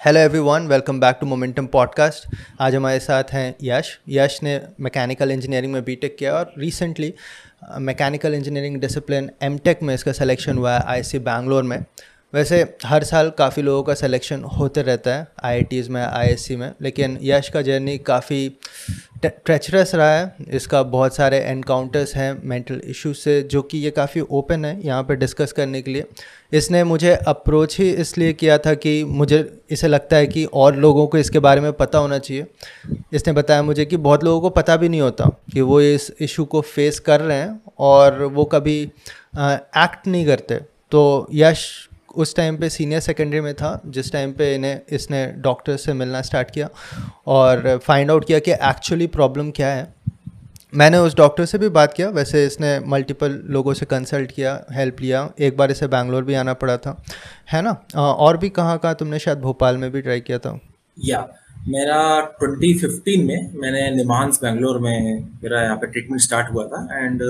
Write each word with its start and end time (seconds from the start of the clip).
Hello 0.00 0.20
everyone 0.20 0.66
welcome 0.66 1.00
back 1.00 1.16
to 1.20 1.26
Momentum 1.26 1.66
podcast 1.66 2.36
आज 2.60 2.74
हमारे 2.74 3.00
साथ 3.00 3.32
हैं 3.32 3.54
यश। 3.62 3.88
यश 4.08 4.38
ने 4.42 4.60
मैकेनिकल 4.80 5.30
इंजीनियरिंग 5.30 5.72
में 5.72 5.84
बीटेक 5.84 6.16
किया 6.18 6.32
और 6.34 6.52
recently 6.58 7.12
mechanical 7.78 8.34
engineering 8.34 8.80
discipline 8.80 9.30
MTech 9.42 9.82
में 9.82 9.94
इसका 9.94 10.12
सिलेक्शन 10.12 10.58
हुआ 10.58 10.72
है 10.74 10.82
आईसी 10.86 11.18
बैंगलोर 11.18 11.62
में। 11.62 11.84
वैसे 12.32 12.62
हर 12.86 13.04
साल 13.04 13.30
काफ़ी 13.38 13.62
लोगों 13.62 13.82
का 13.82 13.94
सिलेक्शन 13.94 14.42
होते 14.58 14.82
रहता 14.82 15.14
है 15.14 15.26
आई 15.44 15.82
में 15.90 16.02
आईएससी 16.02 16.56
में, 16.56 16.72
लेकिन 16.82 17.18
यश 17.22 17.48
का 17.48 17.62
जर्नी 17.62 17.96
काफ़ी 18.00 18.48
ट्रेचरस 19.24 19.94
रहा 19.94 20.10
है। 20.10 20.46
इसका 20.50 20.82
बहुत 20.84 21.14
सारे 21.16 21.38
एनकाउंटर्स 21.40 22.14
हैं 22.16 22.40
मेंटल 22.44 22.80
इश्यूज़ 22.84 23.16
से, 23.16 23.40
जो 23.42 23.62
कि 23.62 23.78
ये 23.78 23.90
काफ़ी 23.90 24.20
ओपन 24.20 24.64
है 24.64 24.86
यहाँ 24.86 25.02
पर 25.02 25.14
डिस्कस 25.14 25.52
करने 25.52 25.82
के 25.82 25.90
लिए। 25.90 26.04
इसने 26.52 26.84
मुझे 26.84 27.14
अप्रोच 27.14 27.78
ही 27.78 27.90
इसलिए 27.90 28.32
किया 28.32 28.58
था 28.58 28.74
कि 28.74 29.02
मुझे, 29.04 29.44
इसे 29.70 29.88
लगता 29.88 30.16
है 30.16 30.26
कि 30.26 30.44
और 30.44 30.76
लोगों 30.76 31.06
को 31.06 31.18
इसके 31.18 31.38
बारे 31.38 31.60
में 31.60 31.72
पता 31.72 31.98
होना 31.98 32.18
चाहिए। 32.18 32.46
इसने 33.12 33.32
बताया 33.32 33.62
मुझे 33.62 33.84
कि 33.84 33.96
बहुत 33.98 34.24
लोगों 34.24 34.40
को 34.40 34.50
पता 34.52 34.76
भी 34.76 34.88
नहीं 34.88 35.00
होता 35.00 35.30
कि 35.52 35.60
वो 35.60 35.80
इस 35.80 36.10
इशू 36.20 36.44
को 36.44 36.60
फेस 36.62 37.00
कर 37.00 37.20
रहे 37.20 37.38
हैं 37.38 37.60
और 37.80 38.22
वो 38.24 38.44
कभी 38.46 38.80
एक्ट 38.82 40.06
नहीं 40.06 40.26
करते। 40.26 40.60
तो 40.92 41.28
यश 41.34 41.68
उस 42.16 42.34
टाइम 42.36 42.56
पे 42.56 42.68
सीनियर 42.68 43.00
सेकेंडरी 43.00 43.40
में 43.40 43.54
था, 43.54 43.80
जिस 43.86 44.12
टाइम 44.12 44.32
पे 44.32 44.54
इन्हें, 44.54 44.80
इसने 44.88 45.26
डॉक्टर 45.36 45.76
से 45.76 45.92
मिलना 45.92 46.22
स्टार्ट 46.22 46.50
किया 46.50 46.68
और 47.26 47.78
फाइंड 47.78 48.10
आउट 48.10 48.26
किया 48.26 48.38
कि 48.38 48.52
एक्चुअली 48.52 49.06
प्रॉब्लम 49.06 49.50
क्या 49.50 49.68
है। 49.68 49.94
मैंने 50.74 50.98
उस 50.98 51.16
डॉक्टर 51.16 51.44
से 51.44 51.58
भी 51.58 51.68
बात 51.68 51.92
किया, 51.92 52.08
वैसे 52.08 52.44
इसने 52.46 52.78
मल्टीपल 52.80 53.40
लोगों 53.44 53.74
से 53.74 53.86
कंसल्ट 53.86 54.32
किया 54.32 54.64
हेल्प 54.72 55.00
लिया। 55.00 55.30
एक 55.38 55.56
बार 55.56 55.70
इसे 55.70 55.86
बैंगलोर 55.86 56.24
भी 56.24 56.34
आना 56.34 56.52
पड़ा 56.54 56.76
था। 56.76 57.02
है 57.52 57.62
ना? 57.62 57.70
और 57.96 58.36
भी 58.36 58.48
कहाँ 58.48 58.78
कहाँ 58.78 58.94
तुमने 58.94 59.18
शायद 59.18 59.38
भोपाल 59.38 59.76
में 59.76 59.90
भी 59.90 60.00
ट्राई 60.00 60.20
किया 60.20 60.38
था? 60.38 60.58
या, 61.04 61.28
मेरा 61.68 62.20
2015 62.42 63.24
में 63.26 63.50
मैंने 63.54 63.90
निमांस 63.90 64.38
बेंगलोर 64.42 64.78
में, 64.78 65.28
मेरा 65.42 65.62
यहाँ 65.62 65.76
पे 65.76 65.86
ट्रीटमेंट 65.86 66.20
स्टार्ट 66.20 66.52
हुआ 66.52 66.66
था। 66.66 67.04
एंड 67.04 67.22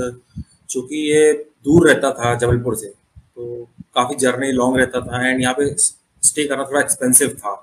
चूँकि 0.71 0.97
ये 1.13 1.33
दूर 1.65 1.89
रहता 1.89 2.11
था 2.11 2.35
जबलपुर 2.35 2.75
से 2.77 2.87
तो 2.87 3.69
काफ़ी 4.01 4.17
जर्नी 4.19 4.53
लॉन्ग 4.53 4.79
रहता 4.79 5.01
था 5.03 5.27
एंड 5.27 5.41
यहाँ 5.41 5.55
पे 5.55 5.75
स्टे 6.23 6.45
करना 6.47 6.65
थोड़ा 6.65 6.81
एक्सपेंसिव 6.81 7.29
था। 7.39 7.55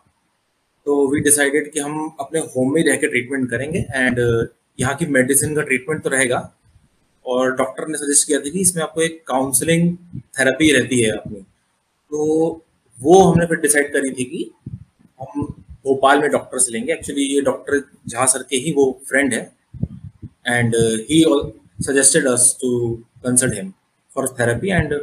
तो 0.86 1.08
वी 1.12 1.20
डिसाइडेड 1.22 1.72
कि 1.72 1.80
हम 1.80 2.16
अपने 2.20 2.40
होम 2.52 2.74
में 2.74 2.84
रह 2.84 2.96
के 2.98 3.08
ट्रीटमेंट 3.08 3.50
करेंगे 3.50 3.80
एंड 3.80 4.20
यहाँ 4.80 4.96
की 4.96 5.06
मेडिसिन 5.08 5.56
का 5.56 5.62
ट्रीटमेंट 5.64 6.04
तो 6.04 6.10
रहेगा 6.10 6.38
और 7.26 7.52
डॉक्टर 7.56 7.88
ने 7.88 7.98
सजेस्ट 7.98 8.28
किया 8.28 8.40
था 8.40 8.50
कि 8.50 8.60
इसमें 8.62 8.82
आपको 8.84 9.02
एक 9.02 9.22
काउंसलिंग 9.28 9.96
थेरेपी 10.40 10.72
रहती 10.72 11.00
है 11.02 11.12
अपनी। 11.12 11.40
तो 11.40 12.26
वो 12.98 13.22
हमने 13.22 13.46
फिर 13.46 13.60
डिसाइड 13.60 13.92
करी 13.94 14.12
थी 14.12 14.24
कि 14.26 14.50
हम 15.20 15.44
भोपाल 15.86 16.22
में 16.22 16.30
डॉक्टर 16.32 16.60
से 16.60 16.72
लेंगे। 16.72 16.94
एक्चुअली 16.94 17.24
ये 17.26 17.42
डॉक्टर 17.42 17.82
झा 18.08 18.26
सर 18.26 18.44
के 18.50 18.58
ही 18.58 18.72
वो 18.74 18.86
फ्रेंड 19.10 19.34
है 19.34 19.42
and 20.48 20.76
he 21.10 21.24
suggested 21.84 22.28
us 22.28 22.56
to 22.62 22.70
consult 23.26 23.56
him 23.56 23.72
for 24.16 24.28
therapy 24.40 24.70
and 24.72 24.94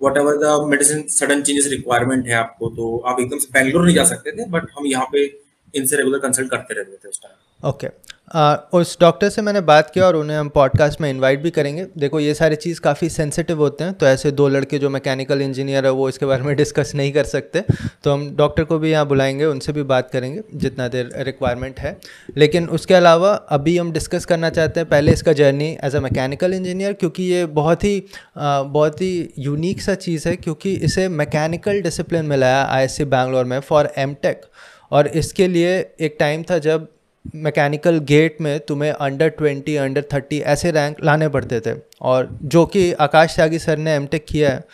whatever 0.18 0.36
the 0.36 0.68
medicine 0.68 1.02
sudden 1.10 1.42
changes 1.42 1.68
requirement 1.70 2.26
है 2.26 2.34
आपको 2.34 2.68
तो 2.70 2.96
आप 3.06 3.20
एकदम 3.20 3.38
से 3.38 3.48
बैंगलोर 3.52 3.84
नहीं 3.84 3.94
जा 3.94 4.04
सकते 4.04 4.32
थे 4.32 4.48
बट 4.50 4.70
हम 4.78 4.86
यहाँ 4.86 5.06
पे 5.12 5.24
इनसे 5.74 5.96
रेगुलर 5.96 6.18
कंसल्ट 6.18 6.50
करते 6.50 6.74
रहते 6.74 6.96
थे 6.96 7.08
उस 7.08 7.20
टाइम 7.22 7.68
ओके 7.68 7.88
उस 8.28 8.96
डॉक्टर 9.00 9.28
से 9.28 9.42
मैंने 9.42 9.60
बात 9.60 9.90
किया 9.90 10.04
और 10.04 10.16
उन्हें 10.16 10.36
हम 10.36 10.48
पॉडकास्ट 10.48 11.00
में 11.00 11.08
इनवाइट 11.10 11.40
भी 11.40 11.50
करेंगे। 11.50 11.86
देखो 11.98 12.20
ये 12.20 12.34
सारी 12.34 12.56
चीज़ 12.56 12.80
काफ़ी 12.80 13.08
सेंसिटिव 13.08 13.58
होते 13.58 13.84
हैं 13.84 13.94
तो 13.94 14.06
ऐसे 14.06 14.30
दो 14.30 14.48
लड़के 14.48 14.78
जो 14.78 14.90
मैकेनिकल 14.90 15.42
इंजीनियर 15.42 15.84
है 15.84 15.90
वो 15.90 16.08
इसके 16.08 16.26
बारे 16.26 16.42
में 16.42 16.56
डिस्कस 16.56 16.92
नहीं 16.94 17.12
कर 17.12 17.24
सकते। 17.24 17.60
तो 18.04 18.12
हम 18.12 18.34
डॉक्टर 18.36 18.64
को 18.64 18.78
भी 18.78 18.90
यहाँ 18.90 19.06
बुलाएँगे 19.06 19.44
उनसे 19.44 19.72
भी 19.72 19.82
बात 19.82 20.10
करेंगे 20.10 20.42
जितना 20.54 20.88
देर 20.88 21.10
रिक्वायरमेंट 21.16 21.80
है। 21.80 21.96
लेकिन 22.36 22.68
उसके 22.68 22.94
अलावा 22.94 23.32
अभी 23.32 23.78
हम 23.78 23.92
डिस्कस 23.92 24.24
करना 24.24 24.50
चाहते 24.50 24.80
हैं 24.80 24.88
पहले 24.88 25.12
इसका 25.12 25.32
journey 25.32 25.78
as 25.84 25.96
a 25.96 26.00
mechanical 26.00 26.54
engineer 26.54 26.92
क्योंकि 26.92 27.22
ये 27.22 27.46
बहुत 27.46 27.84
ही 27.84 28.02
आ, 28.36 28.62
बहुत 28.62 29.00
ही 29.00 29.32
यूनिक 29.38 29.80
सा 29.80 29.94
चीज़ 29.94 30.28
है 30.28 30.36
क्योंकि 30.36 30.74
इसे 30.74 31.08
मैकेनिकल 31.08 31.80
डिसिप्लिन 31.80 32.24
मिला 32.24 32.46
है 32.46 32.66
आई 32.66 33.04
बैंगलोर 33.04 33.44
में 33.44 33.60
फॉर 33.60 33.92
एम 33.98 34.16
और 34.92 35.06
इसके 35.06 35.48
लिए 35.48 35.78
एक 36.00 36.16
टाइम 36.20 36.42
था 36.42 36.58
जब 36.58 36.88
मैकेनिकल 37.34 37.98
गेट 38.08 38.40
में 38.40 38.58
तुम्हें 38.60 38.90
अंडर 38.90 39.28
ट्वेंटी 39.28 39.76
अंडर 39.76 40.04
थर्टी 40.12 40.40
ऐसे 40.40 40.70
रैंक 40.70 41.04
लाने 41.04 41.28
पड़ते 41.28 41.60
थे। 41.60 41.74
और 42.02 42.28
जो 42.44 42.64
कि 42.66 42.92
आकाश 42.92 43.34
त्यागी 43.36 43.58
सर 43.58 43.78
ने 43.78 43.94
एम 43.94 44.06
किया 44.14 44.50
है 44.50 44.64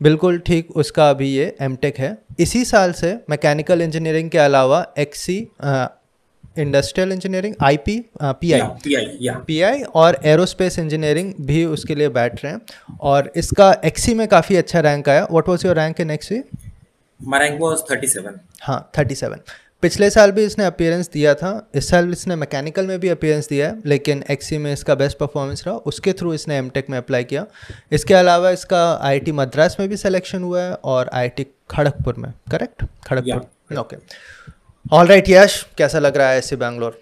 बिल्कुल 0.00 0.38
ठीक 0.38 0.70
उसका 0.70 1.08
अभी 1.10 1.28
ये 1.28 1.54
एम 1.60 1.76
है। 1.98 2.16
इसी 2.38 2.64
साल 2.64 2.92
से 2.92 3.12
मैकेनिकल 3.30 3.82
इंजीनियरिंग 3.82 4.30
के 4.30 4.38
अलावा 4.38 4.86
XE 4.98 5.36
industrial 6.58 7.12
engineering 7.12 7.54
I 7.62 7.76
P 7.76 7.98
P 8.22 8.52
I 8.52 9.30
P 9.46 9.60
I 9.62 9.82
और 9.94 10.18
एरोस्पेस 10.24 10.78
इंजीनियरिंग 10.78 11.32
भी 11.40 11.64
उसके 11.66 11.94
लिए 11.94 12.08
बैठ 12.08 12.44
रहे 12.44 12.52
हैं। 12.52 12.60
और 13.00 13.32
इसका 13.36 13.70
एक्सी 13.84 14.14
में 14.14 14.26
काफ़ी 14.28 14.56
अच्छा 14.56 14.80
रैंक 14.80 15.08
आया। 15.08 15.26
What 15.30 15.48
was 15.48 15.64
your 15.66 15.76
rank 15.76 16.00
in 16.00 16.10
XE 16.10 16.34
rank 16.34 17.60
was 17.62 17.78
37 17.92 18.38
हाँ 18.62 18.90
37 18.96 19.24
पिछले 19.82 20.08
साल 20.10 20.30
भी 20.32 20.44
इसने 20.44 20.64
अपियरेंस 20.64 21.08
दिया 21.10 21.34
था। 21.34 21.50
इस 21.74 21.88
साल 21.88 22.10
इसने 22.12 22.36
मैकेनिकल 22.36 22.86
में 22.86 22.98
भी 23.00 23.08
अपियरेंस 23.08 23.48
दिया 23.48 23.66
है 23.68 23.82
लेकिन 23.86 24.22
एक्सी 24.30 24.58
में 24.58 24.72
इसका 24.72 24.94
बेस्ट 24.94 25.18
परफॉर्मेंस 25.18 25.62
रहा। 25.66 25.74
उसके 25.86 26.12
थ्रू 26.12 26.32
इसने 26.34 26.56
एम 26.58 26.70
में 26.90 26.96
अप्लाई 26.98 27.24
किया। 27.24 27.46
इसके 27.92 28.14
अलावा 28.14 28.50
इसका 28.50 28.80
आई 29.08 29.32
मद्रास 29.32 29.76
में 29.80 29.88
भी 29.88 29.96
सिलेक्शन 29.96 30.42
हुआ 30.42 30.62
है 30.62 30.74
और 30.74 31.10
आई 31.12 31.28
खड़गपुर 31.70 32.14
में। 32.18 32.32
Correct 32.50 32.84
Kharagpur. 33.06 33.78
Okay 33.78 33.96
all 34.96 35.06
right 35.06 35.28
Yash 35.28 35.62
कैसा 35.78 35.98
लग 35.98 36.16
रहा 36.16 36.30
है 36.30 36.38
ऐसे 36.38 36.56
बैंगलोर 36.56 37.00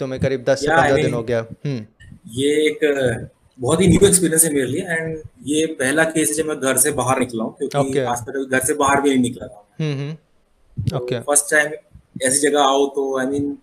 तुम्हें 0.00 0.20
करीब 0.20 0.44
दस 0.44 0.60
से 0.60 0.68
पंद्रह 0.68 1.02
दिन 1.02 1.14
हो 1.14 1.22
गया। 1.22 1.38
हम्म। 1.66 1.84
ये 2.32 2.50
एक 2.66 3.28
बहुत 3.58 3.80
ही 3.80 3.86
न्यू 3.88 4.06
एक्सपीरियंस 4.08 4.44
है 4.44 4.52
मेरे 4.52 4.66
लिए 4.66 4.82
एंड 4.90 5.18
ये 5.46 5.66
पहला 5.80 6.04
केस 6.06 6.28
है 6.28 6.34
जब 6.34 6.48
मैं 6.48 6.58
घर 6.60 6.76
से 6.78 6.90
बाहर 6.92 7.20
निकला 7.20 7.44
हूँ 7.44 7.54
क्योंकि 7.58 7.78
okay. 7.78 8.50
घर 8.50 8.64
से 8.66 8.74
बाहर 8.74 9.00
भी 9.00 9.10
नहीं 9.10 9.22
निकला 9.22 9.46
था। 9.46 10.96
ओके 10.96 11.20
फ़र्स्ट 11.20 11.50
टाइम 11.50 11.70
ऐसी 12.16 12.40
जगह 12.40 12.60
आओ 12.62 12.86
तो 12.94 13.18
आई 13.18 13.26
I 13.26 13.30
मीन 13.30 13.42
mean, 13.42 13.56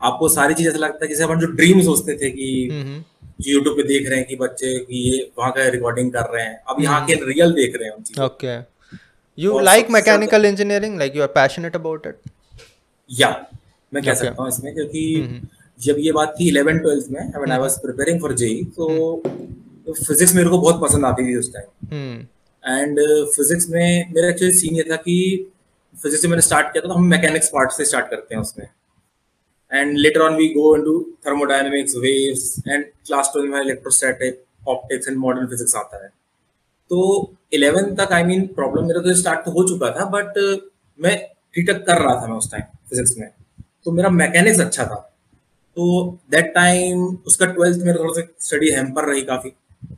आपको 0.00 0.28
सारी 0.28 0.54
चीज़ 0.54 0.68
ऐसा 0.68 0.78
लगता 0.78 1.04
है 1.04 1.08
जैसे 1.08 1.24
अपन 1.24 1.40
जो 1.40 1.46
ड्रीम 1.52 1.80
सोचते 1.82 2.14
थे 2.22 2.30
कि 2.30 2.48
यूट्यूब 3.46 3.76
पे 3.76 3.82
देख 3.88 4.08
रहे 4.08 4.18
हैं 4.18 4.26
कि 4.28 4.36
बच्चे 4.36 4.78
कि 4.78 4.98
ये 5.08 5.30
वहाँ 5.38 5.50
का 5.52 5.68
रिकॉर्डिंग 5.68 6.10
कर 6.12 6.30
रहे 6.34 6.44
हैं। 6.44 6.58
अब 6.68 6.82
यहाँ 6.82 7.04
के 7.06 7.14
रियल 7.24 7.52
देख 7.52 7.76
रहे 7.76 7.88
हैं 7.88 8.24
okay 8.24 8.56
you 9.38 9.58
like 9.60 9.90
mechanical 9.90 10.44
engineering 10.44 10.98
like 10.98 11.16
you 11.16 11.22
are 11.22 11.28
passionate 11.34 11.76
about 11.76 12.06
it 12.06 12.30
या 13.10 13.30
मैं 13.92 14.02
कह 14.04 14.14
सकता 14.14 14.42
हूँ 14.42 14.48
इसमें 14.48 14.74
क्योंकि 14.74 15.40
जब 15.78 15.96
ये 15.98 16.12
बात 16.12 16.34
थी 16.40 16.48
इलेवन 16.48 16.78
ट्वेल्थ 16.78 17.06
में 17.10 17.20
when 17.20 17.52
I 17.52 17.58
was 17.58 17.78
preparing 17.78 18.20
for 18.20 18.32
JEE 18.34 18.62
तो 18.76 19.22
फिजिक्स 19.88 20.34
मेरे 20.34 20.48
को 20.48 20.58
बहुत 20.58 20.80
पसंद 20.82 21.04
आती 21.04 21.26
थी 21.26 21.36
उस 21.36 21.52
टाइम 21.54 22.26
एंड 22.64 23.00
फिजिक्स 23.36 23.68
में 23.70 24.12
मेरा 24.14 24.28
एक्चुअली 24.28 24.54
सीन 24.54 24.76
ये 24.76 24.82
था 24.90 24.96
कि 24.96 25.16
फिजिक्स 25.94 26.22
से 26.22 26.28
मैंने 26.28 26.42
स्टार्ट 26.42 26.66
किया 26.66 26.82
था 26.82 26.88
तो 26.88 26.94
हम 26.94 27.06
मैकेनिक्स 27.06 27.48
पार्ट 27.48 27.72
से 27.72 27.84
स्टार्ट 27.84 28.08
करते 28.10 28.34
हैं 28.34 28.42
उसमें। 28.42 28.66
And 29.72 29.98
later 29.98 30.20
on 30.20 30.36
we 30.36 30.48
go 30.48 30.74
into 30.76 30.98
thermodynamics 31.26 31.96
waves 31.96 32.54
and 32.68 32.84
class 32.84 33.30
twelve 33.32 33.52
में 33.52 33.60
electrostatic 33.60 34.42
optics 34.68 35.08
and 35.08 35.16
modern 35.18 35.46
physics 35.46 35.76
आता 35.76 36.02
है। 36.04 36.08
तो 36.90 37.32
इलेवन 37.52 37.94
तक 37.94 38.12
आई 38.12 38.22
मीन 38.22 38.46
प्रॉब्लम 38.46 38.86
मेरा 38.86 39.00
तो 39.00 39.14
स्टार्ट 39.14 39.44
तो 39.44 39.50
हो 39.50 39.68
चुका 39.68 39.90
था 39.90 40.04
बट 40.10 40.38
uh, 40.38 40.58
मैं 40.98 41.16
ठीक 41.54 41.70
कर 41.70 41.98
रहा 41.98 42.14
था 42.22 42.26
मैं 42.26 42.36
उस 42.36 42.50
टाइम 42.50 42.64
फिजिक्स 42.90 43.16
में। 43.18 43.28
तो 43.84 43.90
मेरा 43.90 44.08
मैकेनिक्स 44.08 44.60
अच्छा 44.60 44.84
था। 44.84 44.94
तो 45.76 46.18
दैट 46.30 46.52
टाइम 46.54 47.04
उसका 47.26 47.46
ट्वेल्थ 47.46 47.84
मेरा 47.84 47.98
थोड़ा 47.98 48.12
सा 48.12 48.26
स्टडी 48.40 48.70
हेम्पर 48.70 49.04
रही 49.04 49.22
काफ़ी। 49.22 49.52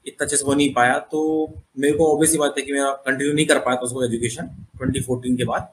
इतना 0.06 0.24
अच्छे 0.24 0.36
से 0.36 0.44
हो 0.44 0.54
नहीं 0.54 0.74
पाया 0.74 0.98
तो 0.98 1.48
मेरे 1.78 1.96
को 1.96 2.12
ऑब्वियसली 2.14 2.38
बात 2.38 2.54
है 2.58 2.64
कि 2.64 2.72
मेरा 2.72 2.90
कंटिन्यू 2.90 3.34
नहीं 3.34 3.46
कर 3.46 3.58
पाया 3.58 3.76
था 3.76 3.80
उसको 3.80 4.04
एजुकेशन 4.04 4.46
2014 4.76 5.36
के 5.36 5.44
बाद। 5.44 5.68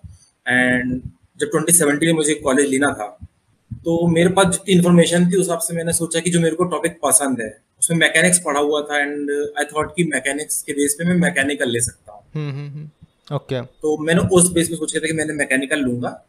एंड 0.47 1.01
जब 1.39 1.51
2017 1.55 2.05
में 2.05 2.13
मुझे 2.13 2.33
कॉलेज 2.33 2.69
लेना 2.69 2.93
था 2.93 3.27
तो 3.73 4.07
मेरे 4.07 4.29
पास 4.29 4.45
जितनी 4.45 4.75
इन्फॉर्मेशन 4.75 5.25
थी 5.25 5.35
उस 5.35 5.45
हिसाब 5.45 5.59
से 5.59 5.73
मैंने 5.75 5.93
सोचा 5.93 6.19
कि 6.19 6.29
जो 6.29 6.39
मेरे 6.39 6.55
को 6.55 6.63
टॉपिक 6.63 6.99
पसंद 7.03 7.41
है 7.41 7.61
उसमें 7.79 7.97
मैकेनिक्स 7.97 8.39
पढ़ा 8.39 8.59
हुआ 8.59 8.81
था 8.81 8.99
एंड 8.99 9.31
आई 9.59 9.63
थॉट 9.65 9.95
कि 9.95 10.03
मैकेनिक्स 10.03 10.63
के 10.63 10.73
बेस 10.73 10.95
पे 10.99 11.05
मैं 11.05 11.15
मैकेनिकल 11.15 11.69
ले 11.69 11.81
सकता 11.81 12.11
हूँ। 12.11 12.21
ओके 12.21 12.39
हम्म, 12.39 12.51
हम्म, 12.51 12.69
हम्म। 12.69 13.65
तो 13.65 13.97
मैंने 13.97 14.21
उस 14.21 14.51
बेस 14.51 14.69
पे 14.69 14.75
सोचा 14.75 14.99
था 14.99 15.07
कि 15.07 15.13
मैंने 15.13 15.33
मैकेनिकल 15.33 15.79
लूँगा। 15.79 16.25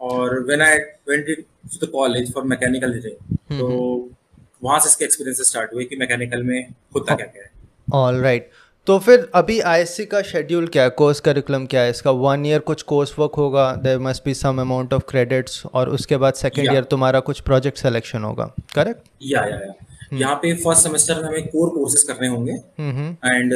और 0.00 0.44
when 0.46 0.62
I 0.62 0.78
went 0.78 1.26
to 1.26 1.86
the 1.86 1.90
college 1.90 2.32
for 2.34 2.42
mechanical 2.44 2.92
तो 3.58 4.10
वहाँ 4.62 4.78
से 4.80 4.88
इसके 4.88 5.04
एक्सपीरियंस 5.04 5.48
स्टार्ट 5.48 5.74
हुए 5.74 5.84
कि 5.84 5.96
मैकेनिकल 5.96 6.42
में 6.42 6.68
होता 6.94 7.14
क्या 7.14 7.26
क्या 7.26 7.42
है। 7.42 7.50
ऑल 7.94 8.20
राइट 8.22 8.50
तो 8.86 8.98
फिर 8.98 9.30
अभी 9.34 9.58
आईएससी 9.62 10.04
का 10.04 10.20
शेड्यूल 10.22 10.66
क्या 10.66 10.82
है? 10.82 10.90
कोर्स 10.90 11.20
करिकुलम 11.20 11.64
क्या 11.66 11.80
है? 11.80 11.90
इसका 11.90 12.10
वन 12.10 12.44
ईयर 12.46 12.60
कुछ 12.60 12.82
कोर्स 12.84 13.14
वर्क 13.18 13.34
होगा 13.36 13.72
there 13.82 13.98
must 13.98 14.24
be 14.24 14.34
some 14.34 14.60
amount 14.60 14.92
of 14.94 15.02
credits 15.08 15.62
और 15.66 15.88
उसके 15.88 16.16
बाद 16.16 16.34
सेकेंड 16.34 16.72
ईयर 16.72 16.84
तुम्हारा 16.84 17.20
कुछ 17.20 17.40
प्रोजेक्ट 17.40 17.78
सिलेक्शन 17.78 18.24
होगा 18.24 18.44
करेक्ट 18.74 19.08
या 19.22 19.40
या 19.40 19.56
या 19.56 20.18
यहाँ 20.18 20.34
पे 20.34 20.54
फ़र्स्ट 20.54 20.82
सेमेस्टर 20.82 21.14
में 21.14 21.28
हमें 21.28 21.48
कोर 21.48 21.68
कोर्सेज 21.70 22.02
करने 22.02 22.28
होंगे। 22.28 22.52
एंड 22.52 23.52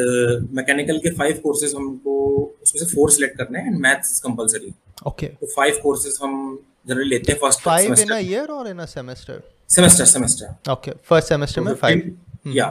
मैकेनिकल 0.52 0.96
uh, 0.96 1.02
के 1.02 1.10
फाइव 1.10 1.40
कोर्सेज 1.42 1.74
हमको 1.74 2.18
उसमें 2.62 2.80
से 2.82 2.94
फोर 2.94 3.10
सिलेक्ट 3.10 3.36
करने 3.38 3.58
हैं 3.58 3.66
and 3.66 3.78
maths 3.80 4.10
is 4.12 4.20
compulsory 4.22 4.72
okay 5.06 5.26
तो 5.26 5.46
फाइव 5.46 5.78
कोर्सेज 5.82 6.18
हम 6.22 6.58
जनरली 6.88 7.08
लेते 7.08 7.32
हैं 7.32 7.38
first 7.40 7.60
five 7.60 7.94
in 7.94 8.10
a 8.10 8.18
year 8.18 8.50
और 8.50 8.68
in 8.68 8.78
a 8.78 8.86
semester 8.86 9.42
semester 9.74 10.04
semester 10.06 10.72
okay 10.72 10.90
first 11.08 11.28
semester 11.28 11.60
में 11.60 11.74
फाइव 11.76 12.52
या 12.56 12.66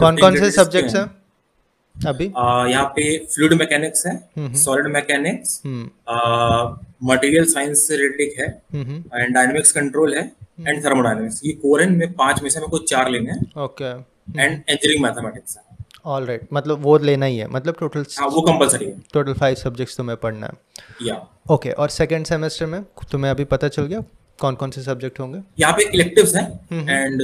कौन 0.00 0.16
कौन 0.18 0.38
से 0.38 0.50
सब्जेक्ट्स 0.50 0.94
हैं। 0.96 1.04
अभी? 1.94 2.24
यहाँ 2.24 2.84
पे 2.96 3.02
फ्लूइड 3.26 3.52
मैकेनिक्स 3.54 4.06
है 4.06 4.54
सॉलिड 4.56 4.86
मैकेनिक्स 4.92 5.60
मटेरियल 7.04 7.44
साइंस 7.52 7.86
से 7.88 7.96
रिलेटेड 7.96 8.40
है 8.40 8.48
एंड 9.14 9.34
डायनेमिक्स 9.34 9.72
कंट्रोल 9.72 10.14
है 10.14 10.22
एंड 10.60 10.84
थर्मोडायनेमिक्स 10.84 11.40
ये 11.44 11.52
कोर 11.62 11.86
में 11.88 12.12
पाँच 12.14 12.42
में 12.42 12.48
से 12.50 12.60
मेरे 12.60 12.70
को 12.70 12.78
चार 12.86 13.10
लेने 13.10 13.30
हैं। 13.30 13.40
ओके 13.64 13.84
एंड 13.84 14.52
इंजीनियरिंग 14.52 15.02
मैथमेटिक्स 15.02 15.56
है। 15.56 15.62
All 16.06 16.24
right 16.26 16.40
right. 16.40 16.52
मतलब 16.54 16.82
वो 16.82 16.96
लेना 16.98 17.26
ही 17.26 17.36
है। 17.38 17.48
मतलब 17.48 17.76
टोटल 17.80 18.04
हाँ 18.18 18.28
वो 18.28 18.40
कंपलसरी 18.42 18.86
है। 18.86 18.98
टोटल 19.14 19.32
फाइव 19.34 19.54
सब्जेक्ट्स 19.56 19.96
तुम्हें 19.96 20.16
पढ़ना 20.18 20.46
है। 20.46 21.06
या 21.06 21.14
ओके 21.14 21.68
okay, 21.68 21.78
और 21.78 21.88
सेकंड 21.90 22.26
सेमेस्टर 22.26 22.66
में 22.66 22.82
तुम्हें 23.12 23.30
अभी 23.30 23.44
पता 23.46 23.68
चल 23.68 23.82
गया? 23.84 24.02
कौन 24.40 24.54
कौन 24.56 24.70
से 24.70 24.82
सब्जेक्ट 24.82 25.20
होंगे 25.20 25.42
यहाँ 25.58 25.72
पे 25.72 25.88
इलेक्टिव्स 25.90 26.34
हैं 26.36 26.46
एंड 26.90 27.22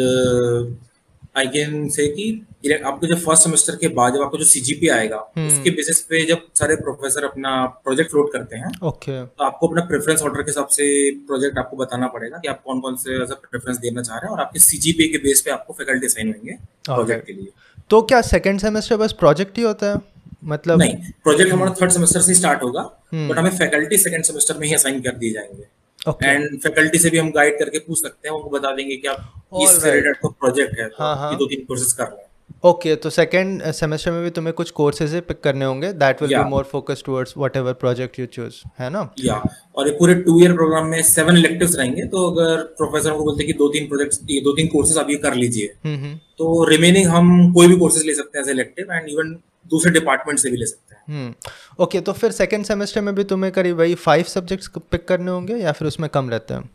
आई 1.37 1.47
कैन 1.49 1.89
से 1.89 2.07
कि 2.09 2.73
आपको 2.75 3.07
जब 3.07 3.19
फ़र्स्ट 3.19 3.45
सेमेस्टर 3.45 3.77
के 3.77 3.89
बाद 3.91 4.15
जब 4.15 4.23
आपको 4.23 4.39
जो 4.39 4.45
सीजीपी 4.47 4.89
आएगा 4.89 5.17
हम्म। 5.37 5.47
उसके 5.47 5.71
बेसिस 5.71 6.01
पे 6.03 6.25
जब 6.27 6.47
सारे 6.55 6.77
प्रोफेसर 6.77 7.25
अपना 7.25 7.53
प्रोजेक्ट 7.85 8.15
लोड 8.15 8.33
करते 8.33 8.57
हैं 8.57 8.71
ओके 8.83 8.89
okay. 8.89 9.39
तो 9.39 9.45
आपको 9.45 9.69
अपना 9.69 9.85
प्रेफरेंस 9.87 10.23
ऑर्डर 10.23 10.43
के 10.43 10.51
हिसाब 10.51 10.69
से 10.71 10.89
प्रोजेक्ट 11.27 11.59
आपको 11.59 11.77
बताना 11.77 12.07
पड़ेगा 12.09 12.39
कि 12.39 12.49
आप 12.49 12.63
कौन 12.65 12.81
कौन 12.81 12.97
से 12.97 13.23
ऐसा 13.23 13.35
प्रेफरेंस 13.45 13.79
देना 13.79 14.03
चाह 14.03 14.17
रहे 14.17 14.27
हैं 14.27 14.37
और 14.37 14.41
आपके 14.41 14.59
सीजीपी 14.61 15.09
के 15.09 15.19
बेस 15.19 15.41
पे 15.41 15.51
आपको 15.51 15.73
फैकल्टी 15.75 16.09
साइन 16.09 16.29
होंगे 16.29 16.59
प्रोजेक्ट 16.87 17.27
के 17.27 17.33
लिए 17.33 17.53
तो 17.91 18.03
क्या 18.05 18.21
सेकंड 18.25 18.61
सेमेस्टर 18.61 18.97
बस 18.97 19.13
प्रोजेक्ट 19.19 19.59
ही 19.59 19.65
होता 19.65 19.93
है 19.93 20.01
मतलब 20.47 20.79
नहीं 20.79 21.13
प्रोजेक्ट 21.25 21.53
हमारा 21.53 21.75
थर्ड 21.81 21.91
सेमेस्टर 21.93 22.21
से 22.23 22.35
स्टार्ट 22.35 22.63
होगा 22.63 22.83
बट 22.83 23.15
हम्म। 23.15 23.39
हमें 23.39 23.57
फैकल्टी 23.57 23.97
सेकेंड 23.99 24.25
सेमेस्टर 24.25 24.59
में 24.59 24.67
ही 24.69 24.75
असाइन 24.75 25.01
कर 25.03 25.17
दिए 25.17 25.33
जाएँगे 25.33 25.65
एंड 26.09 26.45
okay. 26.45 26.63
फैकल्टी 26.63 26.99
से 26.99 27.11
भी 27.11 27.19
हम 27.19 27.31
गाइड 27.33 27.59
करके 27.59 27.79
पूछ 27.79 28.01
सकते 28.01 28.29
हैं 28.29 28.35
उनको 28.37 28.51
बता 28.51 28.75
देंगे 28.77 28.97
कि 28.97 29.09
आप 29.09 29.61
इस 29.63 29.85
रिलेटेड 29.85 30.17
को 30.21 30.29
प्रोजेक्ट 30.31 30.79
है 30.81 30.89
तो 30.89 31.05
हाँ, 31.05 31.17
हाँ. 31.17 31.37
दो 31.39 31.47
तीन 31.47 31.65
कोर्सेज 31.65 31.93
कर 31.93 32.05
रहे 32.05 32.17
हैं। 32.17 32.25
ओके 32.65 32.95
तो 32.97 33.11
सेकेंड 33.11 33.63
सेमेस्टर 33.73 34.11
में 34.13 34.23
भी 34.25 34.31
तुम्हें 34.31 34.53
कुछ 34.55 34.71
कोर्सेज 34.71 35.15
पिक 35.23 35.41
करने 35.41 35.65
होंगे 35.65 35.93
that 35.95 36.23
will 36.23 36.37
be 36.37 36.43
more 36.51 36.65
focus 36.65 37.03
towards 37.07 37.35
whatever 37.39 37.73
project 37.81 38.19
you 38.19 38.27
choose 38.27 38.61
है 38.79 38.91
ना? 38.91 39.09
या 39.21 39.41
और 39.77 39.89
ये 39.89 39.95
पूरे 39.99 40.15
टू 40.15 40.41
ईयर 40.41 40.53
प्रोग्राम 40.53 40.87
में 40.87 41.03
सेवन 41.03 41.37
इलेक्टिव्स 41.37 41.77
रहेंगे 41.77 42.07
तो 42.07 42.31
अगर 42.31 42.63
प्रोफेसर 42.79 43.11
को 43.11 43.25
बोलते 43.25 43.45
हैं 43.45 43.53
कि 43.53 43.59
दो 43.59 43.69
तीन 43.69 43.89
प्रोजेक्ट्स 43.89 44.21
ये 44.31 44.41
दो 44.41 44.53
तीन 44.57 44.69
कोर्सेज 44.69 44.99
आप 44.99 45.11
ये 45.11 45.17
कर 45.17 45.35
लीजिए। 45.35 45.75
हम्म, 45.85 45.97
हम्म। 45.97 46.19
तो 46.39 46.65
रिमेनिंग 46.71 47.09
हम 47.09 47.53
कोई 47.55 47.67
भी 47.67 47.77
कोर्सेज 47.77 48.07
ले 48.07 48.15
सकते 48.15 48.39
हैं 48.39 48.45
एज 48.45 48.51
इलेक्टिव 48.51 48.93
एंड 48.93 49.09
इवन 49.09 49.37
दूसरे 49.71 49.93
डिपार्टमेंट 49.93 50.39
से 50.39 50.51
भी 50.51 50.57
ले 50.57 50.67
सकते 50.67 50.95
हैं। 50.95 50.96
Okay 51.09 51.99
hmm. 51.99 52.05
तो 52.05 52.13
फिर 52.13 52.33
सेकेंड 52.33 52.65
सेमेस्टर 52.65 53.01
में 53.01 53.15
भी 53.15 53.25
तुम्हें 53.25 53.53
करीब 53.53 53.79
वही 53.79 53.95
फाइव 53.97 54.25
सब्जेक्ट्स 54.29 54.71
पिक 54.91 55.07
करने 55.09 55.31
होंगे 55.31 55.57
या 55.57 55.73
फिर 55.73 55.89
उसमें 55.89 56.09
कम 56.11 56.31
रहते 56.31 56.55
हैं? 56.55 56.71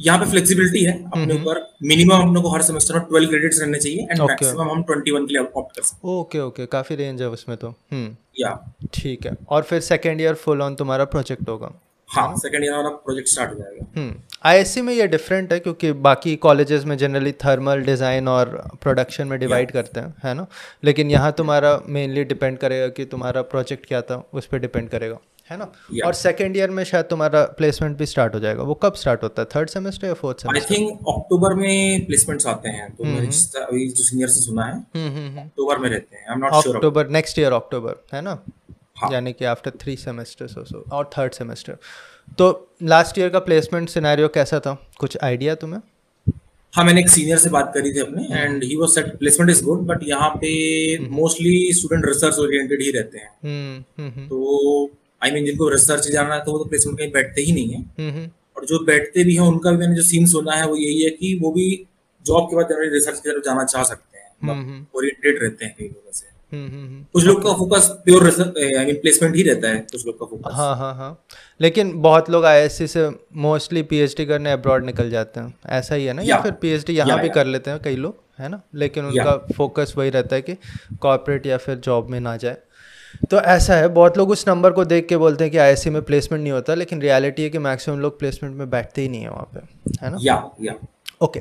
यहाँ 0.00 0.18
पे 0.18 0.30
फ्लेक्सिबिलिटी 0.30 0.84
है 0.84 0.92
अपने 1.04 1.34
ऊपर। 1.34 1.60
मिनिमम 1.82 2.12
हम 2.12 2.34
लोग 2.34 2.42
को 2.42 2.50
हर 2.50 2.62
सेमेस्टर 2.62 2.94
में 2.94 3.04
ट्वेल्व 3.04 3.28
क्रेडिट्स 3.28 3.60
रहने 3.60 3.78
चाहिए 3.78 4.06
एंड 4.10 4.20
मैक्सिमम 4.22 4.70
हम 4.70 4.82
ट्वेंटी 4.82 5.10
वन 5.10 5.26
के 5.26 5.34
लिए 5.34 5.42
ऑप्ट 5.56 5.76
कर 5.76 5.82
सकते 5.82 6.08
हैं। 6.08 6.14
ओके 6.14 6.40
ओके 6.40 6.66
काफ़ी 6.66 6.96
रेंज 6.96 7.22
है 7.22 7.28
उसमें 7.28 7.56
तो। 7.56 7.68
हम्म। 7.92 8.16
या 8.40 8.74
ठीक 8.94 9.26
है। 9.26 9.36
और 9.48 9.62
फिर 9.62 9.80
सेकेंड 9.80 10.20
ईयर 10.20 10.34
फुल 10.34 10.62
ऑन 10.62 10.74
तुम्हारा 10.74 11.04
प्रोजेक्ट 11.04 11.48
होगा। 11.48 11.72
हाँ। 12.08 12.36
सेकेंड 12.38 12.64
ईयर 12.64 12.72
हमारा 12.72 12.88
प्रोजेक्ट 13.04 13.28
स्टार्ट 13.28 13.50
हो 13.50 13.58
जाएगा। 13.58 13.86
हम्म 13.96 14.14
आईएससी 14.44 14.80
में 14.82 14.92
ये 14.94 15.06
डिफरेंट 15.08 15.52
है 15.52 15.58
क्योंकि 15.60 15.92
बाकी 16.06 16.34
कॉलेजेस 16.44 16.84
में 16.84 16.96
जनरली 16.98 17.32
थर्मल 17.44 17.82
डिज़ाइन 17.84 18.28
और 18.28 18.48
प्रोडक्शन 18.82 19.28
में 19.28 19.38
डिवाइड 19.38 19.70
करते 19.70 20.00
हैं 20.00 20.14
है 20.24 20.34
ना? 20.34 20.46
लेकिन 20.84 21.10
यहाँ 21.10 21.32
तुम्हारा 21.38 21.80
मेनली 21.88 22.24
डिपेंड 22.24 22.58
करेगा 22.58 22.88
कि 22.88 23.04
तुम्हारा 23.06 23.42
प्रोजेक्ट 23.44 23.86
क्या 23.86 24.00
था 24.02 24.22
उस 24.32 24.46
पर 24.46 24.58
डिपेंड 24.58 24.88
करेगा 24.90 25.18
है 25.50 25.56
ना? 25.56 25.70
और 26.06 26.14
सेकेंड 26.14 26.56
ईयर 26.56 26.70
में 26.70 26.82
शायद 26.84 27.04
तुम्हारा 27.10 27.42
प्लेसमेंट 27.58 27.96
भी 27.98 28.06
स्टार्ट 28.06 28.34
हो 28.34 28.40
जाएगा। 28.40 28.62
वो 28.62 28.74
कब 28.82 28.94
स्टार्ट 28.94 29.22
होता 29.22 29.42
है 29.42 29.48
थर्ड 29.54 29.68
सेमेस्टर 29.70 30.06
या 30.06 30.14
fourth 30.14 30.42
semester 30.42 30.74
I 30.74 30.78
think 30.78 31.08
October 31.08 31.54
में 31.54 32.06
प्लेसमेंट्स 32.06 32.46
आते 32.46 32.68
हैं 32.68 32.90
तो 32.94 33.04
अभी 33.62 33.88
जो 33.88 34.04
सीनियर 34.04 34.28
से 34.28 34.40
सुना 34.40 34.64
है 34.64 34.78
अक्टूबर 35.44 35.78
में 35.78 35.88
रहते 35.88 36.16
हैं 36.16 36.28
I 36.28 36.34
am 36.34 36.44
not 36.44 36.62
sure 36.62 36.76
October 36.76 37.08
next 37.18 37.38
year 37.38 37.52
October 37.52 38.02
है 38.14 38.22
ना? 38.22 38.38
हाँ. 38.96 39.10
यानी 39.12 39.32
कि 39.32 39.44
आफ्टर 39.44 39.70
थ्री 39.80 39.96
सेमेस्टर 39.96 40.82
और 40.92 41.10
थर्ड 41.18 41.32
सेमेस्टर 41.32 41.76
तो 42.38 42.46
लास्ट 42.82 43.18
ईयर 43.18 43.28
का 43.28 43.38
प्लेसमेंट 43.38 43.88
सिनेरियो 43.88 44.28
कैसा 44.28 44.58
था? 44.60 44.74
कुछ 44.98 45.16
आइडिया 45.24 45.54
तुम्हें? 45.54 45.80
हाँ 46.74 46.84
मैंने 46.84 47.00
एक 47.00 47.08
सीनियर 47.08 47.38
से 47.38 47.50
बात 47.50 47.70
करी 47.74 47.92
थी 47.94 48.00
अपने 48.00 48.22
and 48.32 48.64
he 48.64 48.76
was 48.76 48.88
said 48.90 49.06
placement 49.18 49.50
is 49.50 49.62
good 49.64 49.86
but 49.86 50.02
यहाँ 50.02 50.28
पे 50.30 50.48
मोस्टली 51.10 51.72
स्टूडेंट 51.72 52.06
रिसर्च 52.06 52.38
ओरिएंटेड 52.38 52.82
ही 52.82 52.90
रहते 52.90 53.18
हैं। 53.18 53.28
हम्म, 53.44 53.84
हम्म, 53.98 54.10
हम्म। 54.10 54.26
तो 54.28 54.90
आई 55.22 55.30
मीन 55.30 55.44
जिनको 55.44 55.68
रिसर्च 55.68 56.08
जाना 56.08 56.34
है 56.34 56.44
तो 56.44 56.52
वो 56.52 56.58
तो 56.58 56.64
प्लेसमेंट 56.64 56.98
कहीं 56.98 57.10
बैठते 57.12 57.42
ही 57.42 57.52
नहीं 57.52 57.68
है। 57.70 58.26
और 58.56 58.64
जो 58.64 58.84
बैठते 58.84 59.24
भी 59.24 59.34
हैं 59.34 59.42
उनका 59.42 59.70
भी 59.70 59.76
मैंने 59.76 59.96
जो 59.96 60.02
सीन 60.02 60.26
सुना 60.26 60.56
है 60.56 60.66
वो 60.66 60.76
यही 60.76 61.02
है 61.02 61.10
कि 61.10 61.38
वो 61.42 61.50
भी 61.52 61.68
जॉब 62.26 62.50
के 62.50 62.56
बाद 62.56 62.68
जनरली 62.68 62.88
रिसर्च 62.88 63.20
की 63.20 63.30
तरफ़ 63.30 63.42
जाना 63.44 63.64
चाह 63.64 63.82
सकते 63.84 64.18
हैं। 64.18 64.86
ओरिएंटेड 64.96 65.42
रहते 65.42 65.64
हैं 65.64 65.74
कई 65.78 65.84
लोगों 65.84 66.12
से। 66.12 66.35
कुछ 67.12 67.24
लोग 67.24 67.42
का 67.42 67.52
focus 67.52 67.88
pure 68.04 68.26
I 68.78 68.84
mean 68.86 68.94
placement 68.94 69.36
ही 69.36 69.42
रहता 69.42 69.68
है 69.68 69.78
कुछ 69.78 70.06
लोग 70.06 70.20
का 70.20 70.26
फोकस 70.26 70.50
हाँ 70.52 70.76
हाँ 70.76 70.94
हाँ. 70.94 71.24
लेकिन 71.60 71.92
बहुत 72.02 72.30
लोग 72.30 72.44
आईएससी 72.44 72.86
से 72.86 73.10
मोस्टली 73.34 73.82
पीएचडी 73.82 74.26
करने 74.26 74.52
अब्रॉड 74.52 74.84
निकल 74.84 75.10
जाते 75.10 75.40
हैं. 75.40 75.54
ऐसा 75.66 75.94
ही 75.94 76.04
है 76.04 76.12
ना? 76.12 76.22
या, 76.22 76.36
या. 76.36 76.42
फिर 76.42 76.52
पीएचडी 76.52 76.92
यहाँ 76.92 77.20
भी 77.20 77.28
कर 77.28 77.46
लेते 77.46 77.70
हैं 77.70 77.80
कई 77.82 77.96
लोग 77.96 78.22
है 78.38 78.48
ना? 78.48 78.60
लेकिन 78.74 79.04
उनका 79.04 79.46
फोकस 79.56 79.94
वही 79.96 80.10
रहता 80.10 80.36
है 80.36 80.42
कि 80.42 80.54
कॉर्पोरेट 81.00 81.46
या 81.46 81.56
फिर 81.56 81.74
जॉब 81.76 82.08
में 82.10 82.20
ना 82.20 82.36
जाए. 82.36 82.56
तो 83.30 83.40
ऐसा 83.40 83.74
है. 83.74 83.88
बहुत 83.88 84.18
लोग 84.18 84.30
उस 84.30 84.48
नंबर 84.48 84.70
को 84.70 84.84
देख 84.84 85.06
के 85.08 85.16
बोलते 85.16 85.44
हैं 85.44 85.50
कि 85.50 85.58
आईएससी 85.58 85.90
में 85.90 86.02
प्लेसमेंट 86.02 86.42
नहीं 86.42 86.52
होता 86.52 86.74
लेकिन 86.74 87.00
रियलिटी 87.00 87.42
है 87.42 87.50
कि 87.50 87.58
मैक्सिमम 87.58 87.98
लोग 87.98 88.18
प्लेसमेंट 88.18 88.56
में 88.56 88.70
बैठते 88.70 89.02
ही 89.02 89.08
नहीं 89.08 89.22
है 89.22 89.30
वहाँ 89.30 89.50
पे 89.54 89.60
है 90.02 90.10
ना? 90.10 90.18
या 90.20 90.50
या. 90.62 90.74
ओके 91.22 91.40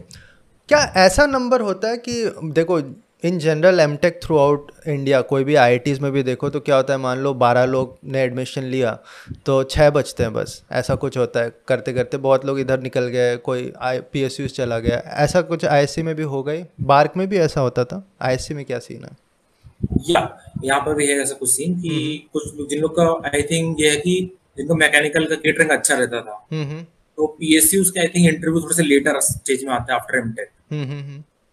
क्या 0.69 0.93
ऐसा 0.97 1.25
नंबर 1.25 1.61
होता 1.61 1.87
है 1.87 1.97
कि 1.97 2.31
देखो 2.43 2.81
in 3.23 3.39
general 3.39 3.79
M 3.79 3.95
Tech 3.95 4.19
throughout 4.37 4.71
India 4.87 5.21
कोई 5.21 5.43
भी 5.43 5.55
आई 5.55 5.79
में 6.01 6.11
भी 6.11 6.23
देखो 6.23 6.49
तो 6.49 6.59
क्या 6.59 6.75
होता 6.75 6.93
है 6.93 6.99
मान 6.99 7.17
लो 7.17 7.33
बारह 7.33 7.65
लोग 7.65 7.97
ने 8.05 8.21
एडमिशन 8.21 8.63
लिया 8.63 8.99
तो 9.45 9.63
छः 9.63 9.89
बचते 9.89 10.23
हैं 10.23 10.33
बस 10.33 10.63
ऐसा 10.71 10.95
कुछ 10.95 11.17
होता 11.17 11.39
है। 11.39 11.51
करते 11.67 11.93
करते 11.93 12.17
बहुत 12.17 12.45
लोग 12.45 12.59
इधर 12.59 12.79
निकल 12.79 13.07
गए 13.07 13.37
कोई 13.37 13.73
आई 13.81 13.99
पी 13.99 14.21
एस 14.21 14.39
यूज़ 14.39 14.53
चला 14.53 14.79
गया 14.79 14.97
ऐसा 14.97 15.41
कुछ 15.41 15.65
आई 15.65 15.85
में 15.97 16.15
भी 16.15 16.23
हो 16.23 16.43
गई? 16.43 16.63
बार्क 16.81 17.13
में 17.17 17.27
भी 17.29 17.37
ऐसा 17.37 17.61
होता 17.61 17.83
था? 17.83 18.03
आई 18.21 18.37
में 18.51 18.65
क्या 18.65 18.79
सीन 18.79 19.03
है? 19.03 19.17
या 20.09 20.39
यहाँ 20.63 20.81
पर 20.81 20.93
भी 20.93 21.07
है 21.07 21.21
ऐसा 21.21 21.35
कुछ 21.35 21.49
सीन 21.49 21.79
कि 21.81 21.89
हम्म। 21.89 22.29
कुछ 22.33 22.55
लोग 22.57 22.69
जिन 22.69 22.81
लोग 22.81 22.95
का 22.95 23.29
आई 23.29 23.41
थिंक 23.41 23.77
ये 23.79 23.89
है 23.89 23.97
कि 23.97 24.37
जिनको 24.57 24.75
मैकेनिकल 24.75 25.25
का 25.25 25.35
केटरिंग 25.35 25.69
अच्छा 25.69 25.95
रहता 25.95 26.21
था 26.21 26.47
हम्म, 26.53 26.63
हम्म। 26.63 26.83
तो 27.17 27.27
पीएससी 27.27 27.77
उसके 27.77 27.99
आई 27.99 28.07
थिंक 28.07 28.33
इंटरव्यू 28.33 28.61
थोड़े 28.61 28.75
से 28.75 28.83
लेटर 28.83 29.19
स्टेज 29.21 29.63
में 29.65 29.73
आते 29.73 29.93
हैं 29.93 29.99
आफ्टर 29.99 30.17
एमटेक 30.17 30.49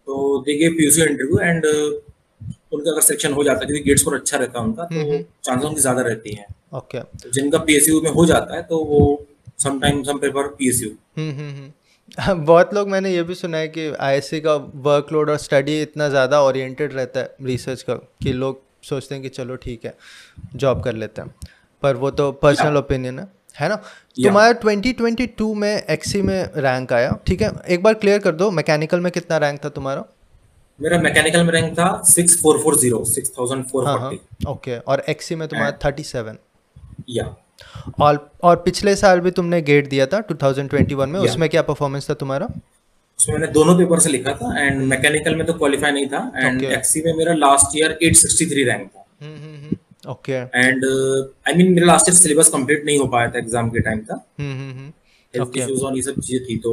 तो 0.09 0.39
they 0.43 0.57
gave 0.59 0.73
PUC 0.79 1.03
interview 1.03 1.39
and 1.41 1.67
उनका 1.67 2.91
अगर 2.91 3.01
सिलेक्शन 3.01 3.33
हो 3.33 3.45
जाता 3.45 3.61
है 3.61 3.67
क्योंकि 3.67 3.85
गेट 3.85 3.99
स्कोर 3.99 4.15
अच्छा 4.15 4.39
रहता 4.39 4.59
है 4.59 4.65
उनका 4.65 4.85
तो 4.85 5.19
चांसेस 5.45 5.65
उनकी 5.65 5.81
ज़्यादा 5.81 6.03
रहती 6.03 6.35
हैं। 6.35 6.47
ओके 6.75 7.01
तो 7.01 7.31
जिनका 7.31 7.59
पीएसयू 7.61 8.01
में 8.03 8.11
हो 8.11 8.25
जाता 8.27 8.57
है 8.57 8.63
तो 8.63 8.79
वो 8.85 9.01
समटाइम 9.63 10.03
सम 10.03 10.19
पेपर 10.19 10.47
पीएसयू 10.59 10.91
बहुत 12.19 12.73
लोग 12.75 12.89
मैंने 12.89 13.11
ये 13.11 13.23
भी 13.23 13.35
सुना 13.35 13.59
है 13.59 13.69
कि 13.69 13.87
आईएससी 14.01 14.41
का 14.41 14.55
वर्कलोड 14.85 15.31
और 15.31 15.37
स्टडी 15.39 15.81
इतना 15.83 16.09
ज़्यादा 16.09 16.41
ओरिएंटेड 16.43 16.93
रहता 16.93 17.21
है 17.21 17.35
रिसर्च 17.43 17.83
का 17.83 17.95
कि 17.95 18.33
लोग 18.35 18.61
सोचते 18.85 19.15
हैं 19.15 19.23
कि 19.23 19.29
चलो 19.31 19.57
ठीक 19.59 19.85
है 19.85 19.95
जॉब 20.57 20.83
कर 20.85 20.95
लेते 20.95 21.23
हैं। 21.23 21.35
पर 21.83 21.97
वो 21.97 22.11
तो 22.13 22.31
पर्सनल 22.35 22.77
ओपिनियन 22.77 23.19
है। 23.19 23.27
है 23.61 23.69
ना? 23.69 23.77
तुम्हारा 24.25 24.61
2022 24.61 25.55
में 25.55 25.83
एक्सी 25.83 26.23
में 26.23 26.51
रैंक 26.57 26.93
आया 26.93 27.19
ठीक 27.27 27.43
है? 27.43 27.53
एक 27.69 27.83
बार 27.83 27.95
क्लियर 27.95 28.19
कर 28.19 28.33
दो 28.33 28.51
मैकेनिकल 28.51 29.01
में 29.01 29.13
कितना 29.13 29.37
रैंक 29.37 29.65
था 29.65 29.69
तुम्हारा? 29.69 30.05
मेरा 30.81 30.99
मैकेनिकल 30.99 31.45
में 31.45 31.53
रैंक 31.53 31.73
था 31.73 32.03
6440 32.05 33.05
6440 33.05 34.49
ओके 34.49 34.79
और 34.79 35.05
एक्सी 35.09 35.35
में 35.35 35.49
तुम्हारा 35.49 35.79
37 35.79 36.37
या 37.11 37.37
और 38.01 38.31
और 38.43 38.57
पिछले 38.57 38.97
साल 38.97 39.21
भी 39.21 39.31
तुमने 39.31 39.63
गेट 39.63 39.89
दिया 39.89 40.07
था 40.07 40.27
2021 40.27 41.07
में 41.07 41.21
yeah. 41.21 41.31
उसमें 41.31 41.49
क्या 41.49 41.63
परफॉर्मेंस 41.63 42.11
था 42.11 42.15
तुम्हारा? 42.15 42.49
उसमें 43.19 43.39
मैंने 43.39 43.53
दोनों 43.53 43.79
पेपर 43.79 43.99
से 43.99 44.09
लिखा 44.09 44.33
था 44.33 44.63
एंड 44.63 44.83
मैकेनिकल 44.83 45.35
में 45.35 45.47
तो 45.47 45.53
क्वालिफाई 45.53 45.93
नहीं 45.93 46.07
था 46.07 46.33
एंड 46.37 46.65
एक्सी 46.65 47.03
में 47.07 47.15
मेरा 47.15 47.35
लास्ट 47.35 47.77
ईयर 47.77 47.99
863 48.03 48.67
रैंक 48.67 48.89
था। 48.89 49.05
हम्म, 49.23 49.37
हम्म, 49.37 49.57
हम्म। 49.57 49.77
ओके 50.03 50.33
एंड 50.33 50.85
आई 51.49 51.55
मीन 51.55 51.73
मेरा 51.73 51.87
लास्ट 51.87 52.09
ईयर 52.09 52.17
सिलेबस 52.17 52.49
कंप्लीट 52.49 52.85
नहीं 52.87 52.99
हो 52.99 53.07
पाया 53.09 53.29
था 53.29 53.39
एग्ज़ाम 53.39 53.69
के 53.71 53.81
टाइम 53.81 54.01
हेल्थ 55.35 55.57
इश्यूज़ 55.57 55.83
और 55.83 55.97
ये 55.97 56.03
सब 56.03 56.21
चीज़ें 56.21 56.45
थी 56.45 56.57
तो 56.59 56.73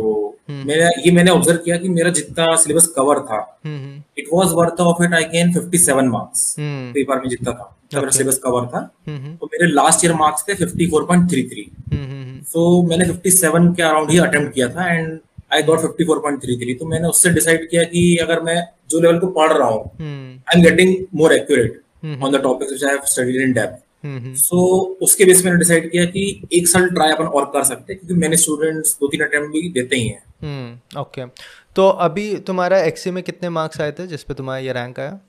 हम्म। 0.50 0.68
मेरा 0.68 0.90
ये 1.06 1.12
मैंने 1.12 1.32
ऑब्ज़र्व 1.32 1.58
किया 1.58 1.78
कि 1.78 1.90
मेरा 1.90 2.10
जितना 2.12 2.56
सिलेबस 2.56 2.88
कवर 2.96 3.20
था 3.24 3.40
it 3.64 4.28
was 4.34 4.52
worth 4.54 4.82
of 4.82 5.04
it 5.04 5.14
I 5.14 5.24
can 5.26 5.54
57 5.54 6.08
marks 6.08 6.56
paper 6.60 7.22
में 7.22 7.30
जितना 7.30 7.52
था 7.52 7.66
okay. 7.66 7.96
मेरा 7.96 8.12
सिलेबस 8.12 8.38
कवर 8.38 8.66
था। 8.66 8.80
हम्म, 9.08 9.36
तो 9.36 9.46
मेरे 9.46 9.72
लास्ट 9.72 10.06
ईयर 10.06 10.14
मार्क्स 10.16 10.46
थे 10.50 10.56
54.33 10.56 12.44
सो 12.46 12.66
मैंने 12.84 13.06
57 13.08 13.76
के 13.76 13.84
अराउंड 13.84 14.12
ही 14.12 14.18
अटेम्प्ट 14.20 14.54
किया 14.54 14.68
था 14.70 14.88
एंड 14.90 15.20
आई 15.54 15.64
गॉट 15.64 15.80
54.33 15.82 16.80
तो 16.80 16.86
मैंने 16.86 17.08
उससे 17.08 17.30
डिसाइड 17.32 17.70
किया 17.70 17.84
कि 17.86 18.16
अगर 18.22 18.42
मैं 18.42 18.62
जो 18.90 19.00
लेवल 19.00 19.20
को 19.20 19.28
पढ़ 19.34 19.54
रहा 19.54 19.68
हूँ 19.68 19.84
I 20.02 20.58
am 20.58 20.64
getting 20.64 20.96
more 21.16 21.34
accurate 21.34 21.82
on 22.06 22.32
the 22.32 22.42
topics 22.42 22.72
which 22.72 22.84
I 22.84 22.96
have 22.96 23.08
studied 23.08 23.46
in 23.48 23.54
depth. 23.54 23.86
So 24.06 24.58
so, 24.58 25.04
उसके 25.04 25.26
बेस 25.26 25.44
मैंने 25.46 25.58
डिसाइड 25.58 25.92
किया 25.92 26.06
कि 26.06 26.48
एक 26.54 26.68
साल 26.68 26.90
ट्राई 26.90 27.12
अपन 27.12 27.24
और 27.24 27.46
कर 27.46 27.64
सकते 27.64 27.94
हैं 27.94 28.00
क्योंकि 28.00 28.22
मैंने 28.22 28.38
स्टूडेंट्स 28.38 28.96
दो 28.96 29.08
तीन 29.08 29.22
अटेम्प्ट 29.22 29.52
भी 29.52 29.70
देते 29.70 29.96
ही 29.96 30.08
हैं। 30.08 30.82
ओके 31.00 31.22
hmm, 31.22 31.32
तो 31.76 31.88
अभी 31.90 32.36
तुम्हारा 32.38 32.80
एक्सी 32.80 33.12
में 33.12 33.24
कितने 33.24 33.50
मार्क्स 33.50 33.82
आए 33.82 33.92
थे 33.92 34.08
जिस 34.08 34.24
पे 34.24 34.34
तुम्हारा 34.34 34.60
ये 34.60 34.74
रैंक 34.74 35.00
आया? 35.00 35.20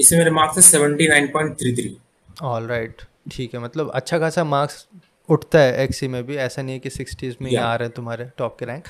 इसमें 0.00 0.18
मेरे 0.18 0.30
मार्क्स 0.30 0.56
है 0.56 0.62
seventy 0.62 1.08
nine 1.08 1.26
point 1.26 1.54
three 1.54 1.72
three 1.72 1.96
all 2.42 2.66
right 2.66 3.02
ठीक 3.32 3.54
है 3.54 3.60
मतलब 3.60 3.90
अच्छा 3.94 4.18
खासा 4.18 4.44
मार्क्स 4.44 4.86
उठता 5.28 5.58
है 5.58 5.82
एक्सी 5.84 6.08
में 6.08 6.26
भी। 6.26 6.36
ऐसा 6.36 6.62
नहीं 6.62 6.74
है 6.74 6.78
कि 6.78 6.90
सिक्सटीज 6.90 7.36
में 7.42 7.50
ही 7.50 7.56
आ 7.56 7.74
रहे 7.74 7.86
हैं 7.86 7.94
तुम्हारे 7.94 8.30
टॉप 8.38 8.56
के 8.58 8.66
रैंक 8.66 8.84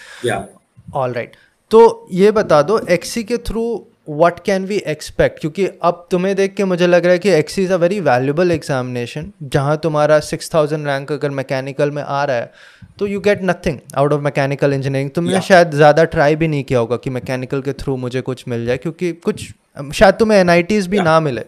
ऑल 0.95 1.13
राइट 1.13 1.37
तो 1.71 2.09
ये 2.13 2.31
बता 2.31 2.63
दो 2.63 2.79
एक्सी 2.79 3.25
के 3.25 3.39
through 3.39 3.87
what 4.09 4.39
can 4.45 4.65
we 4.65 4.77
expect 4.87 5.41
क्योंकि 5.41 5.67
अब 5.83 6.07
तुम्हें 6.11 6.35
देख 6.37 6.55
के 6.55 6.65
मुझे 6.65 6.87
लग 6.87 7.05
रहा 7.05 7.13
है 7.13 7.19
कि 7.19 7.31
XE 7.31 7.63
is 7.63 7.73
a 7.73 7.77
very 7.77 8.01
valuable 8.01 8.51
examination 8.53 9.31
जहाँ 9.45 9.77
तुम्हारा 9.83 10.19
सिक्स 10.23 10.53
थाउज़ेंड 10.55 10.87
रैंक 10.87 11.13
अगर 11.13 11.31
मैकेनिकल 11.31 11.91
में 11.91 12.03
आ 12.03 12.25
रहा 12.25 12.37
है 12.37 12.53
तो 12.99 13.07
you 13.07 13.21
get 13.21 13.41
nothing 13.45 13.79
out 13.97 14.13
of 14.13 14.21
mechanical 14.23 14.73
engineering 14.73 15.11
तुमने 15.11 15.33
yeah. 15.33 15.45
शायद 15.45 15.71
ज़्यादा 15.73 16.05
ट्राई 16.07 16.37
भी 16.37 16.49
नहीं 16.49 16.65
किया 16.65 16.79
होगा 16.79 16.97
कि 16.97 17.11
मैकेनिकल 17.11 17.63
के 17.63 17.73
थ्रू 17.75 17.97
मुझे 17.99 18.21
कुछ 18.21 18.45
मिल 18.49 18.67
जाए 18.67 18.77
क्योंकि 18.77 19.13
कुछ 19.25 19.49
शायद 19.95 20.15
तुम्हें 20.15 20.39
एन 20.39 20.51
आई 20.51 20.63
भी 20.63 20.79
yeah. 20.79 21.05
ना 21.05 21.19
मिले 21.21 21.45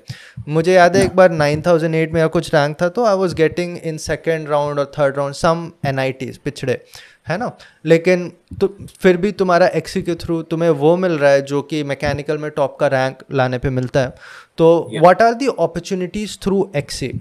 मुझे 0.49 0.73
याद 0.73 0.97
है 0.97 1.03
yeah. 1.03 1.11
एक 1.11 1.17
बार 1.17 1.31
नाइन 1.33 1.63
थाउज़ेंड 1.67 1.95
एट 1.95 2.13
में 2.15 2.29
कुछ 2.31 2.55
रैंक 2.55 2.77
था 2.83 2.89
तो 2.89 3.05
I 3.05 3.17
was 3.17 3.35
getting 3.35 3.79
in 3.85 3.97
second 4.01 4.49
round 4.49 4.79
और 4.79 4.93
third 4.99 5.17
round 5.17 5.35
some 5.35 5.71
N 5.87 5.99
I 5.99 6.13
Ts 6.21 6.39
पिछड़े 6.45 6.81
है 7.31 7.39
ना? 7.39 7.57
लेकिन 7.87 8.33
तो 8.61 8.77
फिर 9.01 9.17
भी 9.17 9.33
तुम्हारा 9.33 9.67
एक्सी 9.67 10.03
के 10.03 10.15
थ्रू 10.15 10.43
तुम्हें 10.43 10.71
वो 10.71 10.97
मिल 10.97 11.13
रहा 11.13 11.31
है 11.31 11.43
जो 11.43 11.63
कि 11.63 11.83
मैकेनिकल 11.85 12.39
में 12.39 12.51
टॉप 12.51 12.77
का 12.81 12.87
रैंक 12.87 13.23
लाने 13.33 13.59
पे 13.59 13.71
मिलता 13.71 14.01
है। 14.01 14.15
तो 14.59 14.91
what 15.01 15.23
are 15.23 15.35
the 15.35 15.47
opportunities 15.47 16.39
through 16.43 16.71
XE 16.77 17.13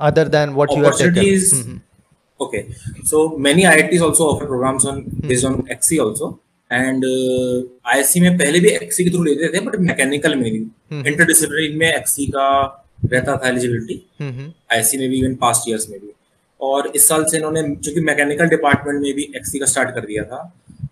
other 0.00 0.28
than 0.28 0.50
what 0.50 0.68
you 0.78 0.84
are 0.84 1.10
taking 1.10 1.80
okay. 2.40 2.60
So 3.04 3.20
many 3.44 3.62
iits 3.64 4.02
also 4.06 4.24
offer 4.24 4.46
programs 4.46 4.86
on 4.86 4.96
based 5.28 5.46
on 5.50 5.62
xc 5.76 6.00
also. 6.06 6.34
एंड 6.72 7.04
आईएससी 7.86 8.20
में 8.20 8.38
पहले 8.38 8.60
भी 8.60 8.68
एक्सी 8.68 9.04
के 9.04 9.10
थ्रू 9.10 9.22
लेते 9.24 9.48
थे 9.52 9.60
बट 9.60 9.76
मैकेनिकल 9.80 10.34
में 10.34 10.42
भी। 10.42 10.58
Interdisciplinary 11.08 11.66
hmm. 11.66 11.78
में 11.78 11.94
एक्सी 11.94 12.26
का 12.26 12.48
रहता 13.12 13.36
था 13.36 13.48
एलिजिबिलिटी 13.48 13.96
आईएससी 14.72 14.98
में 14.98 15.08
भी 15.10 15.18
इवन 15.18 15.34
पास्ट 15.34 15.68
ईयर्स 15.68 15.88
में 15.90 16.00
भी। 16.00 16.12
और 16.60 16.86
इस 16.96 17.08
साल 17.08 17.24
से 17.24 17.36
इन्होंने 17.36 17.62
चूँकि 17.76 18.00
मैकेनिकल 18.00 18.48
डिपार्टमेंट 18.48 19.00
में 19.02 19.12
भी 19.14 19.22
एक्सी 19.36 19.58
का 19.58 19.66
स्टार्ट 19.66 19.94
कर 19.94 20.06
दिया 20.06 20.24
था 20.24 20.40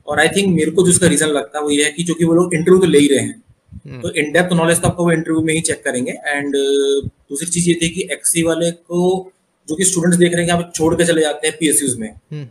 और 0.07 0.21
आई 0.21 0.29
थिंक 0.29 0.55
मेरे 0.57 0.71
को 0.71 0.87
जिसका 0.87 1.07
रीजन 1.09 1.29
लगता 1.29 1.59
है 1.59 1.65
वो 1.65 1.71
ये 1.71 1.85
है 1.85 1.91
कि 1.91 2.05
चूँकि 2.05 2.25
वो 2.25 2.35
लोग 2.35 2.55
इंटरव्यू 2.55 2.81
तो 2.81 2.87
ले 2.87 2.99
ही 2.99 3.07
रहे 3.09 3.21
हैं 3.21 3.43
हम्म। 3.87 4.01
तो 4.01 4.11
इन 4.13 4.33
डेप्थ 4.33 4.53
नॉलेज 4.53 4.81
तो 4.81 4.89
आपको 4.89 5.05
वो 5.05 5.13
इंटरव्यू 5.13 5.43
में 5.45 5.53
ही 5.55 5.61
चेक 5.61 5.83
करेंगे। 5.85 6.13
एंड 6.27 6.57
दूसरी 6.57 7.49
चीज़ 7.49 7.69
ये 7.69 7.75
थी 7.83 7.89
कि 7.89 8.09
एक्सी 8.13 8.43
वाले 8.43 8.71
को 8.71 9.31
जो 9.69 9.77
कि 9.77 9.85
स्टूडेंट्स 9.85 10.19
देख 10.19 10.33
रहे 10.33 10.45
हैं 10.45 10.47
कि 10.47 10.53
आप 10.53 10.73
छोड़ 10.75 10.95
के 10.95 11.05
चले 11.05 11.21
जाते 11.21 11.49
हैं 11.49 11.57
पीएसयूज 11.59 11.97
में 11.99 12.09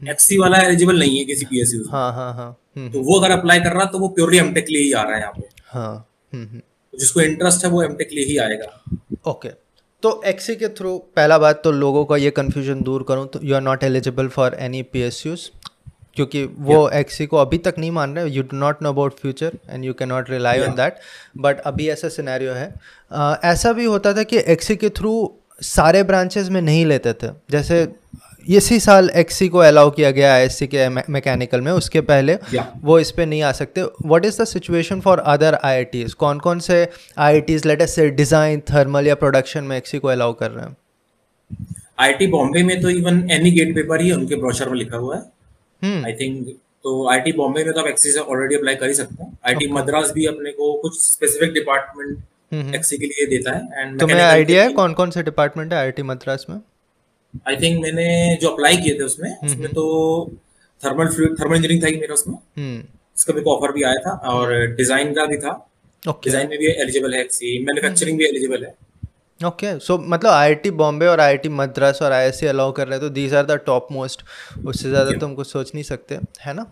एक्सी 0.10 0.38
वाला 0.38 0.58
एलिजिबल 0.60 1.00
नहीं 1.00 1.18
है 1.18 1.26
किसी 1.26 1.46
पीएसयू 1.46 1.84
हाँ 1.92 2.12
हाँ 2.14 2.34
हाँ 2.34 2.90
तो 2.92 3.02
वो 3.02 3.20
अगर 3.20 3.32
अप्लाई 3.32 3.60
कर 3.60 3.74
रहा 3.74 3.86
तो 3.86 4.00
वो 4.00 4.08
प्योरली 4.16 4.38
एमटेक 4.38 4.70
लिए 4.70 4.84
ही 4.84 4.92
आ 4.92 5.02
रहा 5.02 5.16
है 5.16 5.22
यहाँ 5.22 5.34
पे। 5.34 5.48
हाँ 5.68 6.08
तो 6.34 6.98
जिसको 6.98 7.22
इंटरेस्ट 7.22 7.66
है 7.66 7.72
वो 7.72 7.84
एमटेक 7.84 8.10
लिए 8.14 8.26
ही 8.26 8.38
आएगा। 8.38 8.68
ओके। 9.28 9.50
तो 10.04 10.22
एक्सी 10.26 10.56
के 10.56 10.68
थ्रू 10.68 10.98
पहला 11.16 11.38
बात 11.38 11.62
तो 11.64 11.72
लोगों 11.72 12.06
का 12.06 12.18
ये 12.18 12.32
कन्फ्यूज़न 12.32 12.82
दूर 12.82 13.06
करूँ 13.08 13.28
तो 13.28 13.40
you 13.44 13.56
are 13.56 13.62
not 13.62 13.84
eligible 13.84 14.28
for 14.28 14.58
any 14.60 14.82
P 14.84 15.02
S 15.02 15.26
Us 15.26 15.50
क्योंकि 16.16 16.44
वो 16.60 16.90
एक्सी 16.90 17.26
को 17.26 17.38
अभी 17.38 17.58
तक 17.58 17.76
नहीं 17.78 17.92
मान 17.92 18.16
रहे 18.16 18.30
you 18.30 18.44
do 18.44 18.58
not 18.58 18.82
know 18.82 18.90
about 18.90 19.14
future 19.14 19.58
and 19.70 19.86
you 19.86 19.94
cannot 20.10 20.30
rely 20.30 20.60
on 20.60 20.76
that 20.76 20.96
but 21.38 21.60
अभी 21.60 21.88
ऐसा 21.90 22.10
सिनेरियो 22.10 22.54
है। 22.54 22.74
uh, 22.74 23.44
ऐसा 23.44 23.74
भी 23.74 23.86
होता 23.86 24.14
था 24.14 24.24
कि 24.24 24.38
एक्सी 24.38 24.76
के 24.76 24.90
थ्रू 24.90 25.14
सारे 25.62 26.04
ब्रांचेस 26.04 26.50
में 26.50 26.62
नहीं 26.62 26.86
लेते 26.86 27.14
थे 27.14 27.28
जैसे 27.52 27.88
इसी 28.48 28.80
साल 28.80 29.10
एक्सी 29.16 29.48
को 29.48 29.58
अलाउ 29.58 29.90
किया 29.92 30.12
गया 30.12 30.34
आई 30.34 30.48
के 30.64 30.88
मैकेनिकल 30.90 31.62
में 31.62 31.72
उसके 31.72 32.02
पहले 32.02 32.36
yeah. 32.36 32.66
वो 32.84 33.00
इस 33.00 33.12
पर 33.12 33.26
नहीं 33.26 33.42
आ 33.42 33.52
सकते। 33.52 33.82
What 33.82 34.26
is 34.26 34.42
the 34.42 34.46
situation 34.46 35.00
for 35.02 35.20
other 35.20 35.56
I 35.56 36.06
कौन 36.20 36.40
कौन 36.40 36.60
से 36.60 36.78
आई 37.18 37.42
आई 37.42 37.58
लेटेस्ट 37.66 37.96
से 37.96 38.10
डिज़ाइन 38.12 38.60
थर्मल 38.70 39.08
या 39.08 39.16
प्रोडक्शन 39.16 39.64
में 39.64 39.78
एक्सी 39.78 40.00
को 40.00 40.08
अलाउ 40.08 40.34
कर 40.34 40.52
रहे 40.52 40.66
हैं? 40.66 40.76
आईआईटी 42.00 42.28
बॉम्बे 42.28 42.64
में 42.64 42.82
तो 42.82 42.90
इवन 42.90 43.28
एनी 43.32 43.52
गेट 43.52 43.74
पेपर 43.76 44.02
ही 44.02 44.12
उनके 44.12 44.36
ब्रोशर 44.36 44.70
में 44.70 44.78
लिखा 44.78 44.98
हुआ 44.98 45.16
है। 45.16 45.22
I 45.22 46.12
hmm. 46.12 46.20
थिंक 46.22 46.48
तो 46.84 47.08
आईआईटी 47.10 47.32
बॉम्बे 47.32 47.64
में 47.64 47.74
तो 47.74 47.80
आप 47.80 47.88
एक्सी 47.88 48.12
से 48.12 48.20
ऑलरेडी 48.20 48.56
अप्लाई 48.56 48.76
कर 48.76 48.88
ही 48.88 48.94
सकते 48.94 49.24
हैं। 49.24 49.32
IIT 49.48 49.66
okay. 49.66 49.78
मद्रास 49.78 50.12
भी 50.12 50.26
अपने 50.26 50.52
को 50.52 50.74
कुछ 50.82 51.00
स्पेसिफिक 51.02 51.54
डिपार्टमेंट 51.54 52.76
एक्सी 52.76 52.98
के 52.98 53.06
लिए 53.06 53.26
देता 53.28 53.56
है। 53.56 53.82
एंड 53.82 54.00
तुम्हें 54.00 54.22
आइडिया 54.22 54.64
है 54.64 54.74
कौन 54.74 54.94
कौन 54.94 55.12
से 55.12 55.24
डिपार्टमेंट 55.24 55.74
है 55.74 55.80
आईआईटी 55.80 56.04
मद्रास 56.04 56.46
में? 56.50 56.60
आई 57.48 57.56
थिंक 57.58 57.82
मैंने 57.84 58.38
जो 58.42 58.50
अप्लाई 58.50 58.78
किए 58.78 58.94
थे 59.00 59.04
उसमें 59.04 59.30
उसमें 59.44 59.72
तो 59.74 59.86
थर्मल 60.82 61.08
थर्मल 61.08 61.56
इंजीनियरिंग 61.56 61.84
था 61.84 61.90
कि 61.90 61.98
मेरा 61.98 62.14
उसमें। 62.14 62.36
इसका 63.18 63.34
मेरे 63.34 63.44
को 63.44 63.56
ऑफ़र 63.56 63.72
भी 63.74 63.84
आया 63.84 64.00
था 64.06 64.12
और 64.30 64.56
डिज़ाइन 64.76 65.14
का 65.14 65.26
भी 65.26 65.38
था। 65.38 65.54
डिज़ाइन 66.04 66.50
में 66.50 66.58
भी 66.60 66.68
एलिजिबल 66.74 67.14
है 67.14 67.22
एक्सी 67.22 67.58
मैन्युफैक्चरिंग 67.66 68.18
भी 68.18 68.26
एलिजिबल 68.26 68.64
है। 68.66 68.76
Okay 69.40 69.68
okay. 69.68 69.80
सो 69.82 69.94
so, 69.94 70.00
मतलब 70.04 70.30
आईआईटी 70.32 70.72
बॉम्बे 70.74 71.08
और 71.08 71.20
आईआईटी 71.20 71.50
मद्रास 71.52 72.02
और 72.02 72.12
आईएससी 72.12 72.48
अलाउ 72.48 72.72
कर 72.72 72.88
रहे 72.88 73.00
हैं 73.00 73.02
तो 73.02 73.10
these 73.14 73.34
are 73.36 73.46
the 73.46 73.60
top 73.66 73.88
most 73.92 74.24
उससे 74.66 74.90
ज़्यादा 74.90 75.18
तुम 75.20 75.34
कुछ 75.36 75.48
सोच 75.48 75.72
नहीं 75.74 75.84
सकते 75.84 76.20
है 76.42 76.54
ना? 76.54 76.66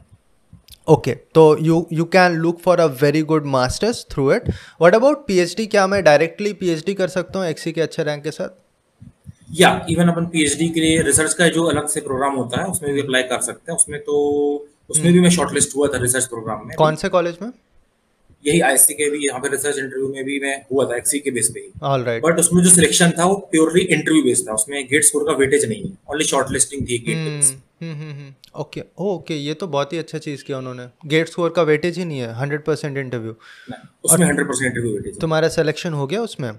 ओके 0.88 1.14
तो 1.36 1.44
you 1.62 1.86
you 1.94 2.06
can 2.14 2.36
look 2.38 2.60
for 2.62 2.80
a 2.80 2.86
very 3.02 3.22
good 3.24 3.46
masters 3.48 4.06
through 4.12 4.32
it 4.34 4.50
what 4.50 4.96
about 4.96 5.26
PhD 5.28 5.66
क्या 5.68 5.86
मैं 5.88 6.04
डायरेक्टली 6.04 6.54
पीएचडी 6.54 6.94
कर 6.94 7.08
सकता 7.10 7.40
हूँ 7.40 7.48
एक्सी 7.48 7.72
के 7.72 7.82
अच्छे 7.82 8.04
रैंक 8.04 8.24
के 8.24 8.32
साथ? 8.32 8.50
या 9.52 9.70
इवन 9.90 10.08
अपन 10.08 10.26
पीएचडी 10.26 10.68
के 10.70 10.80
लिए 10.80 11.02
रिसर्च 11.04 11.34
का 11.34 11.48
जो 11.50 11.64
अलग 11.66 11.88
से 11.88 12.02
प्रोग्राम 12.02 12.36
होता 12.36 12.62
है 12.62 12.68
उसमें 12.68 12.94
भी 12.94 13.02
अप्लाई 13.02 13.24
कर 13.24 13.42
सकते 13.42 13.72
हैं। 13.72 13.78
उसमें 13.78 14.00
तो 14.02 14.16
उसमें. 14.90 15.12
भी 15.14 15.20
मैं 15.20 15.30
शॉर्टलिस्ट 15.30 15.76
हुआ 15.76 15.88
था 15.88 15.98
रिसर्च 15.98 16.26
प्रोग्राम 16.28 16.68
में। 16.68 16.76
कौन 16.78 16.96
से 16.96 17.10
कॉलेज 17.10 17.38
में? 17.42 17.52
यही 18.46 18.60
आईएससी 18.62 18.94
के 18.94 19.10
भी 19.10 19.26
यहाँ 19.26 19.40
पे 19.40 19.50
रिसर्च 19.50 19.78
इंटरव्यू 19.78 20.08
में 20.10 20.24
भी 20.26 20.40
मैं 20.40 20.56
हुआ 20.72 20.86
था 20.86 20.96
एक्सी 20.98 21.20
के 21.20 21.32
बेस 21.32 21.50
पे 21.56 21.60
ही। 21.60 22.04
राइट 22.04 22.24
बट 22.24 22.40
उसमें 22.40 22.64
जो 22.64 22.70
सिलेक्शन 22.70 23.12
था 23.20 23.26
वो 23.26 23.36
प्योरली 23.52 23.82
इंटरव्यू 23.84 24.24
बेस्ड 24.24 24.48
था। 24.48 24.54
उसमें 24.54 24.84
गेट 24.92 25.04
स्कोर 25.04 25.24
का 25.24 25.34
वेटेज 25.40 25.66
नहीं 25.66 25.84
है। 25.84 25.92
ओनली 26.12 26.26
शॉर्टलिस्टिंग 26.26 26.88
थी 26.88 26.98
गेट 27.08 27.60
ओके 28.60 28.82
ओके 29.00 29.36
ये 29.36 29.54
तो 29.54 29.68
बहुत 29.68 29.94
ही 29.94 29.98
अच्छा 29.98 30.18
चीज़ 30.20 30.44
किया 30.44 30.58
उन्होंने। 30.58 30.86
गेट 31.10 31.30
स्कोर 31.30 31.50
का 31.56 31.62
वेटेज 31.64 31.98
ही 31.98 32.06
नहीं 32.06 32.20
है 32.20 32.34
हंड्रेड 32.36 32.64
परसेंट 32.66 32.98
इंटरव्यू 32.98 33.36
उसमें 34.04 34.26
हंड्रेड 34.28 34.48
परसेंट 34.48 34.66
इंटरव्यू 34.66 34.96
वेटेज 34.96 35.20
तुम्हारा 35.22 35.48
सिलेक्शन 35.50 35.94
हो 35.94 36.08
गया 36.08 36.22
उसमें? 36.22 36.52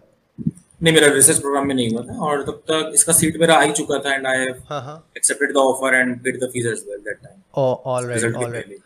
नहीं 0.82 0.94
मेरा 0.94 1.08
रिसर्च 1.14 1.38
प्रोग्राम 1.38 1.66
में 1.68 1.74
नहीं 1.74 1.90
हुआ 1.90 2.02
था 2.02 2.14
और 2.26 2.42
तब 2.42 2.62
तक 2.70 2.90
इसका 2.94 3.12
सीट 3.12 3.36
मेरा 3.40 3.54
आ 3.54 3.62
ही 3.62 3.72
चुका 3.72 3.98
था 3.98 4.14
and 4.14 4.26
I 4.26 4.38
have 4.38 5.02
accepted 5.16 5.52
the 5.52 5.56
offer 5.56 5.94
and 5.94 6.18
paid 6.20 6.40
the 6.40 6.48
fees 6.52 6.66
as 6.66 6.84
well 6.88 6.98
that 6.98 7.18
time 7.22 7.40
all 7.86 8.06
right 8.06 8.34
all 8.34 8.50
right 8.50 8.76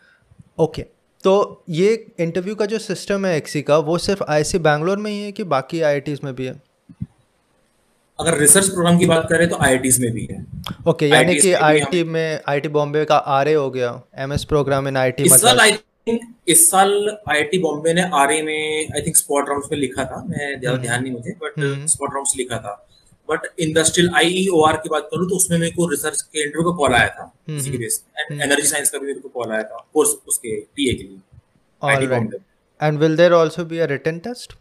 okay 0.59 0.85
तो 1.23 1.63
ये 1.69 1.93
इंटरव्यू 2.19 2.55
का 2.55 2.65
जो 2.65 2.79
सिस्टम 2.79 3.25
है 3.25 3.35
एक्सी 3.37 3.61
का 3.61 3.77
वो 3.87 3.97
सिर्फ़ 3.97 4.23
आईसी 4.29 4.59
बैंगलोर 4.59 4.97
में 4.97 5.11
ही 5.11 5.21
है 5.21 5.31
कि 5.31 5.43
बाकी 5.53 5.81
आईआईटीज 5.81 6.19
में 6.23 6.33
भी 6.35 6.45
है? 6.45 6.61
अगर 8.19 8.37
रिसर्च 8.37 8.67
प्रोग्राम 8.67 8.97
की 8.97 9.05
बात 9.05 9.27
करें 9.29 9.47
तो 9.49 9.57
आईआईटीज 9.61 9.99
में 9.99 10.11
भी 10.11 10.27
है। 10.31 10.45
ओके 10.87 10.91
okay, 10.91 11.13
यानी 11.13 11.35
कि 11.35 11.53
आईआईटी 11.53 12.03
में 12.03 12.23
आईआईटी 12.23 12.69
बॉम्बे 12.69 13.03
का 13.05 13.17
आरए 13.33 13.53
हो 13.53 13.69
गया 13.71 14.01
एमएस 14.17 14.43
प्रोग्राम 14.43 14.87
इन 14.87 14.97
आईआईटी 14.97 15.29
मतलब 15.29 15.77
इस 16.49 16.69
साल 16.71 16.91
आईआईटी 17.29 17.57
बॉम्बे 17.59 17.93
ने 17.93 18.01
आरए 18.15 18.41
में 18.41 18.93
आई 18.95 19.01
थिंक 19.01 19.15
स्पॉट 19.15 19.49
राउंड्स 19.49 19.71
में 19.71 19.77
लिखा 19.79 20.05
था। 20.05 20.23
मैं 20.27 20.37
ज़्यादा 20.49 20.69
हम्म। 20.69 20.81
ध्यान 20.81 21.03
नहीं 21.03 21.13
मुझे 21.13 21.35
बट 21.43 21.87
स्पॉट 21.89 22.13
राउंड्स 22.13 22.35
लिखा 22.37 22.57
था। 22.57 22.73
बट 23.29 23.47
इंडस्ट्रियल 23.59 24.09
आईईओआर 24.15 24.77
की 24.83 24.89
बात 24.89 25.07
करूँ 25.11 25.27
तो 25.29 25.35
उसमें 25.35 25.57
मेरे 25.57 25.71
को 25.71 25.87
रिसर्च 25.89 26.21
के 26.23 26.43
इंटरव्यू 26.43 26.71
का 26.71 26.75
कॉल 26.77 26.93
आया 26.95 27.07
था 27.15 27.31
इसी 27.49 27.71
के 27.71 27.77
बेस 27.77 28.03
एंड 28.19 28.41
एनर्जी 28.41 28.67
साइंस 28.67 28.89
का 28.89 28.97
भी 28.97 29.05
मेरे 29.07 29.19
को 29.19 29.29
कॉल 29.29 29.51
आया 29.51 29.63
था 29.63 29.85
कोर्स 29.93 30.15
उसके 30.27 30.55
टीए 30.59 30.93
के 30.93 31.03
लिए 31.03 32.39
and 32.79 32.99
will 32.99 33.17
there 33.17 33.33
also 33.33 33.65
be 33.65 33.77
a 33.77 33.85
written 33.87 34.19
test 34.27 34.53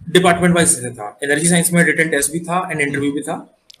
department 0.00 0.54
wise 0.54 0.76
था। 0.98 1.18
एनर्जी 1.24 1.48
साइंस 1.48 1.72
में 1.72 1.82
रिटन 1.84 2.08
टेस्ट 2.10 2.32
भी 2.32 2.40
था 2.40 2.66
एंड 2.70 2.80
इंटरव्यू 2.80 3.12
भी 3.12 3.22
था। 3.22 3.36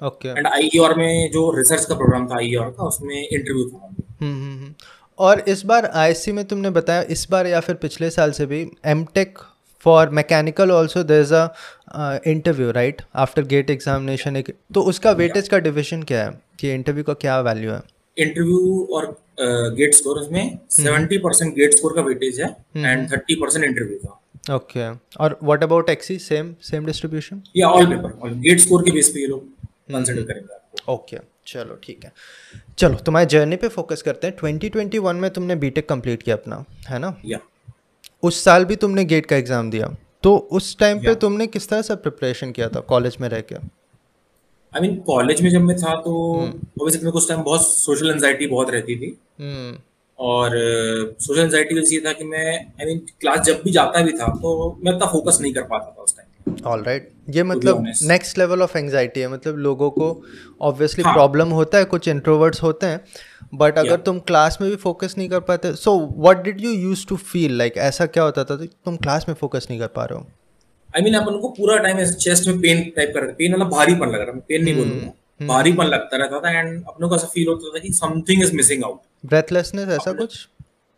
ओके 0.06 0.28
एंड 0.28 0.46
आईईआर 0.46 0.94
में 0.94 1.30
जो 1.32 1.50
रिसर्च 1.56 1.84
का 1.84 1.94
प्रोग्राम 1.94 2.26
था 2.28 2.36
आईईआर 2.36 2.70
का 2.70 2.84
उसमें 2.84 3.16
इंटरव्यू 3.16 3.64
था। 3.64 3.86
हम्म 3.86 4.32
हम्म, 4.32 4.54
हम्म। 4.54 4.74
और 5.18 5.40
इस 5.48 5.64
बार 5.66 5.86
आईएससी 5.86 6.32
में 6.32 6.44
तुमने 6.44 6.70
बताया 6.70 7.02
इस 7.10 7.26
बार 7.30 7.46
या 7.46 7.60
फिर 7.60 7.74
पिछले 7.76 8.10
साल 8.10 8.32
से 8.32 8.46
भी 8.46 8.60
M 8.86 9.04
tech 9.14 9.38
for 9.84 10.08
mechanical 10.10 10.70
also 10.70 11.02
there 11.02 11.20
is 11.20 11.34
a 11.34 12.18
interview 12.26 12.70
right 12.70 13.02
after 13.14 13.42
GATE 13.44 13.70
examination 13.70 14.36
एक 14.36 14.54
तो 14.74 14.82
उसका 14.82 15.10
वेटेज 15.12 15.48
का 15.48 15.58
डिविजन 15.58 16.02
क्या 16.02 16.24
है? 16.24 16.40
कि 16.60 16.72
इंटरव्यू 16.74 17.04
का 17.04 17.14
क्या 17.14 17.40
वैल्यू 17.40 17.70
है? 17.70 17.80
इंटरव्यू 18.16 18.86
और 18.92 19.06
गेट 19.40 19.90
uh, 19.90 19.96
स्कोर 19.96 20.18
उसमें 20.18 20.58
सेवेंटी 20.70 21.18
परसेंट 21.18 21.54
गेट 21.54 21.74
स्कोर 21.74 21.92
का 21.96 22.02
वेटेज 22.02 22.40
है 22.40 22.48
एंड 22.76 23.10
थर्टी 23.12 23.34
परसेंट 23.40 23.64
इंटरव्यू 23.64 23.98
का। 23.98 24.54
ओके 24.56 24.88
और 25.22 25.38
what 25.42 25.62
about 25.62 25.90
XE 25.90 26.18
same 26.18 26.54
same 26.62 26.86
distribution 26.86 27.42
या 27.56 27.68
ऑल 27.68 27.86
पेपर 27.86 28.34
गेट 28.46 28.60
स्कोर 28.60 28.82
के 28.82 28.90
बेस 28.90 29.08
पे 29.08 29.20
ये 29.20 29.26
लोग 29.26 29.44
कंसीडर 29.92 30.22
करेंगे 30.22 30.92
ओके 30.92 31.16
चलो 31.48 31.74
ठीक 31.84 32.04
है। 32.04 32.12
चलो 32.78 32.96
तुम्हारे 33.04 33.26
जर्नी 33.26 33.56
पे 33.56 33.68
फोकस 33.68 34.02
करते 34.02 34.26
हैं। 34.26 34.36
2021 34.36 35.14
में 35.14 35.30
तुमने 35.30 35.56
बीटेक 35.56 35.88
कंप्लीट 35.88 36.22
किया 36.22 36.36
अपना 36.36 36.64
है 36.88 36.98
ना? 36.98 37.14
या 37.26 37.38
उस 38.22 38.42
साल 38.44 38.64
भी 38.64 38.76
तुमने 38.76 39.04
गेट 39.04 39.26
का 39.26 39.36
एग्ज़ाम 39.36 39.70
दिया। 39.70 39.88
तो 40.22 40.36
उस 40.52 40.76
टाइम 40.78 40.98
पे 40.98 41.14
तुमने 41.16 41.46
किस 41.46 41.68
तरह 41.68 41.82
से 41.82 41.94
प्रिपरेशन 41.96 42.52
किया 42.52 42.68
था 42.68 42.80
कॉलेज 42.88 43.16
में 43.20 43.28
रह 43.28 43.40
के? 43.42 43.54
आई 43.54 44.80
मीन 44.80 44.96
कॉलेज 45.02 45.40
में 45.42 45.50
जब 45.50 45.60
मैं 45.62 45.76
था 45.76 45.94
तो 46.00 46.14
ऑब्वियसली 46.36 47.00
मेरे 47.00 47.10
को 47.10 47.18
उस 47.18 47.28
टाइम 47.28 47.42
बहुत 47.42 47.66
सोशल 47.66 48.10
एंजाइटी 48.10 48.46
बहुत 48.46 48.70
रहती 48.70 48.96
थी। 48.96 49.10
और 50.18 50.56
सोशल 51.20 51.40
एंजाइटी 51.40 51.94
ये 51.94 52.00
था 52.06 52.12
कि 52.12 52.24
मैं 52.24 52.46
आई 52.56 52.86
मीन 52.86 52.98
क्लास 53.20 53.40
जब 53.46 53.62
भी 53.64 53.70
जाता 53.72 54.02
भी 54.02 54.12
था 54.12 54.26
तो 54.36 54.78
मैं 54.84 54.92
उतना 54.92 55.06
फोकस 55.06 55.38
नहीं 55.40 55.52
कर 55.54 55.62
पाता 55.64 55.90
था 55.90 56.02
उस 56.02 56.16
टाइम 56.16 56.27
ऑल 56.66 56.82
राइट 56.82 57.10
ये 57.30 57.42
मतलब 57.42 57.84
नेक्स्ट 58.02 58.38
लेवल 58.38 58.62
ऑफ़ 58.62 58.76
एंजाइटी 58.78 59.20
है। 59.20 59.28
मतलब 59.28 59.56
लोगों 59.58 59.90
को 59.90 60.06
ऑब्वियसली 60.60 61.04
प्रॉब्लम 61.04 61.46
हाँ. 61.46 61.54
होता 61.54 61.78
है 61.78 61.84
कुछ 61.84 62.08
इंट्रोवर्ट्स 62.08 62.62
होते 62.62 62.86
हैं 62.86 63.00
बट 63.54 63.78
अगर 63.78 64.00
तुम 64.00 64.18
क्लास 64.26 64.58
में 64.60 64.68
भी 64.70 64.76
फोकस 64.76 65.14
नहीं 65.18 65.28
कर 65.28 65.40
पाते 65.40 65.72
so 65.76 65.96
what 66.16 66.42
did 66.44 66.60
you 66.60 66.70
use 66.70 67.06
to 67.06 67.16
feel 67.16 67.56
like 67.58 67.76
ऐसा 67.88 68.06
क्या 68.06 68.22
होता 68.22 68.44
था 68.44 68.56
तुम 68.56 68.96
क्लास 68.96 69.26
में 69.28 69.34
फोकस 69.34 69.66
नहीं 69.70 69.80
कर 69.80 69.86
पा 69.96 70.04
रहे 70.04 70.18
हो? 70.18 70.26
आई 70.96 71.02
मीन 71.02 71.14
अपन 71.14 71.38
को 71.40 71.48
पूरा 71.48 71.76
टाइम 71.78 72.04
चेस्ट 72.12 72.46
में 72.48 72.60
पेन 72.60 72.82
टाइप 72.96 73.12
कर 73.14 73.32
पेन 73.32 73.52
मतलब 73.54 73.70
भारीपन 73.70 74.08
लग 74.08 74.20
रहा 74.20 74.32
था 74.32 74.40
पेन 74.48 74.64
नहीं 74.64 74.74
हम्म, 74.74 74.84
बोलूँगा। 74.84 75.06
हम्म। 75.40 75.48
भारीपन 75.48 75.84
लगता 75.86 76.16
रहता 76.16 76.40
था 76.40 76.58
एंड 76.58 76.84
अपनों 76.88 77.08
को 77.08 77.16
ऐसा 77.16 77.26
फील 77.26 77.48
होता 77.48 77.74
था 77.74 77.82
कि 77.82 77.92
something 77.94 78.42
is 78.42 78.54
missing 78.56 78.84
out 78.84 79.00
breathlessness 79.26 79.88
ऐसा 79.88 80.12
कुछ? 80.12 80.48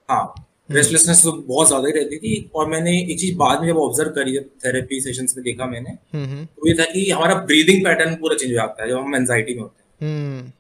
हाँ। 0.09 0.35
रेस्टलेसनेस 0.71 1.23
तो 1.23 1.33
बहुत 1.33 1.69
ज़्यादा 1.69 1.89
ही 1.89 1.93
रहती 1.95 2.17
थी 2.17 2.51
और 2.55 2.69
मैंने 2.71 2.99
एक 3.03 3.19
चीज़ 3.21 3.37
बाद 3.37 3.61
में 3.61 3.67
जब 3.69 3.79
ऑब्ज़र्व 3.79 4.11
करी 4.11 4.33
जब 4.33 4.45
थेरेपी 4.65 5.01
सेशंस 5.01 5.35
में 5.37 5.45
देखा 5.45 5.67
मैंने 5.67 5.91
हम्म, 6.15 6.45
तो 6.47 6.69
ये 6.69 6.75
था 6.75 6.85
कि 6.93 7.11
हमारा 7.11 7.35
ब्रीदिंग 7.51 7.85
पैटर्न 7.85 8.15
पूरा 8.21 8.37
चेंज 8.37 8.51
हो 8.51 8.55
जाता 8.55 8.83
है 8.83 8.89
जब 8.91 8.99
हम 8.99 9.15
एनजाइटी 9.17 9.55
में 9.55 9.63
होते 9.63 10.05
हैं। 10.05 10.53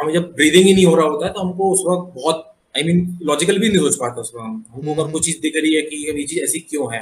हमें 0.00 0.12
जब 0.14 0.32
ब्रीदिंग 0.34 0.66
ही 0.66 0.72
नहीं 0.74 0.86
हो 0.86 0.94
रहा 0.94 1.06
होता 1.06 1.26
है 1.26 1.32
तो 1.32 1.40
हमको 1.40 1.70
उस 1.74 1.84
वक्त 1.88 2.12
बहुत 2.16 2.44
आई 2.76 2.82
मीन 2.82 3.18
लॉजिकल 3.22 3.58
भी 3.58 3.68
नहीं 3.68 3.78
सोच 3.78 3.96
पाता 4.00 4.20
उस 4.20 4.32
वक्त 4.34 4.74
हमको 4.74 4.94
अगर 4.94 5.10
कोई 5.12 5.20
चीज़ 5.22 5.40
दिख 5.42 5.56
रही 5.56 5.74
है 5.74 5.82
कि 5.82 6.04
ये 6.08 6.24
चीज़ 6.24 6.40
ऐसी 6.44 6.60
क्यों 6.70 6.92
है? 6.94 7.00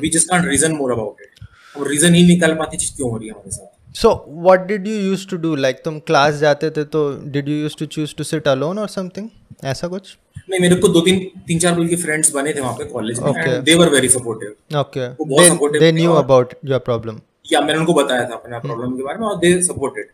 We 0.00 0.08
just 0.10 0.28
can't 0.30 0.48
reason 0.48 0.72
more 0.76 0.92
about 0.92 1.20
it 1.20 1.46
हम 1.74 1.84
रीजन 1.88 2.14
ही 2.14 2.26
निकाल 2.26 2.54
पाती 2.54 2.76
चीज़ 2.76 2.94
क्यों 2.96 3.10
हो 3.10 3.16
रही 3.16 3.28
है 3.28 3.34
हमारे 3.34 3.50
साथ। 3.50 3.66
So 3.94 4.10
what 4.28 4.66
did 4.66 4.86
you 4.86 4.94
use 4.94 5.26
to 5.28 5.36
do 5.38 5.54
like 5.56 5.80
तुम 5.84 5.98
क्लास 6.06 6.34
जाते 6.36 6.70
थे 6.70 6.84
तो 6.94 7.02
did 7.26 7.48
you 7.48 7.56
use 7.56 7.76
to 7.78 7.86
choose 7.86 8.14
to 8.16 8.24
sit 8.24 8.48
alone 8.48 8.78
और 8.78 8.88
समथिंग 8.88 9.28
ऐसा 9.64 9.88
कुछ? 9.88 10.16
नहीं 10.50 10.60
मेरे 10.60 10.74
को 10.76 10.88
दो 10.88 11.00
तीन 11.00 11.18
तीन 11.46 11.58
चार 11.58 11.74
बल्कि 11.74 11.96
फ्रेंड्स 11.96 12.32
बने 12.34 12.52
थे 12.54 12.60
वहाँ 12.60 12.72
पे 12.74 12.84
कॉलेज 12.86 13.20
में 13.20 13.30
and 13.32 13.62
they 13.64 13.74
were 13.74 13.88
very 13.88 14.08
supportive 14.08 14.80
okay 14.80 15.06
वो 15.10 15.24
बहुत 15.24 15.46
supportive 15.46 15.80
they 15.80 15.92
knew 15.92 16.12
about 16.14 16.54
your 16.64 16.78
problem 16.80 17.20
या 17.52 17.60
मैंने 17.60 17.78
उनको 17.78 17.94
बताया 17.94 18.28
था 18.28 18.34
अपना 18.34 18.58
प्रॉब्लम 18.58 18.96
के 18.96 19.02
बारे 19.02 19.18
में 19.18 19.26
और 19.26 19.36
दे 19.38 19.60
सपोर्टेड 19.62 20.08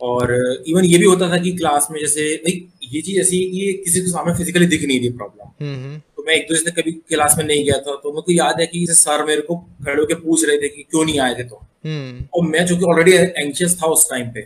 और 0.00 0.32
इवन 0.68 0.84
ये 0.84 0.98
भी 0.98 1.04
होता 1.04 1.28
था 1.30 1.38
कि 1.38 1.52
क्लास 1.56 1.88
में 1.90 1.98
जैसे 2.00 2.22
ये 2.86 3.00
चीज़ 3.02 3.20
ऐसी 3.20 3.38
कि 3.50 3.72
किसी 3.84 4.00
को 4.00 4.10
सामने 4.10 4.34
फिजिकली 4.34 4.66
दिख 4.66 4.84
नहीं 4.86 4.98
रही 5.00 5.08
प्रॉब्लम 5.12 6.00
मैं 6.26 6.34
एक 6.34 6.46
दो 6.48 6.54
दिन 6.54 6.72
कभी 6.72 6.92
क्लास 6.92 7.34
में 7.38 7.44
नहीं 7.44 7.64
गया 7.64 7.78
था 7.78 7.94
तो 8.02 8.12
मेरे 8.12 8.22
को 8.22 8.32
याद 8.32 8.60
है 8.60 8.66
कि 8.66 8.86
सर 8.90 9.24
मेरे 9.24 9.42
को 9.42 9.56
खड़े 9.56 10.00
होकर 10.00 10.14
पूछ 10.14 10.44
रहे 10.44 10.58
थे 10.58 10.68
कि 10.68 10.82
क्यों 10.82 11.04
नहीं 11.04 11.18
आए 11.20 11.34
थे 11.34 11.44
तो 11.44 11.60
हम्म। 11.86 12.24
और 12.34 12.46
मैं 12.46 12.64
जो 12.66 12.76
कि 12.76 12.84
ऑलरेडी 12.84 13.12
एंशियस 13.12 13.76
था 13.82 13.86
उस 13.86 14.08
टाइम 14.10 14.30
पे 14.30 14.40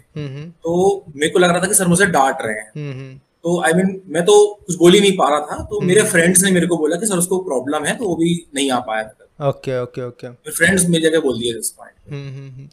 तो 0.62 1.04
मेरे 1.16 1.30
को 1.32 1.38
लग 1.38 1.50
रहा 1.50 1.62
था 1.62 1.68
कि 1.68 1.74
सर 1.74 1.86
मुझे 1.86 2.06
डांट 2.06 2.36
रहे 2.42 2.54
हैं। 2.54 3.20
तो 3.44 3.60
आई 3.62 3.72
I 3.72 3.76
मीन 3.76 3.86
mean, 3.86 4.00
मैं 4.06 4.24
तो 4.24 4.34
कुछ 4.66 4.76
बोल 4.76 4.94
ही 4.94 5.00
नहीं 5.00 5.16
पा 5.16 5.28
रहा 5.28 5.40
था 5.40 5.62
तो 5.64 5.80
मेरे 5.80 6.02
फ्रेंड्स 6.02 6.42
ने 6.42 6.50
मेरे 6.50 6.66
को 6.66 6.76
बोला 6.76 6.96
कि 6.96 7.06
सर 7.06 7.18
उसको 7.18 7.38
प्रॉब्लम 7.44 7.84
है 7.84 7.96
तो 7.96 8.08
वो 8.08 8.16
भी 8.16 8.34
नहीं 8.54 8.70
आ 8.70 8.78
पाया 8.88 9.04
था। 9.04 9.48
Okay 9.48 9.80
okay 9.82 10.02
okay. 10.02 10.30
फ्रेंड्स 10.50 10.84
मेरी 10.88 11.04
जगह 11.04 11.20
बोल 11.20 11.38
दिए 11.38 11.58
इस 11.58 11.70
पॉइंट 11.78 12.68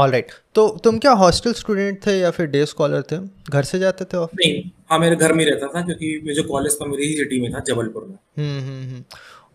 ऑल 0.00 0.10
राइट 0.10 0.32
तो 0.54 0.66
तुम 0.84 0.98
क्या 0.98 1.12
हॉस्टल 1.20 1.52
स्टूडेंट 1.54 1.98
थे 2.06 2.18
या 2.18 2.30
फिर 2.30 2.46
डे 2.48 2.64
स्कॉलर 2.66 3.02
थे? 3.02 3.18
घर 3.50 3.62
से 3.64 3.78
जाते 3.78 4.04
थे 4.04 4.16
ऑफ़िस 4.16 4.38
नहीं 4.40 4.62
हाँ 4.90 4.98
मेरे 4.98 5.16
घर 5.16 5.32
में 5.32 5.44
रहता 5.44 5.66
था 5.68 5.84
क्योंकि 5.86 6.34
जो 6.34 6.42
कॉलेज 6.44 6.76
था 6.80 6.86
मेरी 6.86 7.06
ही 7.06 7.16
सिटी 7.16 7.40
में 7.40 7.52
था 7.52 7.60
जबलपुर 7.68 8.06
में। 8.06 9.02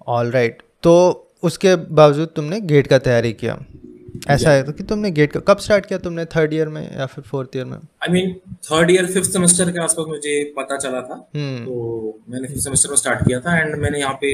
ऑल 0.07 0.31
राइट 0.31 0.61
तो 0.83 0.93
उसके 1.43 1.75
बावजूद 1.75 2.29
तुमने 2.35 2.59
गेट 2.63 2.87
का 2.87 2.97
तैयारी 2.99 3.31
किया। 3.33 3.57
ऐसा 4.29 4.51
है 4.51 4.61
तो 4.63 4.71
कि 4.71 4.83
तुमने 4.83 5.09
गेट 5.11 5.31
का 5.31 5.39
कब 5.47 5.57
स्टार्ट 5.59 5.85
किया 5.85 5.97
तुमने? 5.99 6.25
थर्ड 6.25 6.53
ईयर 6.53 6.67
में 6.69 6.81
या 6.81 7.05
फिर 7.05 7.23
फोर्थ 7.23 7.55
ईयर 7.55 7.65
में? 7.65 7.77
I 7.77 8.11
mean 8.11 8.33
third 8.65 8.91
year 8.91 9.05
fifth 9.07 9.31
semester 9.31 9.71
के 9.71 9.79
आसपास 9.83 10.05
मुझे 10.07 10.43
पता 10.57 10.77
चला 10.77 11.01
था। 11.01 11.15
हम्म। 11.35 11.65
तो 11.65 12.19
मैंने 12.29 12.47
फिफ्थ 12.47 12.63
सेमेस्टर 12.63 12.89
में 12.89 12.97
स्टार्ट 12.97 13.25
किया 13.27 13.39
था 13.39 13.57
एंड 13.59 13.75
मैंने 13.75 13.99
यहाँ 13.99 14.17
पे 14.21 14.31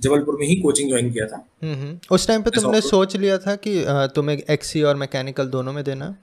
जबलपुर 0.00 0.36
में 0.40 0.46
ही 0.46 0.56
कोचिंग 0.56 0.88
ज्वाइन 0.88 1.12
किया 1.12 1.26
था। 1.26 1.48
हम्म, 1.62 1.74
हम्म। 1.74 1.98
उस 2.10 2.28
टाइम 2.28 2.42
पे 2.42 2.50
तुमने 2.50 2.80
सोच 2.80 3.16
लिया 3.16 3.38
था 3.38 3.54
कि 3.54 3.84
तुम्हें 3.88 4.42
एक्सी 4.50 4.82
और 4.82 4.96
मैकेनिकल 4.96 5.46
दोनों 5.46 5.72
में 5.72 5.84
देना? 5.84 6.16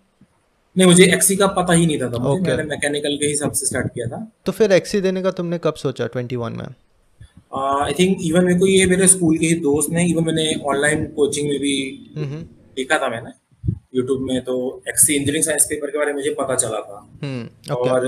नहीं 0.77 0.87
मुझे 0.87 1.03
एक्सी 1.03 1.35
का 1.35 1.47
पता 1.47 1.73
ही 1.73 1.85
नहीं 1.85 2.01
था, 2.01 2.05
था 2.05 2.17
मुझे। 2.17 2.41
Okay. 2.41 2.47
मैंने 2.47 2.63
मैकेनिकल 2.63 3.17
के 3.17 3.25
हिसाब 3.25 3.51
से 3.51 3.65
स्टार्ट 3.65 3.87
किया 3.87 4.07
था। 4.07 4.31
तो 4.45 4.51
फिर 4.51 4.71
एक्सी 4.71 5.01
देने 5.01 5.21
का 5.21 5.31
तुमने 5.31 5.57
कब 5.57 5.73
सोचा 5.73 6.05
21 6.05 6.53
में? 6.53 6.67
आई 7.83 7.93
थिंक 7.93 8.17
इवन 8.21 8.45
मेरे 8.45 8.59
को 8.59 8.67
ये 8.67 8.85
मेरे 8.85 9.07
स्कूल 9.07 9.37
के 9.37 9.45
ही 9.45 9.55
दोस्त 9.55 9.89
ने 9.89 10.07
इवन 10.07 10.23
मैंने 10.23 10.55
ऑनलाइन 10.65 11.05
कोचिंग 11.05 11.49
में 11.49 11.59
भी 11.59 12.09
देखा 12.75 12.97
था 12.97 13.09
मैंने। 13.09 13.31
यूट्यूब 13.95 14.21
में 14.21 14.41
तो 14.41 14.83
एक्सी 14.89 15.13
इंजीनियरिंग 15.13 15.43
साइंस 15.43 15.65
पेपर 15.65 15.87
के 15.87 15.97
बारे 15.97 16.07
में 16.07 16.15
मुझे 16.15 16.29
पता 16.29 16.55
चला 16.55 16.79
था। 16.79 17.19
हम्म, 17.23 17.73
और 17.73 18.05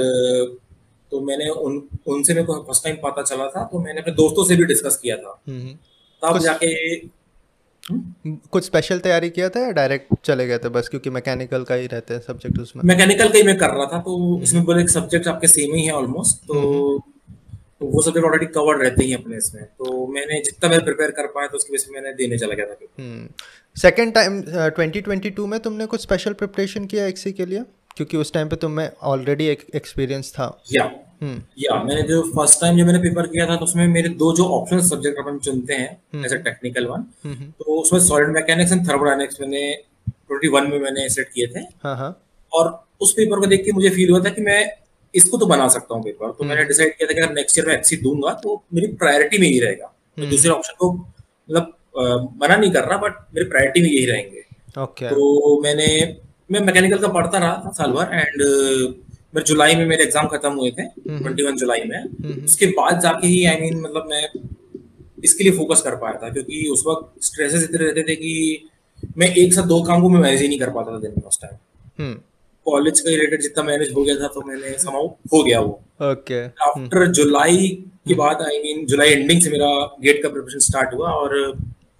तो 1.12 1.20
मैंने 1.22 1.50
उन 1.50 1.82
उनसे 2.08 2.34
मेरे 2.34 2.46
को 2.46 2.54
फ़र्स्ट 2.62 2.84
टाइम 2.84 2.96
पता 3.04 3.22
चला 3.24 3.48
था 3.48 3.64
तो 3.72 3.80
मैंने 3.80 4.02
अपने 4.02 4.14
दोस्तों 4.14 4.46
से 4.46 4.56
भी 4.56 4.66
डिस्कस 4.66 4.98
किया 5.04 5.18
था। 5.18 5.42
हम्म। 5.48 5.78
तब 6.22 6.38
जाके 6.40 6.68
हम्म? 7.84 8.36
कुछ 8.52 8.66
स्पेशल 8.66 9.00
तैयारी 9.00 9.30
किया 9.30 9.50
था 9.50 9.60
या 9.60 9.72
डायरेक्ट 9.74 10.14
चले 10.26 10.48
गए 10.48 10.58
थे 10.58 10.70
बस? 10.70 10.88
क्योंकि 10.90 11.10
मैकेनिकल 11.10 11.64
का 11.64 11.76
ही 11.76 11.88
रहते 11.88 12.14
हैं 12.14 12.22
सब्जेक्ट 12.22 12.60
उसमें। 12.60 12.84
मैकेनिकल 12.86 13.28
का 13.30 13.38
ही 13.38 13.44
मैं 13.44 13.58
कर 13.58 13.70
रहा 13.70 13.86
था 13.86 14.00
तो 14.00 14.42
इसमें 14.44 14.64
बोले 14.66 14.88
सब्जेक्ट 14.90 15.28
आपके 15.28 15.48
सेम 15.48 15.76
ही 15.76 15.86
है 15.86 15.92
ऑलमोस्ट 15.94 16.38
तो 16.48 17.04
तो 17.80 17.86
वो 17.86 18.02
सब्जेक्ट 18.02 18.26
ऑलरेडी 18.26 18.46
कवर्ड 18.46 18.82
रहते 18.82 19.06
ही 19.06 19.14
अपने 19.14 19.38
इसमें। 19.38 19.64
तो 19.64 20.06
मैंने 20.08 20.40
जितना 20.42 20.70
मैं 20.70 20.84
प्रिपेयर 20.86 21.12
कर 21.12 21.26
पाया 21.28 21.48
तो 21.48 21.58
उसकी 21.58 21.74
वजह 21.74 21.84
से 21.84 21.92
मैंने 21.94 22.14
देने 22.14 22.38
चला 22.38 22.56
गया 22.56 22.66
था। 22.66 23.28
Second 23.76 24.14
time 24.14 24.42
twenty 24.48 25.02
twenty 25.02 25.30
two 25.30 25.46
में 25.46 25.60
तुमने 25.60 25.86
कुछ 25.86 26.02
स्पेशल 26.02 26.34
प्रिपरेशन 26.34 26.86
किया 26.86 27.06
एक्सी 27.08 27.32
के 27.32 27.46
लिए? 27.46 27.64
क्योंकि 27.98 28.18
उस 28.18 28.34
टाइम 28.34 28.50
पे 28.50 28.56
तुम्हें 28.56 28.90
ऑलरेडी 29.04 29.46
एक 29.48 29.66
एक्सपीरियंस 29.76 30.32
था 30.34 30.48
या। 30.72 30.84
या 31.60 31.84
मैंने 31.84 32.02
जो 32.02 32.22
फ़र्स्ट 32.32 32.60
टाइम 32.62 32.78
जब 32.78 32.86
मैंने 32.86 33.00
पेपर 33.00 33.28
किया 33.28 33.46
था 33.48 33.56
तो 33.56 33.66
उसमें 33.66 33.88
मेरे 33.88 34.10
दो 34.22 34.34
जो 34.36 34.46
ऑप्शन 34.52 34.82
सब्जेक्ट 34.88 35.20
अपन 35.20 35.38
चुनते 35.40 35.74
हैं 35.74 36.24
एज 36.26 36.34
अ 36.34 36.38
टेक्निकल 36.38 36.86
वन 36.86 37.04
तो 37.26 37.82
उसमें 37.82 38.00
सॉलिड 38.00 38.30
मैकेनिक्स 38.30 38.72
एंड 38.72 38.88
थर्मोडायनेमिक्स 38.90 39.42
मैंने 39.42 39.62
ट्वेंटी 40.08 40.48
वन 40.48 40.68
में 40.68 40.80
मैंने 40.80 41.08
सेट 41.10 41.30
किए 41.30 41.48
थे 41.48 41.60
हाँ, 41.60 41.96
हाँ। 41.98 42.12
और 42.52 42.84
उस 43.02 43.14
पेपर 43.14 43.40
को 43.40 43.46
देख 43.46 43.64
के 43.66 43.72
मुझे 43.72 43.90
फील 43.90 44.12
हुआ 44.12 44.20
था 44.20 44.30
कि 44.30 44.42
मैं 44.42 44.60
इसको 45.14 45.38
तो 45.38 45.46
बना 45.46 45.68
सकता 45.68 45.96
हूँ 45.96 46.04
पेपर 46.04 46.32
तो 46.32 46.44
मैंने 46.44 46.64
डिसाइड। 46.64 46.94
किया 46.98 47.08
था 47.08 47.14
कि 47.14 47.22
अगर 47.22 47.34
नेक्स्ट 47.34 47.58
ईयर 47.58 47.68
में 47.68 47.74
एक्सी 47.76 47.98
दूँगा 47.98 48.34
तो 48.44 48.64
मेरी 48.74 48.88
प्रायोरिटी 48.96 49.38
में 49.38 49.48
ही 49.48 49.60
रहेगा 49.60 49.86
तो 49.86 50.22
हम्म। 50.22 50.32
दूसरे 50.32 50.52
ऑप्शन 50.52 50.74
को 50.80 50.92
मतलब 50.94 51.74
मना 52.42 52.56
नहीं 52.56 52.72
कर 52.72 52.84
रहा 52.84 52.98
बट 52.98 53.26
मेरी 53.36 53.50
प्रायोरिटी 53.50 53.82
में 53.82 53.90
यही 53.90 54.06
रहेंगे 54.06 54.44
okay. 54.78 55.10
तो 55.10 55.62
मैंने 55.62 55.88
मैं 56.50 56.60
मैकेनिकल 56.60 56.98
का 56.98 57.08
पढ़ता 57.08 57.38
रहा 57.38 57.72
साल 57.74 57.92
भर 57.92 58.14
एंड 58.14 58.42
मेरे 59.36 59.44
जुलाई 59.44 59.76
में 59.76 59.86
मेरे 59.86 60.04
एग्ज़ाम 60.04 60.28
खत्म 60.28 60.52
हुए 60.54 60.72
थे 60.72 60.84
ट्वेंटी 61.08 61.44
वन 61.44 61.56
जुलाई 61.56 61.84
में। 61.86 62.44
उसके 62.44 62.68
बाद 62.68 63.00
जाके 63.02 63.28
ही 63.28 63.44
आई 63.46 63.56
I 63.56 63.62
मीन 63.62 63.74
mean, 63.74 63.84
मतलब 63.86 64.08
मैं 64.10 64.30
इसके 65.24 65.44
लिए 65.44 65.54
फोकस 65.54 65.82
कर 65.82 65.96
पाया 65.96 66.20
था 66.24 66.30
क्योंकि 66.30 66.68
उस 66.74 66.84
वक्त 66.88 67.26
स्ट्रेसेस 67.26 67.64
इतने 67.64 67.86
रहते 67.86 68.04
थे 68.04 68.16
कि 68.16 68.70
मैं 69.18 69.34
एक 69.36 69.54
साथ 69.54 69.64
दो 69.64 69.82
काम 69.84 70.02
को 70.02 70.10
मैं 70.10 70.22
मैनेज 70.22 70.42
ही 70.42 70.48
नहीं 70.48 70.60
कर 70.60 70.70
पाता 70.70 70.92
था 70.92 71.00
दिन 71.00 71.14
में 71.18 71.28
उस 71.28 71.40
टाइम 71.42 72.14
कॉलेज 72.66 73.00
का 73.00 73.10
रिलेटेड 73.10 73.42
जितना 73.42 73.64
मैनेज 73.64 73.92
हो 73.96 74.04
गया 74.04 74.16
था 74.16 74.28
तो 74.28 74.42
मैंने 74.48 74.78
समाउ 74.80 75.08
हो 75.34 75.44
गया 75.44 75.60
वो। 75.60 75.72
ओके 76.12 76.44
आफ्टर 76.68 77.08
जुलाई 77.12 77.68
के 78.08 78.14
बाद 78.14 78.42
आई 78.42 78.58
मीन 78.64 78.86
जुलाई 78.86 79.10
एंडिंग 79.12 79.42
से 79.42 79.50
मेरा 79.50 79.70
गेट 80.02 80.22
का 80.24 80.30
प्रिपरेशन 80.30 80.60
स्टार्ट 80.68 80.94
हुआ 80.94 81.12
और 81.12 81.36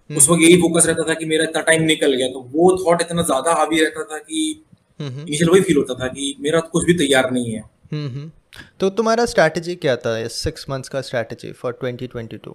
उस 0.10 0.30
वक्त 0.30 0.42
यही 0.42 0.58
फोकस 0.58 0.86
रहता 0.86 1.10
था 1.10 1.14
कि 1.14 1.26
मेरा 1.26 1.44
इतना 1.44 1.62
टाइम 1.62 1.84
निकल 1.84 2.14
गया 2.14 2.28
तो 2.28 2.40
वो 2.54 2.72
थॉट 2.78 3.02
इतना 3.02 3.22
ज़्यादा 3.22 3.54
हावी 3.54 3.80
रहता 3.80 4.04
था 4.04 4.18
कि 4.18 4.66
इनिशियल 5.00 5.50
वही 5.50 5.62
फील 5.62 5.78
होता 5.78 5.94
था 5.94 6.08
कि 6.08 6.36
मेरा 6.40 6.60
कुछ 6.60 6.86
भी 6.86 6.94
तैयार 6.94 7.32
नहीं 7.32 7.52
है। 7.52 7.64
तो 8.80 8.90
तुम्हारा 8.90 9.26
स्ट्रैटेजी 9.26 9.76
क्या 9.76 9.96
था 9.96 10.28
सिक्स 10.28 10.66
मंथ्स 10.70 10.90
का 10.90 11.02
स्ट्रैटेजी 11.02 11.52
फॉर 11.52 11.80
2022 11.84 12.54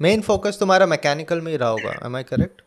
मेन 0.00 0.20
फोकस 0.20 0.56
तुम्हारा 0.60 0.86
मैकेनिकल 0.86 1.40
में 1.40 1.52
ही 1.52 1.58
रहा 1.58 1.68
होगा 1.68 1.94
एम 2.06 2.16
आई 2.16 2.22
करेक्ट 2.22 2.62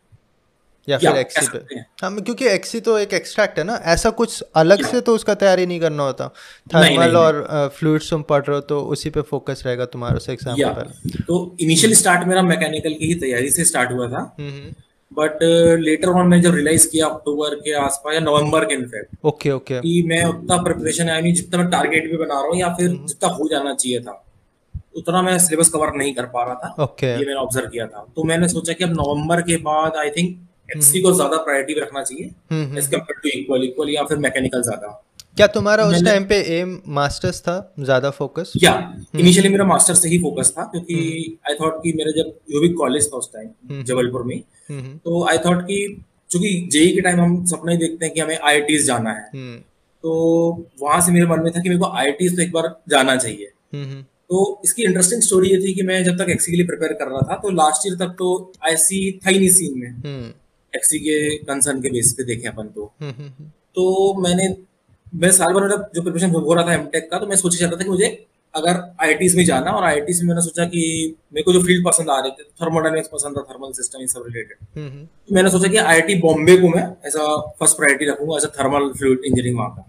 या 0.88 0.98
फिर 0.98 1.16
एक्सी 1.18 1.46
पे? 1.48 1.80
हम 2.02 2.20
क्योंकि 2.20 2.46
एक्सी 2.48 2.80
तो 2.82 2.98
एक 3.00 3.14
एक्सट्रैक्ट 3.14 3.60
है 3.60 3.64
ना। 3.66 3.76
ऐसा 3.88 4.10
कुछ 4.14 4.42
अलग 4.56 4.86
से 4.86 5.02
तो 5.02 5.16
उसका 5.16 5.34
तैयारी 5.36 5.66
नहीं 5.66 5.80
करना 5.80 6.04
होता। 6.04 6.28
थर्मल 6.68 7.18
और 7.18 7.70
फ्लूइड्स 7.76 8.10
तुम 8.10 8.22
पढ़ 8.30 8.42
रहे 8.42 8.56
हो 8.56 8.62
तो 8.64 8.80
उसी 8.96 9.10
पे 9.10 9.22
फोकस 9.30 9.64
रहेगा 9.66 9.86
तुम्हारा 9.94 10.18
उस 10.18 10.30
एग्ज़ाम 10.30 10.56
पे 10.56 10.64
पहले। 10.66 11.22
तो 11.22 11.56
इनिशियली 11.62 11.96
स्टार्ट 11.96 12.28
मेरा 12.28 12.42
मैकेनिकल 12.44 12.94
की 12.94 13.08
ही 13.08 13.16
तैयारी 13.22 13.50
से 13.52 13.66
स्टार्ट 13.66 13.92
हुआ 13.92 14.08
था। 14.10 14.24
बट 15.12 15.40
लेटर 15.80 16.10
ऑन 16.10 16.28
मैंने 16.28 16.44
जब 16.44 16.56
रियलाइज़ 16.56 16.88
किया 16.90 17.08
अक्टूबर 17.08 17.56
के 17.58 17.74
आसपास 17.80 18.14
या 18.14 18.20
नवंबर 18.22 18.66
के 18.66 18.74
इनफैक्ट 18.74 19.26
ओके 19.26 19.52
ओके 19.52 19.80
कि 19.82 20.02
मैं 20.08 20.24
उतना 20.26 20.58
प्रिपरेशन 20.64 21.10
आई 21.10 21.22
मीन 21.22 21.34
जितना 21.36 21.60
मैं 21.60 21.70
टारगेट 21.72 22.10
भी 22.12 22.18
बना 22.18 22.34
रहा 22.34 22.48
हूँ 22.48 22.58
या 22.60 22.74
फिर 22.76 22.90
हम्म। 22.90 23.06
जितना 23.08 23.30
हो 23.32 23.48
जाना 23.50 23.74
चाहिए 23.76 24.00
था 24.00 24.24
उतना 24.98 25.22
मैं 25.22 25.38
सिलेबस 25.40 25.70
कवर 25.70 25.94
नहीं 25.96 26.14
कर 26.16 26.26
पा 26.34 26.44
रहा 26.44 26.56
था। 26.56 26.84
ओके 26.84 27.08
ये 27.08 27.18
मैंने 27.18 27.40
ऑब्ज़र्व 27.42 27.68
किया 27.68 27.86
था। 27.88 28.06
तो 28.16 28.24
मैंने 28.24 28.48
सोचा 28.48 28.74
कि 28.74 28.84
अब 28.84 28.92
नवंबर 28.92 29.42
के 29.42 29.58
बाद 29.64 29.96
आई 29.98 30.10
थिंक 30.18 30.36
एक्सी 30.76 31.02
को 31.02 31.14
ज़्यादा 31.14 31.38
प्रायोरिटी 31.40 31.80
रखना 31.80 32.04
चाहिए 32.04 32.78
as 32.78 32.88
compare 32.88 33.20
to 33.22 33.40
equal 33.40 33.64
equal 33.64 33.90
या 33.90 34.04
फिर 34.04 34.18
मैकेनिकल 34.20 34.62
ज़्यादा। 34.64 35.00
क्या 35.38 35.48
तुम्हारा 35.50 35.86
उस 35.88 36.04
टाइम 36.06 36.26
पे 36.26 36.36
एम 36.56 36.78
मास्टर्स 36.96 37.40
था 37.42 37.56
ज़्यादा 37.82 38.10
फोकस 38.14 38.52
या 38.64 38.74
इनिशियली 39.16 39.50
मेरा 39.50 39.66
मास्टर्स 39.66 40.02
से 40.02 40.10
ही 40.10 40.18
फोकस 40.22 40.54
था 40.58 40.64
क्योंकि 40.66 40.96
आई 40.96 41.54
हम्म। 41.54 41.66
थॉट 41.66 41.82
कि 41.84 41.94
मेरा 41.94 42.12
जब 42.18 42.60
भी 42.62 42.70
कॉलेज 42.74 43.08
था 43.14 43.18
उस 43.18 43.30
टाइम 43.34 43.48
हम्म। 43.70 43.84
जबलपुर 43.84 44.24
में 44.24 44.36
हम्म। 44.70 44.98
तो 44.98 45.24
आई 45.30 45.38
थॉट 45.46 45.62
कि 45.68 45.78
चूँकि 46.32 46.50
जेई 46.72 46.92
के 46.94 47.02
टाइम 47.02 47.22
हम 47.22 47.44
सपना 47.46 47.72
ही 47.72 47.78
देखते 47.78 48.06
हैं 48.06 48.14
कि 48.14 48.20
हमें 48.20 48.38
आई 48.40 48.78
जाना 48.84 49.12
है। 49.12 49.30
हम्म। 49.34 49.58
तो 50.04 50.12
वहाँ 50.82 51.02
से 51.02 51.12
मेरे 51.12 51.26
मन 51.28 51.40
में 51.40 51.52
था 51.52 51.62
कि 51.62 51.70
मेरे 51.70 51.80
को 51.80 51.92
आई 51.94 52.12
तो 52.12 52.42
एक 52.42 52.52
बार 52.52 52.68
जाना 52.90 53.16
चाहिए। 53.16 53.52
हम्म, 53.74 54.02
तो 54.02 54.62
इसकी 54.66 54.84
इंटरेस्टिंग 54.84 55.22
स्टोरी 55.22 55.50
ये 55.50 55.58
थी 55.58 55.74
कि 55.74 55.82
मैं 55.84 56.04
जब 56.04 56.18
तक 56.18 56.30
एक्सी 56.30 56.52
के 56.52 56.58
लिए 56.58 56.66
प्रिपेयर 56.68 56.94
कर 56.94 57.08
रहा 57.08 57.22
था 57.30 57.36
तो 57.38 57.50
लास्ट 57.52 57.88
ईयर 57.88 57.98
तक 57.98 58.16
तो 58.20 58.30
आईसी 58.66 59.00
था 59.18 59.30
ही 59.30 59.40
नहीं 59.40 59.50
सीन 59.50 59.80
में। 59.80 60.34
एक्सी 60.76 61.00
के 61.00 61.16
कंसर्न 61.46 61.82
के 61.82 61.90
बेस 61.90 62.14
पे 62.18 62.24
देखे 62.24 62.48
अपन 62.48 62.68
तो। 62.76 62.94
तो 63.76 63.88
मैंने 64.22 64.56
मैं 65.16 65.32
साल 65.32 65.54
भर 65.54 65.68
जो 65.96 66.02
प्रिपरेशन 66.02 66.30
हो 66.32 66.54
रहा 66.54 66.68
था 66.68 66.74
एमटेक 66.74 67.10
का 67.12 67.20
तो 67.20 67.28
मैं 67.28 67.36
सोच 67.36 67.62
रहा 67.62 67.72
था 67.72 67.84
कि 67.84 67.90
मुझे 67.90 68.08
अगर 68.54 68.80
आई 69.02 69.28
में 69.36 69.44
जाना 69.46 69.72
और 69.72 69.84
आई 69.84 70.02
में 70.02 70.24
मैंने 70.24 70.42
सोचा 70.42 70.66
कि 70.66 70.82
मेरे 71.34 71.44
को 71.44 71.54
जो 71.54 71.62
फ़ील्ड 71.64 71.86
पसंद 71.86 72.10
आ 72.10 72.20
रहे 72.20 72.32
थे 72.32 72.44
थर्मोडाइनमिक्स 72.62 73.10
पसंद 73.14 73.38
था 73.38 73.42
थर्मल 73.52 73.72
सिस्टम 73.74 74.02
इन 74.02 74.08
सब 74.08 74.24
रिलेटेड 74.28 74.58
तो 75.28 75.36
मैंने 75.36 75.50
सोचा 75.50 75.68
कि 75.68 75.78
आई 75.94 76.16
बॉम्बे 76.22 76.58
को 76.58 76.70
मैं 76.70 76.84
ऐसा 77.06 77.26
फ़र्स्ट 77.60 77.78
प्रायोरिटी 77.78 78.10
रखूँगा 78.12 78.38
एज 78.38 78.46
थर्मल 78.60 78.92
फ्लूइड 78.98 79.20
इंजीनियरिंग 79.20 79.58
वहाँ 79.60 79.70
का। 79.70 79.86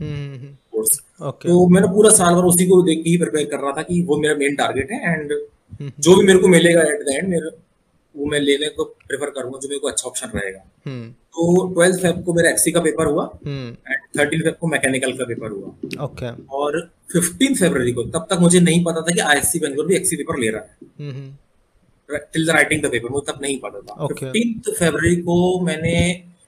कोर्स 0.73 0.99
तो 1.43 1.67
मैंने 1.69 1.89
पूरा 1.89 2.11
साल 2.11 2.35
भर 2.35 2.45
उसी 2.45 2.67
को 2.67 2.83
देख 2.83 3.03
के 3.05 3.11
ही 3.11 3.17
प्रिपेयर 3.17 3.47
कर 3.47 3.61
रहा 3.61 3.73
था 3.73 3.83
कि 3.83 4.03
वो 4.03 4.17
मेरा 4.17 4.35
मेन 4.35 4.57
टारगेट 4.57 4.91
है 4.93 5.13
एंड 5.13 5.35
जो 6.01 6.17
भी 6.17 6.27
मेरे 6.27 6.39
को 6.39 6.49
मिलेगा 6.49 6.83
एट 6.83 7.03
द 7.03 7.15
एंड 7.15 7.29
मेरे 7.29 7.57
वो 8.15 8.27
मैं 8.27 8.41
लेने 8.41 8.69
को 8.69 8.85
प्रेफर 8.85 9.31
करूँगा 9.31 9.59
जो 9.59 9.69
मेरे 9.69 9.79
को 9.79 9.89
अच्छा 9.89 10.09
ऑप्शन 10.09 10.31
रहेगा। 10.35 10.59
हम्म। 10.59 10.74
तो 10.87 11.67
ट्वेल्थ 11.69 12.01
फेब 12.01 12.23
को 12.25 12.35
मेरा 12.35 12.51
एक्सी 12.51 12.73
का 12.73 12.81
पेपर 12.81 13.07
हुआ 13.07 13.25
एंड 13.47 13.77
थर्टीन 14.19 14.41
फेब 14.41 14.57
को 14.61 14.67
मैकेनिकल 14.67 15.13
का 15.13 15.25
पेपर 15.25 15.51
हुआ। 15.51 16.05
ओके 16.05 16.31
और 16.57 16.81
फिफ्टीन 17.13 17.55
फेबर 17.55 17.91
को 17.93 18.03
तब 18.11 18.27
तक 18.31 18.39
मुझे 18.41 18.61
नहीं 18.61 18.85
पता 18.85 19.01
था 19.01 19.15
कि 19.15 19.21
आईएससी 19.23 19.59
बेंगलोर 19.61 19.87
भी 19.87 19.97
एक्सी 19.97 20.17
पेपर 20.17 20.39
ले 20.41 20.51
रहा 20.51 20.61
है। 20.61 22.23
Till 22.33 22.47
the 22.47 22.51
writing 22.51 22.83
the 22.83 22.91
paper 22.91 23.11
मुझे 23.11 23.33
तब 23.33 23.43
नहीं 23.43 23.59
पता 23.59 23.81
था। 23.81 24.07
फिफ्टीन 24.07 24.61
फेबर 24.71 25.15
को 25.21 25.61
मैंने 25.61 25.95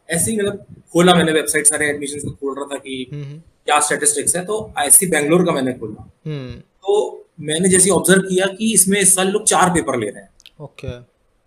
ऐसे 0.09 0.31
ही 0.31 0.37
मतलब 0.39 0.65
खोला 0.93 1.15
मैंने 1.15 1.33
वेबसाइट 1.33 1.67
सारे 1.67 1.89
एडमिशन 1.89 2.19
को 2.21 2.31
खोल 2.31 2.55
रहा 2.55 2.75
था 2.75 2.79
कि 2.79 3.05
क्या 3.67 3.81
स्टेटिस्टिक्स 3.81 4.37
है 4.37 4.45
तो 4.45 4.61
आईएससी 4.79 5.07
बेंगलोर 5.07 5.45
का 5.47 5.53
मैंने 5.53 5.73
खोला। 5.73 6.05
तो 6.25 6.93
मैंने 7.41 7.69
जैसे 7.69 7.91
ऑब्ज़र्व 7.91 8.23
किया 8.23 8.47
कि 8.49 8.73
इसमें 8.73 9.01
इस 9.01 9.15
साल 9.15 9.29
लोग 9.29 9.45
चार 9.45 9.71
पेपर 9.71 9.99
ले 9.99 10.11
रहे 10.11 10.23
हैं। 10.23 10.31
ओके 10.61 10.89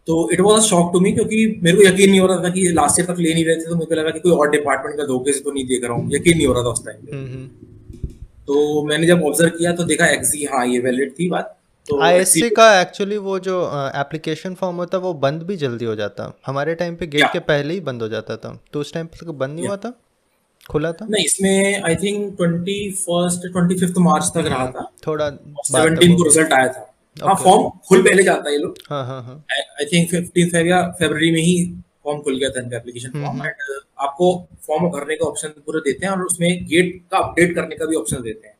तो 0.09 0.15
it 0.33 0.39
was 0.41 0.63
shock 0.63 0.89
to 0.93 0.99
me 0.99 1.11
क्योंकि 1.11 1.39
मेरे 1.63 1.77
को 1.77 1.83
यकीन 1.83 2.09
नहीं 2.09 2.19
हो 2.19 2.27
रहा 2.27 2.43
था 2.43 2.49
कि 2.49 2.61
लास्ट 2.73 2.99
ईयर 2.99 3.07
तक 3.07 3.19
ले 3.19 3.33
नहीं 3.33 3.45
रहे 3.45 3.55
थे 3.55 3.69
तो 3.69 3.75
मुझे 3.75 3.95
लगा 3.95 4.09
कि 4.09 4.19
कोई 4.19 4.31
और 4.31 4.49
डिपार्टमेंट 4.51 4.97
का 4.97 5.05
धोखे 5.05 5.33
से 5.33 5.39
तो 5.39 5.51
नहीं 5.51 5.65
देख 5.67 5.83
रहा 5.83 5.93
हूँ। 5.93 6.09
यकीन 6.13 6.37
नहीं 6.37 6.47
हो 6.47 6.53
रहा 6.53 6.63
था 6.63 6.69
उस 6.69 6.85
टाइम 6.85 7.13
हम्म, 7.13 7.33
हम्म। 7.33 7.47
तो 8.47 8.83
मैंने 8.85 9.07
जब 9.07 9.23
ऑब्ज़र्व 9.23 9.49
किया 9.57 9.73
तो 9.73 9.83
देखा 9.83 10.07
एक्सी 10.07 10.45
हाँ 10.45 10.65
ये 10.67 10.79
वैलिड 10.79 11.11
थी 11.19 11.29
बात। 11.29 11.55
तो 11.85 12.01
आईएससी 12.01 12.49
का 12.49 12.81
एक्चुअली 12.81 13.17
वो 13.17 13.37
जो 13.39 13.61
एप्लीकेशन 13.95 14.53
फॉर्म 14.53 14.75
होता 14.75 14.97
है 14.97 15.03
वो 15.03 15.13
बंद 15.21 15.43
भी 15.43 15.55
जल्दी 15.57 15.85
हो 15.85 15.95
जाता। 15.95 16.33
हमारे 16.45 16.75
टाइम 16.75 16.95
पे 16.95 17.07
गेट 17.07 17.31
के 17.33 17.39
पहले 17.47 17.73
ही 17.73 17.79
बंद 17.79 18.01
हो 18.01 18.07
जाता 18.07 18.37
था। 18.37 18.59
तो 18.73 18.79
उस 18.79 18.93
टाइम 18.93 19.05
पे 19.05 19.31
बंद 19.31 19.55
नहीं 19.55 19.67
हुआ 19.67 19.77
था? 19.77 19.93
खुला 20.69 20.91
था? 20.91 21.05
नहीं 21.09 21.25
इसमें 21.25 21.81
I 21.83 21.95
think 21.95 22.35
twenty 22.37 22.91
first 22.99 23.51
twenty 23.51 23.75
fifth 23.75 23.97
March 23.99 24.31
तक 24.35 24.47
रहा 24.47 24.67
था। 24.67 24.91
थोड़ा 25.07 25.29
सेवनटीन 25.29 26.15
को 26.15 26.23
रिज़ल्ट 26.23 26.53
आया 26.53 26.67
था। 26.67 26.88
हाँ 27.23 27.35
फॉर्म 27.35 27.69
खुल 27.87 28.01
पहले 28.03 28.23
जाता 28.23 28.49
है 28.49 28.55
ये 28.55 28.61
लोग। 28.61 28.77
आई 28.91 29.85
थिंक 29.85 30.09
फिफ्टीन 30.09 30.49
फेब 30.49 30.67
या 30.67 30.81
फेबर 30.99 31.31
में 31.33 31.41
ही 31.41 31.55
फॉर्म 32.03 32.19
खुल 32.21 32.37
गया 32.39 32.49
था 32.49 32.61
इनका 32.61 32.77
एप्लीकेशन 32.77 33.23
फॉर्म 33.23 33.45
एंड 33.45 33.53
आपको 33.99 34.27
फॉर्म 34.67 34.87
भरने 34.89 35.15
का 35.15 35.25
ऑप्शन 35.25 35.49
पूरे 35.65 35.79
देते 35.81 36.05
हैं 36.05 36.13
और 36.13 36.23
उसमें 36.23 36.65
गेट 36.65 37.01
का 37.11 37.17
अपडेट 37.17 37.55
करने 37.55 37.75
का 37.75 37.85
भी 37.85 37.95
ऑप्शन 37.95 38.21
देते 38.21 38.47
हैं। 38.47 38.55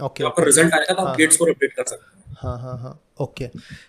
ओके 0.00 0.22
हम्म, 0.22 0.26
आपका 0.26 0.44
रिज़ल्ट 0.44 0.74
आएगा 0.74 0.94
तो 0.94 1.02
आप 1.02 1.16
गेट्स 1.16 1.36
को 1.36 1.44
अपडेट 1.44 1.72
कर 1.72 1.84
सकते 1.84 2.04
हैं। 2.06 2.34
हाँ 2.38 2.58
हाँ 2.58 2.76
हाँ। 2.78 2.98
ओके 3.20 3.48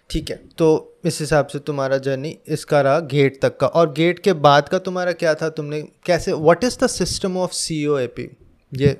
ठीक 0.09 0.29
है। 0.29 0.35
तो 0.57 0.67
इस 1.05 1.19
हिसाब 1.19 1.47
से 1.47 1.59
तुम्हारा 1.61 1.97
जर्नी 1.99 2.35
इसका 2.47 2.81
रहा 2.81 2.99
गेट 3.11 3.39
तक 3.41 3.57
का। 3.57 3.67
और 3.67 3.91
गेट 3.93 4.19
के 4.19 4.33
बाद 4.45 4.69
का 4.69 4.79
तुम्हारा 4.79 5.11
क्या 5.13 5.33
था? 5.35 5.49
तुमने 5.49 5.81
कैसे 6.05 6.33
what 6.33 6.63
is 6.63 6.77
the 6.83 6.87
system 6.89 7.37
of 7.37 7.51
C 7.53 7.85
O 7.85 7.97
A 7.97 8.07
P 8.09 8.29
ये 8.71 8.95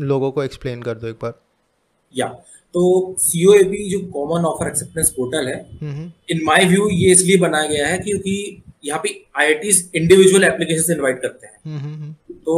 लोगों 0.00 0.30
को 0.32 0.42
एक्सप्लेन 0.44 0.82
कर 0.82 0.94
दो 0.94 1.06
एक 1.08 1.16
बार। 1.22 1.34
या 2.14 2.26
तो 2.74 3.14
सीओएपी 3.20 3.88
जो 3.90 3.98
कॉमन 4.12 4.44
ऑफ़र 4.44 4.68
एक्सेप्टेंस 4.68 5.10
पोर्टल 5.10 5.48
है 5.48 5.58
इन 6.30 6.44
माय 6.44 6.64
व्यू 6.64 6.88
ये 6.90 7.10
इसलिए 7.12 7.36
बनाया 7.38 7.68
गया 7.68 7.86
है 7.86 7.98
क्योंकि 7.98 8.62
यहाँ 8.84 9.00
पे 9.02 9.10
आई 9.36 9.52
इंडिविजुअल 9.96 10.44
एप्लीकेशन 10.44 10.92
इन्वाइट 10.92 11.20
करते 11.22 11.46
हैं। 11.46 12.12
तो 12.30 12.56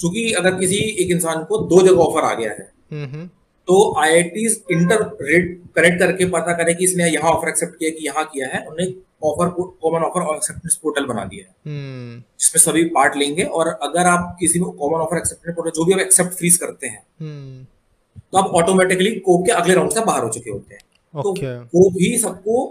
चूँकि 0.00 0.30
अगर 0.32 0.58
किसी 0.58 0.76
एक 0.76 1.10
इंसान 1.10 1.44
को 1.44 1.58
दो 1.66 1.80
जगह 1.82 2.02
ऑफ़र 2.02 2.24
आ 2.24 2.34
गया 2.34 2.50
है 2.50 3.26
तो 3.68 3.76
आई 3.98 4.20
इंटर 4.20 5.02
रेट 5.22 5.60
कनेक्ट 5.76 5.98
करके 5.98 6.24
पता 6.30 6.52
करे 6.54 6.74
कि 6.74 6.84
इसने 6.84 7.08
यहाँ 7.08 7.30
ऑफ़र 7.30 7.48
एक्सेप्ट 7.48 7.78
किया 7.78 7.90
कि 7.90 8.06
यहाँ 8.06 8.24
किया 8.24 8.48
है 8.48 8.64
उन्हें 8.66 8.94
offer 9.24 9.48
common 9.58 10.02
offer 10.02 10.34
acceptance 10.34 10.74
portal 10.82 11.04
बना 11.06 11.24
दिया 11.24 11.44
है। 11.44 11.54
हम्म। 11.66 12.18
जिसमें 12.40 12.60
सभी 12.62 12.84
पार्ट 12.94 13.16
लेंगे 13.16 13.44
और 13.58 13.68
अगर 13.68 14.06
आप 14.06 14.36
किसी 14.40 14.58
को 14.58 14.70
कॉमन 14.72 15.00
ऑफ़र 15.00 15.18
एक्सेप्टेंस 15.18 15.54
पोर्टल 15.56 15.70
जो 15.70 15.84
भी 15.84 15.92
आप 15.92 16.00
एक्सेप्ट 16.00 16.32
फ्रीज 16.32 16.56
करते 16.56 16.86
हैं 16.86 17.02
हम्म। 17.20 17.53
तो 18.34 18.38
आप 18.38 18.50
ऑटोमेटिकली 18.50 19.10
कोप 19.10 19.44
के 19.46 19.52
अगले 19.52 19.74
राउंड 19.74 19.92
से 19.92 20.00
बाहर 20.00 20.22
हो 20.22 20.28
चुके 20.28 20.50
होते 20.50 20.74
हैं। 20.74 20.80
तो 21.14 21.32
वो 21.74 21.90
भी 21.90 22.16
सबको 22.18 22.66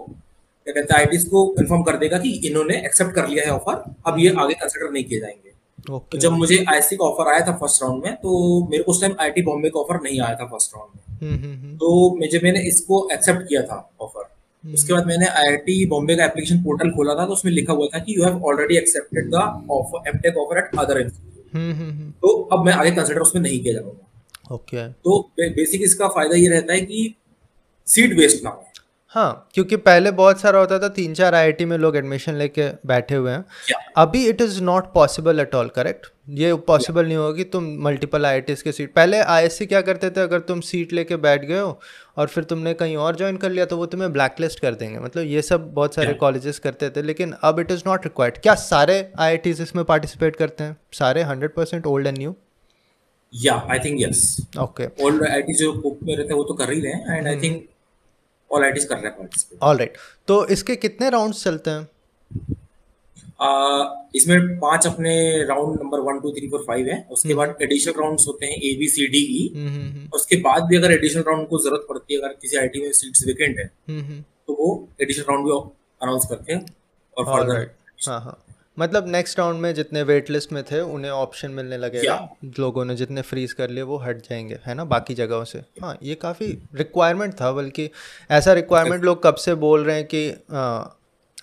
क्या 0.68 0.74
कहते 0.74 0.98
हैं 0.98 1.30
को 1.30 1.46
कंफर्म 1.48 1.84
कर 1.84 1.98
देगा 1.98 2.18
कि 2.18 2.30
इन्होंने 2.48 2.78
एक्सेप्ट 2.78 3.14
कर 3.16 3.28
लिया 3.28 3.44
है 3.46 3.52
ऑफ़र 3.52 3.94
अब 4.08 4.20
ये 4.20 4.34
आगे 4.40 4.54
कंसिडर 4.54 4.92
नहीं 4.92 5.04
किए 5.04 5.20
जाएँगे। 5.20 5.52
Okay. 5.90 6.12
तो 6.12 6.18
जब 6.18 6.32
मुझे 6.32 6.66
आईसी 6.70 6.96
का 6.96 7.06
ऑफ़र 7.06 7.32
आया 7.34 7.46
था 7.48 7.56
फ़र्स्ट 7.58 7.84
राउंड 7.84 8.04
में 8.04 8.16
तो 8.16 8.68
मेरे 8.72 8.84
को 8.84 8.92
उस 8.92 9.02
टाइम 9.02 9.16
आईटी 9.20 9.42
बॉम्बे 9.42 9.70
का 9.70 9.80
ऑफ़र 9.80 10.00
नहीं 10.04 10.20
आया 10.22 10.36
था 10.36 10.46
फ़र्स्ट 10.46 10.72
राउंड 10.76 10.92
में। 10.96 11.32
हम्म, 11.32 11.44
हम्म, 11.44 11.58
हम्म। 11.58 11.76
तो 11.78 12.16
मुझे 12.20 12.40
मैंने 12.44 12.62
इसको 12.68 13.08
एक्सेप्ट 13.14 13.48
किया 13.50 13.62
था 13.62 13.78
ऑफ़र 14.02 14.74
उसके 14.74 14.94
बाद 14.94 15.08
मैंने 15.08 15.26
आईआईटी 15.26 15.86
बॉम्बे 15.86 16.16
का 16.16 16.26
एप्लीकेशन 16.26 16.64
पोर्टल 16.64 16.92
खोला 16.92 17.16
था 17.16 17.26
तो 17.26 17.34
उसमें 17.34 17.52
लिखा 17.54 17.74
हुआ 17.74 17.88
था 17.96 18.00
कि 18.00 18.18
you 18.18 18.24
have 18.24 18.44
already 18.46 18.78
accepted 18.78 19.30
the 19.30 19.36
offer 19.72 20.10
MTech 20.10 20.38
offer 20.38 20.58
at 20.58 20.80
other 20.80 21.02
institute 21.02 22.12
तो 22.22 22.42
अब 22.54 22.66
मैं 22.66 22.74
आगे 22.74 22.92
कंसिडर 22.92 23.20
उसमें 23.20 23.42
नहीं 23.44 23.60
किया 23.60 23.74
जाऊँगा। 23.74 24.10
Okay 24.52 24.78
okay. 24.78 24.94
तो 25.04 25.20
बेसिक 25.40 25.82
इसका 25.82 26.08
फ़ायदा 26.10 26.36
ये 26.36 26.48
रहता 26.50 26.74
है 26.74 26.82
कि 26.82 27.16
सीट 27.88 28.18
वेस्ट 28.18 28.44
ना 28.44 28.50
हो 28.50 28.74
हाँ 29.16 29.50
क्योंकि 29.54 29.76
पहले 29.78 30.12
बहुत 30.12 30.40
सारा 30.40 30.60
होता 30.60 30.78
था 30.80 30.88
तीन 30.90 31.14
चार 31.14 31.36
आईआईटी 31.36 31.66
में 31.66 31.78
लोग 31.78 31.96
एडमिशन 31.98 32.34
लेके 32.34 32.70
बैठे 32.88 33.16
हुए 33.16 33.32
हैं 33.32 33.40
yeah. 33.40 33.82
अभी 33.98 34.26
it 34.28 34.42
is 34.42 34.62
not 34.62 34.86
possible 34.94 35.40
at 35.40 35.54
all 35.56 35.68
correct 35.68 36.08
ये 36.30 36.54
पॉसिबल 36.68 37.00
yeah. 37.00 37.08
नहीं 37.08 37.18
होगा 37.18 37.44
तुम 37.54 37.66
मल्टीपल 37.84 38.26
आई 38.26 38.42
के 38.42 38.72
सीट 38.72 38.94
पहले 38.94 39.18
आईएससी 39.18 39.66
क्या 39.66 39.82
करते 39.82 40.10
थे 40.10 40.22
अगर 40.22 40.40
तुम 40.40 40.62
सीट 40.62 40.94
लेके 40.94 41.16
बैठ 41.18 41.46
गए 41.46 41.60
हो 41.60 41.80
और 42.18 42.28
फिर 42.28 42.44
तुमने 42.44 42.74
कहीं 42.74 42.96
और 42.98 43.16
ज्वाइन 43.16 43.38
कर 43.38 43.52
लिया 43.52 43.66
तो 43.66 43.78
वो 43.78 43.86
तुम्हें 43.86 44.12
ब्लैक 44.14 44.40
लिस्ट 44.40 44.60
कर 44.60 44.76
देंगे 44.76 45.00
मतलब 45.00 45.26
ये 45.26 45.42
सब 45.42 45.72
बहुत 45.74 45.96
सारे 45.96 46.14
कॉलेजेस 46.16 46.56
yeah. 46.56 46.64
करते 46.64 46.90
थे 46.90 47.02
लेकिन 47.02 47.36
अब 47.44 47.60
इट 47.60 47.72
इज़ 47.72 47.84
नॉट 47.88 48.06
रिक्वायर्ड 48.06 48.38
क्या 48.38 48.56
सारे 48.64 48.98
आई 49.20 49.38
इसमें 49.48 49.84
पार्टिसिपेट 49.86 50.36
करते 50.36 50.64
हैं 50.64 50.78
सारे 50.94 51.24
hundred 51.24 51.54
percent 51.54 51.86
old 51.86 52.08
and 52.08 52.18
new 52.18 52.36
या 53.34 53.54
I 53.72 53.80
think 53.80 54.02
yes 54.02 54.26
okay 54.60 54.88
all 55.04 55.26
IIT 55.28 55.54
जो 55.56 55.72
कोप 55.82 56.00
में 56.04 56.16
रहते 56.16 56.28
हैं 56.28 56.36
वो 56.36 56.44
तो 56.44 56.54
कर 56.54 56.72
ही 56.74 56.80
रहे 56.82 56.94
हैं 56.94 57.18
and 57.18 57.28
I 57.28 57.42
think 57.42 57.64
all 58.52 58.64
IITs 58.66 58.86
कर 58.86 58.96
रहे 58.96 59.06
हैं 59.06 59.18
पार्टिसिपेट 59.18 59.60
ऑलराइट 59.64 59.98
तो 60.28 60.46
इसके 60.48 60.76
कितने 60.78 61.10
राउंड्स 61.10 61.44
चलते 61.44 61.70
हैं? 61.70 61.88
Uh, 63.40 63.86
इसमें 64.16 64.60
पाँच 64.60 64.86
अपने 64.88 65.14
round 65.46 65.80
number 65.80 66.00
one 66.02 66.20
two 66.20 66.32
three 66.32 66.48
four 66.50 66.64
five 66.68 66.88
है। 66.88 66.98
उसके 67.12 67.30
हम्म। 67.30 67.38
बाद 67.38 67.62
एडिशनल 67.62 67.94
राउंड्स 68.00 68.28
होते 68.28 68.46
हैं 68.46 68.58
A 68.60 68.76
B 68.80 68.88
C 68.88 69.08
D 69.08 69.22
E 69.38 70.10
उसके 70.16 70.36
बाद 70.42 70.64
भी 70.64 70.78
अगर 70.78 70.92
एडिशनल 70.92 71.24
राउंड 71.28 71.48
को 71.48 71.60
ज़रूरत 71.60 71.86
पड़ती 71.90 72.14
है 72.14 72.20
अगर 72.20 72.34
किसी 72.42 72.58
आईटी 72.58 72.82
में 72.82 72.92
सीट्स 72.94 73.26
वेकेंट 73.28 73.60
है। 73.60 73.66
तो 74.48 74.54
वो 74.54 74.70
एडिशनल 75.02 75.26
राउंड 75.30 75.46
भी 75.46 75.52
अनाउंस 76.02 76.28
करते 76.30 76.54
हैं 76.54 76.66
और 77.18 77.26
फर्दर 77.26 77.70
हाँ 78.08 78.20
हाँ। 78.22 78.38
मतलब 78.78 79.08
नेक्स्ट 79.08 79.40
राउंड 79.40 79.60
में 79.60 79.74
जितने 79.74 80.04
वेट 80.04 80.30
लिस्ट 80.30 80.52
में 80.52 80.64
थे 80.64 80.80
उन्हें 80.80 81.12
ऑप्शन 81.12 81.52
मिलने 81.52 81.78
लगेगा 81.78 82.16
लोगों 82.60 82.86
ने 82.86 82.96
जितने 82.96 83.22
फ्रीज 83.22 83.54
कर 83.54 83.70
लिए 83.70 83.84
वो 83.84 83.98
हट 83.98 84.18
जाएँगे 84.18 84.58
है 84.66 84.74
ना 84.74 84.86
बाकी 84.86 85.14
जगहों 85.14 85.44
से। 85.44 85.60
हाँ 85.82 85.98
ये 86.04 86.16
काफ़ी 86.16 86.48
रिक्वायरमेंट 86.76 87.34
था 87.34 87.52
बल्कि 87.52 87.90
ऐसा 88.32 88.54
रिक्वायरमेंट 88.54 89.04
लोग 89.04 89.24
कब 89.24 89.36
से 89.36 89.56
बोल 89.56 89.84
रहे 89.84 89.96
हैं 89.96 90.08
कि 90.16 90.28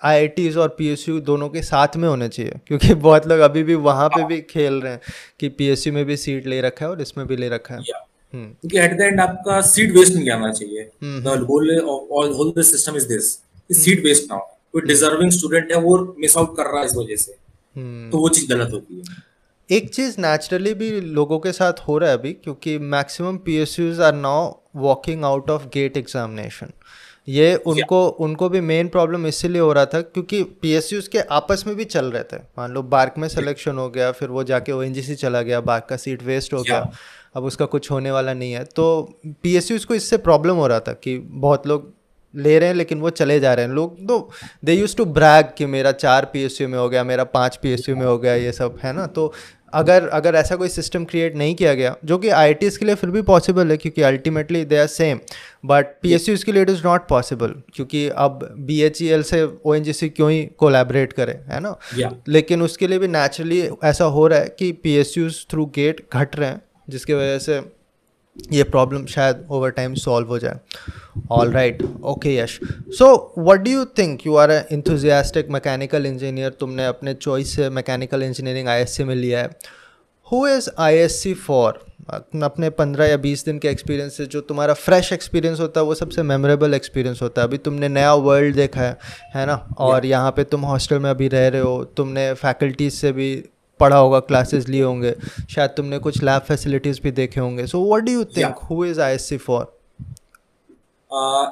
आई 0.04 0.52
और 0.54 0.68
पीएसयू 0.68 1.20
दोनों 1.20 1.48
के 1.48 1.62
साथ 1.62 1.96
में 1.96 2.08
होने 2.08 2.28
चाहिए 2.28 2.60
क्योंकि 2.66 2.94
बहुत 2.94 3.26
लोग 3.26 3.40
अभी 3.40 3.62
भी 3.62 3.74
वहाँ 3.74 4.08
पे 4.08 4.24
भी 4.24 4.40
खेल 4.40 4.80
रहे 4.80 4.92
हैं 4.92 5.00
कि 5.40 5.48
पी 5.48 5.90
में 5.90 6.04
भी 6.04 6.16
सीट 6.16 6.46
ले 6.46 6.60
रखा 6.60 6.84
है 6.84 6.90
और 6.90 7.00
इसमें 7.00 7.26
भी 7.26 7.36
ले 7.36 7.48
रखा 7.48 7.74
है। 7.74 7.80
हम्म। 7.80 8.46
क्योंकि 8.46 8.78
एट 8.78 8.98
द 8.98 9.00
एंड 9.00 9.20
आपका 9.20 9.60
सीट 9.60 9.92
वेस्ट 9.92 10.14
नहीं 10.14 10.30
आना 10.30 10.52
चाहिए। 10.52 10.90
The 11.04 11.46
whole 11.50 11.78
whole 12.34 12.52
system 12.62 12.96
is 12.96 13.08
this 13.08 13.32
seat 13.84 14.04
waste 14.04 14.30
ना 14.30 14.34
हो। 14.34 14.56
कोई 14.74 14.82
डिजर्विंग 14.82 15.30
स्टूडेंट 15.30 15.72
है 15.72 15.78
वो 15.80 15.96
मिस 16.18 16.36
आउट 16.38 16.56
कर 16.56 16.66
रहा 16.66 16.80
है 16.80 16.86
इस 16.86 16.94
वजह 16.96 17.16
से 17.16 17.36
हम्म। 17.76 18.10
तो 18.10 18.18
वो 18.18 18.28
चीज़ 18.28 18.48
गलत 18.48 18.72
होती 18.72 18.98
है 18.98 19.28
एक 19.68 19.90
चीज़ 19.90 20.14
नेचुरली 20.20 20.72
भी 20.74 20.90
लोगों 21.12 21.38
के 21.38 21.52
साथ 21.52 21.80
हो 21.88 21.98
रहा 21.98 22.10
है 22.10 22.18
अभी 22.18 22.32
क्योंकि 22.34 22.78
maximum 22.88 23.36
PSUs 23.78 24.00
are 24.02 24.14
now 24.16 24.52
walking 24.76 25.24
out 25.24 25.50
of 25.50 25.66
GATE 25.74 25.96
examination 25.96 26.72
ये 27.28 27.54
उनको 27.56 28.00
yeah. 28.02 28.20
उनको 28.20 28.48
भी 28.48 28.60
मेन 28.62 28.88
प्रॉब्लम 28.88 29.26
इसीलिए 29.26 29.60
हो 29.60 29.72
रहा 29.72 29.84
था 29.86 30.00
क्योंकि 30.02 30.42
पी 30.62 30.72
एस 30.72 30.92
यूज़ 30.92 31.08
के 31.08 31.18
आपस 31.32 31.64
में 31.66 31.74
भी 31.76 31.84
चल 31.86 32.06
रहे 32.06 32.22
थे 32.22 32.36
मान 32.58 32.72
लो 32.72 32.82
बार्क 32.88 33.14
में 33.18 33.28
सिलेक्शन 33.28 33.78
हो 33.78 33.88
गया 33.90 34.10
फिर 34.12 34.28
वो 34.28 34.44
जाके 34.44 34.72
ओ 34.72 34.82
एन 34.82 34.92
जी 34.92 35.02
सी 35.02 35.14
चला 35.16 35.42
गया 35.42 35.60
बार्क 35.62 35.86
का 35.88 35.96
सीट 35.98 36.22
वेस्ट 36.22 36.52
हो 36.54 36.58
yeah. 36.58 36.68
गया 36.68 36.92
अब 37.36 37.44
उसका 37.44 37.66
कुछ 37.66 37.90
होने 37.90 38.10
वाला 38.10 38.34
नहीं 38.34 38.52
है 38.52 38.64
तो 38.76 38.86
पी 39.42 39.56
एस 39.56 39.70
यूज़ 39.70 39.86
को 39.86 39.94
इससे 39.94 40.16
प्रॉब्लम 40.20 40.56
हो 40.56 40.66
रहा 40.66 40.80
था 40.80 40.92
कि 40.94 41.18
बहुत 41.18 41.66
लोग 41.66 41.92
ले 42.36 42.58
रहे 42.58 42.68
हैं 42.68 42.76
लेकिन 42.76 43.00
वो 43.00 43.10
चले 43.10 43.40
जा 43.40 43.54
रहे 43.54 43.66
हैं। 43.66 43.72
लोग 43.72 44.06
तो 44.08 44.30
दे 44.64 44.74
यूज़ 44.74 44.96
टू 44.96 45.04
ब्रैग 45.04 45.46
कि 45.58 45.66
मेरा 45.66 45.92
चार 45.92 46.24
पीएसयू 46.24 46.68
में 46.68 46.78
हो 46.78 46.88
गया 46.88 47.04
मेरा 47.04 47.24
पाँच 47.24 47.56
पी 47.56 47.94
में 47.94 48.06
हो 48.06 48.18
गया 48.18 48.34
ये 48.34 48.52
सब 48.52 48.78
है 48.84 48.92
ना? 48.92 49.06
तो 49.06 49.32
अगर 49.74 50.08
अगर 50.08 50.34
ऐसा 50.34 50.56
कोई 50.56 50.68
सिस्टम 50.68 51.04
क्रिएट 51.04 51.36
नहीं 51.36 51.54
किया 51.54 51.74
गया 51.74 51.96
जो 52.04 52.18
कि 52.18 52.28
आई 52.28 52.54
के 52.54 52.84
लिए 52.84 52.94
फिर 52.94 53.10
भी 53.10 53.22
पॉसिबल 53.22 53.70
है 53.70 53.76
क्योंकि 53.76 54.02
ultimately 54.02 54.64
they 54.64 54.76
are 54.76 54.86
same 54.86 55.18
but 55.66 55.86
P 56.02 56.14
S 56.14 56.44
के 56.44 56.52
लिए 56.52 56.62
इट 56.62 56.70
इज़ 56.70 56.84
नॉट 56.84 57.08
पॉसिबल 57.08 57.54
क्योंकि 57.74 58.08
अब 58.08 58.54
बी 58.58 58.80
एच 58.82 59.02
ई 59.02 59.06
एल 59.06 59.22
से 59.22 59.48
ओ 59.66 59.74
एन 59.74 59.82
जी 59.82 59.92
सी 59.92 60.08
क्यों 60.08 60.30
ही 60.30 60.46
कोलेबरेट 60.46 61.12
करे 61.12 61.32
है 61.32 61.60
ना? 61.60 61.76
Yeah. 61.98 62.12
लेकिन 62.28 62.62
उसके 62.62 62.88
लिए 62.88 62.98
भी 62.98 63.08
नेचुरली 63.08 63.70
ऐसा 63.84 64.04
हो 64.04 64.26
रहा 64.26 64.38
है 64.38 64.56
कि 64.58 64.72
पी 64.72 64.94
एस 64.94 65.46
थ्रू 65.50 65.66
गेट 65.66 66.06
घट 66.14 66.36
रहे 66.36 66.48
हैं 66.48 66.62
जिसकी 66.88 67.14
वजह 67.14 67.38
से 67.38 67.60
ये 68.52 68.62
प्रॉब्लम 68.62 69.06
शायद 69.06 69.46
ओवर 69.50 69.70
टाइम 69.70 69.94
सॉल्व 69.94 70.28
हो 70.28 70.38
जाए। 70.38 70.58
All 71.30 71.52
right 71.52 71.82
okay 72.04 72.34
Yash 72.36 72.58
so 72.98 73.34
what 73.38 73.60
do 73.60 73.70
you 73.70 73.84
think 73.98 74.26
you 74.26 74.36
are 74.36 74.52
enthusiastic 74.72 75.50
mechanical 75.50 76.06
engineer 76.06 76.50
तुमने 76.60 76.86
अपने 76.86 77.14
चॉइस 77.14 77.54
से 77.56 77.68
mechanical 77.70 78.22
engineering 78.22 78.68
I 78.68 78.82
S 78.82 78.96
C 78.96 79.04
में 79.04 79.14
लिया 79.14 79.40
है. 79.40 79.50
Who 80.32 80.46
is 80.48 80.68
I 80.78 80.94
S 80.94 81.22
C 81.22 81.34
for 81.34 81.78
अपने 82.44 82.70
पंद्रह 82.70 83.06
या 83.06 83.16
बीस 83.16 83.44
दिन 83.44 83.58
के 83.58 83.68
एक्सपीरियंस 83.68 84.16
से 84.16 84.26
जो 84.26 84.40
तुम्हारा 84.40 84.74
फ्रेश 84.74 85.12
एक्सपीरियंस 85.12 85.60
होता 85.60 85.80
है 85.80 85.86
वो 85.86 85.94
सबसे 85.94 86.22
मेमोरेबल 86.22 86.74
एक्सपीरियंस 86.74 87.22
होता 87.22 87.42
है. 87.42 87.48
अभी 87.48 87.58
तुमने 87.58 87.88
नया 87.88 88.14
वर्ल्ड 88.14 88.54
देखा 88.56 88.80
है 88.80 88.96
है 89.34 89.46
ना? 89.46 89.54
और 89.78 89.96
yeah. 89.96 90.10
यहाँ 90.10 90.30
पे 90.30 90.44
तुम 90.44 90.60
हॉस्टल 90.60 90.98
में 90.98 91.10
अभी 91.10 91.28
रह 91.28 91.48
रहे 91.48 91.60
हो. 91.60 91.84
तुमने 91.96 92.32
फैकल्टीज 92.34 92.92
से 92.92 93.12
भी 93.12 93.34
पढ़ा 93.80 93.96
होगा 93.96 94.20
क्लासेस 94.20 94.68
लिए 94.68 94.82
होंगे. 94.82 95.14
शायद 95.50 95.70
तुमने 95.70 95.98
कुछ 95.98 96.22
लैब 96.22 96.42
फैसिलिटीज़ 96.42 97.00
भी 97.02 97.10
देखे 97.10 97.40
होंगे. 97.40 97.66
So 97.66 97.84
what 97.94 98.02
do 98.02 98.12
you 98.12 98.24
think 98.36 98.56
who 98.70 98.84
is 98.84 99.00
IISc 99.00 99.36
for 99.36 99.79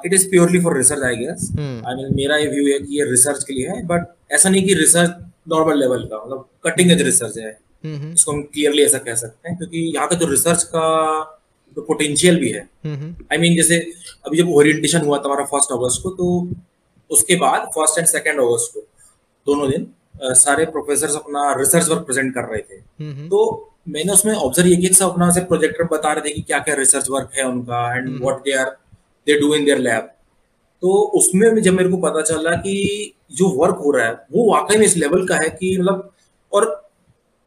it 0.05 0.13
is 0.13 0.29
purely 0.29 0.59
for 0.59 0.77
research 0.77 1.03
I 1.03 1.15
guess 1.15 1.49
I 1.59 1.95
mean 1.95 2.15
मेरा 2.15 2.37
ये 2.37 2.47
व्यू 2.47 2.67
है 2.73 2.79
कि 2.79 2.99
ये 2.99 3.09
रिसर्च 3.11 3.43
के 3.43 3.53
लिए 3.53 3.67
है 3.67 3.85
बट 3.87 4.07
ऐसा 4.31 4.49
नहीं 4.49 4.63
कि 4.63 4.73
रिसर्च 4.73 5.17
नॉर्मल 5.47 5.79
लेवल 5.79 6.03
का 6.03 6.23
मतलब 6.25 6.45
कटिंग 6.63 6.91
एज 6.91 7.01
रिसर्च 7.01 7.37
है। 7.37 7.57
mm-hmm. 7.85 8.13
इसको 8.13 8.31
हम 8.31 8.41
क्लियरली 8.43 8.83
ऐसा 8.83 8.97
कह 8.97 9.15
सकते 9.15 9.49
हैं 9.49 9.57
क्योंकि 9.57 9.79
यहाँ 9.95 10.07
का 10.07 10.15
जो 10.15 10.27
रिसर्च 10.27 10.63
का 10.63 10.87
तो 11.75 11.81
पोटेंशियल 11.81 12.39
भी 12.39 12.49
है। 12.49 12.59
आई 12.59 12.89
mm-hmm. 12.89 13.15
मीन 13.31 13.37
I 13.37 13.41
mean, 13.41 13.55
जैसे 13.55 13.79
अभी 14.25 14.37
जब 14.37 14.49
ओरिएंटेशन 14.49 15.01
हुआ 15.01 15.17
तुम्हारा 15.17 15.45
फ़र्स्ट 15.45 15.71
अगस्त 15.71 16.01
को 16.03 16.09
तो 16.09 16.27
उसके 17.09 17.35
बाद 17.35 17.69
फ़र्स्ट 17.75 17.97
एंड 17.99 18.07
सेकेंड 18.07 18.39
अगस्त 18.39 18.73
को 18.73 18.81
दोनों 19.47 19.69
दिन 19.71 19.87
सारे 20.35 20.65
प्रोफेसर 20.65 21.15
अपना 21.15 21.53
रिसर्च 21.59 21.89
वर्क 21.89 22.05
प्रेजेंट 22.05 22.33
कर 22.33 22.41
रहे 22.41 22.61
थे। 22.61 23.27
तो 23.29 23.39
मैंने 23.89 24.13
उसमें 24.13 24.33
ऑब्ज़र्व 24.33 24.75
किया 24.75 24.93
सब 24.93 25.11
अपना 25.11 25.29
से 25.31 25.41
प्रोजेक्टर 25.41 25.83
बता 25.91 26.11
रहे 26.13 26.29
थे 26.29 26.33
कि 26.33 26.41
क्या 26.41 26.59
क्या 26.59 26.75
रिसर्च 26.75 27.09
वर्क 27.09 27.31
है 27.35 27.47
उनका 27.47 27.79
and 27.95 28.09
what 28.21 28.39
they 28.39 28.51
are 28.53 28.75
they 29.27 29.39
do 29.39 29.53
in 29.55 29.65
their 29.65 29.79
lab 29.79 30.09
तो 30.83 30.89
उसमें 31.17 31.61
जब 31.61 31.73
मेरे 31.73 31.89
को 31.89 31.97
पता 31.97 32.21
चला 32.21 32.55
कि 32.57 32.75
जो 33.35 33.47
वर्क 33.55 33.81
हो 33.85 33.91
रहा 33.91 34.05
है 34.07 34.13
वो 34.31 34.51
वाकई 34.51 34.77
में 34.77 34.85
इस 34.85 34.95
लेवल 34.97 35.25
का 35.27 35.35
है 35.35 35.49
कि 35.49 35.77
मतलब 35.79 36.11
और 36.53 36.67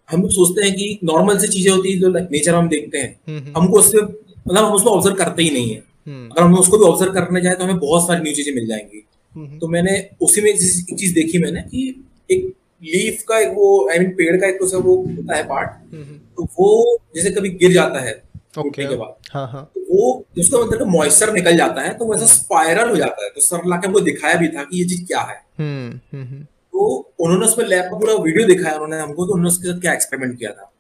हम 0.09 0.27
सोचते 0.29 0.67
हैं 0.67 0.75
कि 0.75 0.99
नॉर्मल 1.05 1.39
सी 1.39 1.49
चीज़ें 1.49 1.73
होती 1.73 1.93
है 1.93 1.99
जो 1.99 2.09
नेचर 2.09 2.55
हम 2.55 2.69
देखते 2.69 2.99
हैं। 2.99 3.53
हमको 3.57 3.79
उससे 3.79 3.99
मतलब 3.99 4.65
हम 4.65 4.73
उसको 4.73 4.91
ऑब्ज़र्व 4.91 5.15
करते 5.17 5.43
ही 5.43 5.51
नहीं 5.51 5.71
है। 5.71 5.79
अगर 6.07 6.43
हम 6.43 6.59
उसको 6.59 6.79
भी 6.79 6.85
ऑब्ज़र्व 6.85 7.13
करने 7.13 7.41
जाए 7.41 7.55
तो 7.55 7.65
हमें 7.65 7.79
बहुत 7.79 8.07
सारी 8.07 8.23
न्यू 8.23 8.35
चीज़ें 8.35 8.55
मिल 8.55 8.67
जाएँगी। 8.67 9.59
तो 9.59 9.69
मैंने 9.69 9.95
उसी 10.21 10.41
में 10.41 10.51
एक 10.51 10.59
चीज़ 10.99 11.15
देखी 11.15 11.39
मैंने 11.39 11.61
कि 11.63 12.05
एक 12.31 12.45
लीफ 12.83 13.23
का 13.29 13.39
एक 13.39 13.53
वो 13.57 13.89
आई 13.91 13.99
मीन 13.99 14.11
पेड़ 14.11 14.37
का 14.41 14.47
एक 14.47 14.59
तो 14.61 14.81
वो 14.81 14.97
होता 14.97 15.37
है 15.37 15.43
पार्ट 15.43 15.95
तो 16.37 16.45
वो 16.59 16.99
जैसे 17.17 17.31
कभी 17.31 17.51
गिर 17.51 17.73
जाता 17.73 18.01
है 18.01 18.13
के 18.57 18.97
बाद। 18.97 19.15
हाँ 19.33 19.47
हाँ. 19.49 19.71
तो 19.75 19.81
वो 19.81 20.25
मतलब 20.65 20.87
मॉइस्चर 20.87 21.33
निकल 21.33 21.57
जाता 21.57 21.83
है 21.83 21.95
तो 21.95 22.07
वैसा 22.07 22.27
स्पाइरल 22.27 22.91
हो 22.91 22.97
जाता 22.97 23.25
है। 23.25 23.31
तो 23.31 23.41
सर 23.41 23.57
हमको 23.57 24.01
दिखाया 24.01 24.35
भी 24.35 24.49
था 24.49 24.65
कि 24.65 24.79
ये 24.79 24.85
चीज़ 24.85 25.07
क्या 25.07 25.21
है। 25.21 25.37
हम्म, 25.59 26.01
हम्म, 26.13 26.27
हम्म। 26.27 26.43
तो 26.43 27.13
उन्होंने 27.21 27.47
उसमें 27.47 27.67
लैब 27.67 27.85
का 27.85 27.99
पूरा 27.99 28.15
वीडियो 28.15 28.47
दिखाया 28.47 28.75
उन्होंने 28.75 28.99
हमको 28.99 29.27
तो 29.27 29.33
उन्होंने 29.33 29.49
उसके 29.49 29.69
साथ 29.69 29.81
क्या 29.81 29.93
एक्सपेरिमेंट 29.93 30.39
किया 30.39 30.51
था। 30.51 30.73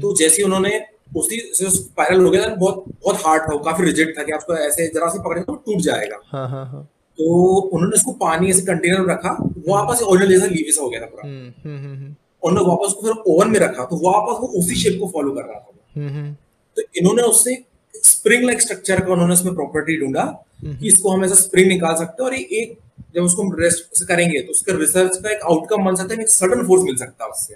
तो 0.00 0.16
जैसे 0.16 0.42
उन्होंने 0.42 0.80
उसी 1.16 1.50
से 1.54 1.70
स्पाइरल 1.70 2.24
हो 2.24 2.30
गया 2.30 2.48
था 2.48 2.54
बहुत 2.54 2.84
बहुत 3.04 3.16
हार्ड 3.16 3.42
था 3.42 3.56
काफ़ी 3.56 3.84
रिजिड 3.84 4.18
था 4.18 4.22
कि 4.22 4.32
आपको 4.32 4.54
ऐसे 4.54 4.86
जरा 4.86 5.08
से 5.08 5.18
पकड़े 5.18 5.40
तो 5.40 5.54
टूट 5.54 5.78
जाएगा। 5.78 6.16
हाँ 6.26 6.48
हाँ 6.48 6.66
हाँ। 6.66 6.84
तो 7.18 7.54
उन्होंने 7.54 7.96
उसको 7.96 8.12
पानी 8.12 8.50
ऐसे 8.50 8.62
कंटेनर 8.62 9.00
में 9.00 9.14
रखा 9.14 9.30
ओरिजिनल 10.06 10.30
जैसा 10.30 10.46
लीव 10.46 10.82
हो 10.82 10.88
गया 10.90 11.00
था 11.00 11.06
पूरा। 11.06 11.28
उन्होंने 12.42 12.68
वापस 12.70 12.86
उसको 12.86 13.02
फिर 13.02 13.12
ओवन 13.26 13.50
में 13.50 13.60
रखा 13.60 13.84
तो 13.84 13.96
वापस 13.96 14.40
वो 14.40 14.46
उसी 14.46 14.74
शेप 14.74 15.00
को 15.00 15.08
फॉलो 15.08 15.30
कर 15.30 15.42
रहा 15.42 15.60
था। 15.60 15.74
तो 16.78 16.82
इन्होंने 16.96 17.22
उससे 17.24 17.56
स्प्रिंग 17.94 18.44
लाइक 18.44 18.60
स्ट्रक्चर 18.62 19.00
का 19.00 19.12
उन्होंने 19.12 19.34
उसमें 19.34 19.54
प्रॉपर्टी 19.54 19.96
ढूंढा 20.00 20.24
कि 20.64 20.86
इसको 20.88 21.10
हम 21.10 21.24
ऐसा 21.24 21.34
स्प्रिंग 21.34 21.68
निकाल 21.68 21.94
सकते 21.96 22.22
हैं 22.22 22.30
और 22.30 22.36
ये 22.36 22.60
एक 22.60 22.76
जब 23.14 23.22
उसको 23.22 23.42
हम 23.42 23.56
रेस्ट 23.60 24.04
करेंगे 24.04 24.40
तो 24.40 24.52
उसका 24.52 24.76
रिसर्च 24.76 25.16
का 25.16 25.30
एक 25.30 25.42
आउटकम 25.44 25.84
बन 25.84 25.94
सकता 25.94 26.14
है 26.14 26.20
एक 26.22 26.28
सडन 26.28 26.66
फोर्स 26.66 26.82
मिल 26.84 26.96
सकता 26.96 27.24
है 27.24 27.30
उससे। 27.30 27.54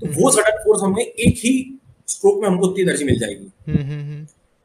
तो 0.00 0.06
वो 0.14 0.30
सडन 0.30 0.58
फोर्स 0.64 0.82
हमें 0.82 1.04
एक 1.04 1.34
ही 1.38 1.54
स्ट्रोक 2.08 2.40
में 2.42 2.48
हमको 2.48 2.66
उतनी 2.66 2.82
एनर्जी 2.82 3.04
मिल 3.04 3.18
जाएगी। 3.18 3.46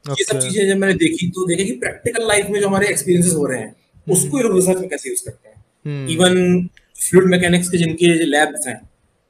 ये 0.04 0.24
सब 0.24 0.38
चीज़ें 0.40 0.66
जब 0.68 0.76
मैंने 0.76 0.94
देखी 0.94 1.28
तो 1.28 1.46
देखे 1.46 1.64
कि 1.64 1.72
प्रैक्टिकल 1.78 2.28
लाइफ 2.28 2.46
में 2.50 2.60
जो 2.60 2.66
हमारे 2.68 2.88
एक्सपीरियंसेस 2.88 3.34
हो 3.34 3.46
रहे 3.46 3.58
हैं 3.60 3.74
उसको 4.06 4.38
ये 4.38 4.42
लोग 4.44 4.56
रिसर्च 4.56 4.78
में 4.78 4.88
कैसे 4.88 5.08
यूज़ 5.08 5.24
करते 5.24 5.48
हैं? 5.48 6.06
इवन 6.08 6.68
फ्लूड 6.98 7.30
मैकेनिक्स 7.30 7.68
के 7.68 7.78
जिनके 7.78 8.06
लैब्स 8.26 8.66
हैं 8.68 8.80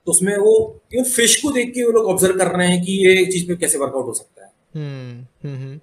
तो 0.09 0.13
उसमें 0.13 0.37
वो 0.37 0.53
इवन 0.95 1.05
फ़िश 1.05 1.35
को 1.37 1.51
देख 1.53 1.73
के 1.75 1.85
वो 1.85 1.91
लोग 1.93 2.07
ऑब्ज़र्व 2.11 2.39
कर 2.39 2.57
रहे 2.57 2.69
हैं 2.69 2.83
कि 2.83 2.93
ये 3.07 3.25
चीज़ 3.25 3.47
पे 3.49 3.57
कैसे 3.57 3.79
वर्कआउट 3.79 4.07
हो 4.07 4.13
सकता 4.13 4.45
है। 4.45 4.49
Okay 4.49 4.79
hmm, 4.79 5.49
hmm, 5.49 5.79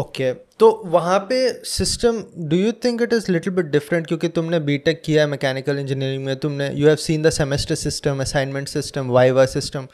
okay. 0.00 0.32
तो 0.58 0.70
वहाँ 0.86 1.18
पे 1.28 1.38
system 1.64 2.22
do 2.48 2.56
you 2.56 2.72
think 2.84 3.02
it 3.02 3.12
is 3.12 3.30
little 3.32 3.52
bit 3.52 3.66
different 3.66 4.06
क्योंकि 4.06 4.28
तुमने 4.28 4.60
बीटेक 4.60 5.02
किया 5.04 5.22
है 5.22 5.28
मैकेनिकल 5.28 5.78
इंजीनियरिंग 5.78 6.24
में 6.24 6.36
तुमने 6.36 6.70
you 6.74 6.88
have 6.88 6.96
seen 6.96 7.22
the 7.22 7.30
semester 7.30 7.74
system 7.74 8.20
assignment 8.20 8.68
system 8.68 9.10
viva 9.10 9.46
system 9.46 9.88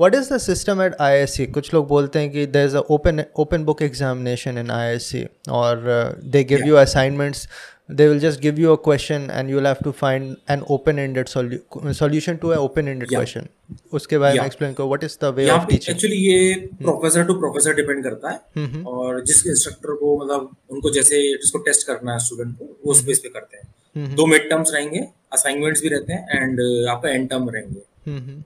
what 0.00 0.14
is 0.14 0.32
the 0.34 0.38
system 0.38 0.82
at 0.82 0.94
IISc 1.00 1.46
कुछ 1.46 1.72
लोग 1.74 1.88
बोलते 1.88 2.18
हैं 2.18 2.30
कि 2.30 2.46
there 2.46 2.66
is 2.66 2.76
a 2.76 2.80
open 2.90 3.24
open 3.38 3.64
book 3.64 3.82
examination 3.82 4.58
in 4.58 4.70
IISc 4.70 5.26
और 5.52 5.84
they 6.24 6.44
give 6.44 6.66
you 6.66 6.76
assignments 6.76 7.48
they 7.88 8.06
will 8.10 8.20
just 8.22 8.40
give 8.42 8.56
you 8.60 8.70
a 8.70 8.78
question 8.84 9.26
and 9.30 9.50
you'll 9.50 9.66
have 9.68 9.82
to 9.86 9.90
find 9.98 10.30
an 10.54 10.62
open-ended 10.74 11.28
solu- 11.32 11.92
solution 11.98 12.38
to 12.40 12.50
an 12.54 12.62
open-ended 12.62 13.08
yeah. 13.08 13.20
question. 13.20 13.46
उसके 13.92 14.18
बारे 14.18 14.38
में 14.38 14.46
explain 14.46 14.72
करो 14.72 14.86
what 14.86 15.04
is 15.04 15.16
the 15.22 15.24
way 15.24 15.48
of 15.50 15.66
teaching 15.66 15.96
actually 15.96 16.16
ये 16.16 16.54
professor 16.82 17.24
to 17.24 17.34
professor 17.34 17.74
depend 17.74 18.02
करता 18.04 18.30
है। 18.30 18.38
और 18.84 19.24
जिस 19.24 19.46
instructor 19.46 19.94
को 19.94 20.24
मतलब 20.24 20.56
उनको 20.70 20.90
जैसे 20.90 21.22
जिसको 21.32 21.58
टेस्ट 21.58 21.86
करना 21.86 22.12
है 22.12 22.18
स्टूडेंट 22.18 22.58
को 22.58 22.64
वो 22.64 22.92
उस 22.92 23.04
बेस 23.04 23.18
पे 23.18 23.28
करते 23.28 23.56
हैं। 23.56 24.14
दो 24.14 24.26
मिड 24.26 24.50
टर्म्स 24.50 24.72
रहेंगे 24.74 24.98
असाइनमेंट्स 25.32 25.82
भी 25.82 25.88
रहते 25.88 26.12
हैं 26.12 26.42
एंड 26.42 26.60
आपका 26.88 27.10
एंड 27.10 27.28
टर्म 27.30 27.50
रहेंगे। 27.50 27.80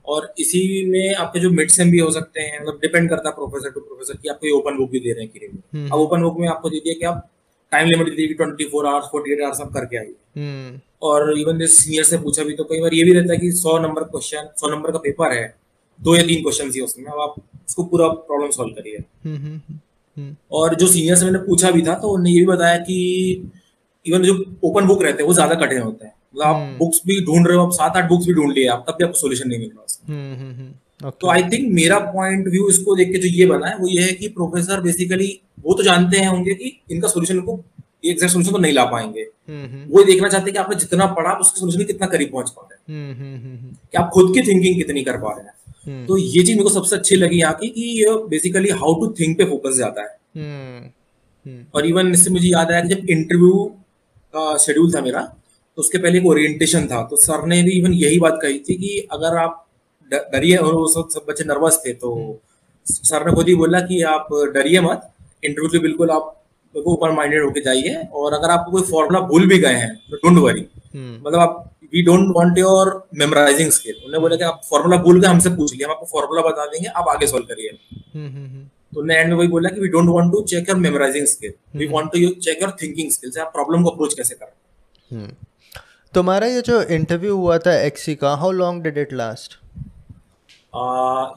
और 0.05 0.33
इसी 0.39 0.85
में 0.89 1.15
आपके 1.15 1.39
जो 1.39 1.49
मिड 1.49 1.69
सेम 1.69 1.91
भी 1.91 1.97
हो 1.97 2.11
सकते 2.11 2.41
हैं 2.41 2.61
मतलब 2.61 2.79
डिपेंड 2.81 3.09
करता 3.09 3.29
है 3.29 3.35
प्रोफेसर 3.35 3.71
टू 3.71 3.79
प्रोफेसर 3.79 4.17
की 4.23 4.29
आपको 4.29 4.47
ये 4.47 4.53
ओपन 4.53 4.77
बुक 4.77 4.91
भी 4.91 4.99
दे 4.99 5.13
रहे 5.13 5.23
हैं 5.23 5.31
कि 5.31 5.87
अब 5.91 5.99
ओपन 5.99 6.21
बुक 6.21 6.37
में 6.39 6.47
आपको 6.47 6.69
दे 6.69 6.77
दिया 6.77 6.93
कि 6.99 7.05
आप 7.05 7.27
टाइम 7.71 7.87
लिमिट 7.87 8.09
दी 8.09 8.27
थी 8.27 8.33
twenty 8.33 8.65
four 8.69 8.87
hours 8.87 9.05
forty 9.11 9.33
eight 9.33 9.41
hours 9.41 9.57
सब 9.57 9.73
करके 9.73 9.97
आई 9.97 10.13
हम्म। 10.37 10.79
और 11.01 11.39
इवन 11.39 11.59
जैसे 11.59 11.75
सीनियर 11.75 12.03
से 12.03 12.17
पूछा 12.17 12.43
भी 12.43 12.53
तो 12.53 12.63
कई 12.63 12.79
बार 12.81 12.93
ये 12.93 13.03
भी 13.03 13.13
रहता 13.13 13.33
है 13.33 13.39
कि 13.39 13.51
सौ 13.53 13.77
नंबर 13.79 14.03
क्वेश्चन 14.05 14.49
सौ 14.57 14.69
नंबर 14.69 14.91
का 14.91 14.99
पेपर 14.99 15.33
है 15.33 15.45
दो 15.99 16.15
या 16.15 16.23
तीन 16.23 16.41
क्वेश्चन 16.41 16.71
ही 16.71 16.81
उसमें। 16.81 17.05
अब 17.05 17.19
आप 17.19 17.35
उसको 17.39 17.83
पूरा 17.85 18.07
प्रॉब्लम 18.07 18.49
सॉल्व 18.51 18.73
करिए। 18.73 18.97
हम्म, 19.25 19.59
हम्म, 20.17 20.35
और 20.51 20.75
जो 20.75 20.87
सीनियर 20.87 21.15
से 21.15 21.25
मैंने 21.25 21.39
पूछा 21.39 21.71
भी 21.71 21.81
था 21.81 21.95
तो 21.95 22.07
उन्होंने 22.09 22.31
ये 22.31 22.39
भी 22.39 22.45
बताया 22.45 22.77
कि 22.79 22.97
इवन 24.05 24.23
जो 24.23 24.33
ओपन 24.63 24.87
बुक 24.87 25.03
रहते 25.03 25.23
हैं 25.23 25.27
वो 25.27 25.33
ज़्यादा 25.33 25.55
कठिन 25.55 25.81
होते 25.81 26.05
हैं। 26.05 26.13
मतलब 26.33 26.45
आप 26.45 26.77
बुक्स 26.77 27.01
भी 27.07 27.19
ढूंढ 27.25 27.47
रहे 27.47 27.57
हो 27.57 27.65
आप 27.65 27.71
सात 27.73 27.97
आठ 27.97 28.09
बुक्स 28.09 28.27
भी 28.27 28.33
ढूंढ 28.33 28.53
लिए 28.53 28.67
आप 28.69 28.85
तब 28.87 28.95
भी 28.97 29.03
आपको 29.03 29.19
सोल्यूशन 29.19 29.49
नहीं 29.49 29.59
मिल 29.59 29.69
रहा 29.69 29.83
Okay. 31.01 31.19
तो 31.21 31.29
आई 31.29 31.43
थिंक 31.43 31.67
मेरा 31.73 31.97
पॉइंट 32.07 32.47
व्यू 32.47 32.67
इसको 32.69 32.95
देख 32.95 33.11
के 33.11 33.19
जो 33.19 33.27
ये 33.27 33.45
बना 33.45 33.67
है 33.67 33.77
वो 33.77 33.87
ये 33.87 34.01
है 34.01 34.11
कि 34.13 34.27
प्रोफेसर 34.29 34.81
बेसिकली 34.81 35.29
वो 35.59 35.73
तो 35.73 35.83
जानते 35.83 36.17
हैं 36.17 36.27
होंगे 36.27 36.53
कि 36.53 36.71
इनका 36.91 37.07
सोल्यूशन 37.07 37.39
को 37.41 37.53
एग्जैक्ट 38.05 38.31
सोल्यूशन 38.33 38.53
तो 38.53 38.59
नहीं 38.59 38.73
ला 38.73 38.83
पाएँगे। 38.85 39.23
वो 39.87 40.03
देखना 40.03 40.29
चाहते 40.29 40.45
हैं 40.45 40.53
कि 40.53 40.59
आपने 40.59 40.75
जितना 40.75 41.05
पढ़ा 41.13 41.29
आप 41.29 41.41
उसके 41.41 41.59
सोल्यूशन 41.59 41.85
कितना 41.85 42.07
करीब 42.07 42.31
पहुँच 42.31 42.49
पा 42.49 42.67
रहे 42.71 42.95
हैं। 42.95 43.77
कि 43.91 43.97
आप 43.97 44.09
खुद 44.13 44.33
की 44.33 44.41
थिंकिंग 44.41 44.75
कितनी 44.75 45.03
कर 45.03 45.17
पा 45.17 45.33
रहे 45.33 45.45
हैं। 45.45 46.05
तो 46.07 46.17
ये 46.17 46.43
चीज़ 46.43 46.51
मेरे 46.51 46.63
को 46.63 46.69
सबसे 46.69 46.95
अच्छी 46.95 47.15
लगी 47.15 47.39
यहाँ 47.39 47.53
की 47.53 47.67
कि 47.69 47.81
ये 47.99 48.15
बेसिकली 48.29 48.69
हाउ 48.81 48.93
टू 48.95 49.07
थिंक 49.19 49.37
पे 49.37 49.45
फोकस 49.45 49.77
जाता 49.77 50.01
है। 50.01 50.93
और 51.75 51.85
इवन 51.87 52.11
इससे 52.11 52.29
मुझे 52.29 52.47
याद 52.47 52.71
आया 52.71 52.81
कि 52.81 52.95
जब 52.95 53.09
इंटरव्यू 53.09 53.63
का 54.33 54.57
शेड्यूल 54.57 54.93
था 54.93 55.01
मेरा 55.01 55.21
तो 55.21 55.79
उसके 55.79 55.97
पहले 55.97 56.19
एक 56.19 56.25
ओरिएंटेशन 56.25 56.87
था। 56.87 57.01
तो 57.03 57.15
सर 57.15 57.45
ने 57.47 57.61
भी 57.63 57.71
इवन 57.71 57.93
यही 57.95 58.19
बात 58.19 58.39
कही 58.41 58.59
थी 58.59 58.75
कि 58.75 58.97
अगर 59.11 59.37
आप 59.37 59.67
डरिए 60.13 60.57
और 60.57 60.73
वो 60.73 60.87
सब 60.93 61.09
सब 61.09 61.25
बच्चे 61.29 61.43
नर्वस 61.43 61.81
थे 61.85 61.93
तो 62.03 62.11
सर 62.85 63.25
ने 63.25 63.31
खुद 63.35 63.47
ही 63.47 63.55
बोला 63.55 63.79
कि 63.81 64.01
आप 64.11 64.27
डरिए 64.55 64.81
मत 64.81 65.09
इंटरव्यू 65.43 65.69
के 65.69 65.79
बिल्कुल 65.79 66.09
आप 66.11 66.37
ओपन 66.75 67.13
माइंडेड 67.15 67.43
होके 67.43 67.61
जाइए 67.61 67.95
और 68.13 68.33
अगर 68.33 68.49
आपको 68.49 68.71
कोई 68.71 68.81
फॉर्मूला 68.91 69.19
भूल 69.27 69.47
भी 69.47 69.57
गए 69.59 69.73
हैं 69.75 69.93
तो 70.11 70.17
डोंट 70.17 70.37
वरी 70.43 70.65
मतलब 70.95 71.39
आप 71.39 71.69
we 71.93 72.01
don't 72.03 72.33
want 72.35 72.57
your 72.57 72.91
memorising 73.19 73.71
skill 73.71 73.95
उन्होंने 73.95 74.19
बोला 74.19 74.35
कि 74.35 74.43
आप 74.43 74.61
फॉर्मूला 74.69 74.97
भूल 75.03 75.19
गए 75.21 75.27
हमसे 75.27 75.49
पूछ 75.55 75.73
लिया 75.73 75.87
हम 75.87 75.93
आपको 75.93 76.05
फॉर्मूला 76.11 76.41
बता 76.41 76.65
देंगे 76.65 76.87
आप 76.89 77.07
आगे 77.09 77.27
सॉल्व 77.27 77.45
करिए। 77.45 77.69
हम्म, 77.69 78.27
हम्म, 78.27 78.45
हम्म। 78.45 78.63
तो 78.93 78.99
उन्होंने 78.99 79.19
एंड 79.21 79.29
में 79.29 79.37
वही 79.37 79.47
बोला 79.47 79.69
कि 79.69 79.81
we 79.81 79.87
don't 79.87 80.09
want 80.09 80.31
to 80.31 80.41
check 80.43 80.69
your 80.69 80.77
memorising 80.79 81.25
skill 81.27 81.53
we 81.75 81.87
want 81.87 82.11
to 82.13 82.29
check 82.41 82.61
your 82.61 82.75
thinking 82.81 83.11
skills 83.11 83.37
आप 83.37 83.51
प्रॉब्लम 83.53 83.83
को 83.83 83.89
अप्रोच 83.89 84.13
कैसे 84.13 84.35
कर? 84.35 84.53
हम्म। 85.11 85.31
तुम्हारा 86.13 86.47
ये 86.47 86.61
जो 86.61 86.81
इंटरव्यू 86.95 87.35
हुआ 87.37 87.57
था 87.57 87.79
एक्सी 87.81 88.15
का 88.15 88.33
how 88.35 88.51
long 88.51 88.83
did 88.83 88.97
it 88.97 89.13
last 89.13 89.60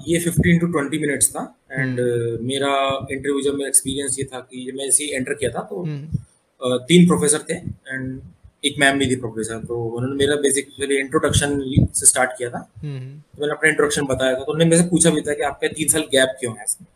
ये 0.08 0.20
15 0.20 0.60
टू 0.60 0.66
20 0.66 1.00
मिनट्स 1.00 1.30
था 1.30 1.58
एंड 1.72 2.00
uh, 2.00 2.40
मेरा 2.42 3.06
इंटरव्यू 3.10 3.42
जब 3.42 3.54
मेरा 3.54 3.68
एक्सपीरियंस 3.68 4.16
ये 4.18 4.24
था 4.24 4.40
कि 4.40 4.72
मैं 4.74 4.84
इसी 4.84 5.04
एंटर 5.14 5.34
किया 5.34 5.50
था 5.50 5.60
तो 5.60 5.82
uh, 5.84 6.80
तीन 6.82 7.06
प्रोफेसर 7.06 7.38
थे 7.38 7.54
एंड 7.54 8.20
एक 8.64 8.74
मैम 8.78 8.98
भी 8.98 9.10
थी 9.10 9.16
प्रोफेसर 9.16 9.54
तो 9.54 9.84
उन्होंने 9.84 10.16
मेरा 10.16 10.36
बेसिक 10.36 10.68
इंट्रोडक्शन 10.90 11.60
से 11.94 12.06
स्टार्ट 12.06 12.30
किया 12.38 12.50
था। 12.50 12.58
तो 12.58 13.40
मैंने 13.40 13.52
अपना 13.52 13.68
इंट्रोडक्शन 13.68 14.02
बताया 14.02 14.32
था 14.32 14.38
तो 14.38 14.52
उन्होंने 14.52 14.76
मेरे 14.76 14.88
पूछा 14.88 15.10
भी 15.10 15.20
था 15.20 15.34
कि 15.34 15.42
आपका 15.42 15.68
तीन 15.68 15.88
साल 15.88 16.02
गैप 16.02 16.36
क्यों 16.40 16.54
है 16.58 16.64
इसमें? 16.64 16.86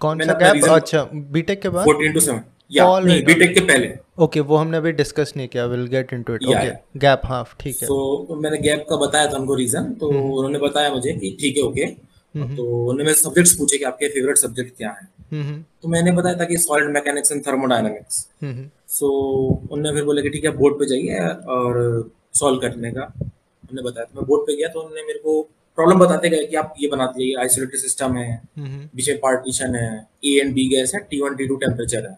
कौन 0.00 0.20
सा 0.20 0.32
गैप 0.32 0.64
अच्छा 0.64 1.02
बीटेक 1.14 1.62
के 1.62 1.68
बाद? 1.68 1.86
14 1.86 2.14
टू 2.14 2.20
7 2.20 2.38
या 2.72 2.84
नहीं 3.00 3.22
बीटेक 3.24 3.54
के 3.54 3.60
पहले। 3.62 3.92
ओके 4.24 4.40
वो 4.42 4.56
हमने 4.56 4.76
अभी 4.76 4.92
डिस्कस 4.94 5.32
नहीं 5.36 5.48
किया 5.48 5.64
will 5.66 5.86
get 5.88 6.12
into 6.12 6.34
it 6.34 6.44
okay 6.44 6.70
gap 7.00 7.22
half 7.24 7.54
ठीक 7.60 7.76
है। 7.82 7.86
तो 7.88 8.36
मैंने 8.42 8.58
गैप 8.60 8.84
का 8.90 8.96
बताया 8.96 9.26
था 9.32 9.36
उनको 9.38 9.54
रीजन 9.54 9.92
तो 10.00 10.10
हम्म। 10.10 10.32
उन्होंने 10.32 10.58
बताया 10.58 10.92
मुझे 10.94 11.12
कि 11.12 11.36
ठीक 11.40 11.56
है 11.56 11.62
ओके 11.62 11.82
हम्म। 11.82 12.56
तो 12.56 12.64
उन्होंने 12.64 13.04
मेरे 13.04 13.14
सब्जेक्ट्स 13.14 13.54
पूछे 13.54 13.78
कि 13.78 13.84
आपके 13.84 14.08
फेवरेट 14.08 14.38
सब्जेक्ट 14.38 14.76
क्या 14.76 14.90
है। 14.90 15.08
हम्म। 15.32 15.62
तो 15.82 15.88
मैंने 15.88 16.12
बताया 16.12 16.38
था 16.38 16.44
कि 16.44 16.56
solid 16.58 16.90
mechanics 16.94 17.32
and 17.32 17.46
thermodynamics 17.46 18.26
so 18.90 19.08
उन्होंने 19.70 19.92
फिर 19.94 20.04
बोला 20.04 20.22
कि 20.22 20.30
ठीक 20.30 20.44
है 20.44 20.50
बोर्ड 20.56 20.78
पे 20.78 20.86
जाइए 20.86 21.28
और 21.56 22.10
सॉल्व 22.34 22.58
करने 22.60 22.90
का। 22.90 23.12
उन्होंने 23.20 23.82
बताया 23.82 24.04
तो 24.04 24.20
मैं 24.20 24.26
बोर्ड 24.28 24.42
पे 24.46 24.56
गया 24.56 24.68
तो 24.68 24.80
उन्होंने 24.80 25.02
मेरे 25.02 25.18
को 25.18 25.40
प्रॉब्लम 25.78 25.98
बताते 25.98 26.28
गए 26.28 26.44
कि 26.46 26.56
आप 26.56 26.74
ये 26.80 26.88
बनाते 26.88 27.20
जाइए 27.20 27.34
आइसोलेटेड 27.42 27.80
सिस्टम 27.80 28.16
है 28.16 28.40
बीच 28.58 29.08
में 29.08 29.18
पार्टीशन 29.18 29.74
है 29.74 29.90
ए 30.24 30.38
एंड 30.40 30.54
बी 30.54 30.68
गैस 30.68 30.94
है 30.94 31.00
T 31.10 31.20
one 31.20 31.34
T 31.36 31.46
two 31.48 31.56
temperature 31.56 32.08
है। 32.08 32.16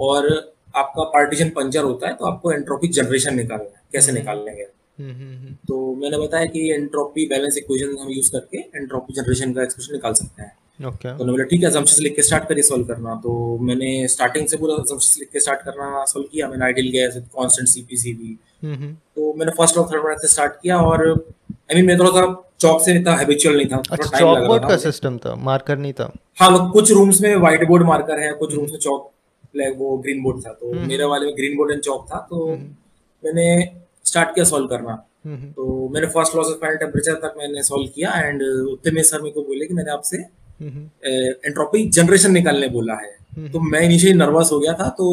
और 0.00 0.28
आपका 0.76 1.04
पार्टीशन 1.10 1.48
पंचर 1.56 1.82
होता 1.82 2.08
है 2.08 2.14
तो 2.14 2.26
आपको 2.26 2.52
एंट्रोपिक 2.52 2.92
जनरेशन 2.92 3.34
निकालना 3.36 3.64
है 3.64 3.82
कैसे 3.92 4.12
निकाल 4.12 4.44
लेंगे 4.46 4.64
तो 5.68 5.94
मैंने 5.94 6.18
बताया 6.18 6.46
कि 6.46 6.70
एंट्रोपी 6.72 7.26
बैलेंस 7.28 7.58
इक्वेशन 7.58 7.96
हम 8.00 8.10
यूज़ 8.10 8.30
करके 8.32 8.58
एंट्रोपी 8.58 9.14
जनरेशन 9.14 9.52
का 9.54 9.62
एक्सप्रेशन 9.62 9.92
निकाल 9.92 10.14
सकते 10.14 10.42
हैं। 10.42 10.52
Okay. 10.80 11.10
तो 11.18 11.24
बोला 11.24 11.44
ठीक 11.50 11.62
है 11.64 11.70
लिख 12.00 12.14
के 12.16 12.22
स्टार्ट 12.22 12.48
करिए 12.48 12.62
सॉल्व 12.62 12.84
करना। 12.84 13.14
तो 13.22 13.58
मैंने 13.62 14.08
स्टार्टिंग 14.08 14.46
से 14.48 14.56
पूरा 14.56 14.74
लिख 14.76 15.28
के 15.32 15.40
स्टार्ट 15.40 15.60
करना 15.60 16.04
सॉल्व 16.04 16.26
किया 16.32 16.48
मैंने 16.48 16.64
आइडियल 16.64 16.90
गैस 16.92 17.16
कांस्टेंट 17.16 17.68
सीपीसीबी 17.68 18.38
तो 18.64 19.32
मैंने 19.34 19.52
फ़र्स्ट 19.52 19.78
और 19.78 19.88
थर्ड 19.92 20.18
से 20.20 20.28
स्टार्ट 20.28 20.52
किया 20.62 20.80
और 20.80 21.08
आई 21.10 21.74
मीन 21.74 21.86
मैं 21.86 21.98
थोड़ा 21.98 22.10
सा 22.10 22.24
चौक 22.60 22.80
से 22.82 22.92
नहीं 22.92 23.04
था 23.04 23.16
हैबिचुअल 23.16 23.56
नहीं 23.56 23.66
था 23.66 23.82
अच्छा 23.90 24.18
चौक 24.18 24.38
बोर्ड 24.46 24.68
का 24.68 24.76
सिस्टम 24.76 25.18
था 25.18 25.34
मार्कर 25.44 25.78
नहीं 25.78 25.92
था। 25.92 26.12
हाँ 26.38 26.50
वो 26.50 26.68
कुछ 26.70 26.92
रूम्स 26.92 27.20
में 27.20 27.34
व्हाइट 27.36 27.66
बोर्ड 27.68 27.86
मार्कर 27.86 28.20
है 28.20 28.32
कुछ 28.34 28.54
रूम्स 28.54 28.70
में 28.72 28.78
चौक 28.78 29.10
वो 29.78 29.96
ग्रीन 29.98 30.22
बोर्ड 30.22 30.40
था 30.46 30.50
तो 30.52 30.72
मेरे 30.86 31.04
वाले 31.04 31.26
में 31.26 31.34
ग्रीन 31.36 31.56
बोर्ड 31.56 31.72
एंड 31.72 31.80
चौक 31.82 32.06
था 32.06 32.18
तो 32.30 32.46
मैंने 33.22 33.46
स्टार्ट 34.04 34.34
किया 34.34 34.44
सॉल्व 34.44 34.66
करना। 34.66 34.94
तो 35.26 35.88
मैंने 35.94 36.06
first 36.06 36.34
loss 36.36 36.46
of 36.46 36.56
final 36.56 36.76
temperature 36.76 37.14
तक 37.22 37.34
मैंने 37.38 37.62
सॉल्व 37.62 37.88
किया 37.94 38.10
एंड 38.18 38.42
उतने 38.72 38.92
में 38.92 39.02
सर 39.02 39.20
मेरे 39.20 39.34
को 39.34 39.42
बोले 39.42 39.66
कि 39.66 39.74
मैंने 39.74 39.92
आपसे 39.92 40.16
एंट्रोपी 41.46 41.86
जनरेशन 41.90 42.32
निकालने 42.32 42.68
बोला 42.68 42.94
है। 42.96 43.50
तो 43.52 43.60
मैं 43.62 43.80
इनिशियली 43.80 44.18
नर्वस 44.18 44.50
हो 44.52 44.58
गया 44.60 44.72
था 44.72 44.88
तो 44.90 45.06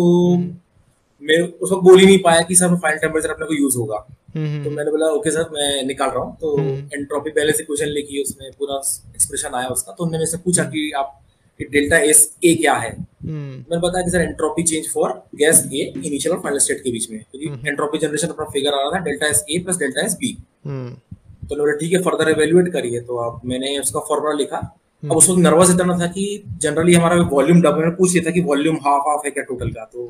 मैं 1.23 1.41
उस 1.41 1.71
वक्त 1.71 1.83
बोल 1.83 1.99
ही 1.99 2.05
नहीं 2.05 2.19
पाया 2.19 2.41
कि 2.41 2.55
सर 2.55 2.75
फाइनल 2.77 2.97
टेम्परेचर 2.99 3.29
अपने 3.29 3.45
को 3.45 3.53
यूज़ 3.53 3.77
होगा। 3.77 3.97
तो 4.35 4.69
मैंने 4.69 4.91
बोला 4.91 5.07
ओके 5.15 5.31
सर 5.31 5.49
मैं 5.53 5.83
निकाल 5.85 6.09
रहा 6.09 6.23
हूँ। 6.23 6.35
तो 6.37 6.59
एंट्रोपी 6.59 7.29
पहले 7.31 7.53
से 7.53 7.63
क्वेश्चन 7.63 7.87
लिखी 7.89 8.21
उसमें 8.21 8.49
पूरा 8.59 8.77
एक्सप्रेशन 9.15 9.55
आया 9.55 9.67
उसका। 9.69 9.91
तो 9.91 10.03
उन्होंने 10.03 10.17
मेरे 10.17 10.31
से 10.31 10.37
पूछा 10.45 10.63
कि 10.65 10.91
आप 10.97 11.19
डेल्टा 11.59 11.97
एस 12.03 12.21
ए 12.43 12.53
क्या 12.55 12.73
है? 12.75 12.89
मैंने 13.23 13.79
बताया 13.79 14.03
कि 14.05 14.11
sir 14.11 14.21
entropy 14.21 14.63
change 14.63 14.87
for 14.93 15.09
gas 15.37 15.63
A 15.73 15.91
initial 15.97 16.35
और 16.35 16.41
फाइनल 16.43 16.59
स्टेट 16.59 16.81
के 16.83 16.91
बीच 16.91 17.09
में। 17.11 17.19
क्योंकि 17.21 17.69
एंट्रोपी 17.69 17.97
जनरेशन 17.97 18.27
अपना 18.27 18.45
फिगर 18.53 18.73
आ 18.73 18.81
रहा 18.81 18.91
था 18.91 19.03
delta 19.03 19.27
S 19.27 19.43
A 19.49 19.59
plus 19.59 19.77
delta 19.79 20.05
S 20.05 20.17
B 20.21 20.37
तो 20.65 21.55
बोला 21.55 21.75
ठीक 21.77 21.93
है 21.93 22.01
फर्दर 22.01 22.29
एवेल्युएट 22.29 22.71
करिए। 22.73 22.99
तो 23.01 23.17
अब 23.23 23.41
मैंने 23.45 23.77
उसका 23.79 23.99
फॉर्मूला 24.09 24.37
लिखा। 24.37 24.57
अब 25.03 25.11
उस 25.13 25.29
वक्त 25.29 25.39
नर्वस 25.39 25.69
इतना 25.71 25.97
था 25.99 26.07
कि 26.07 26.43
जनरली 26.61 26.93
हमारा 26.93 27.15
वॉल्यूम 27.31 27.61
डब 27.61 27.77
मैंने 27.77 27.91
पूछ 27.95 28.13
लिया 28.13 28.25
था 28.25 28.31
कि 28.31 28.41
वॉल्यूम 28.43 28.75
हाफ़ 28.83 29.09
हाफ़ 29.09 29.25
है 29.25 29.31
क्या 29.31 29.43
टोटल 29.43 29.69
का? 29.69 29.83
तो 29.85 30.09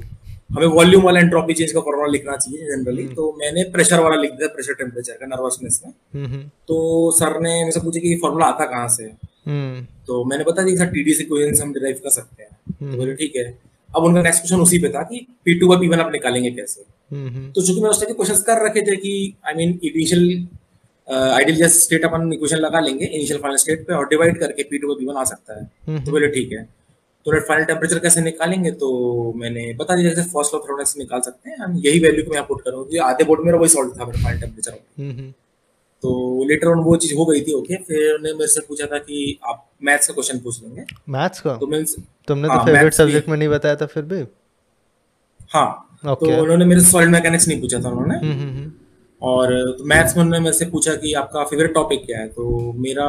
हमें 0.54 0.68
वॉल्यूम 0.70 1.04
वाला 1.04 1.20
एंट्रोपी 1.20 1.54
चेंज 1.54 1.72
का 1.72 1.82
फॉर्मूला 1.82 2.12
लिखना 2.12 2.36
चाहिए 2.38 2.66
जनरली 2.68 3.04
हम्म। 3.04 3.16
तो 3.16 3.32
मैंने 3.40 3.64
प्रेशर 3.72 4.00
वाला 4.00 4.16
लिख 4.22 4.32
दिया 4.32 4.48
प्रेशर 4.48 4.74
टेम्परेचर 4.74 5.14
का 5.14 5.26
नर्वसनेस 5.26 5.82
में। 5.86 5.94
हम्म। 6.16 6.42
तो 6.68 6.78
सर 7.12 7.40
ने 7.42 7.64
मुझसे 7.66 7.80
पूछा 7.80 8.00
कि 8.00 8.10
ये 8.10 8.18
फॉर्मूला 8.22 8.46
आता 8.46 8.66
कहाँ 8.66 8.88
से? 8.88 9.04
हम्म। 9.48 9.86
तो 10.08 10.24
मैंने 10.24 10.44
बता 10.44 10.64
दिया 10.64 10.78
सर 10.78 10.92
टीडी 10.92 11.14
से 11.14 11.24
क्वेश्चन 11.24 11.62
हम 11.62 11.74
डिराइव 11.74 12.00
कर 12.04 12.10
सकते 12.10 12.44
हैं। 12.44 12.92
तो 12.92 12.98
बोले 12.98 13.14
ठीक 13.16 13.36
है। 13.36 13.46
अब 13.90 14.04
उनका 14.04 14.22
नेक्स्ट 14.22 14.42
क्वेश्चन 14.42 14.62
उसी 14.62 14.80
पे 14.80 14.90
था 14.90 15.02
कि 15.04 15.26
पी 15.46 15.60
टू 15.60 15.76
पी 15.78 15.88
वन 15.88 16.00
आप 16.00 16.12
निकालेंगे 16.12 16.52
कैसे? 16.52 16.82
तो 17.52 17.62
चूँकि 17.62 17.82
मैं 17.82 17.90
उस 17.90 18.00
टाइप 18.00 18.08
के 18.08 18.14
क्वेश्चन 18.14 18.44
कर 18.44 18.66
रखे 18.66 18.82
थे 18.82 18.96
कि 18.96 19.12
आई 19.48 19.54
मीन 19.56 19.80
इनिशियल 19.84 20.48
आइडियल 21.08 21.58
जैसे 21.58 21.80
स्टेट 21.80 22.06
अपन 22.06 22.32
इक्वेशन 22.34 22.58
लगा 22.58 22.80
लेंगे 22.80 23.06
इनिशियल 23.06 23.40
फाइनल 23.40 23.58
स्टेट 23.58 23.86
पे 23.88 23.94
और 23.94 24.08
डिवाइड 24.10 24.40
करके 24.40 24.64
पी 24.64 24.78
टू 24.78 24.96
पी 24.96 25.06
वन 25.06 25.16
आ 25.16 25.24
सकता 25.24 25.60
है। 25.60 26.04
तो 26.06 26.12
बोले 26.12 26.28
ठीक 26.28 26.52
है। 26.52 26.68
तो 27.26 27.32
रेट 27.32 27.44
फाइनल 27.44 27.66
टेम्परेचर 27.66 28.00
कैसे 28.00 28.22
निकालेंगे 28.22 28.72
तो 28.72 28.88
मैंने 29.38 29.74
बता 29.74 29.96
दिया 29.96 30.10
जैसे 30.10 30.30
फ़र्स्ट 30.30 30.54
लॉ 30.54 30.60
थर्मोडायनेमिक्स 30.60 30.98
निकाल 30.98 31.22
सकते 31.22 31.50
हैं 31.50 31.74
यही 31.86 32.00
वैल्यू 32.00 32.24
को 32.26 32.34
मैं 32.34 32.46
पुट 32.48 32.62
करूँगा 32.62 33.06
आधे 33.06 33.24
बोर्ड 33.24 33.46
मेरा 33.46 33.58
वही 33.58 33.70
सॉल्व 33.70 33.96
था 34.00 34.06
मेरा 34.06 34.24
फाइनल 34.24 34.42
टेम्परेचर 34.42 35.32
तो 36.04 36.12
लेटर 36.50 36.68
ऑन 36.68 36.80
वो 36.84 36.96
चीज़ 36.96 37.14
हो 37.16 37.26
गई 37.26 37.42
थी 37.42 37.54
ओके 37.54 37.76
फिर 37.84 38.14
उन्होंने 38.14 38.34
मेरे 38.34 38.48
से 38.48 38.62
पूछा 38.68 38.86
था 38.86 38.98
कि 38.98 39.40
आप 39.50 39.66
मैथ्स 39.84 40.08
का 40.08 40.14
क्वेश्चन 40.14 40.40
पूछ 40.40 40.62
लेंगे। 40.64 40.84
मैथ्स 41.10 41.40
का? 41.42 41.56
तो 41.58 41.68
मैं 41.68 41.84
तुमने 42.28 42.48
तो 42.48 42.66
फेवरेट 42.66 42.84
हाँ, 42.84 42.90
सब्जेक्ट 42.92 43.30
में 43.30 43.38
नहीं 43.38 43.50
बताया 43.50 43.76
था 43.76 43.86
फिर 43.86 44.04
भी? 44.04 44.20
हाँ 45.50 46.00
okay. 46.06 46.30
तो 46.30 46.42
उन्होंने 46.42 46.66
मेरे 46.66 46.82
से 46.82 46.92
सॉलिड 46.92 47.10
मैकेनिक्स 47.10 47.48
नहीं 47.48 47.60
पूछा 47.62 47.80
था 47.80 47.90
उन्होंने। 47.90 48.18
हम्म, 48.18 48.32
हम्म, 48.32 48.58
हम्म। 48.58 48.72
और 49.22 49.54
तो 49.78 49.86
मैथ्स 49.86 50.18
में 50.18 50.24
उन्होंने 50.24 50.44
मेरे 50.44 50.58
से 50.58 50.66
पूछा 50.66 50.96
कि 50.96 51.14
आपका 51.14 51.44
फेवरेट 51.44 51.74
टॉपिक 51.74 52.06
क्या 52.06 52.20
है 52.20 52.28
तो 52.28 52.74
मेरा 52.78 53.08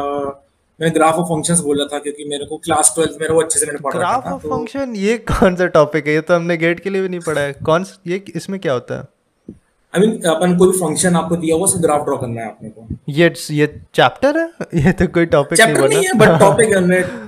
मैंने 0.80 0.90
ग्राफ 0.94 1.14
ऑफ़ 1.14 1.26
फ़ंक्शंस 1.28 1.60
बोला 1.60 1.84
था 1.86 1.98
क्योंकि 1.98 2.24
मेरे 2.28 2.44
को 2.44 2.56
क्लास 2.58 2.92
ट्वेल्थ 2.94 3.20
मेरा 3.20 3.34
वो 3.34 3.42
अच्छे 3.42 3.58
से 3.58 3.66
मैंने 3.66 3.78
पढ़ा 3.80 3.98
ग्राफ 3.98 4.26
ऑफ़ 4.26 4.46
फ़ंक्शन 4.46 4.94
ये 4.96 5.16
कौन 5.30 5.56
सा 5.56 5.66
टॉपिक 5.74 6.06
है? 6.06 6.14
ये 6.14 6.20
तो 6.20 6.34
हमने 6.34 6.56
गेट 6.56 6.80
के 6.80 6.90
लिए 6.90 7.02
भी 7.02 7.08
नहीं 7.08 7.20
पढ़ा 7.26 7.40
है। 7.40 7.52
कौन 7.64 7.84
ये 8.06 8.22
इसमें 8.36 8.58
क्या 8.60 8.72
होता 8.72 8.94
है? 8.94 9.02
आई 9.94 10.00
मीन 10.00 10.20
अपन 10.30 10.56
कोई 10.58 10.78
फ़ंक्शन 10.78 11.16
आपको 11.16 11.36
दिया 11.36 11.56
हुआ 11.56 11.66
ग्राफ 11.82 12.04
ड्रॉ 12.04 12.16
करना 12.16 12.40
है 12.40 12.46
आपने 12.46 12.68
को। 12.68 12.86
ये 13.08 13.32
ये 13.50 13.66
चैप्टर 13.94 14.38
है? 14.38 14.48
ये 14.84 14.92
तो 14.92 15.06
कोई 15.08 15.26
टॉपिक 15.36 15.60
नहीं 15.60 15.74
बना। 15.74 15.86
नहीं 15.86 16.04
है 16.04 16.18
बट 16.18 16.38
टॉपिक 16.40 16.70
है 16.70 16.80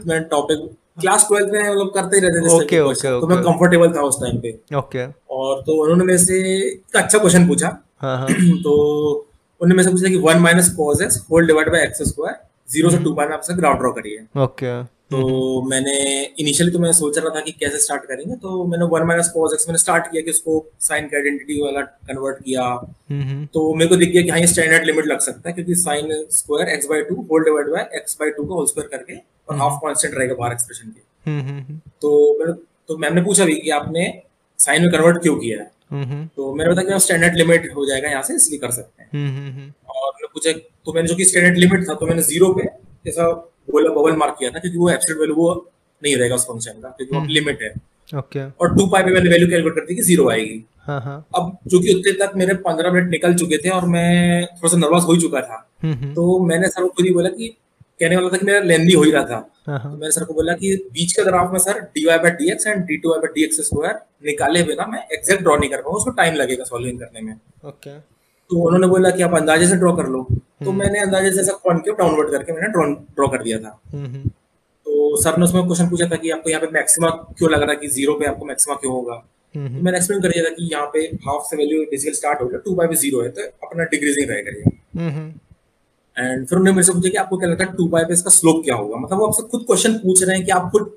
मैं 0.06 0.22
टॉपिक 0.30 0.68
क्लास 1.00 1.26
12 1.32 1.52
में 1.52 1.74
लोग 1.74 1.94
करते 1.94 2.16
ही 2.16 2.22
रहते 2.22 2.40
थे 2.40 2.54
ओके 2.54 2.80
ओके 2.80 3.08
तो 3.20 3.26
मैं 3.26 3.38
कंफर्टेबल 3.42 3.92
था 3.92 4.02
उस 4.02 4.20
टाइम 4.20 4.38
पे। 4.40 4.52
ओके 4.78 5.04
और 5.36 5.60
तो 5.62 5.80
उन्होंने 5.82 6.04
मेरे 6.04 6.18
से 6.18 6.38
एक 6.56 6.96
अच्छा 6.96 7.18
क्वेश्चन 7.18 7.46
पूछा। 7.48 7.68
हाँ 8.02 8.16
हाँ। 8.18 8.28
तो 8.64 8.72
उन्होंने 9.60 9.74
मेरे 9.74 9.84
से 9.84 9.90
पूछा 9.92 10.08
कि 10.08 10.18
1 10.28 10.40
minus 10.42 10.74
cos 10.76 11.02
x 11.06 11.18
whole 11.30 11.46
divide 11.46 11.70
by 11.72 11.86
x 11.86 12.02
square 12.08 12.36
zero 12.70 12.90
से 12.90 12.98
टू 12.98 13.14
में 13.14 13.26
आपसे 13.26 13.54
ग्राफ 13.54 13.78
ड्रॉ 13.78 13.90
करिए 13.92 14.26
ओके। 14.42 14.82
तो 15.10 15.18
मैंने 15.62 15.92
इनिशियली 16.40 16.72
तो 16.72 16.78
मैं 16.78 16.92
सोच 16.92 17.18
रहा 17.18 17.34
था 17.34 17.40
कि 17.40 17.52
कैसे 17.52 17.78
स्टार्ट 17.78 18.04
करेंगे 18.04 18.36
तो 18.36 18.64
मैंने 18.68 18.84
वन 18.92 19.02
माइनस 19.06 19.28
कॉस 19.34 19.52
एक्स 19.54 19.68
मैंने 19.68 19.78
स्टार्ट 19.78 20.06
किया 20.06 20.22
कि 20.22 20.30
उसको 20.30 20.54
साइन 20.80 21.06
का 21.08 21.16
आइडेंटिटी 21.16 21.60
वाला 21.62 21.80
कन्वर्ट 21.80 22.38
किया। 22.38 22.64
तो 23.54 23.72
मेरे 23.74 23.88
को 23.88 23.96
दिख 23.96 24.10
गया 24.12 24.22
कि 24.22 24.30
हाँ 24.30 24.38
ये 24.38 24.46
स्टैंडर्ड 24.46 24.84
लिमिट 24.86 25.06
लग 25.06 25.20
सकता 25.20 25.48
है 25.48 25.54
क्योंकि 25.54 25.74
sine 25.76 26.08
square 26.32 26.68
x 26.68 26.86
by 26.90 27.02
two 27.02 27.14
whole 27.30 27.44
divide 27.44 27.70
by 27.70 27.88
x 27.96 28.16
by 28.20 28.30
two 28.30 28.44
का 28.44 28.54
होल 28.54 28.66
स्क्वायर 28.66 28.96
करके 28.96 29.16
और 29.48 29.56
हाफ़ 29.56 29.80
कॉन्स्टेंट 29.80 30.14
रहेगा 30.14 30.34
बाहर 30.34 30.52
एक्सप्रेशन 30.52 30.90
के। 30.90 31.78
तो 32.02 32.38
मैंने 32.38 32.52
तो 32.88 32.96
मैम 32.98 33.14
ने 33.14 33.22
पूछा 33.22 33.44
भी 33.44 33.54
कि 33.56 33.70
आपने 33.72 34.12
साइन 34.58 34.82
में 34.82 34.90
कन्वर्ट 34.92 35.22
क्यों 35.22 35.36
किया 35.36 35.60
है? 35.60 35.70
तो 35.90 36.54
मैंने 36.54 36.70
बताया 36.70 36.88
कि 36.88 37.00
स्टैंडर्ड 37.00 37.36
लिमिट 37.36 37.70
हो 37.76 37.86
जाएगा 37.86 38.08
यहाँ 38.08 38.22
से 38.22 38.34
इसलिए 38.34 38.58
कर 38.58 38.70
सकते 38.72 39.02
हैं। 39.02 39.08
और 39.88 40.12
मैंने 40.12 40.28
पूछा 40.28 40.52
तो 40.86 40.92
मैंने 40.92 41.08
जो 41.08 41.14
कि 41.16 41.24
स्टैंडर्ड 41.24 41.58
लिमिट 41.58 41.88
था 41.88 41.94
तो 41.94 42.06
मैंने 42.06 42.22
ज़ीरो 42.24 42.52
पे 42.54 42.68
ऐसा 43.10 43.30
बोला 43.70 43.90
बबल 43.92 44.16
मार्क 44.16 44.36
किया 44.38 44.50
था 44.50 44.58
क्योंकि 44.58 44.78
वो 44.78 44.90
एब्सोल्यूट 44.90 45.20
वैल्यू 45.20 45.36
वो 45.36 45.52
नहीं 46.02 46.16
रहेगा 46.16 46.34
उस 46.34 46.46
फ़ंक्शन 46.46 46.80
का 46.82 46.88
क्योंकि 46.90 47.16
वो 47.16 47.24
लिमिट 47.30 47.62
हम्म। 47.62 47.80
है। 48.12 48.18
ओके 48.18 48.44
और 48.60 48.74
टू 48.76 48.86
पाई 48.86 49.02
पे 49.02 49.10
मैंने 49.10 49.30
वैल्यू 49.30 49.48
कैलकुलेट 49.48 49.74
कर 49.74 49.86
दी 49.86 49.94
कि 49.94 50.02
ज़ीरो 50.02 50.28
आएगी। 50.30 50.64
हाँ 50.86 51.00
हाँ। 51.00 51.16
अब 51.36 51.56
चूँकि 51.70 51.94
उतने 51.94 52.12
तक 52.18 52.32
मेरे 52.36 52.54
पंद्रह 52.66 52.92
मिनट 52.92 53.10
निकल 53.10 53.34
चुके 53.34 53.58
थे 53.58 53.68
और 53.68 53.86
मैं 53.88 54.44
थोड़ा 54.46 54.68
सा 54.68 54.76
नर्वस 54.78 55.04
हो 55.06 55.12
ही 55.12 55.20
चुका 55.20 55.40
था 55.42 55.56
तो 55.84 56.38
मैंने 56.44 56.68
सर 56.68 56.82
को 56.82 56.88
खुद 56.88 57.06
ही 57.06 57.12
बोला 57.12 57.28
कि 57.28 57.56
कहने 58.00 58.16
वाला 58.16 58.28
था 58.28 58.36
कि 58.36 58.46
मेरा 58.46 58.60
लेंदी 58.60 58.92
हो 58.92 59.02
ही 59.02 59.10
रहा 59.10 59.24
था। 59.24 59.36
हाँ, 59.66 59.78
तो 59.82 59.90
मैंने 59.90 60.10
सर 60.12 60.24
को 60.24 60.34
बोला 60.34 60.52
कि 60.54 60.74
बीच 60.92 61.12
के 61.12 61.22
ग्राफ 61.24 61.52
में 61.52 61.58
sir 61.60 61.80
d 61.94 62.04
y 62.06 62.18
by 62.18 62.30
d 62.32 62.50
x 62.52 62.66
and 62.66 62.82
d 62.86 62.96
two 62.96 63.10
y 63.10 63.18
by 63.20 63.32
d 63.34 63.44
x 63.44 63.60
square 63.66 63.94
निकाले 64.26 64.62
बिना 64.64 64.86
मैं 64.86 65.02
एग्जैक्ट 65.12 65.42
ड्रॉ 65.42 65.56
नहीं 65.56 65.70
कर 65.70 65.82
पाऊँगा 65.82 65.98
उसको 65.98 66.10
टाइम 66.18 66.34
लगेगा 66.34 66.64
सॉल्विंग 66.64 66.98
करने 67.00 67.20
में। 67.20 67.34
ओके 67.68 67.98
तो 68.50 68.58
उन्होंने 68.64 68.86
बोला 68.86 69.10
कि 69.10 69.22
आप 69.22 69.34
अंदाजे 69.34 69.66
से 69.68 69.76
ड्रॉ 69.76 69.92
कर 69.96 70.06
लो। 70.08 70.22
तो 70.24 70.64
हम्म। 70.64 70.78
मैंने 70.78 70.98
अंदाजे 71.00 71.30
से 71.32 71.40
ऐसा 71.40 71.52
कॉन्केव 71.62 71.94
डाउनवर्ड 71.94 72.30
करके 72.30 72.52
मैंने 72.52 72.68
ड्रॉ 72.72 72.84
ड्रॉ 73.16 73.28
कर 73.28 73.42
दिया 73.42 73.58
था। 73.58 73.78
हम्म, 73.92 74.28
तो 74.86 75.16
सर 75.22 75.38
ने 75.38 75.44
उसमें 75.44 75.62
क्वेश्चन 75.64 75.88
पूछा 75.90 76.06
था 76.10 76.16
कि 76.16 76.30
आपको 76.30 76.50
यहाँ 76.50 76.60
पे 76.60 76.68
मैक्सिमा 76.74 77.08
क्यों 77.38 77.50
लग 77.50 77.62
रहा 77.62 77.70
है 77.70 77.76
कि 77.76 77.88
ज़ीरो 77.88 78.14
पे 78.20 78.26
आपको 78.26 78.44
मैक्सिमा 78.46 78.76
क्यों 78.76 78.92
होगा? 78.92 79.14
हम्म, 79.54 79.76
तो 79.76 79.84
मैंने 79.84 79.98
एक्सप्लेन 79.98 80.20
कर 80.22 80.28
दिया 80.28 80.44
था 80.44 80.50
कि 80.50 80.68
यहाँ 80.72 80.86
पे 80.94 81.00
हाफ़ 81.26 81.48
से 81.48 81.56
वैल्यू 81.56 81.82
बेसिकली 81.90 82.14
स्टार्ट 82.14 82.40
हो 82.42 82.46
गया 82.46 82.58
टू 82.64 82.74
बाई 82.74 82.96
ज़ीरो 82.96 83.22
है 83.22 83.28
तो 83.30 83.42
अपना 83.66 83.84
डिक्रीजिंग 83.86 84.30
रहेगा 84.30 84.56
ये 84.56 84.64
एंड 86.16 86.46
फिर 86.46 86.58
उन्होंने 86.58 86.72
मेरे 86.72 86.82
से 86.82 86.92
पूछा 86.92 87.08
कि 87.08 87.16
आपको 87.16 87.38
क्या 87.38 87.48
लगता 87.48 87.64
है 87.64 87.72
टू 87.76 87.88
बाई 87.88 88.04
पे 88.04 88.12
इसका 88.12 88.30
स्लोप 88.30 88.62
क्या 88.64 88.74
होगा? 88.76 88.96
मतलब 88.96 89.18
वो 89.18 89.26
आपसे 89.26 89.42
खुद 89.48 89.64
क्वेश्चन 89.66 89.94
पूछ 89.98 90.22
रहे 90.22 90.36
हैं 90.36 90.44
कि 90.44 90.52
आप 90.52 90.70
खुद 90.72 90.90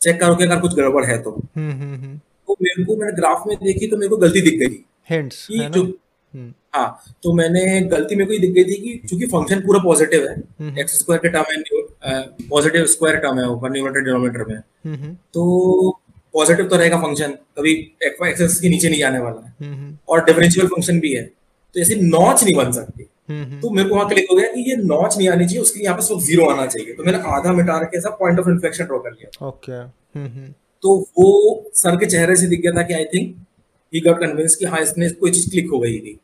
चेक 0.00 0.20
करो 0.20 0.34
कि 0.36 0.44
अगर 0.44 0.60
कुछ 0.60 0.74
गड़बड़ 0.74 1.04
है 1.04 1.18
तो। 1.18 1.30
तो 1.30 2.56
मेरे 2.62 2.84
को 2.84 2.96
मैंने 2.96 3.12
ग्राफ 3.12 3.44
में 3.46 3.56
देखी 3.58 3.86
तो 3.86 3.96
मेरे 3.96 4.08
को 4.08 4.16
गलती 4.18 4.40
दिख 4.40 4.58
गई। 4.60 4.84
हिंट्स 5.10 5.46
जो 5.52 5.82
हाँ 6.74 7.02
तो 7.22 7.32
मैंने 7.34 7.80
गलती 7.88 8.16
मेरे 8.16 8.26
को 8.26 8.32
ये 8.32 8.38
दिख 8.38 8.50
गई 8.52 8.64
थी 8.64 8.74
कि 8.76 9.08
चूँकि 9.08 9.26
फ़ंक्शन 9.26 9.60
पूरा 9.60 9.80
पॉजिटिव 9.82 10.28
है 10.28 10.78
एक्स 10.80 10.98
स्क्वायर 10.98 11.20
के 11.20 11.28
टर्म 11.28 11.44
है 12.04 12.20
पॉजिटिव 12.50 12.86
स्क्वायर 12.86 13.16
टर्म 13.16 13.38
है 13.38 13.48
ऊपर 13.48 13.70
न्यूमरेटर 13.70 14.04
डिनोमिनेटर 14.04 14.44
में। 14.44 15.14
तो 15.14 15.98
पॉजिटिव 16.34 16.68
तो 16.68 16.76
रहेगा 16.76 17.00
फ़ंक्शन 17.00 17.32
कभी 17.58 17.72
एक्सेस 18.04 18.58
के 18.60 18.68
नीचे 18.68 18.88
नहीं 18.88 19.00
जाने 19.00 19.18
वाला 19.18 19.46
है। 19.46 19.98
और 20.08 20.24
डिफरेंशियल 20.24 20.66
फ़ंक्शन 20.66 21.00
भी 21.00 21.12
है। 21.14 21.30
तो 21.76 21.80
ऐसी 21.80 21.94
नॉच 22.02 22.44
नहीं 22.44 22.54
बन 22.54 22.72
सकती। 22.72 23.04
तो 23.60 23.70
मेरे 23.70 23.88
को 23.88 23.94
वहाँ 23.94 24.08
क्लिक 24.08 24.26
हो 24.30 24.36
गया 24.36 24.48
कि 24.52 24.70
ये 24.70 24.76
नॉच 24.78 25.16
नहीं 25.18 25.28
आनी 25.28 25.44
चाहिए 25.44 25.60
उसके 25.60 25.80
यहाँ 25.80 25.96
पे 25.96 26.02
सिर्फ़ 26.02 26.22
ज़ीरो 26.22 26.48
आना 26.50 26.66
चाहिए। 26.66 26.94
तो 26.94 27.04
मैंने 27.04 27.18
आधा 27.30 27.52
मिटा 27.52 27.78
के 27.82 27.98
ऐसा 27.98 28.10
पॉइंट 28.16 28.40
ऑफ़ 28.40 28.48
इन्फ्लेक्शन 28.50 28.84
ड्रॉ 28.84 28.98
कर 29.00 29.12
लिया। 29.12 29.46
ओके 29.48 29.82
तो 30.82 30.96
वो 31.18 31.28
सर 31.76 31.96
के 31.96 32.06
चेहरे 32.06 32.36
से 32.36 32.46
दिख 32.48 32.60
गया 32.60 32.72
था 32.72 32.82
कि 32.82 32.94
I 32.94 33.04
think 33.12 33.36
he 33.92 34.00
got 34.00 34.20
convince 34.20 34.54
कि 34.56 34.64
हाँ 34.64 34.80
इसमें 34.80 35.08
कोई 35.14 35.30
चीज़ 35.30 35.50
क्लिक 35.50 35.70
हो 35.72 35.78
गई 35.80 35.98
थी। 35.98 36.18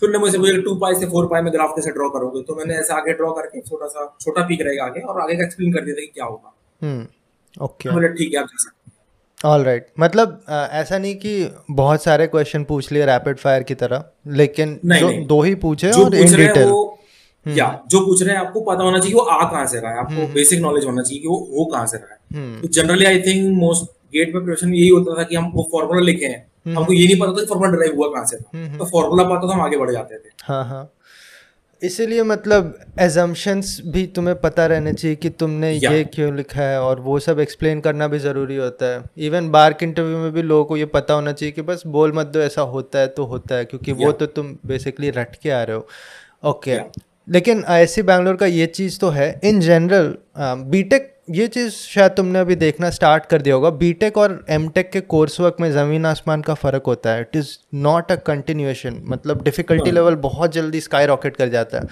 फिर 0.00 0.10
ने 0.10 0.18
मुझे 0.18 0.38
बोला 0.38 0.60
टू 0.62 0.74
पाई 0.78 0.94
से 0.94 1.06
फोर 1.06 1.26
पाई 1.28 1.42
में 1.42 1.52
ग्राफ 1.52 1.72
कैसे 1.76 1.90
ड्रॉ 1.92 2.08
करोगे? 2.10 2.42
तो 2.42 2.54
मैंने 2.56 2.74
ऐसे 2.74 2.92
आगे 2.94 3.12
ड्रॉ 3.14 3.30
करके 3.32 3.60
छोटा 3.62 3.86
सा 3.88 4.04
छोटा 4.20 4.42
पीक 4.48 4.62
रहेगा 4.62 4.84
आगे 4.84 5.00
और 5.02 5.20
आगे 5.20 5.36
का 5.36 5.44
एक्सप्लेन 5.44 5.72
कर 5.72 5.84
दिया 5.84 5.96
था 5.96 6.00
कि 6.00 6.06
क्या 6.14 6.24
होगा। 6.24 6.52
ओके 7.56 7.90
बोले 7.90 8.08
ठीक 8.10 8.34
है 8.34 8.40
आप 8.40 8.46
जा 8.46 8.56
सकते 8.58 8.81
ऑल 9.44 9.62
राइट 9.64 9.82
right. 9.82 10.00
मतलब 10.00 10.40
आ, 10.48 10.64
ऐसा 10.64 10.98
नहीं 10.98 11.14
कि 11.14 11.50
बहुत 11.70 12.02
सारे 12.02 12.26
क्वेश्चन 12.26 12.64
पूछ 12.64 12.90
लिए 12.92 13.06
रैपिड 13.06 13.38
फायर 13.38 13.62
की 13.62 13.74
तरह 13.74 14.04
लेकिन 14.26 14.78
नहीं, 14.84 15.00
जो 15.00 15.08
नहीं. 15.08 15.26
दो 15.26 15.40
ही 15.42 15.54
पूछे 15.54 15.92
जो 15.92 16.04
और 16.04 16.14
इन 16.14 16.22
पूछ 16.22 16.34
रहे 16.34 16.46
डिटेल 16.46 16.68
वो 16.68 16.98
या 17.46 17.66
जो 17.90 18.00
पूछ 18.00 18.22
रहे 18.22 18.36
हैं 18.36 18.40
आपको 18.40 18.60
पता 18.60 18.84
होना 18.84 18.98
चाहिए 18.98 19.14
वो 19.14 19.20
आ 19.20 19.44
कहाँ 19.50 19.66
से 19.66 19.80
रहा 19.80 19.92
है। 19.92 19.98
आपको 19.98 20.26
बेसिक 20.34 20.60
नॉलेज 20.60 20.84
होना 20.84 21.02
चाहिए 21.02 21.20
कि 21.20 21.28
वो 21.28 21.38
हो 21.56 21.64
कहाँ 21.64 21.86
से 21.86 21.96
रहा 21.96 22.12
है। 22.12 22.60
तो 22.60 22.68
generally 22.68 23.04
I 23.04 23.20
think 23.20 23.50
most 23.58 23.84
GATE 24.14 24.28
पे 24.28 24.38
प्रिपरेशन 24.38 24.74
यही 24.74 24.88
होता 24.88 25.18
था 25.18 25.22
कि 25.22 25.36
हम 25.36 25.50
वो 25.54 25.68
फॉर्मूला 25.72 26.00
लिखे 26.00 26.26
हैं। 26.26 26.74
हमको 26.74 26.92
ये 26.92 27.06
नहीं 27.06 27.18
पता 27.20 27.32
था 27.32 27.44
फॉर्मूला 27.46 27.70
ड्राइव 27.70 27.96
हुआ 27.96 28.08
कहाँ 28.08 28.24
से 28.24 28.36
था 28.36 28.76
तो 28.78 28.84
फॉर्मूला 28.84 29.24
पता 29.24 29.40
तो 29.40 29.48
हम 29.48 29.60
आगे 29.60 29.76
बढ़ 29.76 29.90
जाते 29.90 30.18
थे। 30.18 30.30
हाँ 30.42 30.64
हाँ। 30.64 30.82
इसीलिए 31.82 32.22
मतलब 32.22 32.74
एजम्पन्स 33.00 33.80
भी 33.86 34.06
तुम्हें 34.06 34.40
पता 34.40 34.66
रहने 34.66 34.92
चाहिए 34.92 35.16
कि 35.16 35.28
तुमने 35.28 35.72
ये 35.72 36.02
क्यों 36.04 36.34
लिखा 36.36 36.62
है 36.62 36.80
और 36.80 37.00
वो 37.00 37.18
सब 37.18 37.40
एक्सप्लेन 37.40 37.80
करना 37.80 38.08
भी 38.08 38.18
ज़रूरी 38.18 38.56
होता 38.56 38.86
है। 38.86 39.02
इवन 39.18 39.50
बार 39.50 39.72
के 39.72 39.86
इंटरव्यू 39.86 40.18
में 40.18 40.32
भी 40.32 40.42
लोगों 40.42 40.64
को 40.64 40.76
ये 40.76 40.84
पता 40.86 41.14
होना 41.14 41.32
चाहिए 41.32 41.52
कि 41.52 41.62
बस 41.62 41.82
बोल 41.86 42.12
मत 42.12 42.26
दो 42.26 42.40
ऐसा 42.40 42.62
होता 42.62 42.98
है 42.98 43.06
तो 43.06 43.24
होता 43.24 43.54
है 43.54 43.64
क्योंकि 43.64 43.92
वो 43.92 44.12
तो 44.12 44.26
तुम 44.26 44.56
बेसिकली 44.66 45.10
रट 45.10 45.36
के 45.42 45.50
आ 45.50 45.62
रहे 45.62 45.76
हो। 45.76 45.86
ओके। 46.44 46.78
लेकिन 47.28 47.64
आई 47.64 47.86
बैंगलोर 47.98 48.36
का 48.36 48.46
ये 48.46 48.66
चीज़ 48.66 48.98
तो 48.98 49.08
है। 49.08 49.40
इन 49.44 49.60
जनरल 49.60 50.14
बीटेक 50.70 51.11
ये 51.28 51.46
चीज़ 51.48 51.72
शायद 51.72 52.12
तुमने 52.12 52.38
अभी 52.38 52.54
देखना 52.56 52.88
स्टार्ट 52.90 53.26
कर 53.26 53.42
दिया 53.42 53.54
होगा। 53.54 53.70
बीटेक 53.72 54.16
और 54.18 54.44
एमटेक 54.50 54.90
के 54.92 55.00
कोर्स 55.02 55.38
वर्क 55.40 55.56
में 55.60 55.70
ज़मीन 55.72 56.06
आसमान 56.06 56.40
का 56.42 56.54
फ़र्क 56.54 56.86
होता 56.86 57.10
है। 57.10 57.20
It 57.20 57.36
is 57.36 57.48
not 57.74 58.10
a 58.12 58.14
continuation 58.26 59.00
मतलब 59.06 59.42
डिफ़िकल्टी 59.44 59.88
हाँ। 59.88 59.94
लेवल 59.94 60.14
बहुत 60.24 60.52
जल्दी 60.52 60.80
स्काई 60.80 61.06
रॉकेट 61.06 61.36
कर 61.36 61.48
जाता 61.48 61.78
है। 61.78 61.88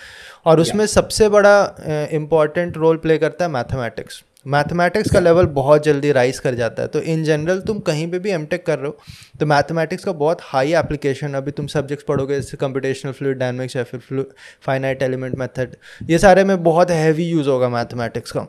और 0.47 0.61
उसमें 0.61 0.85
सबसे 0.87 1.29
बड़ा 1.29 2.09
इंपॉर्टेंट 2.13 2.77
रोल 2.77 2.97
प्ले 2.97 3.19
करता 3.19 3.45
है 3.45 3.51
मैथमेटिक्स 3.51 4.23
मैथमेटिक्स 4.47 5.11
का 5.13 5.21
लेवल 5.21 5.47
बहुत 5.55 5.85
जल्दी 5.85 6.13
राइज 6.13 6.39
कर 6.39 6.55
जाता 6.55 6.83
है। 6.83 6.89
तो 6.89 7.01
इन 7.01 7.25
जनरल 7.25 7.61
तुम 7.61 7.79
कहीं 7.87 8.11
पे 8.11 8.19
भी 8.19 8.31
एमटेक 8.31 8.65
कर 8.67 8.79
रहे 8.79 8.87
हो 8.87 8.97
तो 9.41 9.47
मैथमेटिक्स 9.47 10.05
का 10.05 10.13
बहुत 10.13 10.39
हाई 10.43 10.73
एप्लीकेशन 10.75 11.35
अभी 11.35 11.51
तुम 11.53 11.67
सब्जेक्ट्स 11.69 12.05
पढ़ोगे 12.09 12.35
जैसे 12.35 12.57
कंप्यूटेशनल 12.57 13.13
फ्लूइड 13.13 13.39
डायनामिक्स 13.39 13.77
या 13.77 13.83
फिर 13.85 14.25
फाइनाइट 14.67 15.03
एलिमेंट 15.03 15.35
मेथड 15.39 15.77
ये 16.11 16.19
सारे 16.19 16.45
में 16.45 16.63
बहुत 16.63 16.91
हैवी 16.93 17.25
यूज़ 17.25 17.49
होगा 17.49 17.69
मैथमेटिक्स 17.69 18.33
का। 18.33 18.47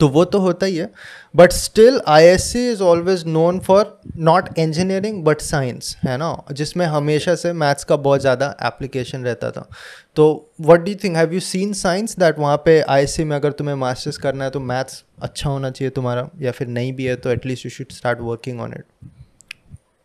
तो 0.00 0.08
वो 0.08 0.24
तो 0.24 0.38
होता 0.40 0.66
ही 0.66 0.76
है। 0.76 0.90
But 1.36 1.52
still 1.52 2.00
I 2.08 2.24
S 2.24 2.44
C 2.52 2.68
is 2.70 2.82
always 2.82 3.24
known 3.26 3.58
for 3.60 4.00
not 4.18 4.48
engineering 4.58 5.22
but 5.24 5.40
science 5.40 5.96
है 6.04 6.16
ना? 6.16 6.36
जिसमें 6.52 6.84
हमेशा 6.86 7.34
से 7.34 7.52
मैथ्स 7.54 7.84
का 7.84 7.96
बहुत 7.98 8.20
ज़्यादा 8.20 8.54
एप्लीकेशन 8.64 9.24
रहता 9.24 9.50
था। 9.50 9.68
तो 10.16 10.52
what 10.60 10.80
do 10.80 10.94
think 11.04 11.16
have 11.16 11.32
you 11.34 11.40
seen 11.42 11.72
science 11.74 12.18
that 12.18 12.38
वहाँ 12.38 12.56
पे 12.64 12.80
आई 12.80 13.02
एस 13.02 13.14
सी 13.16 13.24
में 13.24 13.36
अगर 13.36 13.52
तुम्हें 13.52 13.74
मास्टर्स 13.76 14.16
करना 14.18 14.44
है 14.44 14.50
तो 14.50 14.60
मैथ्स 14.62 15.02
अच्छा 15.22 15.50
होना 15.50 15.70
चाहिए 15.70 15.90
तुम्हारा, 15.90 16.28
या 16.40 16.50
फिर 16.50 16.68
नहीं 16.68 16.92
भी 16.92 17.04
है 17.04 17.16
तो 17.16 17.30
at least 17.30 17.64
you 17.64 17.70
should 17.70 17.92
start 17.92 18.20
working 18.22 18.60
on 18.60 18.72
it 18.72 18.84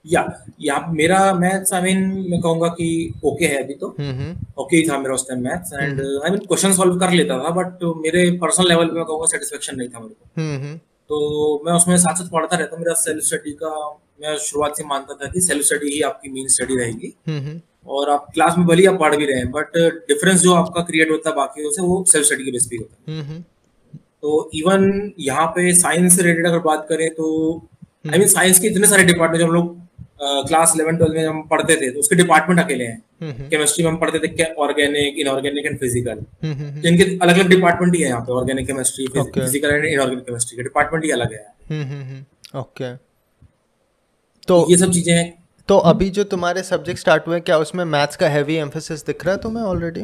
या 0.06 0.22
या 0.62 0.80
मेरा 0.92 1.20
मैथ्स 1.34 1.74
आई 1.74 1.82
मीन 1.82 2.04
मैं 2.32 2.40
कहूँगा 2.42 2.68
कि 2.70 2.88
ओके 3.26 3.46
है 3.46 3.64
अभी 3.64 3.74
तो। 3.74 3.88
ओके 4.62 4.78
ही 4.78 4.88
था 4.90 4.98
मेरा 4.98 5.14
उस 5.14 5.28
time 5.30 5.44
maths 5.44 5.74
and 5.74 6.02
I 6.02 6.32
mean 6.32 6.40
question 6.40 6.74
solve 6.74 6.98
कर 7.00 7.12
लेता 7.12 7.38
था 7.40 7.50
बट 7.56 7.84
मेरे 7.98 8.30
पर्सनल 8.42 8.68
लेवल 8.68 8.88
पे 8.88 8.96
मैं 8.96 9.06
कहूँगा 9.06 9.26
सेटिस्फेक्शन 9.28 9.78
नहीं 9.78 9.90
था 9.90 10.00
मेरे 10.00 10.14
को। 10.14 10.78
तो 11.10 11.64
मैं 11.66 11.74
उसमें 11.74 11.96
साथ 11.98 12.16
साथ 12.16 12.30
पढ़ता 12.32 12.58
रहता 12.58 12.78
मेरा 12.78 12.94
सेल्फ 13.00 13.24
स्टडी 13.24 13.52
का 13.64 13.72
मैं 14.22 14.38
शुरुआत 14.40 14.78
से 14.78 14.84
मानता 14.86 15.14
था 15.16 15.32
कि 15.32 15.42
सेल्फ 15.42 15.66
स्टडी 15.66 15.92
ही 15.94 16.02
आपकी 16.02 16.32
मेन 16.32 16.48
स्टडी 16.50 16.78
रहेगी। 16.78 17.62
और 17.88 18.10
आप 18.10 18.28
क्लास 18.34 18.58
में 18.58 18.66
भले 18.68 18.82
ही 18.82 18.88
आप 18.88 19.00
पढ़ 19.00 19.16
भी 19.16 19.26
रहे 19.26 19.38
हैं 19.38 19.52
बट 19.52 19.78
डिफरेंस 20.08 20.42
जो 20.42 20.54
आपका 20.54 20.82
क्रिएट 20.84 21.12
होता 21.12 21.30
है 21.30 21.36
बाकी 21.36 21.70
से 21.72 21.82
वो 21.82 22.04
सेल्फ 22.08 22.26
स्टडी 22.26 22.44
के 22.44 22.52
बेस 22.52 22.68
पे 22.72 22.78
होता 22.78 23.12
है। 23.12 23.42
तो 24.22 24.50
इवन 24.56 25.12
यहाँ 25.20 25.46
पे 25.48 25.74
साइंस 25.76 26.16
से 26.16 26.24
रिलेटेड 26.24 26.48
अगर 26.48 26.60
बात 26.62 26.86
करें 26.90 27.10
तो 27.10 27.28
आई 28.08 28.20
मीन 28.20 28.28
साइंस 28.28 28.60
के 28.60 28.68
इतने 28.68 28.88
सारे 28.88 29.04
डिपार्टमेंट 29.04 29.40
जो 29.40 29.48
हम 29.48 29.54
लोग 29.54 29.85
क्लास 30.20 30.74
इलेवन 30.76 30.98
ट्वेल्थ 30.98 31.16
में 31.16 31.26
हम 31.26 31.42
पढ़ते 31.48 31.76
थे 31.76 31.90
तो 31.92 32.00
उसके 32.00 32.16
डिपार्टमेंट 32.16 32.60
अकेले 32.60 32.84
हैं। 32.84 33.50
केमिस्ट्री 33.50 33.84
में 33.84 33.90
हम 33.92 33.98
पढ़ते 33.98 34.20
थे 34.20 34.44
ऑर्गेनिक 34.56 35.18
इनऑर्गेनिक 35.20 35.66
एंड 35.66 35.78
फ़िज़िकल 35.80 36.26
इनके 36.88 37.04
अलग 37.16 37.34
अलग 37.34 37.50
डिपार्टमेंट 37.50 37.96
ही 37.96 38.02
है 38.02 38.10
यहाँ 38.10 38.22
पे 38.22 38.34
organic 38.34 38.68
chemistry 38.68 39.08
physical 39.10 39.70
and 39.70 39.86
inorganic 39.86 40.26
chemistry 40.26 40.58
के 40.58 40.64
डिपार्टमेंट 40.64 41.06
ही 41.06 41.12
अलग 41.12 41.34
है। 41.34 42.26
ओके 42.56 42.94
तो 44.48 44.66
ये 44.70 44.78
सब 44.78 44.92
चीज़ें 44.92 45.14
हैं। 45.14 45.34
तो 45.70 45.78
अभी 45.90 46.10
जो 46.10 46.24
तुम्हारे 46.26 46.64
सब्जेक्ट 46.64 47.00
स्टार्ट 47.00 47.28
हुए 47.28 47.40
क्या 47.42 47.58
उसमें 47.58 47.84
मैथ्स 47.88 48.16
का 48.16 48.28
हैवी 48.30 48.56
एम्फोसिस 48.58 49.06
दिख 49.06 49.26
रहा 49.26 49.36
है 49.36 49.42
तुम्हें 49.42 49.64
ऑलरेडी 49.64 50.02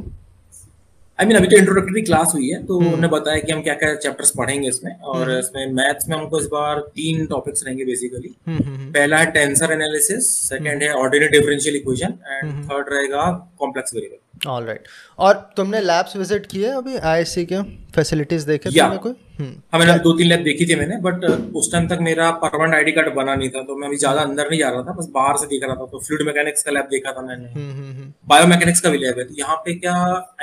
आई 1.22 1.28
मीन 1.28 1.38
अभी 1.38 1.48
तो 1.48 1.58
इंट्रोडक्टरी 1.58 2.02
क्लास 2.02 2.32
हुई 2.34 2.48
है 2.50 2.62
तो 2.66 2.78
उन्होंने 2.78 3.08
बताया 3.08 3.40
कि 3.40 3.52
हम 3.52 3.62
क्या 3.62 3.74
क्या 3.74 3.94
चैप्टर्स 3.96 4.32
पढ़ेंगे 4.38 4.68
इसमें 4.68 4.92
और 5.10 5.32
इसमें 5.32 5.74
मैथ्स 5.74 6.08
में 6.10 6.16
हमको 6.18 6.40
इस 6.40 6.46
बार 6.48 6.80
तीन 6.96 7.26
टॉपिक्स 7.26 7.64
रहेंगे 7.66 7.86
बेसिकली 7.86 8.34
पहला 8.50 9.18
है 9.18 9.26
टेंसर 9.32 9.72
एनालिसिस 9.74 10.30
सेकंड 10.50 10.84
है 10.84 10.92
ordinary 10.94 11.28
differential 11.38 11.76
equation 11.76 12.18
and 12.32 12.64
third 12.66 12.90
रहेगा 12.94 13.30
कॉम्प्लेक्स 13.60 13.94
वेरिएबल 13.96 14.50
ऑलराइट 14.50 14.88
और 15.20 15.34
तुमने 15.58 15.82
लैब्स 15.82 16.16
विज़िट 16.16 16.46
किए 16.46 16.70
अभी 16.72 16.98
आईएससी 17.06 17.46
के 17.46 17.62
फैसिलिटीज़ 17.96 18.48
देखे 18.48 18.70
तुमने 18.72 18.98
कोई? 18.98 19.14
हाँ 19.42 19.80
मैंने 19.80 19.98
दो 20.00 20.14
तीन 20.14 20.28
लैब 20.28 20.44
देखी 20.44 20.66
थी 20.66 20.76
मैंने 20.76 20.98
बट 21.02 21.24
उस 21.56 21.72
टाइम 21.72 21.88
तक 21.88 22.00
मेरा 22.02 22.30
परमानेंट 22.40 22.76
आईडी 22.76 22.92
कार्ड 22.92 23.14
बना 23.16 23.36
नहीं 23.36 23.50
था 23.50 23.64
तो 23.64 23.76
मैं 23.76 23.88
अभी 23.88 23.98
ज़्यादा 23.98 24.22
अंदर 24.22 24.50
नहीं 24.50 24.60
जा 24.60 24.70
रहा 24.70 24.84
था 24.84 24.94
बस 24.94 25.10
बाहर 25.14 25.38
से 25.38 25.48
देख 25.48 25.64
रहा 25.64 25.76
था 25.76 25.86
तो 25.88 26.00
फ्लूइड 26.00 26.26
मैकेनिक्स 26.28 26.64
का 26.64 26.72
लैब 26.72 26.88
देखा 26.92 27.12
था 27.12 27.22
मैंने। 27.22 28.06
बायोमैकेनिक्स 28.28 28.82
का 28.82 28.90
भी 28.90 28.98
लैब 28.98 29.20
है 29.20 29.26
तो 29.26 29.36
यहाँ 29.38 29.56
पे 29.66 29.74
क्या 29.76 29.94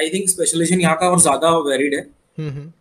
आई 0.01 0.09
थिंक 0.11 0.29
स्पेशलाइजेशन 0.29 0.81
यहाँ 0.81 0.97
का 0.97 1.11
और 1.11 1.21
ज़्यादा 1.21 1.51
वेरिड 1.67 1.95
है। 1.95 2.01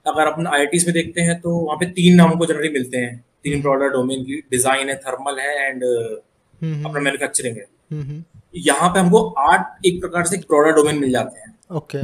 अगर 0.07 0.28
अपन 0.28 0.47
आई 0.49 0.65
में 0.78 0.93
देखते 0.93 1.22
हैं 1.22 1.39
तो 1.41 1.55
वहाँ 1.55 1.78
पे 1.78 1.86
तीन 1.93 2.15
नामों 2.15 2.38
को 2.38 2.45
जनरली 2.45 2.70
मिलते 2.72 2.97
हैं। 2.97 3.15
तीन 3.43 3.61
ब्रॉडर 3.61 3.89
डोमेन 3.89 4.24
की 4.24 4.41
डिज़ाइन 4.51 4.89
है 4.89 4.95
थर्मल 4.99 5.39
है 5.39 5.68
एंड 5.68 5.84
अपना 5.84 6.99
मैन्युफैक्चरिंग 6.99 7.57
है। 7.57 8.24
यहाँ 8.61 8.89
पे 8.89 8.99
हमको 8.99 9.28
आठ 9.41 9.86
एक 9.86 9.99
प्रकार 10.01 10.26
से 10.26 10.38
ब्रॉडर 10.39 10.72
डोमेन 10.76 10.99
मिल 10.99 11.11
जाते 11.11 11.39
हैं। 11.39 11.53
ओके 11.78 12.01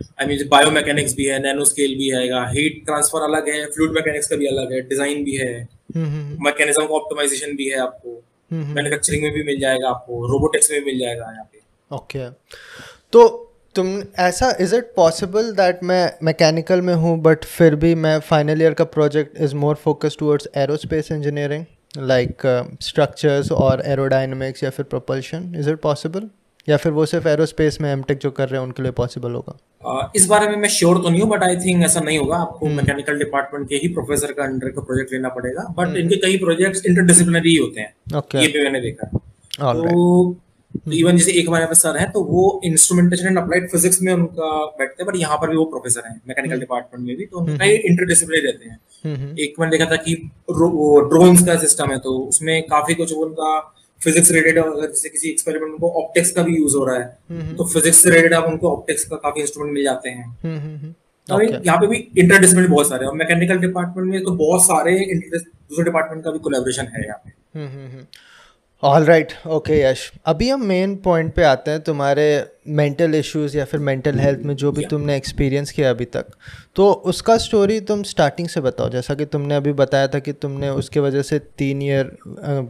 आई 0.00 0.26
मीन 0.26 0.48
बायो 0.48 0.70
मैकेनिक्स 0.70 1.14
भी 1.16 1.24
है 1.26 1.38
नैनो 1.42 1.64
स्केल 1.64 1.94
भी 1.98 2.10
आएगा 2.16 2.44
हीट 2.50 2.84
ट्रांसफ़र 2.86 3.22
अलग 3.22 3.48
है 3.48 3.64
फ्लूइड 3.72 3.92
मैकेनिक्स 3.94 4.28
का 4.28 4.36
भी 4.36 4.46
अलग 4.46 4.72
है 4.72 4.80
डिज़ाइन 4.88 5.24
भी 5.24 5.36
है। 5.36 5.52
मैकेनिज्म 6.44 6.86
का 6.86 6.94
ऑप्टिमाइजेशन 6.94 7.56
भी 7.56 7.68
है 7.68 7.80
आपको। 7.80 8.22
मैन्युफैक्चरिंग 8.50 9.22
में 9.22 9.32
भी 9.32 9.42
मिल 9.44 9.60
जाएगा 9.60 9.88
आपको 9.88 10.26
रोबोटिक्स 10.28 10.70
में 10.70 10.80
मिल 10.84 10.98
जाएगा 10.98 11.32
यहाँ 11.32 11.44
पे। 11.44 11.60
ओके 11.90 12.28
तो 13.12 13.26
तुम 13.76 13.88
ऐसा 14.18 14.50
इज़ 14.60 14.74
इट 14.74 14.92
पॉसिबल 14.96 15.50
दैट 15.54 15.82
मैं 15.84 16.02
मैकेनिकल 16.24 16.80
में 16.82 16.94
हूँ 16.96 17.18
बट 17.22 17.44
फिर 17.46 17.74
भी 17.76 17.94
मैं 17.96 18.18
फाइनल 18.28 18.62
ईयर 18.62 18.74
का 18.74 18.84
project 18.94 19.40
is 19.40 19.54
more 19.56 19.74
focus 19.84 20.16
towards 20.20 20.48
aerospace 20.56 21.12
engineering 21.12 21.64
like 21.98 22.42
structures 22.82 23.52
और 23.52 23.82
एरोडाइनमिक्स 23.86 24.64
या 24.64 24.70
फिर 24.70 24.86
प्रोपल्शन 24.86 25.54
इज़ 25.58 25.70
इट 25.70 25.80
पॉसिबल 25.80 26.28
या 26.68 26.76
फिर 26.76 26.92
वो 26.92 27.06
सिर्फ़ 27.06 27.28
एरोस्पेस 27.28 27.80
में 27.80 27.90
एमटेक 27.92 28.18
जो 28.18 28.30
कर 28.30 28.48
रहे 28.48 28.60
हैं 28.60 28.66
उनके 28.66 28.82
लिए 28.82 28.92
पॉसिबल 28.94 29.32
होगा? 29.32 29.56
इस 30.16 30.26
बारे 30.26 30.48
में 30.48 30.56
मैं 30.56 30.68
श्योर 30.70 30.98
तो 30.98 31.08
नहीं 31.08 31.20
हूँ 31.22 31.30
बट 31.30 31.42
आई 31.42 31.56
थिंक 31.58 31.84
ऐसा 31.84 32.00
नहीं 32.00 32.18
होगा। 32.18 32.36
आपको 32.38 32.68
मैकेनिकल 32.70 33.18
डिपार्टमेंट 33.18 33.68
के 33.68 33.76
ही 33.76 33.88
प्रोफेसर 33.94 34.32
का 34.32 34.44
अंडर 34.44 34.70
का 34.70 34.82
प्रोजेक्ट 34.82 35.12
लेना 35.12 35.28
पड़ेगा। 35.30 35.62
बट 35.78 35.96
इनके 35.96 36.16
कई 36.26 36.36
प्रोजेक्ट्स 36.38 36.84
इंटरडिसिप्लिनरी 36.86 37.56
होते 37.56 37.80
हैं। 37.80 37.94
Okay. 38.14 38.42
ये 38.42 38.48
भी 38.48 38.64
मैंने 38.64 38.80
देखा 38.80 39.16
तो 39.58 40.36
इवन 40.94 41.16
जैसे 41.16 41.32
एक 41.32 41.48
हमारे 41.48 41.74
सर 41.74 41.96
है 41.96 42.08
तो 42.10 42.22
वो 42.24 42.42
इंस्ट्रूमेंटेशन 42.64 43.26
एंड 43.26 43.38
अप्लाइड 43.38 43.68
फिजिक्स 43.70 44.00
में 44.02 44.12
उनका 44.12 44.50
बैठते 44.78 45.02
हैं 45.02 45.06
बट 45.06 45.16
यहाँ 45.16 45.36
पर 45.36 45.50
भी 45.50 45.56
वो 45.56 45.64
प्रोफेसर 45.66 46.02
हैं 46.06 46.20
मैकेनिकल 46.28 46.60
डिपार्टमेंट 46.60 47.06
में 47.06 47.16
भी 47.16 47.24
तो 47.26 47.38
उनका 47.38 47.64
इंटरडिसिप्लिनरी 47.64 48.46
रहते 48.46 48.68
हैं। 48.68 49.34
एक 49.36 49.54
मैंने 49.60 49.76
देखा 49.76 49.90
था 49.90 49.96
कि 50.02 50.14
ड्रोन्स 50.50 51.46
का 51.46 51.56
सिस्टम 51.58 51.90
है 51.90 51.98
तो 51.98 52.16
उसमें 52.18 52.62
काफ़ी 52.64 52.94
कुछ 52.94 53.12
उनका 53.14 53.56
फिजिक्स 54.02 54.30
रिलेटेड 54.30 54.58
अगर 54.58 54.86
जैसे 54.86 55.08
किसी 55.08 55.28
एक्सपेरिमेंट 55.30 55.78
को 55.80 55.90
ऑप्टिक्स 56.02 56.30
का 56.30 56.42
भी 56.42 56.56
यूज़ 56.56 56.76
हो 56.76 56.84
रहा 56.84 56.96
है 56.96 57.56
तो 57.56 57.64
फिजिक्स 57.66 58.02
से 58.02 58.10
रिलेटेड 58.10 58.34
आप 58.34 58.44
उनको 58.44 58.72
ऑप्टिक्स 58.72 59.04
का 59.04 59.16
काफ़ी 59.18 59.40
इंस्ट्रूमेंट 59.40 59.74
मिल 59.74 59.84
जाते 59.84 60.10
हैं 60.10 60.94
तो 61.28 61.34
okay. 61.34 61.66
यहाँ 61.66 61.78
पे 61.78 61.86
भी 61.86 61.96
इंटरडिसिप्लिनरी 61.96 62.68
बहुत 62.68 62.88
सारे 62.88 63.06
और 63.06 63.14
मैकेनिकल 63.14 63.58
डिपार्टमेंट 63.58 64.10
में 64.10 64.22
तो 64.24 64.30
बहुत 64.36 64.64
सारे 64.64 64.92
दूसरे 65.14 65.84
डिपार्टमेंट 65.84 66.24
का 66.24 66.30
भी 66.30 66.38
कोलेबोरेशन 66.38 66.86
है 66.86 67.04
यहाँ 67.06 67.20
पे 67.24 67.32
हम्म, 67.58 67.68
हम्म, 67.68 67.86
hmm. 67.86 68.04
All 68.82 69.04
right 69.04 69.32
okay 69.46 69.80
Yash 69.82 70.12
अभी 70.26 70.48
हम 70.48 70.62
मेन 70.62 70.96
पॉइंट 70.96 71.34
पे 71.34 71.42
आते 71.42 71.70
हैं 71.70 71.80
तुम्हारे 71.80 72.48
मेंटल 72.68 73.14
इश्यूज़ 73.14 73.58
या 73.58 73.64
फिर 73.64 73.80
मेंटल 73.80 74.18
हेल्थ 74.18 74.38
में 74.38 74.56
जो 74.56 74.72
भी 74.72 74.78
yeah. 74.78 74.90
तुमने 74.90 75.16
एक्सपीरियंस 75.16 75.70
किया 75.70 75.90
अभी 75.90 76.04
तक। 76.04 76.26
तो 76.76 76.92
उसका 76.92 77.36
स्टोरी 77.36 77.80
तुम 77.80 78.02
स्टार्टिंग 78.02 78.48
से 78.48 78.60
बताओ। 78.60 78.88
जैसा 78.88 79.14
कि 79.14 79.24
तुमने 79.24 79.54
अभी 79.54 79.72
बताया 79.72 80.08
था 80.08 80.18
कि 80.18 80.32
तुमने 80.32 80.68
उसके 80.68 81.00
वजह 81.00 81.22
से 81.22 81.38
तीन 81.38 81.82
ईयर 81.82 82.16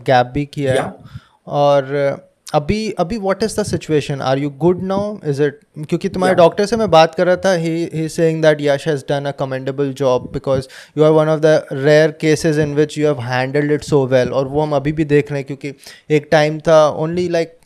गैप 0.02 0.26
भी 0.26 0.46
किया 0.46 0.74
yeah. 0.74 1.08
और 1.46 2.27
अभी 2.48 2.90
अभी 2.98 3.16
what 3.18 3.42
is 3.42 3.60
the 3.60 3.62
situation 3.62 4.20
are 4.20 4.38
you 4.38 4.50
good 4.58 4.82
now 4.82 5.16
is 5.28 5.42
it 5.42 5.58
क्योंकि 5.78 6.08
तुम्हारे 6.08 6.34
डॉक्टर 6.34 6.62
yeah. 6.62 6.70
से 6.70 6.76
मैं 6.76 6.90
बात 6.90 7.14
कर 7.14 7.26
रहा 7.26 7.36
था 7.36 7.52
he 7.54 7.72
he 7.94 8.08
saying 8.08 8.40
that 8.42 8.60
Yash 8.60 8.86
has 8.88 9.02
done 9.08 9.24
a 9.24 9.30
commendable 9.38 9.92
job 9.92 10.30
because 10.32 10.68
you 10.98 11.04
are 11.04 11.10
one 11.10 11.28
of 11.28 11.40
the 11.40 11.66
rare 11.72 12.10
cases 12.20 12.58
in 12.58 12.74
which 12.74 12.96
you 12.98 13.06
have 13.06 13.20
handled 13.22 13.72
it 13.72 13.82
so 13.84 14.04
well 14.06 14.32
और 14.32 14.48
वो 14.48 14.60
हम 14.62 14.74
अभी 14.76 14.92
भी 14.92 15.04
देख 15.06 15.30
रहे 15.32 15.40
हैं 15.40 15.46
क्योंकि 15.46 15.74
एक 16.16 16.28
टाइम 16.32 16.58
था 16.60 16.88
only 16.98 17.28
like 17.28 17.56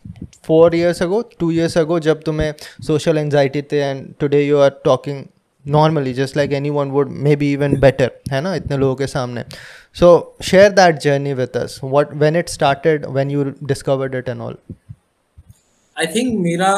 four 0.46 0.74
years 0.76 1.02
ago 1.02 1.22
two 1.40 1.50
years 1.50 1.78
ago 1.78 1.98
जब 2.00 2.22
तुम्हें 2.22 2.52
सोशल 2.86 3.18
एंगजाइटी 3.18 3.62
थे 3.62 3.80
and 3.80 4.06
today 4.20 4.42
you 4.42 4.58
are 4.58 4.70
talking 4.84 5.24
normally 5.66 6.12
just 6.14 6.36
like 6.36 6.52
anyone 6.70 6.90
would 6.90 7.10
maybe 7.36 7.52
even 7.52 7.76
better 7.80 8.10
है 8.32 8.40
ना 8.40 8.54
इतने 8.54 8.76
लोगों 8.76 8.94
के 8.94 9.06
सामने. 9.06 9.44
So 9.96 10.36
share 10.42 10.70
that 10.72 10.98
journey 11.00 11.34
with 11.34 11.56
us 11.56 11.80
what 11.84 12.14
when 12.22 12.36
it 12.36 12.48
started 12.48 13.06
when 13.10 13.30
you 13.30 13.44
discovered 13.64 14.14
it 14.14 14.28
and 14.28 14.40
all 14.40 14.56
I 15.96 16.06
think 16.06 16.38
मेरा 16.40 16.68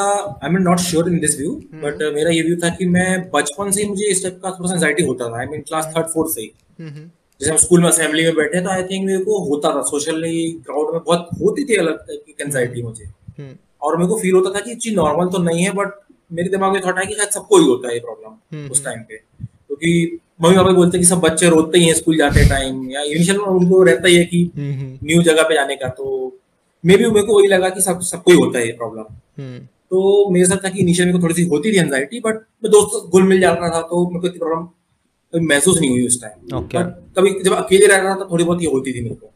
I 0.43 0.49
mean 0.49 0.61
not 0.61 0.79
sure 0.81 1.09
in 1.09 1.19
this 1.19 1.37
view 1.39 1.51
but 1.83 2.01
मेरा 2.15 2.31
ये 2.31 2.41
view 2.41 2.55
था 2.63 2.69
कि 2.75 2.85
मैं 2.85 3.29
बचपन 3.33 3.71
से 3.71 3.85
मुझे 3.89 4.11
इस 4.11 4.23
टाइप 4.23 4.39
का 4.43 4.51
थोड़ा 4.51 4.69
सा 4.69 4.75
एंजाइटी 4.75 5.03
होता 5.03 5.29
था. 5.29 5.39
I 5.39 5.45
mean 5.45 5.61
class 5.67 5.91
third 5.97 6.07
fourth 6.07 6.33
से 6.35 6.41
ही. 6.41 6.47
Mm-hmm. 6.47 7.11
जैसे 7.41 7.51
हम 7.51 7.57
स्कूल 7.57 7.81
में 7.81 7.87
असेंबली 7.89 8.23
में 8.23 8.35
बैठे 8.35 8.61
तो 8.61 8.69
आई 8.69 8.83
थिंक 8.83 9.05
मेरे 9.05 9.23
को 9.23 9.39
होता 9.49 9.75
था. 9.75 9.81
सोशली 9.81 10.49
क्राउड 10.65 10.93
में 10.93 11.01
बहुत 11.05 11.29
होती 11.41 11.63
थी 11.63 11.75
अलग 11.77 11.97
टाइप 11.99 12.23
की 12.25 12.43
एंजाइटी 12.43 12.81
मुझे. 12.81 13.05
Mm-hmm. 13.05 13.55
और 13.81 13.97
मेरे 13.97 14.07
को 14.09 14.19
फील 14.19 14.35
होता 14.35 14.53
था 14.55 14.63
कि 14.65 14.75
चीज़ 14.75 14.95
नॉर्मल 14.95 15.27
तो 15.29 15.41
नहीं 15.43 15.63
है 15.63 15.71
बट 15.71 15.93
मेरे 16.31 16.49
दिमाग 16.49 16.73
में 16.73 16.81
थॉट 16.85 16.99
है 16.99 17.05
कि 17.05 17.13
शायद 17.13 17.29
सबको 17.29 17.57
ही 17.57 17.65
होता 17.65 17.87
है 17.87 17.93
ये 17.93 17.99
प्रॉब्लम 17.99 18.29
mm-hmm. 18.29 18.71
उस 18.71 18.83
टाइम 18.85 18.99
पे। 18.99 19.17
क्योंकि 19.43 20.19
मम्मी 20.41 20.57
पापा 20.57 20.71
बोलते 20.71 20.97
हैं 20.97 21.03
कि 21.03 21.09
सब 21.09 21.19
बच्चे 21.19 21.49
रोते 21.49 21.79
ही 21.79 21.85
हैं 21.85 21.93
स्कूल 21.93 22.17
जाते 22.17 22.47
टाइम 22.49 22.89
या 22.91 23.01
इनिशियल 23.01 23.37
में 23.37 23.45
उनको 23.45 23.83
रहता 23.83 24.07
ही 24.07 24.15
है 24.15 24.25
कि 24.25 24.51
न्यू 24.57 25.21
जगह 25.21 25.43
पे 25.43 25.53
जाने 25.53 25.75
का। 25.75 25.89
तो 25.89 26.39
मे 26.83 26.97
भी 26.97 27.09
मेरे 27.11 27.25
को 27.27 27.37
वही 27.37 27.47
लगा 27.47 27.69
कि 27.69 27.81
सब 27.81 28.01
सबको 28.01 28.31
ही 28.31 28.37
होता 28.37 28.59
है 28.59 28.65
ये 28.65 28.71
प्रॉब्लम 28.71 29.03
हम्म। 29.37 29.59
तो 29.89 30.29
मेरे 30.29 30.45
साथ 30.45 30.65
था 30.65 30.69
कि 30.69 30.79
इनिशियल 30.79 31.13
में 31.13 31.21
थोड़ी 31.23 31.35
सी 31.35 31.43
होती 31.43 31.71
थी 31.73 31.77
एनजाइटी 31.77 32.19
बट 32.19 32.35
मैं 32.63 32.71
दोस्तों 32.71 33.09
घुल 33.09 33.23
मिल 33.23 33.39
जाता 33.41 33.69
था 33.75 33.81
तो 33.81 34.07
मेरे 34.09 34.19
को 34.19 34.27
इतनी 34.27 34.39
प्रॉब्लम 34.39 35.47
महसूस 35.47 35.79
नहीं 35.79 35.89
हुई 35.89 36.07
उस 36.07 36.21
टाइम 36.21 36.59
okay. 36.59 36.75
बट 36.75 37.17
कभी 37.17 37.43
जब 37.43 37.53
अकेले 37.53 37.87
रह 37.87 37.97
रहा 37.97 38.15
था 38.15 38.27
थोड़ी 38.31 38.43
बहुत 38.43 38.61
ये 38.61 38.67
होती 38.67 38.93
थी 38.93 39.03
मेरे 39.03 39.15
को। 39.15 39.31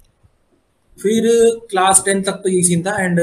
फिर 1.00 1.28
क्लास 1.70 2.02
टेंथ 2.06 2.24
तक 2.24 2.42
तो 2.44 2.50
यही 2.50 2.64
सीन 2.64 2.84
था 2.84 2.96
एंड 2.98 3.20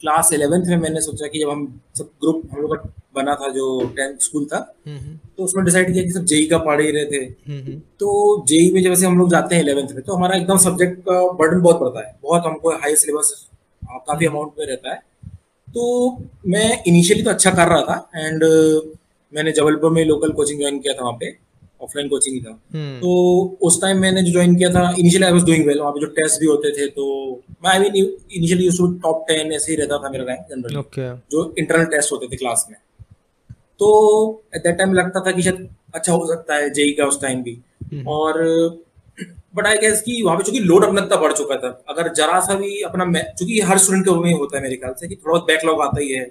क्लास 0.00 0.32
इलेवेंथ 0.32 0.66
में 0.66 0.76
मैंने 0.78 1.00
सोचा 1.00 1.26
कि 1.26 1.38
जब 1.38 1.50
हम 1.50 1.66
सब 1.94 2.10
ग्रुप 2.20 2.42
हम 2.52 2.60
लोग 2.60 2.76
का 2.76 2.90
बना 3.14 3.34
था 3.34 3.48
जो 3.50 3.66
टेंथ 3.96 4.16
स्कूल 4.20 4.44
था 4.44 4.58
हम्म। 4.86 5.16
तो 5.36 5.44
उसमें 5.44 5.64
डिसाइड 5.64 5.92
किया 5.92 6.04
कि 6.04 6.10
सब 6.10 6.24
जेई 6.26 6.46
का 6.46 6.58
पढ़ 6.60 6.80
ही 6.80 6.90
रहे 6.90 7.04
थे 7.06 7.22
हम्म। 7.48 7.78
तो 8.00 8.44
जेई 8.48 8.70
में 8.72 8.82
जैसे 8.82 9.06
हम 9.06 9.18
लोग 9.18 9.30
जाते 9.30 9.54
हैं 9.54 9.62
इलेवेंथ 9.62 9.94
में 9.94 10.02
तो 10.02 10.14
हमारा 10.14 10.36
एकदम 10.36 10.58
सब्जेक्ट 10.58 11.00
का 11.00 11.20
बर्डन 11.34 11.60
बहुत 11.60 11.80
पड़ता 11.80 12.06
है 12.06 12.14
बहुत 12.22 12.46
हमको 12.46 12.72
हाई 12.76 12.96
सिलेबस 12.96 13.32
काफ़ी 13.82 14.26
अमाउंट 14.26 14.52
में 14.58 14.66
रहता 14.66 14.92
है 14.92 15.02
तो 15.68 15.86
मैं 16.46 16.82
इनिशियली 16.86 17.22
तो 17.22 17.30
अच्छा 17.30 17.50
कर 17.50 17.68
रहा 17.68 17.80
था 17.82 18.26
एंड 18.26 18.44
मैंने 19.32 19.52
जबलपुर 19.52 19.90
में 19.90 20.04
लोकल 20.04 20.32
कोचिंग 20.32 20.60
ज्वाइन 20.60 20.78
किया 20.78 20.94
था 20.94 21.02
वहाँ 21.02 21.16
पे 21.20 21.30
ऑफलाइन 21.84 22.08
कोचिंग 22.08 22.34
ही 22.36 22.40
था। 22.42 22.50
hmm. 22.50 23.00
तो 23.02 23.10
उस 23.62 23.80
टाइम 23.82 24.00
मैंने 24.00 24.22
जो 24.22 24.32
ज्वाइन 24.32 24.56
किया 24.56 24.70
था 24.70 24.82
initially 24.98 25.26
I 25.26 25.32
was 25.32 25.44
doing 25.44 25.66
well 25.66 25.80
वहाँ 25.80 25.92
पे 25.92 26.00
जो 26.00 26.06
टेस्ट 26.12 26.40
भी 26.40 26.46
होते 26.46 26.70
थे 26.70 26.86
तो 26.90 27.06
मैं 27.64 27.70
I 27.70 27.78
mean 27.80 27.94
initially 27.96 28.64
used 28.64 28.78
to 28.78 28.86
top 29.02 29.24
ten 29.28 29.52
ऐसे 29.52 29.72
ही 29.72 29.78
रहता 29.78 29.98
था 29.98 30.10
मेरा 30.10 30.24
रैंक 30.24 30.46
जनरली 30.50 30.76
okay. 30.76 31.10
जो 31.32 31.54
इंटरनल 31.58 31.84
टेस्ट 31.94 32.12
होते 32.12 32.26
थे 32.26 32.36
क्लास 32.36 32.66
में। 32.70 32.78
तो 33.78 33.88
एट 34.56 34.62
दैट 34.62 34.78
टाइम 34.78 34.94
लगता 34.94 35.20
था 35.20 35.32
कि 35.32 35.42
शायद 35.42 35.68
अच्छा 35.94 36.12
हो 36.12 36.26
सकता 36.26 36.54
है 36.54 36.70
जेई 36.70 36.92
का 36.92 37.06
उस 37.06 37.20
टाइम 37.22 37.42
भी। 37.42 37.58
hmm. 37.84 38.06
और 38.06 38.42
बट 39.56 39.66
आई 39.66 39.76
गेस 39.78 40.00
कि 40.02 40.22
वहाँ 40.22 40.36
पे 40.36 40.44
चूँकि 40.44 40.60
लोड 40.60 40.84
अपना 40.84 41.02
इतना 41.02 41.16
बढ़ 41.16 41.32
चुका 41.32 41.56
था 41.56 41.68
अगर 41.88 42.12
जरा 42.12 42.38
सा 42.40 42.54
भी 42.54 42.80
अपना 42.82 43.04
चूँकि 43.22 43.60
हर 43.60 43.78
स्टूडेंट 43.78 44.04
के 44.04 44.14
में 44.20 44.32
होता 44.34 44.56
है 44.56 44.62
मेरे 44.62 44.76
ख्याल 44.76 44.94
से 45.00 45.08
कि 45.08 45.14
थोड़ा 45.14 45.32
बहुत 45.32 45.46
बैकलॉग 45.46 45.82
आता 45.82 46.00
ही 46.00 46.12
है। 46.12 46.30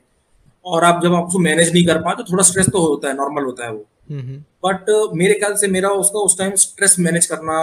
और 0.65 0.83
आप 0.83 1.01
जब 1.03 1.13
आप 1.13 1.27
उसको 1.27 1.39
मैनेज 1.39 1.71
नहीं 1.73 1.85
कर 1.85 1.97
पाए 1.97 2.15
तो 2.15 2.23
थोड़ा 2.23 2.43
स्ट्रेस 2.43 2.67
तो 2.69 2.79
होता 2.79 3.07
है 3.07 3.15
नॉर्मल 3.15 3.43
होता 3.43 3.65
है 3.65 3.71
वो। 3.71 3.85
बट 4.11 4.89
हम्म, 4.89 5.05
uh, 5.05 5.17
मेरे 5.17 5.33
ख्याल 5.33 5.53
से 5.55 5.67
मेरा 5.67 5.89
उसका 5.89 6.19
उस 6.19 6.37
टाइम 6.37 6.55
स्ट्रेस 6.55 6.95
मैनेज 6.99 7.25
करना 7.25 7.57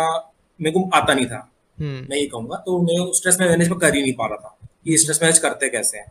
मेरे 0.61 0.73
को 0.73 0.89
आता 0.95 1.15
नहीं 1.15 1.27
था। 1.27 1.51
हम्म। 1.79 2.07
मैं 2.11 2.17
ये 2.17 2.27
कहूँगा 2.27 2.57
तो 2.57 2.81
मैं 2.83 3.13
स्ट्रेस 3.13 3.37
में 3.41 3.49
मैनेज 3.49 3.69
कर 3.81 3.95
ही 3.95 4.03
नहीं 4.03 4.13
पा 4.13 4.27
रहा 4.27 4.37
था 4.37 4.57
कि 4.85 4.97
स्ट्रेस 4.99 5.23
मैनेज 5.23 5.39
करते 5.39 5.69
कैसे 5.69 5.99
हैं। 5.99 6.07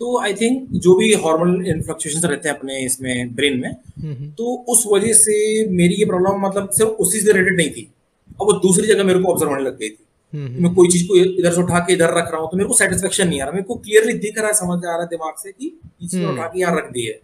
तो 0.00 0.18
आई 0.20 0.34
थिंक 0.34 0.68
जो 0.74 0.94
भी 0.94 1.12
हार्मोनल 1.14 1.66
इन्फ्लक्चुएशन 1.68 2.28
रहते 2.28 2.48
हैं 2.48 2.56
अपने 2.56 2.78
इसमें 2.84 3.34
ब्रेन 3.34 3.58
में 3.60 3.70
हम्म, 3.70 4.30
तो 4.30 4.54
उस 4.68 4.84
वजह 4.92 5.12
से 5.14 5.66
मेरी 5.70 5.94
ये 5.94 6.04
प्रॉब्लम 6.04 6.46
मतलब 6.46 6.70
सिर्फ़ 6.70 6.90
उसी 6.90 7.20
से 7.20 7.32
रिलेटेड 7.32 7.56
नहीं 7.56 7.70
थी। 7.70 7.90
अब 8.30 8.46
वो 8.46 8.52
दूसरी 8.60 8.86
जगह 8.86 9.04
मेरे 9.04 9.20
को 9.20 9.32
ऑब्ज़र्व 9.32 9.50
होने 9.50 9.62
लग 9.62 9.78
गई 9.78 9.88
थी। 9.88 10.04
हम्म, 10.32 10.46
हम्म। 10.46 10.62
मैं 10.62 10.74
कोई 10.74 10.88
चीज़ 10.88 11.06
को 11.08 11.16
इधर 11.16 11.52
से 11.52 11.60
उठा 11.62 11.78
के 11.78 11.92
इधर 11.92 12.14
रख 12.14 12.30
रहा 12.32 12.40
हूँ 12.40 12.50
तो 12.50 12.56
मेरे 12.56 12.68
को 12.68 12.74
सेटिस्फेक्शन 12.74 13.28
नहीं 13.28 13.40
आ 13.40 13.44
रहा। 13.44 13.52
मेरे 13.52 13.64
को 13.64 13.74
क्लियरली 13.76 14.12
दिख 14.18 14.38
रहा 14.38 14.46
है 14.46 14.54
समझ 14.54 14.78
आ 14.78 14.90
रहा 14.90 15.00
है 15.00 15.06
दिमाग 15.06 15.34
से 15.38 15.52
कि 15.52 15.68
चीज़ 16.02 16.24
उठा 16.24 16.46
के 16.46 16.60
यहाँ 16.60 16.76
रख 16.76 16.90
दी 16.92 17.06
है। 17.06 17.18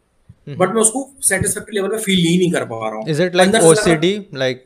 बट 0.48 0.60
हम्म। 0.60 0.74
मैं 0.74 0.82
उसको 0.82 1.08
सेटिस्फेक्टरी 1.22 1.76
लेवल 1.76 1.88
पे 1.88 1.98
फील 1.98 2.18
ही 2.18 2.36
नहीं 2.38 2.50
कर 2.52 2.64
पा 2.64 2.88
रहा 2.88 2.98
हूँ। 2.98 3.08
Is 3.08 3.22
it 3.22 3.34
like 3.36 3.54
OCD 3.64 4.14
like 4.34 4.62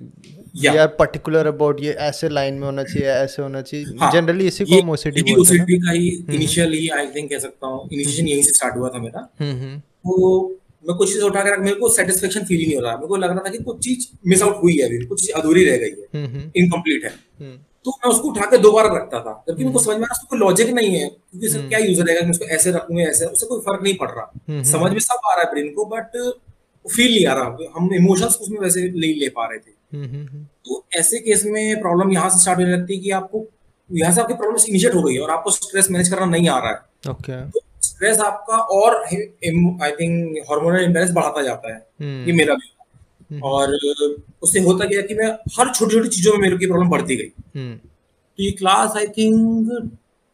we 0.61 0.77
are 0.77 0.87
particular 0.99 1.47
about 1.47 1.83
ये 1.83 1.93
ऐसे 2.07 2.29
लाइन 2.29 2.55
में 2.55 2.65
होना 2.67 2.83
चाहिए 2.85 3.09
ऐसे 3.09 3.43
होना 3.43 3.63
चाहिए। 3.63 3.87
जनरली 4.13 4.45
हाँ, 4.45 4.49
इसी 4.49 4.65
को 4.65 4.81
हम 4.81 4.91
ओसीडी 4.91 5.23
बोलते 5.23 5.33
हैं 5.33 5.39
ओसीडी 5.41 5.79
का 5.79 5.93
ही 5.93 6.09
इनिशियली 6.35 6.89
आई 6.89 7.07
थिंक 7.07 7.31
कह 7.31 7.39
सकता 7.39 7.67
हूँ। 7.67 7.89
इनिशिएशन 7.93 8.29
यहीं 8.29 8.43
से 8.43 8.51
स्टार्ट 8.51 8.77
हुआ 8.77 8.89
था 8.89 8.99
मेरा। 8.99 9.23
तो 9.41 10.49
मैं 10.89 10.97
कुछ 10.97 11.13
चीज़ 11.13 11.23
उठा 11.25 11.41
के 11.41 11.53
रख 11.53 11.59
मेरे 11.61 11.77
को 11.77 11.89
सेटिस्फेक्शन 11.89 12.45
फील 12.45 12.59
ही 12.59 12.67
नहीं 12.67 12.77
हो 12.77 12.83
रहा। 12.83 12.95
मेरे 12.97 13.09
को 13.09 13.17
लग 13.17 13.31
रहा 13.31 13.43
था 13.47 13.51
कि 13.51 13.59
कुछ 13.65 13.79
चीज़ 13.85 14.07
मिस 14.27 14.43
आउट 14.43 14.63
हुई 14.63 14.77
है 14.77 14.87
अभी 14.87 15.05
कुछ 15.07 15.21
चीज़ 15.21 15.33
अधूरी 15.41 15.65
रह 15.65 15.77
गई 15.77 15.91
है। 15.91 16.51
Incomplete 16.57 17.05
hmm, 17.05 17.15
hmm. 17.15 17.45
है। 17.45 17.49
हम्म। 17.49 17.59
तो 17.87 17.91
मैं 17.91 18.11
उसको 18.11 18.29
उठा 18.29 18.47
के 18.47 18.59
दोबारा 18.59 18.89
रखता 18.95 19.21
था। 19.21 19.33
जबकि 19.49 19.65
मेरे 19.65 19.73
को 19.73 19.81
समझ 19.81 19.97
में 19.97 20.05
आ 20.05 20.15
कोई 20.25 20.39
लॉजिक 20.39 20.71
नहीं 20.71 20.95
है 20.95 21.09
क्योंकि 21.09 21.47
इसका 21.47 21.61
क्या 21.69 21.79
यूज़र 21.79 22.05
रहेगा 22.05 22.23
मैं 22.23 22.31
उसको 22.31 22.45
ऐसे 22.55 22.71
रखूँगा 22.71 23.03
ऐसे 23.03 23.27
उससे 23.27 23.47
कोई 23.47 23.61
फ़र्क 23.61 23.83
नहीं 23.83 23.95
पड़ 23.97 24.11
रहा। 24.11 24.63
समझ 24.71 24.91
में 24.93 24.99
सब 25.01 25.29
आ 25.31 25.35
रहा 25.35 25.45
है 25.45 25.51
ब्रेन 25.53 25.73
को 25.75 25.85
बट 25.87 26.17
फील 26.85 27.15
नहीं 27.15 27.27
आ 27.27 27.35
रहा। 27.35 27.71
हम 27.77 27.95
इमोशंस 27.95 28.39
उसमें 28.41 28.59
वैसे 28.61 28.83
नहीं 28.91 29.15
ले 29.21 29.29
पा 29.31 29.47
रहे 29.47 29.59
थे। 29.59 29.73
तो 30.65 30.85
ऐसे 30.95 31.19
केस 31.21 31.45
में 31.47 31.81
प्रॉब्लम 31.81 32.13
यहाँ 32.13 32.31
से 32.31 32.39
स्टार्ट 32.41 32.59
होने 32.59 32.73
लगती 32.73 32.95
है 32.95 33.01
कि 33.01 33.11
आपको 33.13 33.45
यहाँ 33.91 34.13
से 34.15 34.21
आपकी 34.21 34.35
प्रॉब्लम 34.35 34.69
इनिशिएट 34.69 34.95
हो 34.95 35.03
गई 35.03 35.15
है 35.15 35.21
और 35.21 35.31
आपको 35.31 35.51
स्ट्रेस 35.51 35.91
मैनेज 35.91 36.09
करना 36.09 36.27
नहीं 36.27 36.49
आ 36.49 36.59
रहा 36.59 36.71
है। 36.71 36.79
Okay. 37.09 37.41
तो 37.53 37.61
स्ट्रेस 37.83 38.19
आपका 38.21 38.57
और 38.57 38.95
आई 39.05 39.91
थिंक 39.93 40.39
हार्मोनल 40.51 40.85
इम्बेलेंस 40.85 41.11
बढ़ाता 41.13 41.43
जाता 41.43 41.75
है. 41.75 41.81
ये 42.27 42.33
मेरा 42.33 42.55
भी. 42.55 42.71
और 43.45 43.79
उससे 44.43 44.61
होता 44.61 44.85
गया 44.85 45.03
कि 45.03 45.15
मैं 45.15 45.31
हर 45.57 45.73
छोटी 45.75 45.95
छोटी 45.95 46.09
चीज़ों 46.09 46.33
में 46.33 46.41
मेरे 46.41 46.57
की 46.59 46.67
प्रॉब्लम 46.67 46.91
बढ़ती 46.91 47.17
गई। 47.17 47.31
hmm. 47.57 47.79
तो 48.39 48.43
ये 48.43 48.51
क्लास 48.51 48.97
आई 48.97 49.07
थिंक 49.07 49.71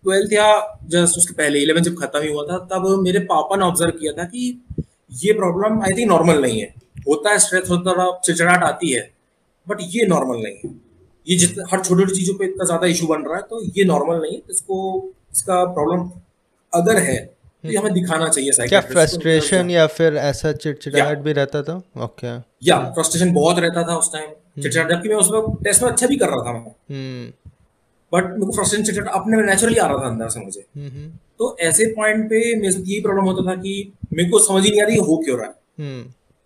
ट्वेल्थ 0.05 0.33
या 0.33 0.79
जस्ट 0.87 1.19
उसके 1.19 1.35
पहले 1.35 1.61
इलेवन 1.63 1.83
जब 1.83 1.95
खत्म 1.99 2.21
ही 2.23 2.33
हुआ 2.33 2.45
था 2.47 2.59
तब 2.73 2.87
मेरे 3.03 3.19
पापा 3.27 3.57
ने 3.57 3.65
ऑब्ज़र्व 3.65 3.91
किया 3.91 4.13
था 4.13 4.25
कि 4.25 4.49
ये 5.25 5.33
प्रॉब्लम 5.33 5.81
आई 5.83 5.97
थिंक 5.97 6.09
नॉर्मल 6.11 6.43
नहीं 6.43 6.61
है। 6.61 6.75
होता 7.09 7.31
है 7.31 7.39
स्ट्रेस 7.39 7.71
होता 7.71 8.03
है 8.03 8.11
चिड़चिड़ाहट 8.25 8.63
आती 8.65 8.93
है 8.93 9.01
बट 9.67 9.79
ये 9.83 10.07
नॉर्मल 10.07 10.43
नहीं 10.43 10.57
है। 10.65 10.75
ये 11.27 11.37
जितना 11.37 11.65
हर 11.73 11.81
छोटी 11.81 12.03
छोटी 12.03 12.15
चीज़ों 12.15 12.35
पे 12.35 12.45
इतना 12.45 12.65
ज़्यादा 12.65 12.87
इशू 12.87 13.07
बन 13.07 13.23
रहा 13.23 13.37
है 13.37 13.43
तो 13.43 13.63
ये 13.79 13.85
नॉर्मल 13.85 14.21
नहीं 14.23 14.35
है। 14.35 14.43
इसको 14.51 14.77
इसका 15.33 15.65
प्रॉब्लम 15.75 16.11
अगर 16.73 16.99
है 17.03 17.19
तो 17.67 17.73
ये 17.73 17.79
हमें 17.79 17.93
दिखाना 17.93 18.29
चाहिए 18.29 18.67
क्या 18.69 18.81
फ्रस्ट्रेशन 18.83 19.71
या 19.71 19.87
फिर 19.89 20.17
ऐसा 20.25 20.53
चिड़चिड़ाहट 20.55 21.19
भी 21.19 21.33
रहता 21.33 21.63
था? 21.63 21.77
ओके 22.05 22.35
या 22.63 22.79
फ्रस्ट्रेशन 22.91 23.33
बहुत 23.33 23.59
रहता 23.59 23.83
था 23.89 23.97
उस 23.97 24.13
टाइम 24.13 24.25
हम्म। 24.25 24.63
चिड़चिड़ाहट 24.63 24.91
जबकि 24.91 25.09
मैं 25.09 25.17
उस 25.17 25.31
वक्त 25.31 25.63
टेस्ट 25.65 25.83
में 25.83 25.91
अच्छा 25.91 26.07
भी 26.07 26.17
कर 26.17 26.29
रहा 26.29 26.45
था 26.47 26.53
मैं। 26.53 26.65
But 28.13 28.23
hmm. 28.23 28.33
मेरे 28.33 28.47
को 28.47 28.53
फ्रस्ट्रेशन 28.53 28.85
चिड़चिड़ाहट 28.85 29.21
अपने 29.21 29.37
में 29.37 29.45
नेचुरली 29.45 29.77
आ 29.77 29.87
रहा 29.87 29.99
था 29.99 30.09
अंदर 30.09 30.29
से 30.29 30.41
मुझे। 30.41 30.65
हम्म, 30.77 31.09
तो 31.39 31.57
ऐसे 31.61 31.87
पॉइंट 31.97 32.25
पे 32.27 32.55
मेरे 32.57 32.73
साथ 32.73 32.83
यही 32.87 33.01
प्रॉब्लम 33.01 33.25
होता 33.25 33.51
था 33.51 33.57
कि 33.63 33.73
मेरे 34.13 34.29
को 34.31 34.39
समझ 34.45 34.63
ही 34.65 34.71
नहीं 34.71 34.83
आ 34.83 34.87
रही 34.87 34.97
हो 35.09 35.17
क्यों 35.25 35.39
रहा 35.39 35.47
है। 35.47 35.55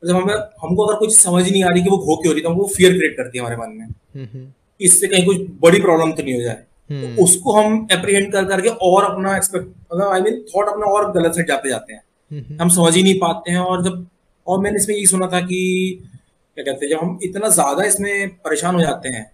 जब 0.02 0.14
हमें 0.16 0.34
हमको 0.34 0.84
अगर 0.84 0.98
कुछ 0.98 1.16
समझ 1.16 1.42
नहीं 1.50 1.62
आ 1.64 1.68
रही 1.68 1.82
कि 1.82 1.90
वो 1.90 1.96
हो 2.04 2.16
क्यों 2.16 2.34
रही 2.34 2.42
तो 2.42 2.48
हमको 2.48 2.66
फियर 2.76 2.92
क्रिएट 2.92 3.16
करती 3.16 3.38
है 3.38 3.44
हमारे 3.44 3.56
मन 3.56 3.76
में। 3.78 4.52
इससे 4.80 5.06
कहीं 5.06 5.24
कुछ 5.24 5.46
बड़ी 5.62 5.80
प्रॉब्लम 5.80 6.12
तो 6.12 6.22
नहीं 6.22 6.34
हो 6.34 6.40
जाए। 6.42 6.62
तो 6.90 6.96
हम्म। 6.96 7.22
उसको 7.22 7.52
हम 7.52 7.86
अप्रीहेंड 7.92 8.32
कर 8.32 8.44
करके 8.46 8.68
और 8.84 9.04
अपना 9.04 9.36
एक्सपेक्ट 9.36 9.66
मतलब 9.66 10.06
आई 10.08 10.20
मीन 10.20 10.40
थॉट 10.48 10.68
अपना 10.68 10.86
और 10.88 11.10
गलत 11.12 11.34
साइड 11.34 11.48
जाते 11.48 11.68
जाते 11.68 11.92
हैं। 11.92 12.58
हम 12.60 12.68
समझ 12.70 12.94
ही 12.96 13.02
नहीं 13.02 13.18
पाते 13.18 13.50
हैं 13.50 13.58
और 13.60 13.84
जब 13.84 14.06
और 14.46 14.60
मैंने 14.60 14.78
इसमें 14.78 14.94
यही 14.96 15.06
सुना 15.06 15.26
था 15.28 15.40
कि 15.42 15.58
क्या 16.56 16.64
कहते 16.64 16.86
हैं 16.86 16.92
जब 16.92 16.98
हम 16.98 17.18
इतना 17.24 17.48
ज़्यादा 17.50 17.84
इसमें 17.84 18.28
परेशान 18.44 18.74
हो 18.74 18.80
जाते 18.80 19.08
हैं 19.08 19.30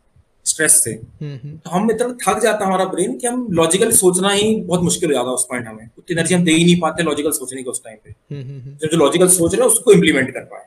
स्ट्रेस 0.47 0.73
से 0.83 0.93
तो 1.23 1.71
हम 1.71 1.91
इतना 1.91 2.09
थक 2.23 2.41
जाता 2.43 2.59
है 2.59 2.67
हमारा 2.67 2.85
ब्रेन 2.87 3.17
कि 3.19 3.27
हम 3.27 3.47
लॉजिकल 3.53 3.91
सोचना 3.95 4.31
ही 4.31 4.55
बहुत 4.59 4.83
मुश्किल 4.83 5.09
हो 5.11 5.15
जाता 5.15 5.29
है 5.29 5.35
उस 5.35 5.47
पॉइंट 5.51 5.67
हमें। 5.67 5.89
उतनी 5.89 6.17
एनर्जी 6.17 6.35
हम 6.35 6.45
दे 6.45 6.53
ही 6.53 6.65
नहीं 6.65 6.79
पाते 6.81 7.03
लॉजिकल 7.03 7.31
सोचने 7.33 7.63
के 7.63 7.71
उस 7.71 7.83
टाइम 7.85 7.97
पे। 8.05 8.11
जब 8.75 8.89
जो 8.89 8.99
लॉजिकल 8.99 9.29
सोच 9.31 9.55
रहे 9.55 9.63
हैं 9.63 9.69
उसको 9.69 9.93
इम्प्लीमेंट 9.93 10.31
कर 10.35 10.45
पाए। 10.45 10.65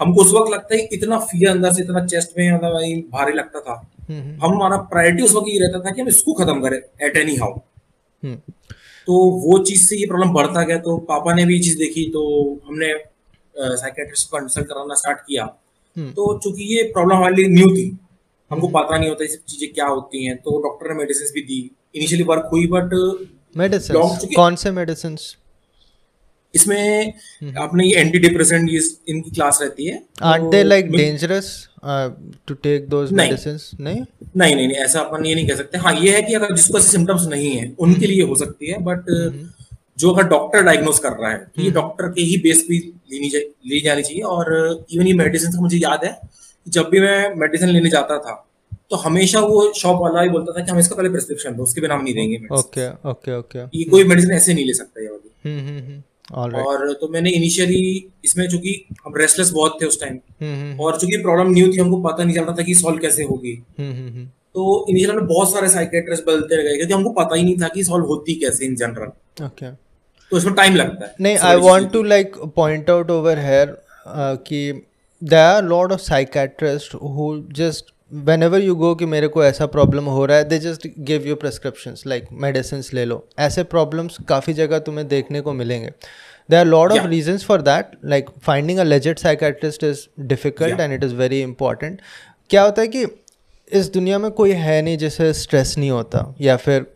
हमको 0.00 0.20
उस 0.20 0.32
वक्त 0.32 0.52
लगता 0.52 0.74
है 0.74 0.88
इतना 0.92 1.18
फियर 1.20 1.50
अंदर 1.50 1.72
से 1.72 1.82
इतना 1.82 2.04
चेस्ट 2.06 2.38
में 2.38 2.52
मतलब 2.52 3.10
भारी 3.12 3.32
लगता 3.32 3.60
था। 3.60 3.74
हम 4.12 4.50
हमारा 4.50 4.76
प्रायोरिटी 4.90 5.22
उस 5.22 5.34
वक्त 5.34 5.48
ये 5.48 5.58
रहता 5.58 5.80
था 5.80 5.90
कि 5.90 6.00
हम 6.00 6.08
इसको 6.08 6.32
खत्म 6.34 6.60
करें 6.62 6.78
एट 7.06 7.16
एनी 7.16 7.36
हाउ 7.36 7.58
तो 9.08 9.14
वो 9.44 9.58
चीज़ 9.64 9.86
से 9.86 9.96
ये 9.96 10.06
प्रॉब्लम 10.06 10.32
बढ़ता 10.32 10.62
गया 10.62 10.78
तो 10.80 10.96
पापा 11.08 11.34
ने 11.34 11.44
भी 11.46 11.54
ये 11.54 11.62
चीज़ 11.62 11.78
देखी 11.78 12.04
तो 12.10 12.22
हमने 12.66 12.92
साइकेट्रिस्ट 13.54 14.30
को 14.30 14.38
कंसल्ट 14.38 14.66
कराना 14.66 14.94
स्टार्ट 14.94 15.18
किया। 15.20 15.44
तो 15.96 16.38
चूँकि 16.38 16.64
ये 16.74 16.82
प्रॉब्लम 16.92 17.16
हमारे 17.16 17.34
लिए 17.36 17.48
न्यू 17.48 17.66
थी 17.68 17.86
हमको 18.50 18.68
पता 18.70 18.98
नहीं 18.98 19.08
होता 19.08 19.24
ये 19.24 19.30
सब 19.30 19.44
चीज़ें 19.48 19.72
क्या 19.72 19.86
होती 19.86 20.24
हैं 20.24 20.36
तो 20.38 20.58
डॉक्टर 20.62 20.92
ने 20.92 20.98
मेडिसिन 20.98 21.32
भी 21.34 21.42
दी। 21.42 21.58
इनिशियली 21.94 22.24
वर्क 22.24 22.48
हुई 22.52 22.66
बट 22.72 22.94
मेडिसिन 23.56 23.96
कौन 24.34 24.56
से 24.56 24.70
मेडिसिन 24.72 25.16
इसमें 26.54 27.12
अपने 27.58 27.86
ये 27.86 28.00
एंटी 28.00 28.18
डिप्रेसेंट 28.18 28.70
ये 28.70 28.80
इनकी 29.08 29.30
क्लास 29.30 29.58
रहती 29.62 29.86
है। 29.86 30.02
Are 30.22 30.48
they 30.50 30.62
like 30.62 30.90
dangerous 30.92 31.52
to 31.84 32.54
take 32.54 32.88
those 32.88 33.12
medicines 33.12 33.70
नहीं। 33.80 34.02
नहीं? 34.36 34.54
नहीं 34.56 34.68
ऐसा 34.84 35.00
अपन 35.00 35.26
ये 35.26 35.34
नहीं 35.34 35.46
कह 35.48 35.56
सकते। 35.56 35.78
हाँ 35.78 35.94
ये 35.94 36.14
है 36.16 36.22
कि 36.22 36.34
अगर 36.34 36.54
जिसको 36.56 36.78
ऐसे 36.78 36.88
सिम्टम्स 36.88 37.26
नहीं 37.26 37.50
है 37.56 37.74
उनके 37.78 38.06
लिए 38.06 38.22
हो 38.22 38.36
सकती 38.36 38.70
है 38.70 38.78
बट 38.82 39.10
जो 39.98 40.10
अगर 40.10 40.28
डॉक्टर 40.28 40.62
डायग्नोस 40.62 40.98
कर 40.98 41.12
रहा 41.12 41.30
है 41.30 41.46
ये 41.58 41.70
डॉक्टर 41.70 42.08
के 42.08 42.22
ही 42.22 42.36
बेस 42.42 42.64
पे 42.68 42.76
लेनी 43.12 43.28
ली 43.66 43.80
जानी 43.80 44.02
चाहिए 44.02 44.22
और 44.36 44.52
इवन 44.92 45.06
ये 45.06 45.12
मेडिसिन 45.14 45.56
मुझे 45.56 45.78
याद 45.78 46.04
है 46.04 46.18
जब 46.66 46.88
भी 46.90 47.00
मैं 47.00 47.34
मेडिसिन 47.34 47.68
लेने 47.68 47.90
जाता 47.90 48.18
था 48.18 48.34
तो 48.90 48.96
हमेशा 48.96 49.40
वो 49.40 49.72
शॉप 49.76 50.00
वाला 50.02 50.22
ही 50.22 50.28
बोलता 50.28 50.52
था 50.52 50.64
कि 50.64 50.70
हम 50.70 50.78
इसका 50.78 50.96
पहले 50.96 51.08
प्रिस्क्रिप्शन 51.08 51.54
दो 51.56 51.62
उसके 51.62 51.80
बिना 51.80 51.94
हम 51.94 52.02
नहीं 52.04 52.14
देंगे 52.14 52.40
ओके 52.54 52.88
ओके 53.10 53.36
ओके। 53.38 53.58
ये 53.78 53.84
कोई 53.84 54.04
मेडिसिन 54.04 54.32
ऐसे 54.32 54.54
नहीं 54.54 54.64
ले 54.66 54.74
सकता 54.74 55.02
ये 55.02 55.08
वाली। 55.08 56.02
हम्म, 56.34 56.44
हम्म, 56.44 56.56
हम्म। 56.56 56.66
और 56.66 56.92
तो 57.00 57.08
मैंने 57.08 57.30
इनिशियली 57.30 58.10
इसमें 58.24 58.48
चूँकि 58.48 58.74
हम 59.04 59.16
रेस्टलेस 59.16 59.50
बहुत 59.50 59.76
थे 59.80 59.86
उस 59.86 60.00
टाइम 60.00 60.78
और 60.80 60.98
चूँकि 60.98 61.16
प्रॉब्लम 61.22 61.52
न्यू 61.52 61.72
थी 61.72 61.78
हमको 61.78 62.00
पता 62.02 62.24
नहीं 62.24 62.36
चल 62.36 62.44
रहा 62.44 62.56
था 62.56 62.62
कि 62.62 62.74
सॉल्व 62.74 62.98
कैसे 62.98 63.22
होगी। 63.22 63.54
तो 64.54 64.86
इनिशियली 64.90 65.16
में 65.16 65.26
बहुत 65.26 65.52
सारे 65.52 65.68
साइकेट्रिस्ट 65.68 66.24
बदलते 66.26 66.62
गए 66.62 66.76
क्योंकि 66.76 66.92
हमको 66.92 67.10
पता 67.12 67.36
ही 67.36 67.42
नहीं 67.42 67.56
था 67.56 67.68
कि 67.68 67.84
सॉल्व 67.84 68.06
होती 68.06 68.34
कैसे 68.40 68.64
इन 68.66 68.74
जनरल 68.76 69.44
ओके 69.44 69.70
तो 70.32 70.36
इसमें 70.36 70.54
टाइम 70.54 70.74
लगता 70.76 71.04
है। 71.04 71.14
नहीं 71.20 71.36
I 71.38 71.56
want 71.60 71.92
to 71.92 72.02
like 72.02 72.36
point 72.56 72.90
out 72.90 73.10
over 73.10 73.38
here 73.38 73.76
कि 74.46 74.60
there 75.22 75.44
are 75.46 75.64
lot 75.64 75.92
of 75.92 76.00
psychiatrist 76.00 76.94
who 76.94 77.26
just 77.52 77.91
whenever 78.42 78.60
you 78.60 78.74
go 78.74 78.94
कि 78.94 79.06
मेरे 79.06 79.28
को 79.28 79.44
ऐसा 79.44 79.66
प्रॉब्लम 79.66 80.04
हो 80.04 80.24
रहा 80.26 80.36
है 80.36 80.44
they 80.44 80.58
just 80.58 80.86
give 80.98 81.26
you 81.26 81.34
prescription 81.34 81.94
like 82.06 82.26
medicine 82.32 82.82
ले 82.94 83.04
लो। 83.04 83.24
ऐसे 83.38 83.62
प्रॉब्लम्स 83.64 84.16
काफ़ी 84.28 84.52
जगह 84.52 84.78
तुम्हें 84.78 85.06
देखने 85.08 85.40
को 85.40 85.52
मिलेंगे। 85.52 85.90
They 86.50 86.56
are 86.56 86.66
lot 86.66 86.92
of 86.92 87.06
reasons 87.06 87.44
for 87.44 87.62
that 87.62 87.96
like 88.04 88.26
finding 88.42 88.78
a 88.78 88.82
legit 88.82 89.18
psychiatrist 89.18 89.84
is 89.84 90.06
difficult 90.20 90.80
and 90.80 90.92
it 90.92 91.04
is 91.04 91.14
very 91.14 91.40
important 91.40 92.00
क्या 92.50 92.62
होता 92.62 92.82
है 92.82 92.88
कि 92.88 93.06
इस 93.72 93.92
दुनिया 93.92 94.18
में 94.18 94.30
कोई 94.30 94.52
है 94.52 94.80
नहीं 94.82 94.98
जिसे 94.98 95.32
स्ट्रेस 95.32 95.74
नहीं 95.78 95.90
होता 95.90 96.34
या 96.40 96.56
फिर. 96.56 96.86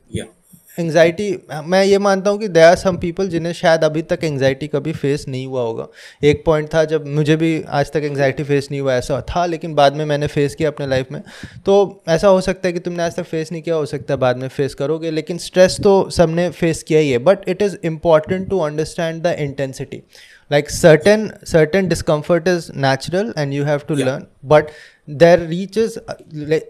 एंगजाइटी 0.78 1.30
मैं 1.64 1.82
ये 1.84 1.98
मानता 1.98 2.30
हूँ 2.30 2.38
कि 2.38 2.48
दे 2.48 2.60
आर 2.60 2.74
सम 2.76 2.96
पीपल 2.98 3.28
जिन्हें 3.28 3.52
शायद 3.52 3.84
अभी 3.84 4.02
तक 4.02 4.24
एंगजाइटी 4.24 4.66
कभी 4.68 4.92
फेस 4.92 5.24
नहीं 5.28 5.46
हुआ 5.46 5.62
होगा। 5.62 5.86
एक 6.22 6.42
पॉइंट 6.46 6.68
था 6.74 6.84
जब 6.84 7.06
मुझे 7.08 7.36
भी 7.36 7.62
आज 7.70 7.92
तक 7.92 8.04
एंग्जाइटी 8.04 8.44
फेस 8.44 8.68
नहीं 8.70 8.80
हुआ 8.80 8.94
ऐसा 8.94 9.20
था, 9.30 9.44
लेकिन 9.46 9.74
बाद 9.74 9.96
में 9.96 10.04
मैंने 10.04 10.26
फेस 10.26 10.54
किया 10.54 10.70
अपने 10.70 10.86
लाइफ 10.86 11.12
में। 11.12 11.20
तो 11.66 12.02
ऐसा 12.08 12.28
हो 12.28 12.40
सकता 12.40 12.68
है 12.68 12.72
कि 12.72 12.80
तुमने 12.80 13.02
आज 13.02 13.16
तक 13.16 13.24
फेस 13.24 13.52
नहीं 13.52 13.62
किया, 13.62 13.74
हो 13.74 13.86
सकता 13.86 14.14
है 14.14 14.20
बाद 14.20 14.36
में 14.36 14.48
फेस 14.48 14.74
करोगे, 14.74 15.10
लेकिन 15.10 15.38
स्ट्रेस 15.38 15.76
तो 15.82 15.98
सबने 16.10 16.48
फेस 16.50 16.82
किया 16.82 17.00
ही 17.00 17.10
है। 17.10 17.18
But 17.20 17.48
it 17.48 17.62
is 17.62 17.76
important 17.84 18.48
to 18.50 18.58
understand 18.60 19.22
the 19.22 19.36
intensity 19.38 20.02
like 20.50 20.68
certain 20.70 21.22
certain 21.50 21.88
discomfort 21.88 22.48
is 22.50 22.66
natural 22.82 23.32
and 23.36 23.54
you 23.54 23.64
have 23.64 23.86
to 23.86 23.94
yeah. 23.94 24.08
learn. 24.08 24.26
But 24.52 24.70
there 25.08 25.40
reaches 25.48 25.98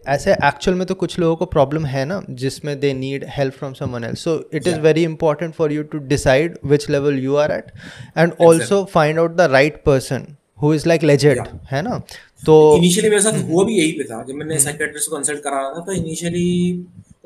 ऐसे 0.08 0.32
एक्चुअल 0.32 0.76
में 0.76 0.86
तो 0.86 0.94
कुछ 0.94 1.18
लोगों 1.18 1.36
को 1.36 1.46
प्रॉब्लम 1.46 1.86
है 1.86 2.04
ना 2.04 2.20
जिसमें 2.42 2.78
they 2.80 2.92
need 2.94 3.24
help 3.28 3.54
from 3.54 3.72
someone 3.72 4.04
else 4.04 4.24
so 4.24 4.34
it 4.54 4.66
is 4.66 4.78
very 4.80 5.02
important 5.04 5.54
for 5.54 5.72
you 5.72 5.82
to 5.82 5.98
decide 6.08 6.58
which 6.64 6.88
level 6.90 7.18
you 7.18 7.36
are 7.36 7.52
at 7.52 7.70
and 8.18 8.32
also 8.40 8.84
find 8.92 9.18
out 9.18 9.36
the 9.36 9.48
right 9.52 9.82
person 9.86 10.26
who 10.62 10.72
is 10.74 10.88
like 10.88 11.02
legend 11.02 11.46
है 11.70 11.82
ना? 11.82 12.00
तो 12.46 12.76
initially 12.76 13.10
मेरे 13.10 13.22
साथ 13.22 13.42
हुआ 13.48 13.64
भी 13.64 13.78
यही 13.78 13.92
पे 13.92 14.04
था। 14.04 14.22
जब 14.28 14.34
मैंने 14.34 14.58
साइकेट्रिस्ट 14.58 15.10
को 15.10 15.16
कंसल्ट 15.16 15.42
करा 15.44 15.62
था 15.76 15.84
तो 15.86 15.92
इनिशियली 15.92 16.46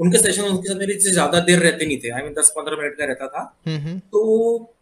उनके 0.00 0.18
सेशन 0.18 0.42
उनके 0.44 0.68
साथ 0.68 0.78
मेरे 0.78 0.94
ज़्यादा 1.00 1.40
देर 1.46 1.58
रहते 1.60 1.86
नहीं 1.86 1.98
थे। 2.00 2.10
आई 2.10 2.22
मीन 2.22 2.32
दस 2.34 2.52
पंद्रह 2.56 2.82
मिनट 2.82 2.98
का 2.98 3.04
रहता 3.04 3.26
था। 3.28 3.42
तो 4.12 4.20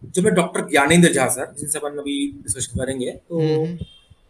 जब 0.07 0.25
मैं 0.25 0.35
डॉक्टर 0.35 0.69
ज्ञानेंद्र 0.71 1.13
झा 1.13 1.29
सर 1.37 1.55
जिनसे 1.59 1.79
अपन 1.79 1.99
अभी 1.99 2.19
डिस्कशन 2.43 2.79
करेंगे 2.79 3.11
तो 3.11 3.39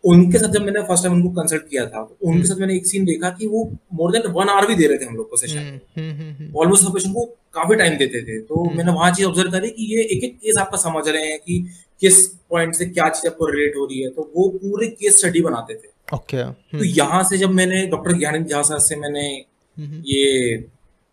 उनके 0.05 0.39
साथ 0.39 0.49
जब 0.49 0.63
मैंने 0.63 0.81
फ़र्स्ट 0.89 1.05
टाइम 1.05 1.15
उनको 1.15 1.29
कंसल्ट 1.37 1.63
किया 1.71 1.85
था 1.87 2.03
तो 2.05 2.29
उनके 2.31 2.47
साथ 2.49 2.57
मैंने 2.57 2.75
एक 2.77 2.87
सीन 2.87 3.05
देखा 3.05 3.31
कि 3.39 3.47
वो 3.47 3.65
मोर 3.95 4.13
देन 4.13 4.31
वन 4.33 4.49
आवर 4.49 4.67
भी 4.67 4.75
दे 4.75 4.87
रहे 4.87 4.99
थे 4.99 5.05
हम 5.05 5.17
लोग 5.17 5.29
को 5.31 5.37
सेशन 5.37 6.53
ऑलमोस्ट 6.57 6.85
हर 6.85 6.93
पेशेंट 6.93 7.15
को 7.15 7.25
काफ़ी 7.55 7.77
टाइम 7.77 7.97
देते 7.99 8.23
थे। 8.23 8.39
तो 8.43 8.65
मैंने 8.71 8.93
वहाँ 8.93 9.11
चीज़ 9.13 9.27
ऑब्ज़र्व 9.27 9.51
करी 9.53 9.71
कि 9.71 9.85
ये 9.95 10.03
एक 10.07 10.25
एक 10.25 10.37
केस 10.37 10.57
आपका 10.61 10.79
समझ 10.79 11.07
रहे 11.09 11.27
हैं 11.27 11.39
कि 11.39 11.59
किस 12.01 12.27
पॉइंट 12.51 12.75
से 12.75 12.87
क्या 12.87 13.09
चीज़ 13.11 13.27
आपको 13.27 13.47
रिलेट 13.47 13.77
हो 13.77 13.85
रही 13.85 14.01
है। 14.01 14.11
तो 14.11 14.31
वो 14.37 14.49
पूरे 14.59 14.87
केस 14.91 15.19
स्टडी 15.19 15.41
बनाते 15.43 15.75
थे। 15.75 15.89
Okay 16.09 16.37
okay. 16.37 16.79
तो 16.79 16.85
यहाँ 16.85 17.23
से 17.31 17.39
जब 17.39 17.51
मैंने 17.53 17.87
डॉक्टर 17.89 18.19
ज्ञानेंद्र 18.19 18.51
झा 18.51 18.63
सर 18.63 18.79
से 18.81 18.97
मैंने 18.97 19.27
ये 20.07 20.57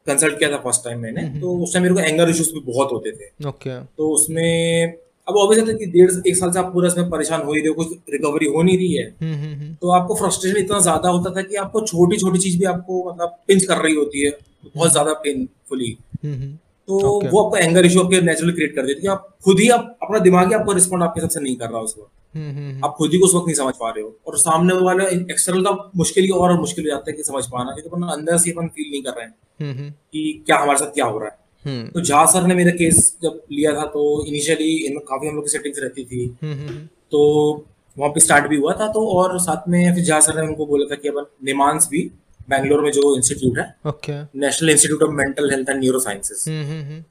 कंसल्ट 0.08 0.38
किया 0.39 0.49
था 0.51 0.58
फ़र्स्ट 0.60 0.84
टाइम 0.84 0.99
मैंने 0.99 1.22
हम्म, 1.22 1.39
तो 1.41 1.53
हम्म। 1.53 1.64
उस 1.64 1.74
टाइम 1.74 1.84
मेरे 1.84 1.95
को 1.95 2.01
एंगर 2.01 2.30
इश्यूज़ 2.30 2.53
भी 2.53 2.60
बहुत 2.68 2.91
होते 2.91 3.12
थे। 3.12 3.47
ओके 3.49 3.80
तो 3.80 4.10
उसमें 4.14 4.93
अब 5.28 5.36
ऑब्वियस 5.38 5.68
है 5.68 5.74
कि 5.76 5.86
डेढ़ 5.88 6.28
एक 6.28 6.36
साल 6.38 6.51
से 6.51 6.60
आप 6.60 6.72
पूरा 6.74 6.88
इसमें 6.88 7.10
परेशान 7.10 7.41
हो 7.41 7.53
ही 7.53 7.60
रहे 7.60 7.70
हो 7.70 7.74
कुछ 7.76 8.12
रिकवरी 8.14 8.47
हो 8.47 8.62
नहीं 8.64 8.78
रही 8.78 8.93
है। 8.93 9.06
हम्म, 9.22 9.74
तो 9.74 9.91
आपको 9.91 10.16
फ्रस्ट्रेशन 10.16 10.60
इतना 10.60 10.80
ज़्यादा 10.82 11.10
होता 11.10 11.36
था 11.36 11.41
कि 11.43 11.56
आपको 11.58 11.82
छोटी 11.84 12.18
छोटी 12.18 12.39
चीज़ 12.39 12.58
भी 12.60 12.66
आपको 12.74 13.03
मतलब 13.10 13.38
पिंच 13.47 13.66
कर 13.66 13.78
रही 13.78 13.95
होती 13.95 14.26
है 14.26 14.32
बहुत 14.66 14.91
ज़्यादा 14.91 15.14
पेनफुली 15.24 15.97
तो 16.88 16.97
okay. 16.97 17.30
वो 17.32 17.43
आपको 17.43 17.58
एंगर 17.58 17.86
इशू 17.86 17.99
आपके 18.01 18.20
नेचुरली 18.22 18.53
क्रिएट 18.53 18.76
कर 18.76 18.86
देती 18.86 19.06
है। 19.06 19.12
आप 19.12 19.30
खुद 19.45 19.60
ही 19.60 19.68
आप 19.70 19.97
अपना 20.03 20.20
दिमाग 20.20 20.47
ही 20.47 20.53
आपको 20.53 20.74
रिस्पॉन्ड 20.74 21.03
आपके 21.03 21.20
हिसाब 21.20 21.30
से 21.30 21.39
नहीं 21.39 21.56
कर 21.56 21.70
रहा 21.70 21.80
उस 21.82 21.95
वक्त। 21.99 22.84
आप 22.86 22.93
खुद 22.97 23.12
ही 23.12 23.20
को 23.20 23.26
उस 23.26 23.34
वक्त 23.36 23.45
नहीं 23.45 23.56
समझ 23.56 23.74
पा 23.76 23.89
रहे 23.89 24.03
हो। 24.03 24.14
और 24.28 24.38
सामने 24.38 24.74
वाले 24.82 25.06
एक्सटर्नल 25.32 25.64
का 25.64 25.72
मुश्किल 25.95 26.24
ही 26.24 26.30
और 26.32 26.53
मुश्किल 26.60 26.86
हो 26.86 26.89
जाता 26.89 27.12
है 27.12 27.16
कि 27.18 27.24
समझ 27.24 27.43
पाना 27.47 27.72
क्योंकि 27.72 27.89
अपन 27.89 28.08
अंदर 28.18 28.38
से 28.38 28.51
अपन 28.51 28.68
फील 28.68 28.91
नहीं 28.91 29.01
कर 29.01 29.12
रहे 29.12 29.26
हैं। 29.26 29.34
कि 29.62 30.43
क्या 30.45 30.58
हमारे 30.58 30.80
साथ 30.80 30.93
क्या 30.93 31.06
हो 31.06 31.20
रहा 31.20 31.30
है। 31.30 31.88
तो 31.89 32.01
झा 32.01 32.26
सर 32.26 32.47
ने 32.47 32.56
मेरा 32.56 32.72
केस 32.72 33.16
जब 33.24 33.41
लिया 33.51 33.72
था 33.72 33.86
तो 33.86 34.03
इनिशियली 34.28 34.97
काफ़ी 34.99 35.28
हम 35.28 35.36
लोग 35.36 35.43
की 35.45 35.51
सेटिंग्स 35.51 35.80
रहती 35.80 36.06
थी। 36.06 36.28
तो 37.12 37.22
वहाँ 37.97 38.10
पे 38.12 38.20
स्टार्ट 38.20 38.47
भी 38.47 38.58
हुआ 38.58 38.74
था 38.74 38.88
तो 38.88 39.08
और 39.10 39.39
साथ 39.39 39.68
में 39.70 39.95
फिर 39.95 40.03
झा 40.03 40.20
सर 40.20 40.41
ने 40.41 40.47
उनको 40.47 40.66
बोला 40.66 40.86
था 40.91 40.95
कि 40.95 41.08
अपन 41.08 41.26
निमांस 41.45 41.88
भी 41.91 42.01
बैंगलोर 42.49 42.82
में 42.82 42.91
जो 42.91 43.16
इंस्टीट्यूट 43.16 43.58
है 43.58 44.30
national 44.36 44.70
institute 44.70 45.03
of 45.03 45.12
mental 45.12 45.49
health 45.51 45.70
and 45.70 45.80
neurosciences 45.99 46.43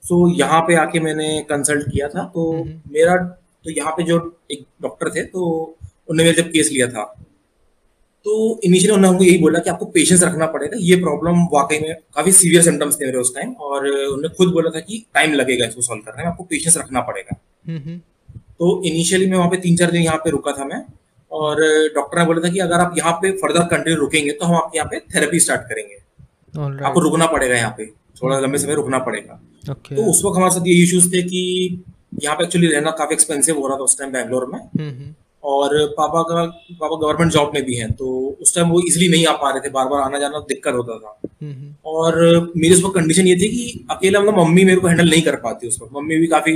so 0.09 0.29
यहाँ 0.39 0.61
पे 0.61 0.75
आके 0.75 1.01
मैंने 1.01 1.29
कंसल्ट 1.51 1.89
किया 1.89 2.09
था 2.09 2.25
तो 2.35 2.53
मेरा 2.65 3.17
तो 3.65 3.71
यहाँ 3.71 3.93
पे 3.93 4.03
जो 4.03 4.19
एक 4.51 4.65
डॉक्टर 4.83 5.11
थे 5.11 5.23
तो 5.25 5.45
उन्होंने 6.09 6.25
मेरे 6.25 6.43
जब 6.43 6.51
केस 6.51 6.71
लिया 6.73 6.87
था 6.89 7.05
तो 8.27 8.35
इनिशियली 8.65 8.93
उन्होंने 8.93 9.09
हमको 9.09 9.25
यही 9.25 9.39
बोला 9.39 9.59
कि 9.59 9.71
आपको 9.71 9.87
पेशेंस 9.95 10.23
रखना 10.23 10.47
पड़ेगा 10.49 10.77
ये 10.81 10.97
प्रॉब्लम 10.99 11.43
वाकई 11.53 11.79
में 11.79 11.95
काफ़ी 12.15 12.33
सीवियर 12.35 12.63
सिम्टम्स 12.63 13.01
थे 13.01 13.07
मेरे 13.07 13.19
उस 13.19 13.35
टाइम 13.35 13.53
और 13.63 13.87
उन्होंने 13.87 14.29
खुद 14.37 14.53
बोला 14.53 14.71
था 14.71 14.81
कि 14.81 15.05
टाइम 15.15 15.33
लगेगा 15.35 15.67
इसको 15.67 15.83
सॉल्व 15.83 16.03
करने 16.03 16.23
में 16.23 16.31
आपको 16.31 16.45
पेशेंस 16.45 16.77
रखना 16.77 17.01
पड़ेगा 17.03 17.37
तो 18.59 18.71
इनिशियली 18.85 19.27
मैं 19.27 19.37
वहाँ 19.37 19.51
पे 19.51 19.57
तीन 19.59 19.77
चार 19.77 19.91
दिन 19.91 20.03
यहाँ 20.03 20.19
पे 20.19 20.31
रुका 20.31 20.53
था 20.53 20.65
मैं 20.65 20.85
और 21.31 21.61
डॉक्टर 21.95 22.19
ने 22.19 22.25
बोला 22.25 22.43
था 22.43 22.53
कि 22.53 22.59
अगर 22.61 22.81
आप 22.81 22.95
यहाँ 22.99 23.13
पे 23.23 23.31
फर्दर 23.39 23.65
कंटिन्यू 23.69 24.01
रुकेंगे 24.01 24.33
तो 24.33 24.47
हम 24.47 24.55
आपके 24.55 24.79
यहाँ 24.79 24.89
पे 24.91 25.01
थेरेपी 25.15 25.41
स्टार्ट 25.41 25.63
करेंगे 25.63 25.97
right. 26.55 26.83
आपको 26.83 27.01
रुकना 27.01 27.27
पड़ेगा 27.27 27.55
यहाँ 27.55 27.75
पे 27.79 27.87
थोड़ा 28.23 28.39
लंबे 28.41 28.59
समय 28.59 28.75
रुकना 28.75 28.99
पड़ेगा 29.01 29.41
okay. 29.65 29.97
तो 29.97 30.05
उस 30.11 30.23
वक्त 30.25 30.37
हमारे 30.37 30.55
साथ 30.55 30.67
ये 30.67 30.83
इश्यूज़ 30.83 31.13
थे 31.13 31.23
कि 31.25 31.43
यहाँ 32.23 32.37
पे 32.37 32.45
एक्चुअली 32.45 32.67
रहना 32.67 32.91
काफ़ी 32.99 33.15
एक्सपेंसिव 33.15 33.59
हो 33.59 33.67
रहा 33.67 33.77
था 33.77 33.83
उस 33.83 33.99
टाइम 33.99 34.13
बैंगलोर 34.13 34.47
में 34.47 34.59
हम्म, 34.59 34.89
हम्म। 34.89 35.15
और 35.45 35.75
पापा 35.97 36.23
का 36.23 36.45
पापा 36.73 36.97
गवर्नमेंट 36.97 37.33
जॉब 37.33 37.51
में 37.55 37.63
भी 37.65 37.75
हैं 37.77 37.91
तो 37.93 38.07
उस 38.41 38.55
टाइम 38.55 38.69
वो 38.69 38.81
इजिली 38.81 39.09
नहीं 39.09 39.27
आ 39.27 39.33
पा 39.37 39.51
रहे 39.51 39.61
थे 39.61 39.71
बार 39.71 39.89
बार 39.89 40.01
आना 40.03 40.19
जाना 40.19 40.39
दिक्कत 40.49 40.75
होता 40.75 40.99
था। 40.99 41.19
और 41.87 42.17
मेरी 42.57 42.75
उस 42.75 42.83
वक्त 42.83 42.95
कंडीशन 42.95 43.27
ये 43.27 43.35
थी 43.37 43.49
कि 43.49 43.85
अकेला 43.91 44.21
मतलब 44.21 44.39
मम्मी 44.39 44.65
मेरे 44.65 44.81
को 44.81 44.89
हैंडल 44.89 45.11
नहीं 45.11 45.23
कर 45.23 45.37
पाती 45.39 45.69
उस 45.69 45.79
वक्त। 45.83 45.93
मम्मी 45.97 46.17
भी 46.17 46.27
काफ़ी 46.27 46.53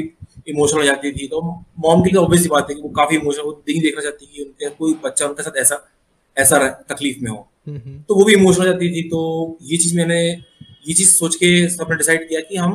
इमोशनल 0.49 0.80
हो 0.80 0.84
जाती 0.86 1.12
थी 1.12 1.26
तो 1.26 1.43
मॉम 1.78 2.03
की 2.03 2.16
ऑब्वियस 2.16 2.47
बात 2.47 2.70
है 2.70 2.74
कि 2.74 2.82
वो 2.82 2.89
काफ़ी 2.97 3.16
इमोशनल 3.16 3.45
वो 3.45 3.53
नहीं 3.68 3.80
देखना 3.80 4.03
चाहती 4.03 4.26
कि 4.26 4.43
उनके 4.43 4.68
कोई 4.70 4.95
बच्चा 5.05 5.26
उनके 5.26 5.43
साथ 5.43 5.57
ऐसा 5.57 5.84
ऐसा 6.36 6.59
तकलीफ़ 6.91 7.22
में 7.22 7.30
हो। 7.30 7.47
तो 8.09 8.14
वो 8.14 8.24
भी 8.24 8.32
इमोशनल 8.34 8.66
हो 8.66 8.72
जाती 8.72 8.91
थी 8.91 9.03
तो 9.09 9.20
ये 9.62 9.76
चीज़ 9.76 9.97
मैंने 9.97 10.20
ये 10.28 10.95
चीज़ 10.95 11.11
सोच 11.11 11.36
के 11.36 11.68
सबने 11.68 11.97
डिसाइड 11.97 12.28
किया 12.28 12.41
कि 12.41 12.57
हम 12.57 12.72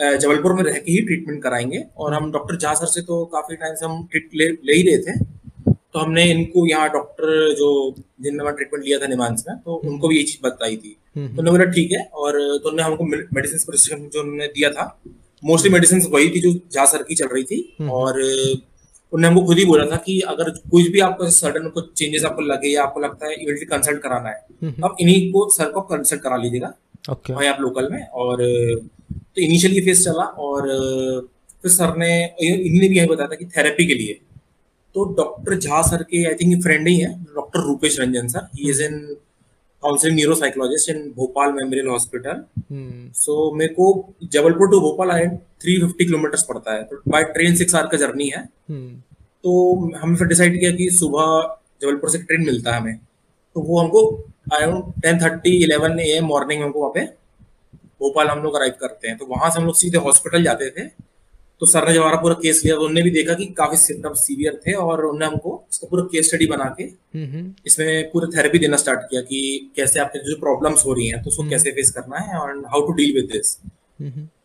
जबलपुर 0.00 0.52
में 0.52 0.62
रह 0.62 0.72
के 0.72 0.92
ही 0.92 0.98
ट्रीटमेंट 0.98 1.42
कराएँगे। 1.42 1.82
और 1.96 2.14
हम 2.14 2.30
डॉक्टर 2.32 2.56
जहा 2.56 2.74
सर 2.74 2.86
से 2.86 3.00
तो 3.00 3.24
काफ़ी 3.24 3.56
टाइम 3.56 3.74
से 3.74 3.86
हम 3.86 4.06
ट्रीट 4.10 4.30
ले, 4.34 4.48
ले 4.48 4.72
ही 4.72 4.82
रहे 4.82 4.98
थे। 4.98 5.24
तो 5.70 5.98
हमने 5.98 6.24
इनको 6.24 6.66
यहाँ 6.66 6.88
डॉक्टर 6.88 7.54
जो 7.54 7.94
जिनने 8.20 8.44
मैं 8.44 8.54
ट्रीटमेंट 8.54 8.84
लिया 8.84 8.98
था 8.98 9.06
निमांस 9.06 9.44
में 9.48 9.56
तो 9.58 9.76
हम्म। 9.76 9.92
उनको 9.92 10.08
भी 10.08 10.16
ये 10.16 10.22
चीज़ 10.22 10.46
बताई 10.46 10.76
थी। 10.76 10.96
हम्म, 11.16 11.26
तो 11.26 11.38
उन्होंने 11.38 11.50
बोला 11.50 11.70
ठीक 11.70 11.92
है। 11.92 12.04
और 12.14 12.32
तो 12.32 12.68
उन्होंने 12.70 12.82
हमको 12.82 13.04
मेडिसिन 13.04 13.58
प्रिस्क्रिप्शन 13.58 14.08
जो 14.08 14.20
उन्होंने 14.20 14.46
दिया 14.46 14.70
था 14.70 15.00
मोस्टली 15.44 15.72
मेडिसिन 15.72 16.02
वही 16.10 16.28
थी 16.28 16.40
जो 16.40 16.52
जहा 16.72 16.84
सर 16.84 17.02
की 17.02 17.14
चल 17.14 17.26
रही 17.26 17.44
थी। 17.44 17.76
हम्म। 17.80 17.90
और 17.90 18.20
उन्होंने 19.12 19.28
हमको 19.28 19.46
खुद 19.46 19.58
ही 19.58 19.64
बोला 19.64 19.84
था 19.86 19.96
कि 19.96 20.20
अगर 20.20 20.50
कुछ 20.50 20.88
भी 20.88 21.00
आपको 21.00 21.30
सडन 21.30 21.68
कुछ 21.68 21.92
चेंजेस 21.96 22.24
आपको 22.24 22.42
लगे 22.42 22.68
या 22.68 22.82
आपको 22.82 23.00
लगता 23.00 23.26
है 23.26 23.34
इमीडिएटली 23.34 23.66
कंसल्ट 23.66 24.02
कराना 24.02 24.28
है। 24.28 24.74
आप 24.84 24.96
इन्हीं 25.00 25.32
को 25.32 25.48
सर 25.50 25.70
को 25.70 25.80
कंसल्ट 25.80 26.20
करा 26.20 26.36
लीजिएगा। 26.36 26.72
ओके 27.08 27.32
वहीं 27.32 27.48
आप 27.48 27.60
लोकल 27.60 27.88
में 27.92 28.02
और 28.22 28.42
तो 29.12 29.42
इनिशियली 29.42 29.80
फेस 29.80 30.04
चला 30.04 30.24
और 30.46 30.68
फिर 31.62 31.70
सर 31.72 31.96
ने 31.96 32.10
इन्होंने 32.24 32.88
भी 32.88 32.96
यही 32.98 33.06
बताया 33.06 33.28
था 33.28 33.34
कि 33.34 33.46
थेरेपी 33.56 33.86
के 33.86 33.94
लिए। 33.94 34.20
तो 34.94 35.04
डॉक्टर 35.14 35.58
झा 35.58 35.80
सर 35.82 36.02
के 36.02 36.24
आई 36.24 36.34
थिंक 36.34 36.62
फ्रेंड 36.62 36.88
ही 36.88 36.96
है 36.96 37.12
doctor 37.34 37.60
Rupesh 37.60 37.98
Ranjan 38.00 38.28
sir 38.28 38.48
he 38.56 38.70
is 38.70 38.82
in 38.82 38.98
counselling 39.82 40.16
neuropsychologist 40.16 40.90
in 40.90 41.02
Bhopal 41.16 41.52
memorial 41.52 41.88
hospital 41.88 42.42
so 43.14 43.34
मेरे 43.54 43.74
को 43.74 43.88
Jabalpur 44.32 44.70
to 44.70 44.80
Bhopal 44.80 45.10
I 45.10 45.26
three 45.62 45.78
fifty 45.80 46.04
kilometre 46.04 46.42
पड़ता 46.48 46.74
है। 46.74 46.82
तो 46.82 47.02
बाय 47.08 47.24
ट्रेन 47.34 47.56
सिक्स 47.56 47.74
आवर 47.74 47.86
का 47.86 47.96
जर्नी 47.96 48.28
है। 48.28 48.42
हम्म। 48.70 48.96
तो 49.44 49.52
हमने 49.96 50.16
फिर 50.16 50.26
डिसाइड 50.26 50.58
किया 50.60 50.70
कि 50.70 50.88
सुबह 50.90 51.26
जबलपुर 51.82 52.10
से 52.10 52.18
ट्रेन 52.18 52.44
मिलता 52.46 52.74
है 52.74 52.80
हमें। 52.80 52.96
तो 52.96 53.60
वो 53.60 53.78
हमको 53.80 54.02
around 54.46 54.92
ten 55.02 55.18
thirty 55.20 55.56
eleven 55.64 55.98
A 56.00 56.10
M 56.12 56.24
morning 56.26 56.60
में 56.60 56.66
हमको 56.66 56.80
वहाँ 56.80 56.92
पे 56.94 57.04
भोपाल 58.00 58.28
हम 58.28 58.42
लोग 58.42 58.54
अराइव 58.56 58.72
करते 58.80 59.08
हैं। 59.08 59.16
तो 59.18 59.26
वहाँ 59.26 59.50
से 59.50 59.58
हम 59.60 59.66
लोग 59.66 59.76
सीधे 59.76 59.98
हॉस्पिटल 59.98 60.44
जाते 60.44 60.70
थे। 60.70 60.86
तो 61.60 61.66
सर 61.66 61.86
ने 61.88 61.92
जब 61.94 62.00
हमारा 62.00 62.16
पूरा 62.20 62.34
केस 62.34 62.60
लिया 62.64 62.74
तो 62.76 62.80
उन्होंने 62.80 63.02
भी 63.02 63.10
देखा 63.10 63.34
कि 63.34 63.44
काफ़ी 63.58 63.76
सिम्टम्स 63.76 64.26
सीवियर 64.26 64.60
थे 64.66 64.72
और 64.74 65.04
उन्होंने 65.04 65.26
हमको 65.26 65.52
इसका 65.72 65.86
पूरा 65.90 66.02
केस 66.12 66.26
स्टडी 66.28 66.46
बना 66.46 66.64
के 66.80 66.84
इसमें 67.66 68.10
पूरा 68.10 68.28
थेरेपी 68.36 68.58
देना 68.58 68.76
स्टार्ट 68.76 69.00
किया 69.10 69.20
कि 69.22 69.40
कैसे 69.76 70.00
आपके 70.00 70.18
जो 70.24 70.36
प्रॉब्लम्स 70.40 70.84
हो 70.86 70.92
रही 70.92 71.06
हैं 71.08 71.22
तो 71.22 71.30
उसको 71.30 71.48
कैसे 71.50 71.70
फेस 71.72 71.90
करना 71.90 72.18
है 72.18 72.50
and 72.50 72.66
how 72.66 72.86
to 72.86 72.92
deal 72.92 73.14
with 73.14 73.30
this 73.32 73.56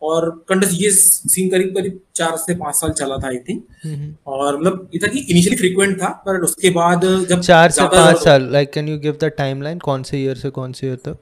और 0.02 0.28
कंटिन्यूस 0.48 0.80
ये 0.82 0.90
सीन 0.90 1.48
करीब 1.50 1.74
करीब 1.74 1.98
चार 2.14 2.36
से 2.36 2.54
पाँच 2.54 2.74
साल 2.74 2.90
चला 2.90 3.16
था 3.16 3.28
आई 3.28 3.38
थिंक 3.48 4.16
और 4.26 4.60
मतलब 4.60 4.90
ये 4.94 4.98
था 4.98 5.10
इनिशियली 5.12 5.56
फ्रीक्वेंट 5.56 6.00
था 6.02 6.08
पर 6.26 6.40
उसके 6.44 6.70
बाद 6.70 7.04
जब 7.30 7.40
चार 7.40 7.70
से 7.70 7.88
पाँच 7.88 8.22
साल 8.24 8.48
like 8.52 8.72
can 8.72 8.88
you 8.88 8.98
give 8.98 9.18
the 9.22 9.32
timeline 9.38 9.78
कौन 9.80 10.02
से 10.02 10.18
ईयर 10.18 10.36
से 10.36 10.50
कौन 10.50 10.72
से 10.72 10.86
ईयर 10.86 10.96
तक? 11.04 11.18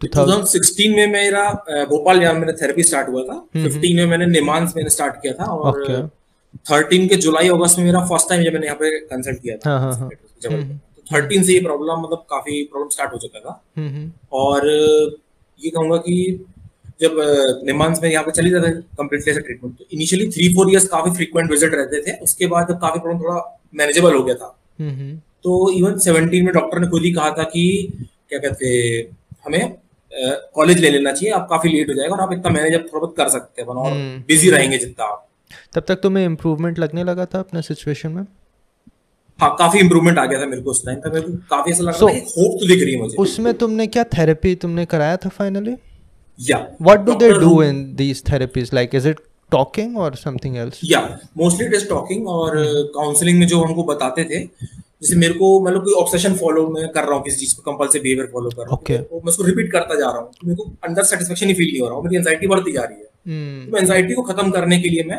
2016 0.00 0.96
में 0.96 1.06
मेरा 1.12 1.42
भोपाल 1.88 2.22
यहाँ 2.22 2.34
मेरा 2.34 2.52
थेरेपी 2.62 2.82
स्टार्ट 2.82 3.08
हुआ 3.08 3.22
था। 3.22 3.34
15 3.56 3.94
में 3.94 4.06
मैंने 4.06 4.26
निमांस 4.26 4.72
मैंने 4.76 4.90
स्टार्ट 4.90 5.16
किया 5.22 5.32
था 5.32 5.44
और 5.44 5.84
okay. 5.84 6.00
13 6.70 7.08
के 7.08 7.16
जुलाई 7.16 7.48
अगस्त 7.48 7.78
में 7.78 7.84
मेरा 7.84 8.00
फ़र्स्ट 8.06 8.28
टाइम 8.28 8.42
जब 8.44 8.52
मैंने 8.52 8.66
यहाँ 8.66 8.78
पे 8.78 8.98
कंसल्ट 9.00 9.42
किया 9.42 9.56
था। 9.56 9.78
हाँ, 9.78 9.94
हाँ, 9.94 10.08
तो 10.08 11.02
थर्टीन 11.12 11.42
से 11.42 11.52
ये 11.52 11.60
प्रॉब्लम 11.60 12.00
मतलब 12.02 12.24
काफ़ी 12.30 12.62
प्रॉब्लम 12.64 12.88
स्टार्ट 12.88 13.12
हो 13.12 13.18
चुका 13.18 13.40
था। 13.40 13.52
और 14.32 14.68
ये 15.60 15.70
कहूँगा 15.70 15.96
कि 15.96 16.44
जब 17.00 17.16
निमांस 17.66 18.00
में 18.02 18.08
यहाँ 18.10 18.24
पे 18.24 18.30
चली 18.32 18.50
जाता 18.50 18.70
कम्प्लीटली 18.98 19.30
ऐसा 19.32 19.40
ट्रीटमेंट 19.40 19.76
तो 19.78 19.84
इनिशियली 19.92 20.28
थ्री 20.30 20.48
फोर 20.54 20.70
इयर्स 20.70 20.86
काफ़ी 20.88 21.10
फ्रीक्वेंट 21.12 21.50
विज़िट 21.50 21.74
रहते 21.74 22.00
थे 22.02 22.16
उसके 22.22 22.46
बाद 22.46 22.68
जब 22.68 22.80
काफ़ी 22.80 23.00
प्रॉब्लम 23.00 23.22
थोड़ा 23.22 23.58
मैनेजेबल 23.74 24.14
हो 24.14 24.22
गया 24.24 24.34
था। 24.34 24.56
तो 25.44 25.70
इवन 25.72 25.98
सेवनटीन 25.98 26.44
में 26.44 26.52
डॉक्टर 26.54 26.78
ने 26.78 26.86
खुद 26.88 27.02
ही 27.02 27.12
कहा 27.12 27.30
था 27.30 27.44
कि 27.52 27.62
क्या 28.28 28.38
कहते 28.38 28.66
हमें 29.46 29.72
कॉलेज 30.54 30.78
ले 30.78 30.90
लेना 30.90 31.12
चाहिए 31.12 31.34
आप 31.34 31.46
काफ़ी 31.50 31.70
लेट 31.70 31.88
हो 31.88 31.94
जाएगा 31.94 32.14
और 32.14 32.20
आप 32.20 32.32
इतना 32.32 32.50
मैनेज 32.52 32.74
थोड़ा 32.74 32.98
बहुत 32.98 33.14
कर 33.16 33.28
सकते 33.28 33.62
हैं 33.62 33.68
और 33.68 33.92
बिज़ी 34.28 34.50
रहेंगे 34.50 34.78
जितना 34.78 35.04
आप। 35.04 35.26
तब 35.74 35.84
तक 35.88 36.00
तुम्हें 36.02 36.24
इम्प्रूवमेंट 36.24 36.78
लगने 36.78 37.04
लगा 37.04 37.26
था 37.26 37.38
अपने 37.38 37.62
सिचुएशन 37.62 38.12
में? 38.12 38.22
हाँ 39.38 39.54
काफ़ी 39.58 39.80
इम्प्रूवमेंट 39.80 40.18
आ 40.18 40.24
गया 40.24 40.40
था 40.40 40.46
मेरे 40.46 40.62
को 40.62 40.70
उस 40.70 40.84
टाइम 40.86 40.98
तक 41.00 41.12
मेरे 41.14 41.26
को 41.26 41.32
काफ़ी 41.50 41.72
ऐसा 41.72 41.82
लगा 41.82 41.98
so, 41.98 42.08
होप 42.08 42.58
तो 42.60 42.66
दिख 42.68 42.82
रही 42.82 42.94
है 42.94 43.00
मुझे। 43.00 43.16
उसमें 43.16 43.52
तुमने 43.54 43.86
क्या 43.86 44.04
थेरेपी 44.12 44.54
तुमने 44.56 44.84
कराया 44.86 45.16
था 45.16 45.28
finally 45.30 45.76
yeah. 46.48 46.66
What 46.88 47.06
do 47.06 47.16
they 47.22 47.32
do 47.46 47.54
in 47.62 47.80
these 47.96 48.22
therapies? 48.22 48.72
Like 48.72 48.94
is 48.94 49.06
it 49.12 49.24
talking 49.56 49.96
or 49.96 50.10
something 50.26 50.60
else? 50.64 50.82
Yeah 50.82 51.08
mostly 51.42 51.66
it 51.70 51.80
is 51.80 51.88
talking 51.88 52.26
और 52.36 52.60
काउंसलिंग 52.96 53.38
में 53.38 53.46
जो 53.46 53.62
हमको 53.64 53.84
बताते 53.94 54.24
थे 54.30 54.44
जैसे 55.02 55.16
मेरे 55.16 55.34
को 55.34 55.48
मतलब 55.66 55.84
कोई 55.84 55.94
ऑब्सेशन 56.00 56.34
फॉलो 56.36 56.66
मैं 56.70 56.88
कर 56.92 57.04
रहा 57.04 57.14
हूँ 57.14 57.22
किसी 57.24 57.38
चीज़ 57.40 57.54
को 57.56 57.62
कंपल्सिव 57.70 58.02
बिहेवियर 58.02 58.26
फॉलो 58.32 58.50
कर 58.50 58.62
रहा 58.62 58.70
हूँ। 58.70 58.78
Okay. 58.78 58.98
तो 59.10 59.16
मैं 59.16 59.32
उसको 59.32 59.44
रिपीट 59.44 59.70
करता 59.72 59.94
जा 60.00 60.06
रहा 60.06 60.18
हूँ। 60.18 60.30
तो 60.40 60.46
मेरे 60.46 60.56
को 60.56 60.64
अंदर 60.84 61.02
सेटिस्फेक्शन 61.10 61.46
ही 61.46 61.54
फील 61.54 61.70
नहीं 61.70 61.80
हो 61.80 61.86
रहा 61.86 61.96
हूँ। 61.96 62.04
मेरी 62.04 62.16
एंजाइटी 62.16 62.46
बढ़ती 62.46 62.72
जा 62.72 62.82
रही 62.82 62.98
है। 62.98 63.08
Hmm. 63.28 63.70
तो 63.72 63.78
एंजाइटी 63.78 64.14
को 64.14 64.22
खत्म 64.22 64.50
करने 64.50 64.80
के 64.80 64.88
लिए 64.88 65.04
मैं 65.04 65.18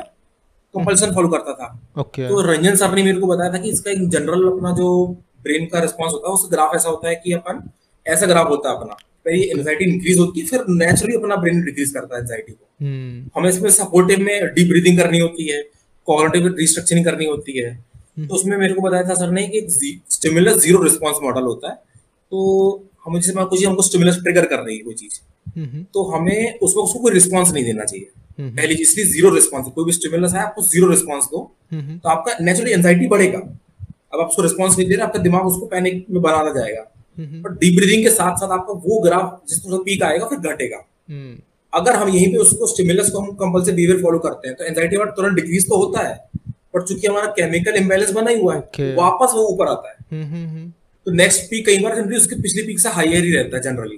कंपल्सन 0.73 1.13
फॉलो 1.15 1.29
करता 1.29 1.53
था। 1.53 1.69
Okay. 2.03 2.27
तो 2.29 2.41
रंजन 2.51 2.75
सर 2.75 2.93
ने 2.95 3.03
मेरे 3.03 3.19
को 3.19 3.27
बताया 3.27 3.53
था 3.53 3.57
कि 3.57 3.69
इसका 3.69 3.91
एक 3.91 4.07
जनरल 4.09 4.47
अपना 4.51 4.71
जो 4.77 4.89
ब्रेन 5.43 5.65
का 5.73 5.79
रिस्पॉन्स 5.79 6.13
होता 6.13 6.27
है 6.27 6.33
उस 6.33 6.47
ग्राफ 6.51 6.75
ऐसा 6.75 6.89
होता 6.89 7.09
है 7.09 7.15
कि 7.23 7.33
अपन 7.33 7.69
ऐसा 8.05 8.25
ग्राफ 8.25 8.47
होता 8.49 8.69
है 8.69 8.75
अपना। 8.77 8.97
पहले 9.25 9.59
एंजाइटी 9.59 9.85
इंक्रीज 9.85 10.17
होती 10.17 10.39
है 10.39 10.45
फिर 10.47 10.63
नेचुरली 10.69 11.15
अपना 11.15 11.35
ब्रेन 11.35 11.61
डिक्रीज 11.61 11.89
करता 11.89 12.15
है 12.15 12.21
एंजाइटी 12.21 12.51
को। 12.51 12.65
hmm. 12.81 13.37
हमें 13.37 13.49
इसमें 13.49 13.69
सपोर्टिव 13.69 14.19
में 14.19 14.53
डीप 14.53 14.67
ब्रीदिंग 14.67 14.97
करनी 14.99 15.19
होती 15.19 15.47
है 15.47 15.61
कॉग्निटिव 16.07 16.47
रिस्ट्रक्चरिंग 16.59 17.05
करनी 17.05 17.25
होती 17.25 17.57
है। 17.59 17.75
तो 18.19 18.35
उसमें 18.35 18.57
मेरे 18.57 18.73
को 18.73 18.81
बताया 18.81 19.03
था 19.03 19.13
सर 19.13 19.31
ने 19.31 19.47
कि 19.47 19.65
स्टिमुलस 20.09 20.57
ज़ीरो 20.57 20.81
रिस्पॉन्स 20.83 21.17
मॉडल 21.23 21.41
होता 21.41 21.69
है 21.69 21.75
तो 22.31 22.87
हम 23.05 23.19
जैसे 23.19 23.33
मान 23.33 23.45
कुछ 23.45 23.65
हमको 23.65 23.81
स्टिमुलस 23.81 24.15
ट्रिगर 24.15 24.45
कर 24.45 24.59
रही 24.59 24.77
है 24.77 24.83
कोई 24.83 24.93
चीज़। 24.93 25.19
तो 25.93 26.03
हमें 26.03 26.59
उसमें 26.59 26.83
उसको 26.83 26.99
कोई 26.99 27.11
रिस्पॉन्स 27.11 27.53
नहीं 27.53 27.63
देना 27.63 27.83
चाहिए। 27.83 28.09
पहली 28.39 28.75
चीज़ 28.75 28.89
इसलिए 28.89 29.05
ज़ीरो 29.05 29.29
रिस्पॉन्स 29.29 29.67
कोई 29.67 29.85
भी 29.85 29.91
स्टिमुलस 29.91 30.33
है 30.33 30.39
आपको 30.39 30.61
ज़ीरो 30.61 30.87
रिस्पॉन्स 30.87 31.25
दो। 31.25 31.55
तो 31.73 32.09
आपका 32.09 32.35
नेचुरली 32.41 32.71
एंजाइटी 32.71 33.07
बढ़ेगा। 33.07 33.39
अब 34.13 34.19
आप 34.19 34.27
उसको 34.27 34.41
रिस्पॉन्स 34.41 34.77
नहीं 34.77 34.87
दे 34.89 34.95
रहे 34.95 35.03
आपका 35.05 35.19
दिमाग 35.19 35.45
उसको 35.45 35.65
पैनिक 35.65 36.05
में 36.09 36.21
बनाता 36.21 36.53
जाएगा। 36.59 36.90
और 37.17 37.53
डीप 37.53 37.75
ब्रीदिंग 37.75 38.03
के 38.03 38.09
साथ 38.11 38.35
साथ 38.37 38.51
आपका 38.51 38.73
वो 38.85 38.99
ग्राफ 39.01 39.39
जिस 39.49 39.59
तरह 39.59 39.77
पीक 39.85 40.03
आएगा 40.03 40.25
फिर 40.27 40.51
घटेगा। 40.51 40.77
अगर 41.73 41.95
हम 41.95 42.09
यहीं 42.09 42.27
पे 42.27 42.37
उसको 42.37 42.67
स्टिमुलस 42.67 43.09
को 43.09 43.19
हम 43.19 43.31
कंपल्सिव 43.37 43.75
बिहेवियर 43.75 44.01
फॉलो 44.01 44.19
करते 44.19 44.47
हैं 44.47 44.57
तो 44.57 44.63
एंजाइटी 44.63 44.95
हमारा 44.95 45.11
तुरंत 45.11 45.35
डिक्रीज 45.35 45.67
तो 45.69 45.77
होता 45.77 46.07
है 46.07 46.15
पर 46.73 46.81
चूँकि 46.81 47.07
हमारा 47.07 47.27
केमिकल 47.37 47.75
इम्बेलेंस 47.77 48.11
बना 48.11 48.29
ही 48.29 48.39
हुआ 48.39 48.55
है 48.55 48.61
okay. 48.61 48.95
वापस 48.97 49.33
वो 49.35 49.47
ऊपर 49.47 49.67
आता 49.67 49.89
है। 49.89 49.95
तो 51.05 51.11
नेक्स्ट 51.13 51.49
पीक 51.49 51.65
कई 51.65 51.79
बार 51.79 51.95
जनरली 51.95 52.17
उसके 52.17 52.35
पिछले 52.41 52.63
पीक 52.63 52.79
से 52.79 52.89
हाइयर 52.89 53.23
ही 53.23 53.31
रहता 53.35 53.57
है 53.57 53.63
जनरली 53.63 53.97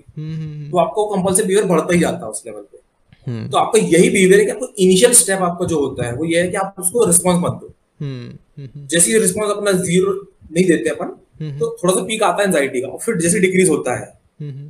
तो 0.70 0.78
आपको 0.78 1.06
कंपल्सिव 1.08 1.46
बिहेवियर 1.46 1.68
बढ़ता 1.70 1.94
ही 1.94 2.00
जाता 2.00 2.26
है 2.26 2.32
उस 2.32 2.44
लेवल 2.46 2.62
पे। 2.62 3.48
तो 3.50 3.58
आपका 3.58 3.80
यही 3.80 4.10
बिहेवियर 4.10 4.40
है 4.40 4.46
कि 4.46 4.52
आपको 4.52 4.68
इनिशियल 4.78 5.14
स्टेप 5.14 5.42
आपका 5.42 5.66
जो 5.66 5.80
होता 5.80 6.06
है 6.08 6.14
वो 6.16 6.26
ये 6.26 6.42
है 6.42 6.48
कि 6.48 6.58
आप 6.58 6.76
उसको 6.80 7.06
रिस्पॉन्स 7.06 7.40
मत 7.44 7.60
दो। 7.62 7.74
जैसे 8.88 9.20
रिस्पॉन्स 9.20 9.52
अपना 9.52 9.72
ज़ीरो 9.82 10.14
नहीं 10.52 10.66
देते 10.66 10.90
अपन 10.90 11.16
तो 11.60 11.70
थोड़ा 11.84 11.94
सा 11.94 12.04
पीक 12.08 12.24
आता 12.24 12.42
है 12.42 12.48
एंजाइटी 12.48 12.82
का 12.82 12.88
और 12.88 13.00
फिर 13.06 13.18
जैसे 13.22 13.40
डिक्रीज 13.40 13.70
होता 13.70 13.96
है 14.00 14.12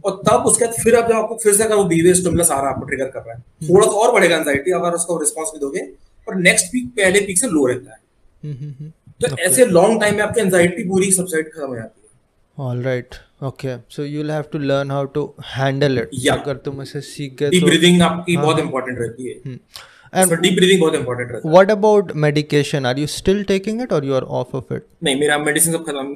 और 0.05 0.21
तब 0.27 0.45
उसके 0.47 0.65
बाद 0.65 0.75
फिर 0.83 0.95
अब 0.95 1.07
जब 1.09 1.15
आपको 1.15 1.37
फिर 1.43 1.53
से 1.53 1.63
अगर 1.63 1.75
वो 1.75 1.83
बिहेवियर 1.91 2.15
स्टिमुलस 2.15 2.51
आ 2.51 2.59
रहा 2.59 2.69
है 2.69 2.73
आपको 2.75 2.85
ट्रिगर 2.87 3.07
कर 3.13 3.23
रहा 3.27 3.35
है 3.35 3.69
थोड़ा 3.69 3.85
सा 3.87 3.91
और 4.03 4.11
बढ़ेगा 4.13 4.37
एंजाइटी 4.37 4.71
अगर 4.79 4.95
उसका 4.95 5.17
रिस्पॉन्स 5.21 5.51
नहीं 5.53 5.61
दोगे 5.61 5.87
और 6.27 6.35
नेक्स्ट 6.41 6.71
पीक 6.71 6.87
पहले 6.97 7.19
पीक 7.27 7.39
से 7.39 7.47
लो 7.47 7.65
रहता 7.65 7.93
है 7.93 8.91
तो 9.21 9.35
ऐसे 9.45 9.65
लॉन्ग 9.65 10.01
टाइम 10.01 10.15
में 10.15 10.23
आपकी 10.23 10.41
एंजाइटी 10.41 10.83
पूरी 10.89 11.11
सबसाइड 11.11 11.51
खत्म 11.53 11.67
हो 11.67 11.75
जाती 11.75 11.99
है 11.99 12.01
All 12.57 12.77
right. 12.77 13.15
Okay. 13.41 13.79
So 13.89 14.03
you'll 14.03 14.29
have 14.29 14.51
to 14.51 14.59
learn 14.59 14.91
how 14.91 15.05
to 15.07 15.21
handle 15.53 15.97
it. 15.97 16.09
Yeah. 16.25 16.35
अगर 16.35 16.57
तुम 16.65 16.81
इसे 16.81 17.01
सीख 17.01 17.35
गए 17.39 17.49
तो 17.49 17.65
ब्रीदिंग 17.65 18.01
आपकी 18.01 18.35
बहुत 18.37 18.59
इंपॉर्टेंट 18.59 18.99
रहती 18.99 19.29
है 19.29 19.57
And 20.13 20.35
डीप 20.41 20.55
ब्रीदिंग 20.55 20.81
बहुत 20.81 20.95
इंपॉर्टेंट 20.95 21.31
रहता 21.31 21.49
है 21.49 21.55
what 21.55 21.71
about 21.75 22.13
medication? 22.25 22.85
Are 22.85 22.95
you 23.03 23.07
still 23.13 23.41
taking 23.53 23.81
it 23.85 23.95
or 23.97 24.01
you 24.09 24.15
are 24.19 24.25
off 24.41 24.53
of 24.61 24.75
it? 24.77 24.85
नहीं 25.03 25.19
मेरा 25.19 25.37
मेडिसिन 25.37 25.73
सब 25.73 25.85
खत्म 25.85 26.15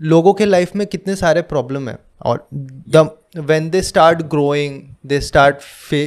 लोगों 0.00 0.32
के 0.34 0.44
लाइफ 0.44 0.74
में 0.76 0.86
कितने 0.86 1.16
सारे 1.16 1.42
प्रॉब्लम 1.42 1.88
हैं। 1.88 1.98
और 2.22 2.46
the 2.52 3.08
when 3.38 3.68
they 3.70 3.80
start 3.82 4.22
growing 4.30 4.80
they 5.06 5.20
start 5.20 5.56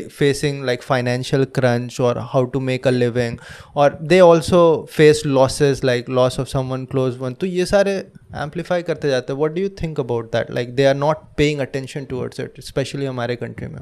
facing 0.10 0.64
like 0.66 0.84
financial 0.84 1.44
crunch 1.56 2.00
और 2.02 2.18
how 2.24 2.46
to 2.46 2.60
make 2.60 2.88
a 2.88 2.92
living 2.92 3.38
और 3.76 3.98
they 4.02 4.20
also 4.20 4.62
face 4.92 5.22
losses 5.26 5.82
like 5.86 6.10
loss 6.10 6.40
of 6.40 6.48
someone 6.70 6.86
close 6.86 7.18
one 7.18 7.34
तो 7.34 7.48
ये 7.48 7.66
सारे 7.66 7.96
एम्पलीफाई 8.38 8.84
करते 8.84 9.10
जाते 9.10 9.34
हैं। 9.34 9.40
What 9.40 9.52
do 9.52 9.62
you 9.62 9.70
think 9.82 10.00
about 10.00 10.32
that 10.32 10.52
like 10.52 10.76
they 10.76 10.86
are 10.86 10.96
not 10.96 11.18
paying 11.38 11.60
attention 11.60 12.06
towards 12.06 12.40
it 12.40 12.62
specially 12.62 13.06
हमारे 13.06 13.36
country 13.36 13.68
में। 13.68 13.82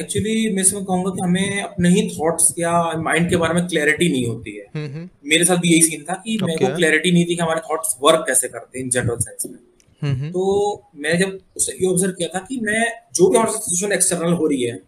actually 0.00 0.52
मैं 0.54 0.62
इसमें 0.62 0.84
कहूँगा 0.84 1.10
कि 1.10 1.22
हमें 1.22 1.62
अपने 1.62 1.88
ही 1.88 2.08
थॉट्स 2.08 2.54
या 2.58 2.72
माइंड 3.00 3.28
के 3.30 3.36
बारे 3.36 3.54
में 3.54 3.66
क्लैरिटी 3.66 4.08
नहीं 4.12 4.26
होती 4.26 4.56
है। 4.56 4.66
हम्म 4.76 5.08
मेरे 5.24 5.44
साथ 5.44 5.56
भी 5.56 5.68
यही 5.68 5.82
सीन 5.82 6.02
था 6.02 6.14
कि 6.24 6.38
मेरे 6.42 6.66
को 6.66 6.74
क्लैरिटी 6.76 7.12
नहीं 7.12 7.24
थी 7.24 7.34
कि 7.34 7.42
हमारे 7.42 7.60
थॉट्स 7.60 7.96
वर्क 8.02 8.24
कैसे 8.26 8.48
करते 8.48 8.78
हैं 8.78 8.84
इन 8.84 8.90
जनरल 8.90 9.18
सेंस 9.18 9.46
में। 9.46 9.58
हम्म 10.02 10.30
तो 10.30 10.42
मैं 10.96 11.18
जब 11.18 11.38
उसे 11.56 11.72
ये 11.72 11.86
ऑब्ज़र्व 11.86 12.12
किया 12.12 12.28
था 12.28 12.38
कि 12.40 12.60
मैं 12.60 12.84
जो 13.14 13.28
भी 13.28 13.36
हमारे 13.36 13.52
सिचुएशन 13.52 13.92
एक्सटर्नल 13.92 14.32
हो 14.32 14.46
रही 14.46 14.62
है 14.62 14.78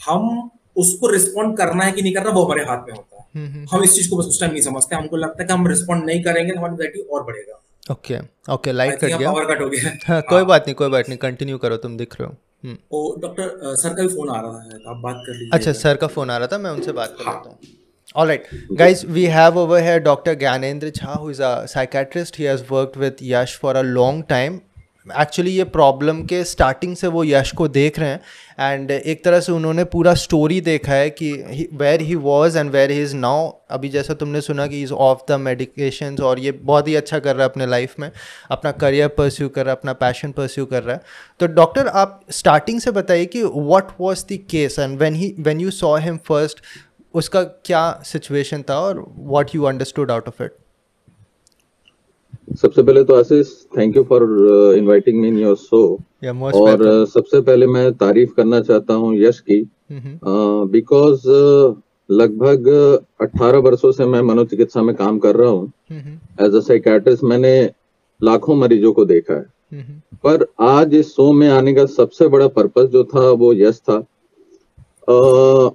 हम 0.00 0.50
उसको 0.76 1.10
रिस्पॉन्ड 1.10 1.56
करना 1.56 1.84
है 1.84 1.92
कि 1.92 2.02
नहीं 2.02 2.12
करना 2.14 2.30
वो 2.30 2.42
हमारे 2.44 2.64
हाथ 2.64 2.88
में 2.88 2.94
होता 2.96 3.16
है। 3.16 3.26
हम्म 3.36 3.66
हम 3.70 3.84
इस 3.84 3.94
चीज़ 3.94 4.10
को 4.10 4.16
बस 4.16 4.24
उस 4.24 4.40
टाइम 4.40 4.52
नहीं 4.52 4.62
समझते। 4.62 4.96
हमको 4.96 5.16
लगता 5.16 5.42
है 5.42 5.46
कि 5.46 5.52
हम 5.52 5.66
रिस्पॉन्ड 5.68 6.04
नहीं 6.04 6.22
करेंगे 6.22 6.52
तो 6.52 6.58
हमारी 6.58 6.74
एंजाइटी 6.74 7.00
और 7.00 7.22
बढ़ेगा। 7.22 7.62
ओके 7.90 8.18
ओके 8.54 8.72
लाइट 8.72 8.94
कट 8.94 9.06
गया। 9.06 9.30
पावर 9.32 9.44
कट 9.44 9.60
हो 9.62 9.68
गया। 9.68 10.20
कोई 10.30 10.44
बात 10.44 10.66
नहीं 10.66 10.74
कोई 10.74 10.88
बात 10.88 11.08
नहीं 11.08 11.18
कंटिन्यू 11.18 11.58
करो 11.58 11.76
तुम 11.76 11.96
दिख 11.96 12.20
रहे 12.20 12.28
हो। 12.28 12.36
वो 12.64 13.00
डॉक्टर 13.22 13.74
सर 13.76 13.94
का 13.94 14.02
भी 14.02 14.08
फ़ोन 14.14 14.30
आ 14.30 14.40
रहा 14.40 14.62
है 14.62 14.78
तो 14.78 14.90
आप 14.90 14.96
बात 15.02 15.22
कर 15.26 15.32
लीजिए 15.32 15.50
अच्छा 15.52 15.72
सर 15.80 15.96
का 15.96 16.06
फ़ोन 16.06 16.30
आ 16.30 16.38
रहा 16.38 16.46
था 16.52 16.58
मैं 16.58 16.70
उनसे 16.70 16.92
बात 16.92 17.16
कर 17.18 17.24
लेता 17.24 17.50
हूँ 17.50 17.76
All 18.16 18.26
right, 18.26 18.44
guys, 18.74 19.04
we 19.04 19.24
have 19.26 19.58
over 19.58 19.82
here 19.82 20.00
Dr. 20.00 20.34
Gyanendra 20.34 20.90
Jha, 20.90 21.16
who 21.18 21.28
is 21.28 21.40
a 21.40 21.68
psychiatrist. 21.68 22.36
He 22.36 22.44
has 22.44 22.62
worked 22.70 22.96
with 22.96 23.20
Yash 23.20 23.56
for 23.56 23.76
a 23.76 23.82
long 23.82 24.22
time. 24.30 24.62
Actually 25.20 25.50
ये 25.50 25.64
प्रॉब्लम 25.64 26.22
के 26.22 26.42
स्टार्टिंग 26.44 26.96
से 26.96 27.06
वो 27.06 27.24
यश 27.24 27.52
को 27.52 27.68
देख 27.68 27.98
रहे 27.98 28.08
हैं 28.08 28.72
एंड 28.72 28.90
एक 28.90 29.24
तरह 29.24 29.40
से 29.40 29.52
उन्होंने 29.52 29.84
पूरा 29.84 30.14
स्टोरी 30.14 30.60
देखा 30.60 30.92
है 30.92 31.10
कि 31.10 31.32
where 31.72 32.00
he 32.00 32.14
was 32.14 32.58
and 32.58 32.70
where 32.70 32.90
he 32.90 33.02
is 33.02 33.14
now 33.16 33.50
अभी 33.70 33.88
जैसा 33.88 34.14
तुमने 34.14 34.40
सुना 34.40 34.66
कि 34.66 34.82
इज़ 34.82 34.92
ऑफ़ 34.92 35.20
द 35.28 35.38
मेडिकेशन 35.40 36.16
और 36.22 36.38
ये 36.38 36.52
बहुत 36.52 36.88
ही 36.88 36.94
अच्छा 36.94 37.18
कर 37.18 37.36
रहा 37.36 37.44
है 37.44 37.50
अपने 37.50 37.66
लाइफ 37.66 37.94
में, 37.98 38.10
अपना 38.50 38.70
करियर 38.72 39.08
परस्यू 39.08 39.48
कर 39.48 39.64
रहा 39.64 39.72
है, 39.72 39.76
अपना 39.76 39.92
पैशन 39.94 40.32
परस्यू 40.32 40.66
कर 40.66 40.82
रहा 40.82 40.94
है। 40.94 41.02
तो 41.40 41.46
डॉक्टर 41.46 41.88
आप 41.88 42.20
स्टार्टिंग 42.30 42.80
से 42.80 42.90
बताइए 42.90 43.26
कि 43.26 43.42
what 43.42 43.90
was 44.00 44.24
the 44.32 44.38
case 44.50 44.78
and 44.78 44.98
when 44.98 45.14
he 45.14 45.34
when 45.40 45.60
you 45.60 45.70
saw 45.72 45.96
him 45.98 46.16
first 46.28 46.62
उसका 47.14 47.42
क्या 47.42 47.90
सिचुएशन 48.04 48.62
था 48.70 48.78
और 48.80 49.04
what 49.08 49.54
you 49.54 49.62
understood 49.64 50.10
out 50.10 50.28
of 50.28 50.42
it 50.42 50.56
सबसे 52.56 52.82
पहले 52.82 53.04
तो 53.04 53.14
Ashish 53.14 53.48
thank 53.78 53.96
you 53.96 54.02
for 54.04 54.22
inviting 54.76 55.20
me 55.20 55.28
in 55.28 55.38
your 55.38 55.56
show 55.56 55.94
और 56.54 57.04
uh, 57.04 57.10
सबसे 57.10 57.40
पहले 57.40 57.66
मैं 57.66 57.92
तारीफ़ 57.92 58.34
करना 58.34 58.60
चाहता 58.60 58.94
हूँ 58.94 59.16
यश 59.16 59.40
की। 59.40 59.70
बिकॉज़ 60.66 61.28
uh, 61.28 61.74
लगभग 62.10 62.68
18 63.22 63.54
वर्षों 63.54 63.92
से 63.92 64.04
मैं 64.04 64.22
मनोचिकित्सा 64.22 64.82
में 64.82 64.96
काम 64.96 65.18
कर 65.18 65.36
रहा 65.36 65.50
हूँ। 65.50 65.72
एज 66.40 66.54
अ 66.54 66.60
साइकेट्रिस्ट 66.60 67.24
मैंने 67.24 67.70
लाखों 68.22 68.56
मरीजों 68.56 68.92
को 68.92 69.04
देखा 69.04 69.34
है। 69.34 69.46
पर 70.24 70.46
आज 70.60 70.94
इस 70.94 71.08
शो 71.08 71.32
में 71.32 71.48
आने 71.48 71.74
का 71.74 71.86
सबसे 71.86 72.28
बड़ा 72.28 72.48
पर्पस 72.48 72.84
जो 72.84 73.04
था 73.04 73.30
वो 73.30 73.52
यश 73.54 73.78
था। 73.78 74.04
Uh, 75.10 75.70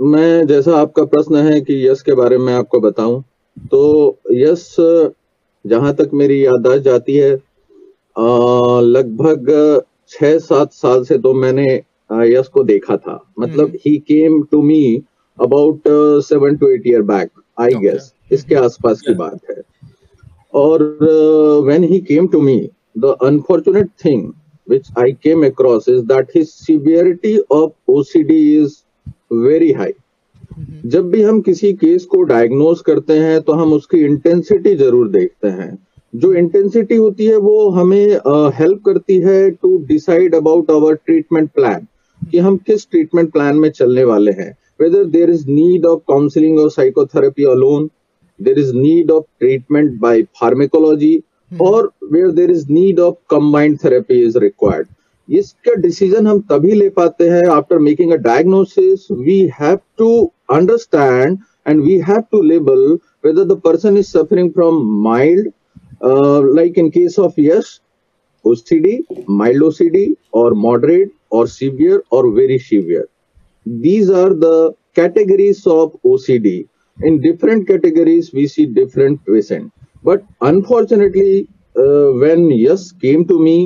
मैं 0.00 0.46
जैसा 0.46 0.76
आपका 0.76 1.04
प्रश्न 1.04 1.36
है 1.36 1.60
कि 1.60 1.88
यश 1.88 2.02
के 2.02 2.12
बारे 2.12 2.38
में 2.38 2.54
आपको 2.54 2.80
बताऊँ 2.80 3.24
तो 3.70 4.18
यश 4.32 4.76
जहाँ 5.64 5.92
तक 5.94 6.10
मेरी 6.14 6.44
याददाश्त 6.44 6.82
जाती 6.84 7.16
है 7.16 7.30
लगभग 8.86 9.50
छह 10.08 10.38
सात 10.38 10.72
साल 10.72 11.04
से 11.04 11.18
तो 11.18 11.32
मैंने 11.34 11.68
यश 12.32 12.48
को 12.54 12.64
देखा 12.64 12.96
था। 12.96 13.18
मतलब 13.38 13.72
he 13.86 13.96
came 14.08 14.42
to 14.50 14.62
me 14.62 15.02
about 15.38 15.88
seven 16.26 16.56
to 16.56 16.68
eight 16.74 16.86
year 16.86 17.02
back 17.12 17.30
I 17.60 17.74
guess 17.82 18.12
इसके 18.32 18.54
आसपास 18.54 19.00
की 19.00 19.14
बात 19.14 19.40
है। 19.50 19.62
और 20.54 20.82
when 21.64 21.84
he 21.84 22.00
came 22.08 22.26
to 22.28 22.40
me 22.40 22.58
the 22.98 23.16
unfortunate 23.22 23.88
thing 24.04 24.32
which 24.66 24.88
I 25.02 25.04
came 25.26 25.40
across 25.44 25.86
is 25.88 26.02
that 26.08 26.28
his 26.32 26.50
severity 26.56 27.30
of 27.50 27.70
OCD 27.92 28.34
is 28.58 28.74
very 29.44 29.70
high. 29.72 29.94
जब 30.86 31.10
भी 31.10 31.22
हम 31.22 31.40
किसी 31.40 31.72
केस 31.72 32.04
को 32.04 32.22
डायग्नोज 32.22 32.80
करते 32.86 33.18
हैं 33.18 33.40
तो 33.42 33.52
हम 33.52 33.72
उसकी 33.72 33.98
इंटेंसिटी 34.04 34.74
ज़रूर 34.76 35.08
देखते 35.08 35.48
हैं। 35.48 35.76
जो 36.14 36.32
इंटेंसिटी 36.34 36.96
होती 36.96 37.26
है 37.26 37.36
वो 37.36 37.68
हमें 37.70 38.06
हेल्प 38.56 38.78
uh, 38.78 38.84
करती 38.84 39.18
है 39.20 39.50
to 39.50 39.76
decide 39.88 40.34
about 40.34 40.70
our 40.70 40.94
treatment 41.06 41.50
plan 41.54 41.86
कि 42.22 42.38
हम 42.38 42.56
किस 42.66 42.88
ट्रीटमेंट 42.90 43.32
प्लान 43.32 43.56
में 43.56 43.70
चलने 43.70 44.04
वाले 44.04 44.32
हैं। 44.32 44.50
Whether 44.80 45.04
there 45.10 45.30
is 45.30 45.44
need 45.48 45.86
of 45.86 46.00
counselling 46.08 46.58
और 46.58 46.70
psychotherapy 46.70 47.44
alone 47.50 47.88
there 48.40 48.58
is 48.58 48.74
need 48.74 49.10
of 49.10 49.24
treatment 49.40 49.98
by 50.00 50.22
pharmacology 50.40 51.16
और 51.50 51.90
where 52.12 52.30
there 52.32 52.50
is 52.50 52.66
need 52.70 53.00
of 53.00 53.14
combined 53.30 53.78
therapy 53.84 54.20
is 54.24 54.38
required 54.38 54.86
इसका 55.30 55.74
डिसीज़न 55.80 56.26
हम 56.26 56.40
तभी 56.50 56.72
ले 56.72 56.88
पाते 56.90 57.28
हैं 57.30 57.46
after 57.50 57.78
making 57.78 58.12
a 58.12 58.16
diagnosis 58.22 59.06
we 59.18 59.38
have 59.60 59.78
to 59.98 60.10
understand 60.50 61.38
and 61.68 61.82
we 61.82 61.98
have 62.08 62.20
to 62.32 62.42
label 62.42 62.82
whether 63.26 63.44
the 63.44 63.60
person 63.64 63.96
is 63.96 64.06
suffering 64.08 64.50
from 64.52 64.82
mild 65.02 65.50
like 66.56 66.78
in 66.78 66.88
case 66.90 67.18
of 67.18 67.40
Yash 67.40 67.80
OCD 68.44 68.98
mild 69.30 69.62
OCD 69.62 70.06
और 70.34 70.54
moderate 70.56 71.12
और 71.32 71.48
severe 71.48 72.02
और 72.12 72.26
very 72.34 72.58
severe 72.58 73.06
these 73.66 74.10
are 74.12 74.32
the 74.34 74.72
categories 74.96 75.62
of 75.68 76.08
OCD 76.08 76.58
in 76.98 77.18
different 77.20 77.66
categories 77.68 78.30
we 78.34 78.46
see 78.48 78.66
different 78.74 79.18
patient 79.26 79.70
but 80.04 80.20
unfortunately 80.42 81.40
when 82.20 82.50
Yash 82.52 82.90
came 83.02 83.24
to 83.24 83.38
me 83.38 83.58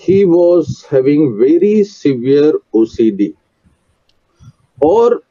he 0.00 0.24
was 0.24 0.84
having 0.90 1.38
very 1.38 1.84
severe 1.84 2.52
OCD. 2.74 3.32
और 4.84 5.22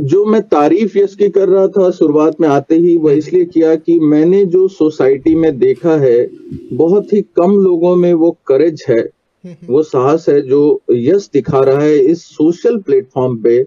जो 0.00 0.24
मैं 0.24 0.40
तारीफ़ 0.42 0.96
यश 0.98 1.14
की 1.14 1.28
कर 1.28 1.48
रहा 1.48 1.66
था, 1.68 1.90
शुरुआत 1.90 2.40
में 2.40 2.48
आते 2.48 2.74
ही 2.74 2.96
वह 2.96 3.12
इसलिए 3.12 3.44
किया 3.44 3.74
कि 3.76 3.98
मैंने 4.00 4.44
जो 4.44 4.66
सोसाइटी 4.68 5.34
में 5.34 5.58
देखा 5.58 5.96
है, 5.96 6.28
बहुत 6.72 7.12
ही 7.12 7.20
कम 7.36 7.56
लोगों 7.56 7.94
में 7.96 8.12
वो 8.14 8.30
करेज 8.46 8.84
है, 8.88 9.02
वो 9.44 9.82
साहस 9.82 10.28
है 10.28 10.40
जो 10.40 10.62
यश 10.92 11.28
दिखा 11.32 11.60
रहा 11.60 11.82
है 11.82 11.98
इस 11.98 12.24
सोशल 12.24 12.76
प्लेटफॉर्म 12.78 13.36
पे 13.42 13.64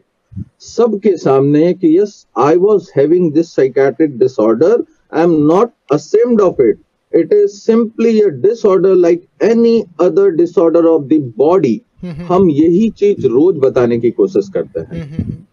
सबके 0.62 1.16
सामने 1.18 1.74
कि 1.74 1.98
yes 2.00 2.26
I 2.38 2.56
was 2.56 2.90
having 2.98 3.32
this 3.34 3.54
psychiatric 3.56 4.18
disorder 4.20 4.84
I 5.14 5.24
am 5.24 5.32
not 5.52 5.72
ashamed 5.92 6.42
of 6.42 6.62
it 6.62 6.80
it 7.16 7.34
is 7.34 7.54
simply 7.64 8.22
a 8.22 8.30
disorder 8.46 8.94
like 8.96 9.22
any 9.42 9.86
other 10.00 10.32
disorder 10.32 10.84
of 10.90 11.10
the 11.10 11.20
body. 11.42 11.80
हम 12.28 12.50
यही 12.50 12.90
चीज़ 13.00 13.28
रोज 13.28 13.58
बताने 13.60 13.98
की 14.00 14.10
कोशिश 14.12 14.50
करते 14.54 14.80
हैं। 14.80 15.04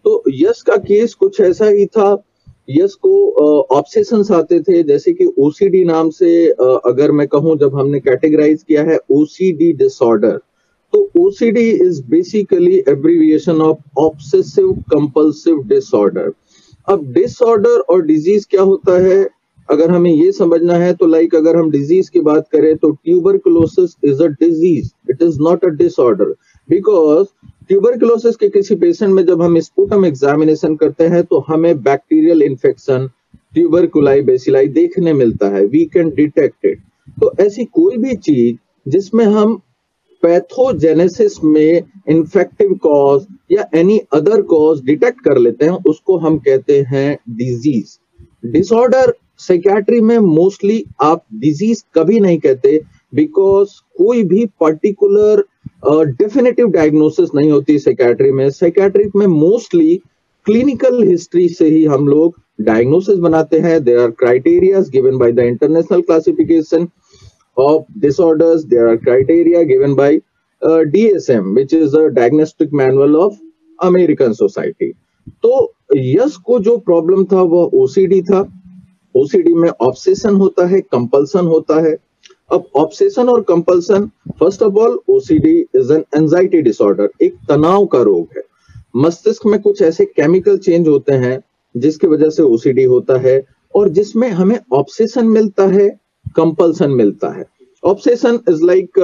तो 0.05 0.23
यश 0.35 0.63
का 0.63 0.77
केस 0.89 1.15
कुछ 1.15 1.41
ऐसा 1.41 1.67
ही 1.67 1.87
था। 1.87 2.11
यश 2.71 2.95
को 3.07 3.13
ऑब्सेशंस 3.77 4.31
आते 4.31 4.61
थे 4.61 4.83
जैसे 4.83 5.13
कि 5.13 5.27
ओसीडी 5.39 5.85
नाम 5.85 6.11
से 6.11 6.33
अगर 6.87 7.13
मैं 7.13 7.27
कहूँ 7.29 7.57
जब 7.59 7.79
हमने 7.79 8.01
कैटेगराइज 8.01 8.63
किया 8.63 8.83
है 8.91 8.99
ओसीडी 9.11 9.73
डिसऑर्डर 9.79 10.39
तो 10.93 11.09
OCD 11.19 11.69
is 11.71 12.03
basically 12.11 12.77
abbreviation 12.89 13.61
of 13.63 14.01
obsessive 14.01 14.73
compulsive 14.93 15.63
disorder 15.69 16.33
अब 16.89 17.13
डिसऑर्डर 17.13 17.79
और 17.81 18.03
डिज़ीज़ 18.07 18.47
क्या 18.51 18.63
होता 18.63 18.99
है? 19.05 19.23
अगर 19.73 19.91
हमें 19.91 20.11
ये 20.11 20.31
समझना 20.33 20.75
है 20.79 20.93
तो 20.95 21.07
लाइक 21.07 21.35
अगर 21.35 21.57
हम 21.57 21.71
डिज़ीज़ 21.71 22.11
की 22.11 22.21
बात 22.21 22.49
करें 22.53 22.77
तो 22.77 22.91
tuberculosis 22.91 23.97
is 24.05 24.23
a 24.23 24.27
disease 24.41 24.91
it 25.11 25.23
is 25.23 25.39
not 25.43 25.65
a 25.65 25.69
disorder 25.77 26.35
because 26.69 27.27
tuberculosis 27.69 28.37
के 28.37 28.49
किसी 28.51 28.75
पेशेंट 28.77 29.13
में 29.15 29.25
जब 29.27 29.43
हम 29.43 29.59
स्पूटम 29.61 30.05
एग्जामिनेशन 30.07 30.77
करते 30.77 31.05
हैं 31.09 31.23
तो 31.25 31.45
हमें 31.49 31.83
बैक्टीरियल 31.83 32.43
इन्फेक्शन 32.43 33.09
ट्यूबरकुलाई 33.55 34.21
बेसिलाई 34.23 34.69
देखने 34.71 35.13
मिलता 35.13 35.49
है. 35.55 35.65
वी 35.67 35.85
कैन 35.95 36.11
डिटेक्ट 36.17 36.67
इट 36.67 36.81
तो 37.21 37.33
ऐसी 37.41 37.65
कोई 37.75 37.97
भी 37.97 38.17
चीज़ 38.19 38.57
जिसमें 38.87 39.25
हम 39.25 39.61
पैथोजेनेसिस 40.23 41.43
में 41.45 41.83
इन्फेक्टिव 42.11 42.75
कॉज 42.83 43.27
या 43.53 43.65
एनी 43.75 43.99
अदर 44.15 44.43
कॉज 44.43 44.83
डिटेक्ट 44.85 45.21
कर 45.21 45.39
लेते 45.39 45.65
हैं, 45.65 45.79
उसको 45.89 46.17
हम 46.19 46.39
कहते 46.39 46.81
हैं 46.89 47.19
डिज़ीज़ 47.31 47.99
डिसऑर्डर 48.53 49.13
साइकेट्री 49.41 50.01
में 50.01 50.19
मोस्टली 50.19 50.85
आप 51.03 51.25
डिज़ीज़ 51.41 51.83
कभी 51.95 52.21
नहीं 52.21 52.39
कहते 52.39 52.81
बिकॉज़ 53.15 53.71
कोई 53.99 54.23
भी 54.25 54.45
पर्टिकुलर 54.61 55.45
डेफिनेटिव 56.19 56.69
डायग्नोसिस 56.71 57.35
नहीं 57.35 57.51
होती 57.51 57.79
साइकेट्री 57.79 58.31
में। 58.33 58.49
साइकेट्री 58.51 59.05
में 59.17 59.27
मोस्टली 59.27 59.97
क्लिनिकल 60.47 61.03
हिस्ट्री 61.09 61.49
से 61.49 61.69
ही 61.69 61.85
हम 61.85 62.07
लोग 62.09 62.41
डायग्नोसिस 62.61 63.19
बनाते 63.19 63.59
हैं। 63.61 63.83
There 63.85 63.99
are 63.99 64.11
criteria 64.11 64.81
given 64.93 65.19
by 65.19 65.33
the 65.33 65.39
international 65.41 66.01
classification 66.01 66.89
of 67.57 67.83
disorders 68.01 68.65
there 68.65 68.87
are 68.89 68.97
criteria 68.97 69.63
given 69.65 69.95
by 69.95 70.21
DSM 70.63 71.55
which 71.55 71.75
is 71.75 71.97
a 71.97 72.07
diagnostic 72.15 72.73
manual 72.75 73.17
of 73.17 73.37
American 73.79 74.33
society 74.33 74.93
तो 75.43 75.73
यस 75.97 76.37
को 76.37 76.59
जो 76.61 76.77
प्रॉब्लम 76.79 77.25
था, 77.25 77.43
वो 77.43 77.71
ओसीडी 77.75 78.21
था। 78.23 78.43
ओसीडी 79.15 79.53
में 79.55 79.69
ऑब्सेशन 79.71 80.35
होता 80.37 80.67
है 80.67 80.81
कंपल्सन 80.81 81.47
होता 81.47 81.81
है। 81.87 81.97
अब 82.53 82.65
ऑब्सेशन 82.77 83.29
और 83.29 83.41
compulsion 83.49 84.11
first 84.41 84.63
of 84.63 84.75
all 84.75 84.99
OCD 85.09 85.59
is 85.77 85.93
an 85.93 86.05
anxiety 86.17 86.61
disorder 86.63 87.11
एक 87.23 87.37
तनाव 87.49 87.87
का 87.87 88.03
रोग 88.03 88.37
है। 88.37 88.43
मस्तिष्क 88.97 89.47
में 89.47 89.61
कुछ 89.63 89.83
ऐसे 89.83 90.05
केमिकल 90.07 90.59
चेंज 90.59 90.89
होते 90.89 91.13
हैं 91.13 91.39
जिसकी 91.75 92.07
वजह 92.07 92.31
से 92.31 92.43
ओसीडी 92.43 92.85
होता 92.85 93.19
है 93.21 93.41
और 93.75 93.89
जिसमें 93.89 94.29
हमें 94.31 94.59
ऑब्सेशन 94.73 95.27
मिलता 95.29 95.67
है 95.67 95.89
कंपल्सन 96.37 96.91
मिलता 96.91 97.29
है। 97.39 97.45
ऑब्सेशन 97.83 98.39
इज़ 98.49 98.65
लाइक 98.65 98.99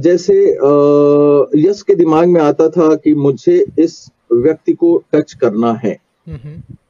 जैसे 0.00 0.34
uh, 0.56 1.46
यश 1.56 1.80
के 1.82 1.94
दिमाग 1.94 2.28
में 2.28 2.40
आता 2.40 2.68
था 2.68 2.94
कि 2.94 3.14
मुझे 3.14 3.64
इस 3.78 3.94
व्यक्ति 4.32 4.72
को 4.72 4.96
टच 5.12 5.32
करना 5.32 5.72
है। 5.84 5.96
अब 6.28 6.85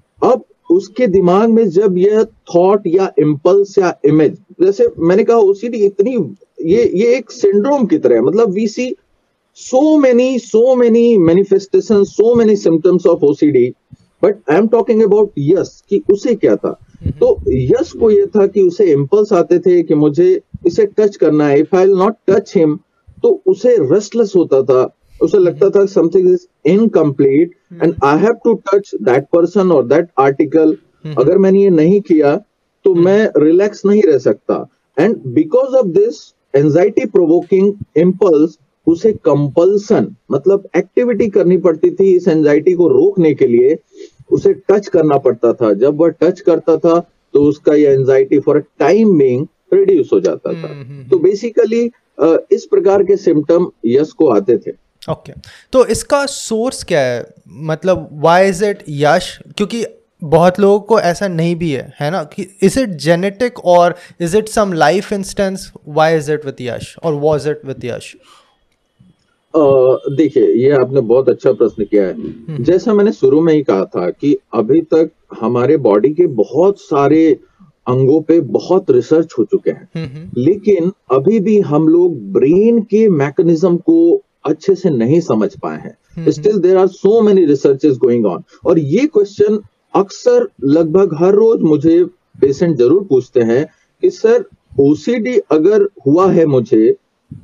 उसके 0.71 1.07
दिमाग 1.07 1.51
में 1.51 1.69
जब 1.69 1.99
यह 1.99 2.25
थॉट 2.25 2.83
या 2.87 3.13
इम्पल्स 3.19 3.79
या 3.79 3.99
इमेज 4.05 4.39
जैसे 4.63 4.89
मैंने 4.99 5.25
कहा 5.25 5.37
ओसीडी 5.37 5.79
इतनी 5.79 6.37
ये 6.65 6.93
ये 6.95 7.17
एक 7.17 7.31
सिंड्रोम 7.31 7.87
की 7.87 7.99
तरह 7.99 8.15
है। 8.15 8.21
मतलब 8.21 8.51
we 8.51 8.69
see 8.69 8.97
so 9.73 9.99
many, 10.05 10.39
so 10.39 10.77
many 10.77 11.19
manifestations, 11.19 12.11
so 12.21 12.35
many 12.35 12.57
symptoms 12.57 13.07
of 13.07 13.23
OCD. 13.23 13.73
But 14.25 14.35
I 14.51 14.57
am 14.59 14.69
talking 14.69 15.01
about 15.05 15.29
yes 15.53 15.69
कि 15.89 16.03
उसे 16.11 16.35
क्या 16.35 16.57
था? 16.57 16.81
तो 17.21 17.41
यस 17.49 17.93
को 17.93 18.11
ये 18.11 18.27
था 18.27 18.47
कि 18.47 18.63
उसे 18.63 18.85
इम्पल्स 18.93 19.33
आते 19.33 19.59
थे 19.59 19.83
कि 19.83 19.95
मुझे 19.95 20.41
इसे 20.67 20.87
टच 20.87 21.17
करना 21.17 21.49
है। 21.49 21.61
If 21.61 21.77
I 21.77 21.87
not 21.87 22.15
touch 22.31 22.53
him 22.57 22.79
तो 23.23 23.43
उसे 23.47 23.77
रेस्टलेस 23.81 24.33
होता 24.37 24.63
था। 24.63 24.97
उसे 25.23 25.39
लगता 25.39 25.71
था 25.71 25.85
something 25.87 26.29
is 26.33 26.47
incomplete 26.69 27.55
and 27.83 27.95
I 28.05 28.19
have 28.19 28.35
to 28.45 28.55
touch 28.67 28.91
that 29.03 29.27
person 29.33 29.73
और 29.73 29.87
दैट 29.87 30.09
आर्टिकल 30.21 30.77
अगर 31.19 31.39
मैंने 31.39 31.63
ये 31.63 31.71
नहीं 31.71 32.01
किया 32.03 32.37
तो 32.85 32.95
मैं 32.95 33.29
रिलैक्स 33.39 33.85
नहीं 33.87 34.03
रह 34.03 34.19
सकता। 34.19 34.67
And 34.97 35.17
because 35.35 35.75
of 35.77 35.87
this 35.89 36.23
anxiety 36.55 37.07
provoking 37.07 37.73
impulse 37.99 38.59
उसे 38.87 39.13
कंपल्सन 39.25 40.07
मतलब 40.33 40.69
एक्टिविटी 40.77 41.29
करनी 41.29 41.57
पड़ती 41.59 41.91
थी 41.91 42.15
इस 42.17 42.29
एंजाइटी 42.29 42.73
को 42.73 42.89
रोकने 42.89 43.35
के 43.35 43.47
लिए 43.47 43.77
उसे 44.33 44.53
टच 44.71 44.89
करना 44.89 45.19
पड़ता 45.19 45.53
था। 45.53 45.73
जब 45.75 46.01
वह 46.01 46.09
टच 46.21 46.41
करता 46.41 46.77
था 46.77 46.99
तो 47.35 47.43
उसका 47.45 47.75
ये 47.75 47.93
anxiety 47.93 48.39
for 48.39 48.57
a 48.57 48.63
time 48.79 49.19
being 49.19 49.47
reduce 49.73 50.11
हो 50.13 50.21
जाता 50.21 50.53
था। 50.53 50.69
हम्म, 50.69 50.83
हम्म, 50.83 51.09
तो 51.09 51.19
बेसिकली 51.19 51.91
इस 52.53 52.67
प्रकार 52.71 53.03
के 53.05 53.17
सिम्टम 53.17 53.71
यश 53.87 54.13
को 54.13 54.29
आते 54.29 54.57
थे। 54.59 54.71
Okay 55.11 55.33
okay. 55.33 55.47
तो 55.73 55.87
इसका 55.87 56.27
सोर्स 56.27 56.85
क्या 56.85 57.01
है? 57.01 57.27
मतलब 57.49 58.09
वाई 58.13 58.49
इज़ 58.49 58.65
इट 58.65 58.79
यश 58.89 59.39
क्योंकि 59.57 59.85
बहुत 60.25 60.61
लोगों 60.61 60.81
को 60.81 61.01
ऐसा 61.01 61.29
नहीं 61.29 61.57
भी 61.57 61.71
है 61.71 61.93
है 62.01 62.11
ना? 62.11 62.25
कि 62.25 62.59
इज़ 62.63 62.81
इट 62.81 62.89
जेनेटिक 62.89 63.59
और 63.65 63.95
is 64.21 64.37
it 64.37 64.49
some 64.49 64.73
life 64.73 65.13
instance 65.13 65.73
why 65.89 66.17
is 66.17 66.33
it 66.33 66.47
with 66.47 66.61
Yash 66.61 66.97
और 67.03 67.15
वॉज़ 67.15 67.49
इट 67.49 67.61
विथ 67.65 67.85
यश 67.85 68.17
देखिए 70.13 70.47
ये 70.47 70.71
आपने 70.71 71.01
बहुत 71.01 71.29
अच्छा 71.29 71.53
प्रश्न 71.53 71.85
किया 71.85 72.03
है। 72.03 72.13
हम्म। 72.13 72.65
जैसा 72.65 72.95
मैंने 72.95 73.13
शुरू 73.13 73.41
में 73.41 73.55
ही 73.55 73.63
कहा 73.63 73.85
था 73.85 74.11
कि 74.11 74.37
अभी 74.55 74.81
तक 74.81 75.11
हमारे 75.41 75.77
बॉडी 75.77 76.09
के 76.09 76.27
बहुत 76.27 76.81
सारे 76.81 77.39
अंगों 77.89 78.21
पे 78.21 78.41
बहुत 78.41 78.91
रिसर्च 78.91 79.35
हो 79.39 79.45
चुके 79.45 79.71
हैं। 79.71 79.89
हम्म, 79.97 80.07
हम्म। 80.07 80.31
लेकिन 80.37 80.93
अभी 81.13 81.41
भी 81.41 81.61
हम 81.61 81.89
लोग 81.89 82.33
ब्रेन 82.33 82.83
के 82.83 83.09
मैकेनिज्म 83.09 83.77
को 83.77 84.23
अच्छे 84.47 84.75
से 84.75 84.91
नहीं 84.91 85.21
समझ 85.21 85.49
पाए 85.63 85.79
हैं। 85.79 86.31
Still 86.33 86.59
there 86.59 86.77
are 86.77 86.87
so 86.89 87.21
many 87.23 87.45
research 87.47 87.87
going 87.99 88.27
on 88.27 88.43
और 88.67 88.79
ये 88.79 89.07
क्वेश्चन 89.07 89.59
अक्सर 89.95 90.49
लगभग 90.67 91.15
हर 91.19 91.35
रोज 91.35 91.61
मुझे 91.63 92.03
पेशेंट 92.41 92.77
ज़रूर 92.77 93.05
पूछते 93.05 93.41
हैं 93.43 93.65
कि 94.03 94.11
सर 94.11 94.45
ओसीडी 94.81 95.39
अगर 95.53 95.89
हुआ 96.07 96.31
है 96.33 96.45
मुझे 96.47 96.97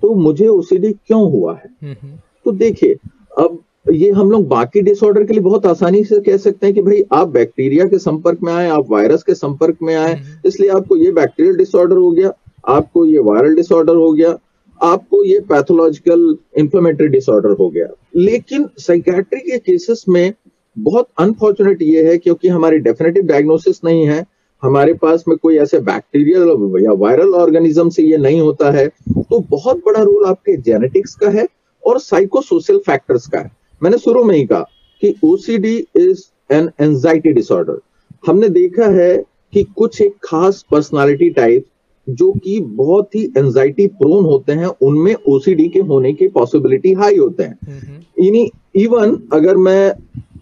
तो 0.03 0.15
मुझे 0.15 0.47
ओसीडी 0.49 0.93
क्यों 0.93 1.21
हुआ 1.33 1.55
है? 1.55 1.69
हम्म, 1.83 1.95
हम्म। 2.03 2.17
तो 2.45 2.53
देखिए 2.53 2.97
अब 3.39 3.63
ये 3.93 4.11
हम 4.11 4.31
लोग 4.31 4.47
बाकी 4.49 4.81
डिसऑर्डर 4.83 5.25
के 5.25 5.33
लिए 5.33 5.43
बहुत 5.43 5.67
आसानी 5.67 6.03
से 6.05 6.19
कह 6.21 6.37
सकते 6.37 6.67
हैं 6.67 6.75
कि 6.75 6.83
भाई 6.83 7.03
आप 7.13 7.29
बैक्टीरिया 7.29 7.85
के 7.89 7.99
संपर्क 7.99 8.43
में 8.43 8.53
आए 8.53 8.69
आप 8.71 8.91
वायरस 8.91 9.23
के 9.23 9.35
संपर्क 9.35 9.79
में 9.83 9.95
आए 9.95 10.13
हम्म, 10.13 10.49
इसलिए 10.49 10.71
आपको 10.71 10.97
ये 10.97 11.11
बैक्टीरियल 11.13 11.57
डिसऑर्डर 11.57 11.97
हो 11.97 12.11
गया 12.11 12.33
आपको 12.69 13.05
ये 13.07 13.19
वायरल 13.21 13.55
डिसऑर्डर 13.55 13.95
हो 13.95 14.13
गया 14.13 14.37
आपको 14.83 15.24
ये 15.24 15.39
पैथोलॉजिकल 15.41 16.37
इंफ्लेमेटरी 16.59 17.09
डिसऑर्डर 17.09 17.51
हो 17.51 17.68
गया। 17.70 17.87
लेकिन 18.16 18.68
साइकेट्री 18.78 19.41
के 19.41 19.59
केसेस 19.59 20.05
में 20.09 20.33
बहुत 20.78 21.09
अनफॉर्चुनेट 21.18 21.83
ये 21.83 22.03
है 22.09 22.18
क्योंकि 22.18 22.49
हमारी 22.49 22.78
डेफिनेटिव 22.78 23.22
डायग्नोसिस 23.22 23.80
नहीं 23.85 24.07
है। 24.07 24.24
हमारे 24.62 24.93
पास 24.93 25.24
में 25.28 25.37
कोई 25.39 25.57
ऐसे 25.57 25.78
बैक्टीरियल 25.80 26.83
या 26.85 26.93
वायरल 26.93 27.35
ऑर्गेनिज्म 27.35 27.89
से 27.89 28.03
ये 28.03 28.16
नहीं 28.16 28.41
होता 28.41 28.70
है। 28.70 28.87
तो 28.89 29.41
बहुत 29.51 29.76
बड़ा 29.76 30.03
रोल 30.03 30.24
आपके 30.24 30.57
जेनेटिक्स 30.57 31.14
का 31.14 31.30
है 31.30 31.47
और 31.87 31.99
साइकोसोशल 31.99 32.78
फैक्टर्स 32.78 33.26
का 33.26 33.39
है। 33.39 33.51
मैंने 33.83 33.99
शुरू 33.99 34.24
में 34.24 34.37
ही 34.37 34.45
कहा 34.47 34.66
कि 35.03 35.14
OCD 35.24 35.76
is 35.97 36.22
an 36.53 36.70
anxiety 36.80 37.33
disorder 37.33 37.80
हमने 38.26 38.49
देखा 38.49 38.87
है 38.87 39.16
कि 39.53 39.62
कुछ 39.62 40.01
एक 40.03 40.14
खास 40.24 40.64
पर्सनालिटी 40.70 41.30
टाइप 41.30 41.64
जो 42.07 42.31
कि 42.35 42.59
बहुत 42.61 43.15
ही 43.15 43.25
एंजाइटी 43.37 43.87
प्रोन 43.89 44.25
होते 44.25 44.53
हैं 44.53 44.67
उनमें 44.83 45.15
ओसीडी 45.29 45.69
के 45.69 45.81
होने 45.83 46.13
की 46.13 46.29
पॉसिबिलिटी 46.29 46.93
हाई 46.93 47.17
होते 47.17 47.43
हैं। 47.43 48.51
इवन 48.77 49.17
अगर 49.33 49.57
मैं 49.59 49.93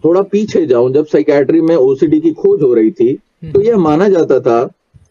थोड़ा 0.03 0.21
पीछे 0.21 0.65
जाऊँ 0.65 0.91
जब 0.93 1.05
साइकेट्री 1.05 1.61
में 1.61 1.75
ओसीडी 1.75 2.19
की 2.21 2.31
खोज 2.33 2.61
हो 2.61 2.73
रही 2.73 2.91
थी 2.91 3.13
तो 3.43 3.61
यह 3.61 3.77
माना 3.77 4.07
जाता 4.09 4.39
था 4.39 4.63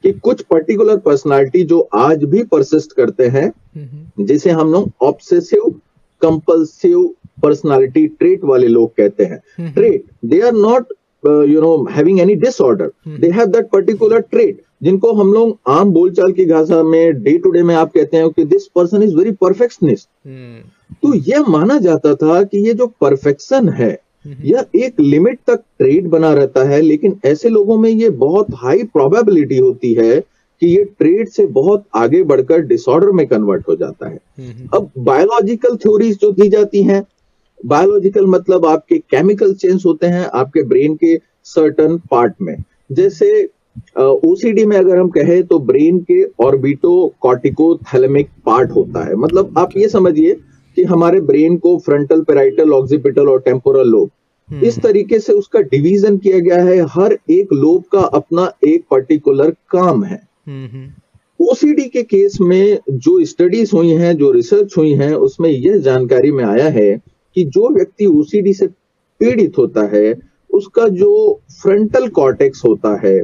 कि 0.05 0.13
कुछ 0.15 0.43
पर्टिकुलर 0.43 0.97
पर्सनालिटी 0.99 1.63
जो 1.63 1.79
आज 1.95 2.25
भी 2.25 2.43
परसिस्ट 2.45 2.93
करते 2.93 3.27
हैं 3.29 3.51
जिसे 4.21 4.51
हम 4.51 4.73
लोग 4.73 4.91
ऑब्सेसिव 5.03 5.69
कंपल्सिव 6.23 7.03
पर्सनालिटी 7.43 8.07
ट्रेट 8.09 8.45
वाले 8.45 8.67
लोग 8.69 8.95
कहते 8.97 9.25
हैं। 9.25 9.73
Trait 9.75 10.05
they 10.25 10.41
are 10.41 10.53
not 10.53 10.93
you 11.25 11.61
know 11.61 11.77
having 11.91 12.21
any 12.21 12.35
disorder 12.37 12.91
they 13.21 13.31
have 13.31 13.47
that 13.47 13.69
particular 13.73 14.21
trait 14.21 14.63
जिनको 14.83 15.13
हम 15.13 15.33
लोग 15.33 15.59
आम 15.69 15.91
बोलचाल 15.93 16.33
की 16.33 16.45
भाषा 16.47 16.83
में 16.83 17.23
डे 17.23 17.37
टू 17.39 17.51
डे 17.51 17.63
में 17.63 17.75
आप 17.75 17.93
कहते 17.93 18.17
हैं 18.17 18.31
कि 18.31 18.45
this 18.45 18.67
person 18.67 19.03
is 19.03 19.17
very 19.17 19.33
perfectionist 19.41 20.09
तो 21.03 21.15
यह 21.27 21.49
माना 21.49 21.79
जाता 21.79 22.15
था 22.15 22.43
कि 22.43 22.67
ये 22.67 22.75
जो 22.75 22.87
परफेक्शन 23.01 23.69
है 23.71 23.99
हम्म। 24.27 24.45
यह 24.45 24.67
एक 24.77 25.01
लिमिट 25.01 25.39
तक 25.47 25.63
ट्रेड 25.79 26.09
बना 26.09 26.33
रहता 26.33 26.65
है 26.65 26.81
लेकिन 26.81 27.19
ऐसे 27.25 27.49
लोगों 27.49 27.79
में 27.79 27.91
ये 27.91 28.09
बहुत 28.19 28.47
हाई 28.55 28.83
प्रोबेबिलिटी 28.89 29.59
होती 29.59 29.93
है 29.95 30.19
कि 30.21 30.67
ये 30.67 30.83
ट्रेड 30.99 31.29
से 31.29 31.47
बहुत 31.53 31.85
आगे 31.97 32.23
बढ़कर 32.23 32.61
डिसऑर्डर 32.63 33.11
में 33.11 33.27
कन्वर्ट 33.27 33.69
हो 33.69 33.77
जाता 33.77 34.09
है 34.09 34.19
हम्म। 34.39 34.69
अब 34.75 34.91
बायोलॉजिकल 34.99 35.77
थ्योरीज 35.77 36.19
जो 36.19 36.31
दी 36.33 36.49
जाती 36.49 36.83
हैं 36.83 37.03
बायोलॉजिकल 37.61 38.27
मतलब 38.27 38.67
आपके 38.67 38.99
केमिकल 39.11 39.55
चेंज 39.55 39.83
होते 39.87 40.07
हैं 40.07 40.29
आपके 40.35 40.63
ब्रेन 40.65 40.95
के 40.95 41.17
सर्टन 41.47 41.97
पार्ट 42.11 42.35
में 42.41 42.57
जैसे 42.91 43.31
ओसीडी 43.99 44.65
में 44.67 44.77
अगर 44.77 44.99
हम 44.99 45.09
कहें 45.09 45.43
तो 45.47 45.59
ब्रेन 45.59 45.99
के 46.01 46.23
ऑर्बिटो 46.45 46.93
कॉर्टिको 47.21 47.75
थैलेमिक 47.85 48.29
पार्ट 48.47 48.71
होता 48.71 49.05
है। 49.05 49.15
मतलब 49.17 49.55
आप 49.59 49.77
ये 49.77 49.89
समझिए 49.89 50.35
कि 50.77 50.83
हमारे 50.85 51.21
ब्रेन 51.21 51.57
को 51.57 51.77
फ्रंटल 51.79 52.21
पेराइटल 52.23 52.73
ऑक्सीपिटल 52.73 53.29
और 53.29 53.41
टेम्पोरल 53.41 53.89
लोब 53.89 54.11
हम्म। 54.49 54.67
इस 54.67 54.79
तरीके 54.79 55.19
से 55.19 55.33
उसका 55.33 55.61
डिवीज़न 55.61 56.17
किया 56.19 56.39
गया 56.39 56.63
है। 56.65 56.81
हर 56.91 57.17
एक 57.31 57.53
लोब 57.53 57.83
का 57.93 58.01
अपना 58.01 58.51
एक 58.67 58.85
पर्टिकुलर 58.91 59.51
काम 59.71 60.05
है। 60.05 60.21
ओसीडी 61.41 61.85
के 61.89 62.03
केस 62.03 62.39
में 62.41 62.79
जो 62.91 63.25
स्टडीज़ 63.25 63.71
हुई 63.77 63.91
हैं 63.95 64.17
जो 64.17 64.31
रिसर्च 64.31 64.75
हुई 64.79 64.93
हैं 64.95 65.13
उसमें 65.27 65.51
यह 65.51 65.77
जानकारी 65.79 66.31
में 66.33 66.45
आया 66.45 66.69
है 66.69 66.91
कि 67.37 67.45
जो 67.47 67.69
व्यक्ति 67.69 68.07
ओसीडी 68.07 68.53
से 68.55 68.67
पीड़ित 69.21 69.59
होता 69.59 69.83
है 69.93 70.15
उसका 70.51 70.89
जो 70.89 71.41
फ्रंटल 71.63 72.09
कॉर्टेक्स 72.09 72.65
होता 72.65 72.99
है 73.05 73.21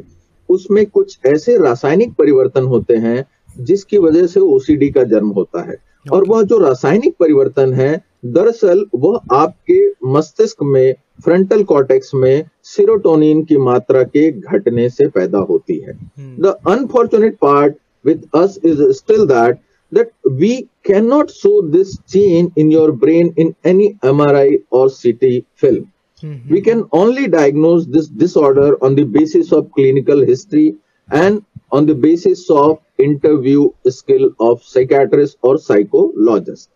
उसमें 0.48 0.86
कुछ 0.86 1.18
ऐसे 1.26 1.56
रासायनिक 1.56 2.12
परिवर्तन 2.12 2.62
होते 2.62 2.96
हैं 2.96 3.26
जिसकी 3.58 3.98
वजह 3.98 4.26
से 4.26 4.40
ओसीडी 4.40 4.90
का 4.90 5.04
जन्म 5.04 5.28
होता 5.28 5.70
है। 5.70 5.76
और 6.12 6.24
वह 6.28 6.42
जो 6.42 6.58
रासायनिक 6.58 7.14
परिवर्तन 7.20 7.72
है 7.72 8.04
दरअसल 8.24 8.86
वह 8.94 9.20
आपके 9.32 9.90
मस्तिष्क 10.04 10.56
में 10.62 10.94
फ्रंटल 11.24 11.62
कॉर्टेक्स 11.64 12.14
में 12.14 12.48
सिरोटोनिन 12.62 13.44
की 13.44 13.58
मात्रा 13.58 14.02
के 14.02 14.32
घटने 14.32 14.90
से 14.90 15.06
पैदा 15.06 15.38
होती 15.38 15.76
है। 15.76 15.98
The 16.18 16.56
unfortunate 16.68 17.34
part 17.34 17.74
with 18.04 18.16
us 18.34 18.58
is 18.64 18.82
still 18.82 19.26
that 19.26 19.58
that 19.92 20.08
we 20.40 20.68
cannot 20.88 21.30
show 21.30 21.62
this 21.74 21.90
change 22.14 22.50
in 22.56 22.70
your 22.70 22.92
brain 22.92 23.32
in 23.36 23.54
any 23.66 23.86
MRI 24.04 24.58
or 24.70 24.88
CT 24.88 25.44
film. 25.54 25.92
Mm-hmm. 26.22 26.52
We 26.52 26.60
can 26.62 26.84
only 26.92 27.28
diagnose 27.28 27.86
this 27.86 28.06
disorder 28.08 28.68
on 28.82 28.94
the 28.94 29.04
basis 29.04 29.52
of 29.52 29.70
clinical 29.72 30.24
history 30.24 30.74
and 31.08 31.42
on 31.70 31.86
the 31.86 31.94
basis 31.94 32.44
of 32.50 32.78
interview 32.98 33.64
skill 33.88 34.30
of 34.40 34.62
psychiatrist 34.62 35.36
or 35.42 35.58
psychologist. 35.58 36.68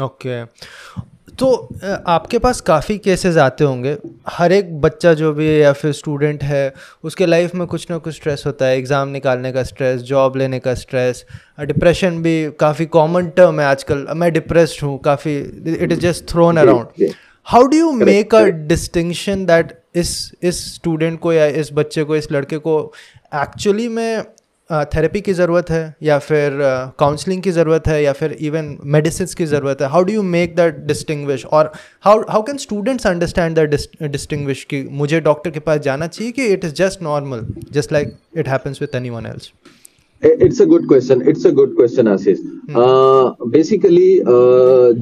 Okay 0.00 0.44
तो 1.38 1.46
आपके 2.08 2.38
पास 2.38 2.60
काफ़ी 2.68 2.96
cases 2.98 3.36
आते 3.36 3.64
होंगे। 3.64 3.96
हर 4.28 4.52
एक 4.52 4.80
बच्चा 4.80 5.12
जो 5.14 5.32
भी 5.32 5.46
है 5.46 5.58
या 5.58 5.72
फिर 5.72 5.92
स्टूडेंट 5.92 6.42
है 6.42 6.74
उसके 7.04 7.26
लाइफ 7.26 7.54
में 7.54 7.66
कुछ 7.66 7.86
ना 7.90 7.98
कुछ 7.98 8.14
स्ट्रेस 8.14 8.42
होता 8.46 8.66
है। 8.66 8.76
एग्ज़ाम 8.78 9.08
निकालने 9.08 9.52
का 9.52 9.62
स्ट्रेस 9.62 10.00
जॉब 10.10 10.36
लेने 10.36 10.58
का 10.60 10.74
स्ट्रेस 10.74 11.24
डिप्रेशन 11.60 12.22
भी 12.22 12.34
काफ़ी 12.60 12.86
कॉमन 12.98 13.28
टर्म 13.36 13.60
है 13.60 13.66
आजकल। 13.66 14.06
मैं 14.16 14.32
डिप्रेस्ड 14.32 14.84
हूँ 14.84 14.98
काफ़ी 15.04 15.36
it 15.38 15.92
is 15.92 16.00
just 16.00 16.28
thrown 16.30 16.56
around 16.56 16.86
how 17.48 17.66
do 17.66 17.76
you 17.76 17.90
make 17.92 18.34
a 18.34 18.42
distinction 18.68 19.44
that 19.46 19.72
इस 19.96 20.10
इस 20.42 20.56
स्टूडेंट 20.74 21.18
को 21.20 21.32
या 21.32 21.44
इस 21.60 21.70
बच्चे 21.72 22.02
को 22.04 22.16
इस 22.16 22.30
लड़के 22.32 22.58
को 22.58 22.74
एक्चुअली 23.34 23.88
में 23.88 24.22
थेरेपी 24.70 25.20
की 25.20 25.32
ज़रूरत 25.32 25.70
है 25.70 25.94
या 26.02 26.18
फिर 26.18 26.58
काउंसलिंग 26.98 27.42
की 27.42 27.50
ज़रूरत 27.50 27.86
है 27.86 28.02
या 28.02 28.12
फिर 28.12 28.32
इवन 28.40 28.76
मेडिसिन 28.84 29.26
की 29.38 29.46
ज़रूरत 29.46 29.82
है? 29.82 29.88
How 29.88 30.02
do 30.02 30.12
you 30.12 30.22
make 30.22 30.56
that 30.56 30.84
distinguish 30.86 31.44
और 31.46 31.72
how 32.02 32.22
how 32.30 32.42
can 32.42 32.56
students 32.56 33.06
understand 33.06 33.58
that 33.58 34.10
distinguish 34.10 34.64
कि 34.64 34.82
मुझे 34.90 35.20
डॉक्टर 35.20 35.50
के 35.50 35.60
पास 35.60 35.80
जाना 35.80 36.06
चाहिए 36.06 36.32
कि 36.32 36.46
it 36.46 36.64
is 36.64 36.74
just 36.74 37.02
normal 37.02 37.46
just 37.72 37.92
like 37.92 38.16
it 38.36 38.48
happens 38.48 38.82
with 38.82 38.94
anyone 39.10 39.26
else 39.26 39.52
it's 40.24 40.62
a 40.62 40.64
good 40.64 40.88
question 40.88 41.22
it's 41.28 41.46
a 41.46 41.50
good 41.50 41.76
question 41.76 42.08
Ashish 42.08 42.38
basically 43.48 44.18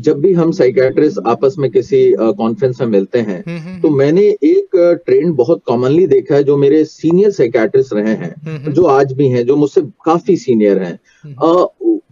जब 0.00 0.20
भी 0.20 0.32
हम 0.32 0.52
साइकेट्रिस्ट 0.52 1.18
आपस 1.26 1.54
में 1.58 1.70
किसी 1.70 2.14
कॉन्फ्रेंस 2.18 2.74
uh, 2.74 2.80
में 2.80 2.88
मिलते 2.88 3.18
हैं 3.18 3.44
हम्म, 3.46 3.58
हम्म, 3.58 3.80
तो 3.80 3.90
मैंने 3.90 4.22
एक 4.22 5.00
ट्रेंड 5.06 5.30
uh, 5.30 5.36
बहुत 5.36 5.62
कॉमनली 5.66 6.06
देखा 6.06 6.34
है 6.34 6.44
जो 6.44 6.56
मेरे 6.56 6.84
सीनियर 6.84 7.30
साइकेट्रिस्ट 7.30 7.94
रहे 7.94 8.14
हैं 8.14 8.72
जो 8.72 8.84
आज 8.84 9.12
भी 9.12 9.28
हैं 9.28 9.46
जो 9.46 9.56
मुझसे 9.56 9.80
काफ़ी 9.80 10.36
सीनियर 10.36 10.78
हैं। 10.78 11.00
uh, 11.42 11.66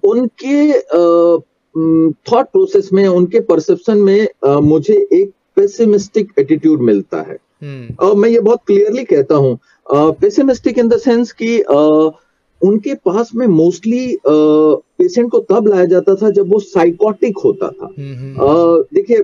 उनके 0.05 0.73
थॉट 0.73 2.47
uh, 2.47 2.53
प्रोसेस 2.53 2.91
में 2.93 3.09
उनके 3.09 3.41
परसेप्शन 3.41 3.99
में 3.99 4.29
मुझे 4.45 5.09
एक 5.13 5.31
पेसिमिस्टिक 5.57 6.33
एटीट्यूड 6.39 6.81
मिलता 6.81 7.21
है। 7.21 7.39
और 8.01 8.15
मैं 8.15 8.29
ये 8.29 8.41
बहुत 8.41 8.61
क्लियरली 8.67 9.05
कहता 9.05 9.35
हूँ। 9.35 9.59
पेसिमिस्टिक 9.93 10.79
इन 10.79 10.89
द 10.89 10.97
सेंस 10.97 11.33
कि 11.33 11.59
उनके 12.61 12.95
पास 13.05 13.31
में 13.35 13.47
मोस्टली 13.47 14.19
पेशेंट 14.27 15.31
को 15.31 15.39
तब 15.51 15.67
लाया 15.69 15.85
जाता 15.85 16.15
था 16.15 16.31
जब 16.31 16.53
वो 16.53 16.59
साइकोटिक 16.61 17.39
होता 17.39 17.69
था 17.69 17.89
हम्म, 17.99 18.15
हम्म। 18.15 18.83
देखिए 18.95 19.17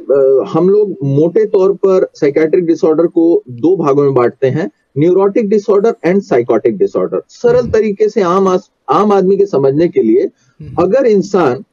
हम 0.53 0.69
लोग 0.69 0.97
मोटे 1.05 1.45
तौर 1.47 1.73
पर 1.77 2.07
साइकेट्रिक 2.15 2.67
डिसऑर्डर 2.67 3.07
को 3.09 3.43
दो 3.61 3.77
भागों 3.77 4.03
में 4.03 4.15
बांटते 4.15 4.49
हैं 4.49 4.71
neurotic 4.99 5.49
disorder 5.49 5.95
and 6.05 6.21
psychotic 6.23 6.77
disorder 6.77 7.23
सरल 7.31 7.61
हम्म। 7.61 7.71
तरीके 7.71 8.09
से 8.09 8.23
आम 8.23 8.49
आस, 8.49 8.71
आम 8.89 9.13
आदमी 9.13 9.37
के 9.37 9.47
समझने 9.47 9.89
के 9.89 10.03
लिए 10.03 10.31
अगर 10.79 11.07
इंसान 11.07 11.65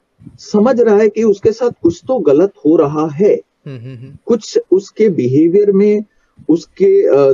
समझ 0.42 0.80
रहा 0.80 0.98
है 0.98 1.10
कि 1.10 1.24
उसके 1.24 1.52
साथ 1.52 1.72
कुछ 1.82 2.02
तो 2.08 2.20
गलत 2.20 2.54
हो 2.66 2.76
रहा 2.76 3.08
है 3.14 3.40
कुछ 3.68 4.60
उसके 4.72 5.10
बिहेवियर 5.10 5.72
में 5.72 6.04
उसके 6.50 6.90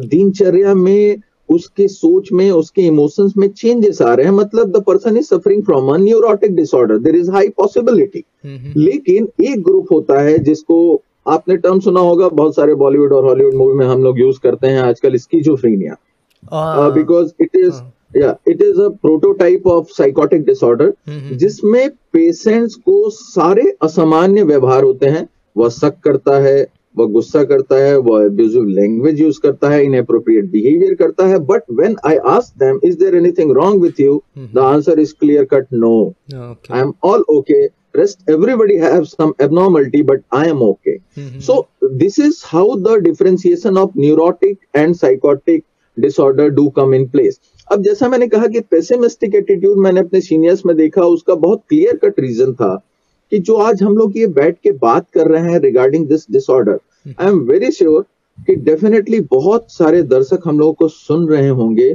दिनचर्या 0.07 0.74
में 0.74 1.17
उसके 1.50 1.88
सोच 1.88 2.32
में 2.34 2.50
उसके 2.52 2.82
इमोशंस 2.82 3.34
में 3.38 3.48
चेंजेस 3.50 4.02
आ 4.02 4.14
रहे 4.14 4.26
हैं। 4.26 4.34
मतलब 4.34 4.72
the 4.72 4.84
person 4.84 5.18
is 5.18 5.26
suffering 5.26 5.64
from 5.66 5.94
a 5.94 5.98
neurotic 5.98 6.56
disorder 6.56 6.98
there 7.00 7.16
is 7.16 7.32
high 7.32 7.50
possibility 7.58 8.24
लेकिन 8.78 9.28
एक 9.41 9.64
ग्रुप 9.64 9.91
होता 9.91 10.20
है 10.22 10.38
जिसको 10.44 10.80
आपने 11.26 11.58
टर्म 11.58 11.80
सुना 11.80 12.00
होगा 12.02 12.28
बहुत 12.30 12.56
सारे 12.56 12.76
बॉलीवुड 12.76 13.14
और 13.14 13.26
हॉलीवुड 13.26 13.54
मूवी 13.56 13.74
में 13.74 13.86
हम 13.86 14.04
लोग 14.04 14.20
यूज़ 14.20 14.39
करते 14.44 14.68
हैं 14.68 14.82
आजकल 14.82 15.18
स्कीजोफ्रीनिया 15.18 15.96
बिकॉज़ 16.89 17.32
इट 17.41 17.56
इज़ 17.56 17.82
या 18.14 18.36
it 18.48 18.62
is 18.62 18.82
a 18.82 18.88
prototype 19.02 19.68
of 19.68 19.88
psychotic 19.89 20.44
disorder 20.46 20.94
जिसमें 21.34 21.89
पेशेंट्स 22.14 22.76
को 22.76 23.10
सारे 23.10 23.64
असामान्य 23.84 24.44
व्यवहार 24.44 24.84
होते 24.84 25.06
हैं। 25.08 25.28
वह 25.56 25.70
शक 25.72 26.00
करता 26.04 26.38
है 26.39 26.66
वह 26.98 27.06
गुस्सा 27.12 27.44
करता 27.44 27.76
है 27.84 27.98
वह 27.98 28.26
एब्यूजिव 28.26 28.64
लैंग्वेज 28.80 29.22
यूज़ 29.22 29.39
करता 29.44 29.70
है 29.70 29.84
इनअप्रोप्रिएट 29.86 30.50
बिहेवियर 30.52 30.94
करता 30.96 31.28
है 31.28 31.39
but 31.52 31.72
when 31.72 31.96
I 32.06 32.18
ask 32.34 32.58
them 32.64 32.80
is 32.84 32.98
there 33.00 33.16
anything 33.16 33.52
wrong 33.52 33.82
with 33.84 34.00
you 34.00 34.22
the 34.38 34.60
answer 34.64 35.00
is 35.00 35.14
clear 35.20 35.46
cut 35.54 35.74
no 35.74 35.96
I 36.34 36.80
am 36.82 36.94
all 37.04 37.24
okay 37.30 37.68
rest 37.96 38.24
everybody 38.28 38.76
have 38.78 39.04
some 39.08 39.34
abnormality 39.39 40.00
but 40.02 40.22
i 40.32 40.48
am 40.48 40.62
okay. 40.64 40.94
Mm-hmm. 41.18 41.39
so 41.39 41.68
this 42.00 42.18
is 42.18 42.41
how 42.44 42.76
the 42.76 43.00
differentiation 43.02 43.78
of 43.78 43.96
neurotic 43.96 44.58
and 44.74 44.98
psychotic 44.98 45.64
disorder 45.98 46.50
do 46.50 46.72
come 46.72 46.94
in 46.94 47.08
place. 47.10 47.39
अब 47.72 47.84
जैसा 47.84 48.10
मैंने 48.10 48.28
कहा 48.28 48.48
कि 48.48 48.60
pessimistic 48.72 49.36
attitude 49.36 49.78
मैंने 49.78 50.00
अपने 50.00 50.22
seniors 50.22 50.66
में 50.66 50.76
देखा 50.78 51.02
उसका 51.02 51.36
बहुत 51.36 51.62
क्लियर 51.70 51.98
कट 51.98 52.20
रीजन 52.20 52.54
था। 52.54 52.74
कि 53.34 53.38
जो 53.39 53.55
आज 53.57 53.81
हम 53.84 53.95
लोग 53.97 54.17
ये 54.17 54.25
बैठ 54.27 54.57
के 54.63 54.71
बात 54.71 55.05
कर 55.13 55.27
रहे 55.27 55.51
हैं 55.51 55.59
regarding 55.59 56.05
this 56.07 56.25
disorder 56.31 56.79
I 57.21 57.27
am 57.27 57.39
very 57.45 57.71
sure 57.71 58.05
कि 58.38 58.55
डेफिनेटली 58.55 59.19
बहुत 59.31 59.71
सारे 59.71 60.01
दर्शक 60.03 60.41
हम 60.45 60.59
लोगों 60.59 60.73
को 60.73 60.88
सुन 60.88 61.27
रहे 61.29 61.47
होंगे। 61.49 61.89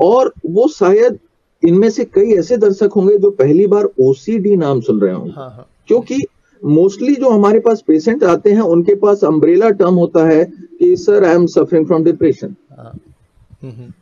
और 0.00 0.32
वो 0.46 0.68
शायद 0.68 1.18
इनमें 1.62 1.88
से 1.90 2.04
कई 2.04 2.32
ऐसे 2.32 2.56
दर्शक 2.56 2.90
होंगे 2.96 3.16
जो 3.18 3.30
पहली 3.30 3.66
बार 3.66 3.88
ओसीडी 4.00 4.54
नाम 4.56 4.80
सुन 4.80 5.00
रहे 5.00 5.14
होंगे 5.14 5.32
हाँ, 5.36 5.50
हाँ। 5.50 5.66
क्योंकि 5.88 6.22
मोस्टली 6.62 7.14
जो 7.14 7.30
हमारे 7.30 7.60
पास 7.60 7.82
पेशेंट 7.86 8.24
आते 8.24 8.52
हैं 8.52 8.70
उनके 8.76 8.94
पास 8.94 9.24
अम्ब्रेला 9.24 9.70
टर्म 9.70 9.94
होता 9.94 10.26
है 10.28 10.44
कि 10.78 10.96
sir 10.96 11.24
I 11.24 11.34
am 11.34 11.46
suffering 11.46 11.86
from 11.86 12.04
depression 12.04 12.54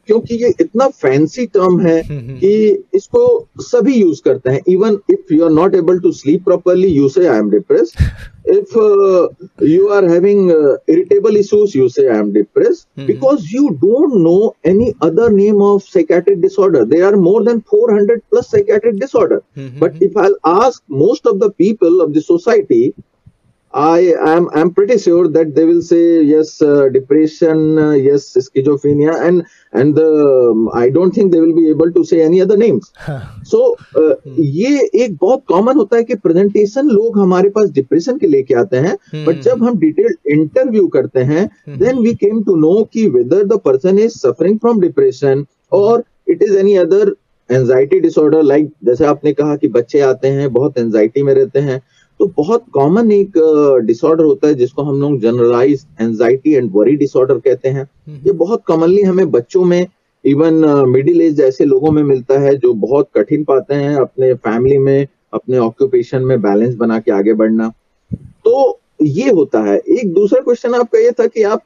क्योंकि 0.07 0.35
ये 0.35 0.53
इतना 0.61 0.89
फैंसी 0.89 1.47
टर्म 1.47 1.81
है 1.81 2.03
कि 2.11 2.53
इसको 2.95 3.25
सभी 3.63 3.95
यूज़ 3.95 4.21
करते 4.25 4.51
हैं. 4.51 4.61
Even 4.69 4.99
if 5.11 5.33
you 5.35 5.45
are 5.45 5.51
not 5.51 5.75
able 5.75 5.99
to 5.99 6.13
sleep 6.13 6.45
properly 6.45 6.89
you 6.89 7.09
say 7.09 7.27
I 7.27 7.39
am 7.39 7.51
depress 7.51 7.93
if 8.49 8.77
you 9.65 9.87
are 9.89 10.05
having 10.05 10.51
irritable 10.51 11.37
issues 11.37 11.77
you 11.79 11.89
say 11.89 12.07
I 12.09 12.19
am 12.19 12.33
depress 12.33 12.87
because 12.99 13.47
you 13.55 13.69
don't 13.85 14.15
know 14.23 14.55
any 14.67 14.93
other 15.03 15.31
name 15.33 15.63
of 15.63 15.83
psychiatric 15.93 16.41
disorder 16.41 16.85
there 16.85 17.05
are 17.05 17.17
more 17.19 17.45
than 17.45 17.63
400 17.75 18.19
plus 18.31 18.51
psychiatric 18.51 18.99
disorder 19.01 19.41
but 19.81 20.03
if 20.03 20.19
I 20.19 20.33
ask 20.47 20.83
most 20.93 21.27
of 21.27 21.39
the 21.39 21.53
people 21.59 22.01
of 22.03 22.11
the 22.11 22.23
society 22.23 22.93
I 23.75 24.15
am 24.21 24.51
I'm 24.53 24.75
pretty 24.75 24.99
sure 24.99 25.29
that 25.29 25.55
they 25.55 25.65
will 25.65 25.81
say 25.81 26.23
yes 26.23 26.61
uh, 26.61 26.89
depression 26.91 27.79
uh, 27.79 27.93
yes 27.93 28.37
schizophrenia 28.37 29.27
and 29.27 29.47
and 29.73 29.95
the 29.95 30.51
um, 30.53 30.69
I 30.75 30.91
don't 30.91 31.13
think 31.13 31.33
they 31.33 31.41
will 31.41 31.55
be 31.55 31.71
able 31.71 31.91
to 31.91 32.05
say 32.05 32.21
any 32.21 32.41
other 32.41 32.57
names. 32.57 32.93
So 33.45 33.77
uh, 33.97 34.15
ये 34.39 34.91
एक 35.05 35.17
बहुत 35.21 35.45
common 35.49 35.77
होता 35.77 35.97
है 35.97 36.05
कि 36.05 36.15
presentation 36.17 36.89
लोग 36.89 37.19
हमारे 37.19 37.49
पास 37.57 37.71
depression 37.71 38.19
के 38.19 38.27
लेके 38.27 38.55
आते 38.55 38.77
हैं 38.87 38.97
बट 39.25 39.41
जब 39.43 39.65
हम 39.65 39.79
डिटेल्ड 39.79 40.17
इंटरव्यू 40.33 40.87
करते 40.97 41.21
हैं 41.33 41.49
then 41.79 41.99
we 42.03 42.15
came 42.15 42.43
to 42.45 42.57
know 42.57 42.83
कि 42.93 43.07
whether 43.17 43.45
the 43.45 43.61
person 43.65 43.99
is 43.99 44.19
suffering 44.19 44.59
from 44.59 44.81
depression 44.81 45.45
और 45.73 46.05
it 46.31 46.43
is 46.43 46.57
any 46.59 46.77
other 46.77 47.15
anxiety 47.51 48.01
disorder 48.01 48.43
like 48.43 48.71
जैसे 48.85 49.05
आपने 49.05 49.33
कहा 49.33 49.57
कि 49.57 49.69
बच्चे 49.69 50.01
आते 50.01 50.29
हैं 50.37 50.53
बहुत 50.53 50.79
एंजाइटी 50.79 51.23
में 51.23 51.35
रहते 51.35 51.61
हैं 51.61 51.81
तो 52.21 52.27
बहुत 52.37 52.65
कॉमन 52.73 53.13
एक 53.13 53.33
डिसऑर्डर 53.87 54.25
होता 54.25 54.49
है 54.49 54.55
जिसको 54.55 54.83
हम 54.83 55.01
लोग 55.01 55.21
generalize 55.21 55.87
anxiety 56.01 56.53
and 56.55 56.71
worry 56.75 56.97
disorder 56.97 57.39
कहते 57.39 57.69
हैं 57.69 57.83
हम्म। 57.83 58.17
ये 58.27 58.33
बहुत 58.33 58.63
कॉमनली 58.67 59.03
हमें 59.03 59.31
बच्चों 59.31 59.65
में 59.65 59.87
इवन 60.25 60.65
मिडिल 60.89 61.21
एज 61.21 61.35
जैसे 61.35 61.65
लोगों 61.65 61.91
में 61.91 62.03
मिलता 62.03 62.39
है 62.41 62.55
जो 62.57 62.73
बहुत 62.75 63.09
कठिन 63.17 63.45
पाते 63.45 63.75
हैं 63.75 63.95
अपने 63.97 64.35
फैमिली 64.35 64.79
में 64.79 65.07
अपने 65.33 65.59
ऑक्यूपेशन 65.59 66.23
में 66.23 66.41
बैलेंस 66.43 66.75
बना 66.75 66.99
के 66.99 67.13
आगे 67.13 67.33
बढ़ना 67.33 67.73
तो 68.45 68.81
ये 69.03 69.31
होता 69.31 69.61
है 69.61 69.77
एक 69.77 70.13
दूसरा 70.15 70.41
क्वेश्चन 70.41 70.75
आपका 70.75 70.99
ये 70.99 71.11
था 71.11 71.27
कि 71.27 71.43
आप 71.43 71.63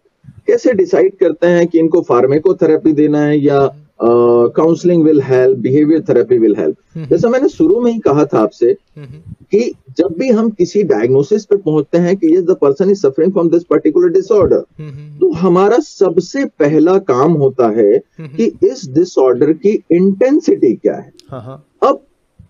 कैसे 0.47 0.73
डिसाइड 0.73 1.17
करते 1.17 1.47
हैं 1.47 1.67
कि 1.67 1.79
इनको 1.79 2.01
फार्मेकोथेरेपी 2.01 2.93
देना 2.93 3.21
है 3.21 3.39
या। 3.39 3.69
Counselling 4.01 5.05
will 5.05 5.21
help 5.23 5.59
behaviour 5.59 6.03
therapy 6.09 6.39
will 6.39 6.57
help 6.57 7.09
जैसा 7.11 7.29
मैंने 7.29 7.49
शुरू 7.49 7.81
में 7.81 7.91
ही 7.93 7.99
कहा 7.99 8.25
था 8.25 8.39
आपसे 8.39 8.77
हम्म। 8.97 9.21
कि 9.53 9.73
जब 9.99 10.15
भी 10.19 10.29
हम 10.31 10.51
किसी 10.51 10.83
डायग्नोसिस 10.85 11.45
पे 11.45 11.57
पहुँचते 11.59 11.99
हैं 11.99 12.17
कि 12.17 12.37
the 12.43 12.57
person 12.61 12.91
is 12.91 13.01
suffering 13.01 13.33
from 13.33 13.51
this 13.51 13.65
particular 13.65 14.13
disorder 14.13 14.65
तो 15.21 15.33
हमारा 15.37 15.79
सबसे 15.81 16.45
पहला 16.59 16.99
काम 17.07 17.33
होता 17.35 17.69
है 17.71 17.91
हम्म। 17.97 18.29
कि 18.29 18.53
इस 18.65 18.87
डिसऑर्डर 18.95 19.53
की 19.55 19.73
इंटेंसिटी 19.93 20.75
क्या 20.75 20.95
है 20.95 21.13
हाँ, 21.31 21.43
हाँ। 21.43 21.65
अब 21.83 22.03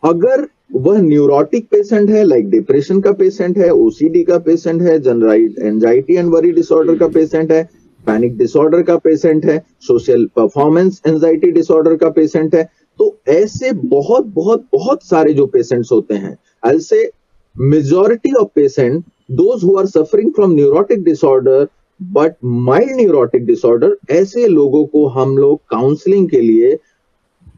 अगर 0.04 0.46
वह 0.74 1.00
न्यूरोटिक 1.00 1.66
पेशेंट 1.70 2.10
है 2.10 2.22
लाइक 2.24 2.42
like 2.42 2.52
डिप्रेशन 2.52 3.00
का 3.00 3.10
पेशेंट 3.14 3.58
है 3.58 3.70
ओसीडी 3.72 4.22
का 4.22 4.38
पेशेंट 4.40 4.82
है 4.82 4.98
general 5.00 5.54
anxiety 5.58 6.14
and 6.14 6.30
worry 6.30 6.50
disorder 6.52 6.96
का 6.98 7.08
पेशेंट 7.08 7.52
है 7.52 7.68
पैनिक 8.06 8.36
डिसऑर्डर 8.36 8.82
का 8.82 8.96
पेशेंट 8.96 9.44
है 9.44 9.58
सोशल 9.82 10.24
परफॉर्मेंस 10.36 11.00
एंजाइटी 11.06 11.50
डिसऑर्डर 11.50 11.96
का 11.96 12.10
पेशेंट 12.10 12.54
है 12.54 12.68
तो 13.00 13.16
ऐसे 13.28 13.72
बहुत 13.86 14.26
बहुत 14.34 14.66
बहुत 14.72 15.04
सारे 15.04 15.32
जो 15.34 15.46
पेशेंट्स 15.46 15.92
होते 15.92 16.14
हैं 16.14 16.36
I 16.66 16.78
say 16.80 17.10
majority 17.56 18.32
of 18.32 18.48
patient 18.54 19.04
those 19.32 19.64
who 19.64 19.76
are 19.78 19.86
suffering 19.86 20.32
from 20.32 20.52
neurotic 20.52 21.04
disorder 21.04 21.66
but 22.00 22.34
mild 22.44 22.96
neurotic 22.96 23.44
disorder 23.46 23.96
ऐसे 24.10 24.46
लोगों 24.48 24.84
को 24.86 25.06
हम 25.08 25.36
लोग 25.38 25.60
काउंसलिंग 25.70 26.28
के 26.30 26.40
लिए 26.40 26.74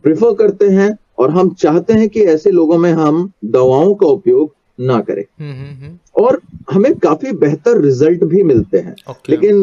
प्रिफर 0.02 0.34
करते 0.34 0.68
हैं 0.70 0.96
और 1.18 1.30
हम 1.30 1.52
चाहते 1.54 1.92
हैं 1.92 2.08
कि 2.08 2.22
ऐसे 2.26 2.50
लोगों 2.50 2.78
में 2.78 2.92
हम 2.92 3.30
दवाओं 3.46 3.94
का 3.94 4.06
उपयोग 4.06 4.54
ना 4.80 5.00
करें 5.00 5.22
हम्म, 5.22 5.52
हम्म, 5.52 5.84
हम्म। 5.84 6.24
और 6.24 6.40
हमें 6.70 6.94
काफ़ी 6.98 7.32
बेहतर 7.36 7.80
रिज़ल्ट 7.80 8.24
भी 8.24 8.42
मिलते 8.42 8.78
हैं 8.78 8.94
okay. 8.94 9.30
लेकिन 9.30 9.62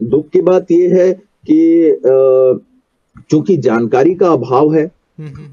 दुख 0.00 0.28
की 0.28 0.40
बात 0.40 0.70
यह 0.70 0.96
है 0.96 1.12
कि 1.50 2.00
चूँकि 3.30 3.56
जानकारी 3.56 4.14
का 4.14 4.30
अभाव 4.32 4.74
है 4.74 4.90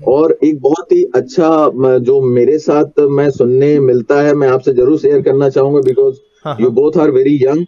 और 0.08 0.38
एक 0.44 0.60
बहुत 0.62 0.92
ही 0.92 1.04
अच्छा 1.16 1.98
जो 2.00 2.22
मेरे 2.22 2.58
साथ 2.60 3.00
मैं 3.10 3.30
सुनने 3.30 3.80
मिलता 3.80 4.22
है 4.22 4.34
मैं 4.34 4.48
आपसे 4.48 4.74
ज़रूर 4.74 5.00
शेयर 5.00 5.22
करना 5.22 5.50
चाहूँगा 5.50 5.82
because 5.82 6.62
you 6.62 6.70
both 6.72 6.98
are 6.98 7.12
very 7.12 7.36
young 7.44 7.66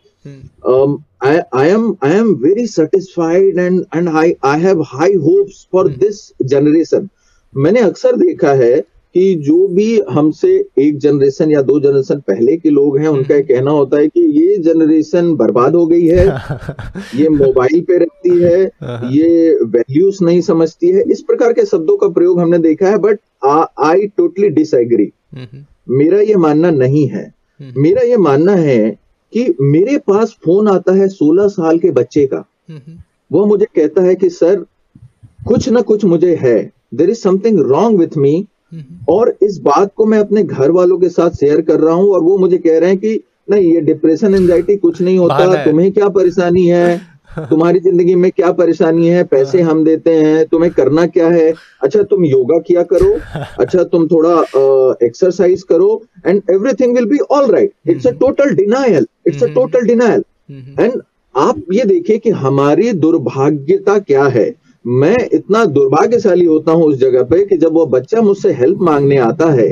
I 1.25 1.67
am 1.69 1.95
I 2.03 2.11
am 2.11 2.33
very 2.43 2.65
satisfied 2.67 3.59
and 3.59 3.83
and 3.95 4.09
I 4.09 4.33
I 4.45 4.61
have 4.61 4.81
high 4.87 5.13
hopes 5.27 5.67
for 5.71 5.89
this 5.97 6.21
generation 6.45 7.09
मैंने 7.53 7.81
अक्सर 7.81 8.15
देखा 8.15 8.53
है 8.53 8.73
कि 9.15 9.35
जो 9.35 9.67
भी 9.67 10.01
हमसे 10.09 10.65
एक 10.79 10.97
जनरेशन 10.97 11.51
या 11.51 11.61
दो 11.61 11.79
जनरेशन 11.79 12.19
पहले 12.19 12.57
के 12.57 12.69
लोग 12.69 12.97
हैं 12.97 13.07
उनका 13.07 13.35
हम्म। 13.35 13.45
कहना 13.45 13.71
होता 13.71 13.97
है 13.97 14.07
कि 14.07 14.21
ये 14.41 14.57
जनरेशन 14.57 15.35
बर्बाद 15.35 15.75
हो 15.75 15.85
गई 15.87 16.05
है 16.07 16.25
ये 17.15 17.29
मोबाइल 17.29 17.81
पे 17.81 17.97
रहती 17.97 18.41
है 18.41 18.71
हाँ। 18.81 19.11
ये 19.11 19.57
वैल्यूज़ 19.63 20.23
नहीं 20.23 20.41
समझती 20.41 20.89
है। 20.89 21.03
इस 21.11 21.21
प्रकार 21.21 21.53
के 21.53 21.65
शब्दों 21.65 21.97
का 21.97 22.07
प्रयोग 22.07 22.39
हमने 22.39 22.57
देखा 22.57 22.89
है 22.89 22.97
बट 22.97 23.19
आई 23.79 24.07
टोटली 24.07 24.49
डिसएग्री 24.49 25.11
मेरा 25.89 26.19
ये 26.19 26.35
मानना 26.35 26.71
नहीं 26.71 27.07
है। 27.07 27.33
मेरा 27.77 28.01
ये 28.01 28.17
मानना 28.17 28.55
है 28.55 28.89
कि 29.33 29.53
मेरे 29.61 29.97
पास 29.97 30.35
फ़ोन 30.45 30.67
आता 30.67 30.93
है 30.93 31.07
16 31.07 31.47
साल 31.47 31.79
के 31.79 31.91
बच्चे 31.91 32.25
का। 32.33 32.45
वो 33.31 33.45
मुझे 33.45 33.65
कहता 33.65 34.01
है 34.01 34.15
कि 34.15 34.29
सर 34.29 34.65
कुछ 35.47 35.69
ना 35.69 35.81
कुछ 35.81 36.05
मुझे 36.05 36.35
है। 36.41 36.71
There 36.93 37.09
is 37.09 37.17
something 37.17 37.59
wrong 37.59 37.99
with 37.99 38.17
me 38.17 38.47
और 39.09 39.37
इस 39.43 39.57
बात 39.57 39.91
को 39.95 40.05
मैं 40.05 40.19
अपने 40.19 40.43
घर 40.43 40.71
वालों 40.71 40.97
के 40.97 41.09
साथ 41.09 41.31
शेयर 41.31 41.61
कर 41.61 41.79
रहा 41.79 41.93
हूँ 41.93 42.09
और 42.09 42.21
वो 42.21 42.37
मुझे 42.37 42.57
कह 42.57 42.79
रहे 42.79 42.89
हैं 42.89 42.97
कि 42.97 43.23
नहीं 43.51 43.73
ये 43.73 43.81
डिप्रेशन 43.81 44.35
एंजाइटी 44.35 44.75
कुछ 44.77 45.01
नहीं 45.01 45.17
होता। 45.17 45.63
तुम्हें 45.65 45.91
क्या 45.91 46.09
परेशानी 46.09 46.67
है? 46.67 47.01
तुम्हारी 47.49 47.79
ज़िंदगी 47.79 48.15
में 48.15 48.31
क्या 48.31 48.51
परेशानी 48.51 49.07
है? 49.07 49.23
पैसे 49.23 49.61
हाँ। 49.61 49.71
हम 49.71 49.83
देते 49.83 50.11
हैं। 50.11 50.45
तुम्हें 50.45 50.71
करना 50.71 51.05
क्या 51.07 51.27
है? 51.27 51.53
अच्छा 51.81 52.03
तुम 52.03 52.25
योगा 52.25 52.59
किया 52.59 52.83
करो। 52.83 53.19
अच्छा 53.59 53.83
तुम 53.83 54.07
थोड़ा 54.07 54.33
एक्सरसाइज 55.05 55.59
uh, 55.59 55.67
करो 55.69 56.03
and 56.27 56.41
everything 56.51 56.95
will 56.95 57.05
be 57.05 57.17
all 57.31 57.51
right 57.51 57.71
it's 57.89 58.07
a 58.07 58.11
total 58.11 58.55
denial 58.55 59.07
it's 59.27 59.43
a. 59.43 59.47
Total 59.47 59.85
denial 59.87 60.23
and 60.79 61.01
आप 61.35 61.63
ये 61.73 61.83
देखिए 61.83 62.17
कि 62.17 62.29
हमारी 62.29 62.91
दुर्भाग्यता 62.91 63.99
क्या 63.99 64.25
है। 64.25 64.62
मैं 64.85 65.17
इतना 65.33 65.63
दुर्भाग्यशाली 65.65 66.45
होता 66.45 66.71
हूँ 66.71 66.83
उस 66.83 66.97
जगह 66.99 67.23
पे 67.23 67.43
कि 67.45 67.57
जब 67.57 67.73
वो 67.73 67.85
बच्चा 67.85 68.21
मुझसे 68.21 68.51
हेल्प 68.53 68.79
मांगने 68.81 69.17
आता 69.17 69.51
है 69.51 69.69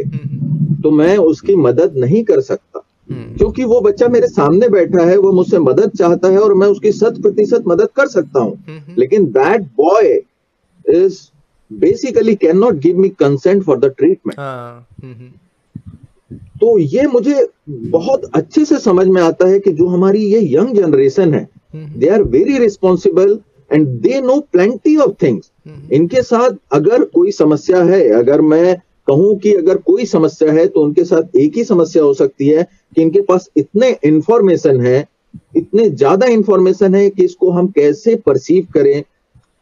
तो 0.82 0.92
मैं 0.92 1.18
उसकी 1.18 1.56
मदद 1.56 1.98
नहीं 1.98 2.24
कर 2.24 2.42
सकता। 2.42 2.80
क्योंकि 3.38 3.64
वो 3.64 3.80
बच्चा 3.82 4.08
मेरे 4.08 4.28
सामने 4.28 4.68
बैठा 4.70 5.06
है 5.06 5.18
वो 5.18 5.32
मुझसे 5.32 5.60
मदद 5.60 5.92
चाहता 5.98 6.28
है 6.28 6.38
और 6.38 6.54
मैं 6.54 6.68
उसकी 6.68 6.92
शत 6.92 7.22
प्रतिशत 7.22 7.64
मदद 7.68 7.90
कर 7.96 8.08
सकता 8.08 8.40
हूँ। 8.40 8.96
लेकिन 8.98 9.26
that 9.32 9.62
boy 9.78 10.22
is 10.86 11.20
basically 11.72 12.36
can 12.36 12.58
not 12.58 12.80
give 12.80 12.98
me 12.98 13.10
consent 13.10 13.64
for 13.64 13.80
the 13.80 13.94
treatment 13.98 14.40
तो 16.62 16.78
ये 16.80 17.06
मुझे 17.08 17.48
बहुत 17.70 18.30
अच्छे 18.36 18.66
से 18.66 18.78
समझ 18.80 19.08
में 19.08 19.22
आता 19.22 19.48
है 19.48 19.60
कि 19.60 19.72
जो 19.72 19.88
हमारी 19.88 20.26
ये 20.26 20.40
यंग 20.56 20.76
जनरेशन 20.76 21.34
है 21.34 21.48
they 21.76 22.08
are 22.08 22.24
very 22.24 22.58
responsible 22.58 23.40
and 23.72 23.88
they 24.02 24.22
know 24.22 24.40
plenty 24.52 24.96
of 24.98 25.12
things 25.24 25.52
इनके 25.94 26.22
साथ 26.22 26.58
अगर 26.72 27.04
कोई 27.14 27.32
समस्या 27.32 27.84
है 27.84 28.08
अगर 28.14 28.42
मैं 28.42 28.76
कहूँ 29.08 29.38
कि 29.40 29.54
अगर 29.54 29.78
कोई 29.86 30.06
समस्या 30.06 30.52
है 30.52 30.68
तो 30.68 30.82
उनके 30.82 31.04
साथ 31.04 31.36
एक 31.36 31.56
ही 31.56 31.64
समस्या 31.64 32.04
हो 32.04 32.14
सकती 32.14 32.48
है 32.48 32.64
कि 32.96 33.02
इनके 33.02 33.22
पास 33.22 33.50
इतने 33.58 33.96
इंफॉर्मेशन 34.06 34.82
है 34.82 35.08
इतने 35.56 35.90
ज़्यादा 35.90 36.28
इंफॉर्मेशन 36.28 36.96
है 36.96 37.10
कि 37.10 37.24
इसको 37.24 37.52
हम 37.52 37.68
कैसे 37.68 38.16
परसीव 38.26 38.68
करें 38.74 39.02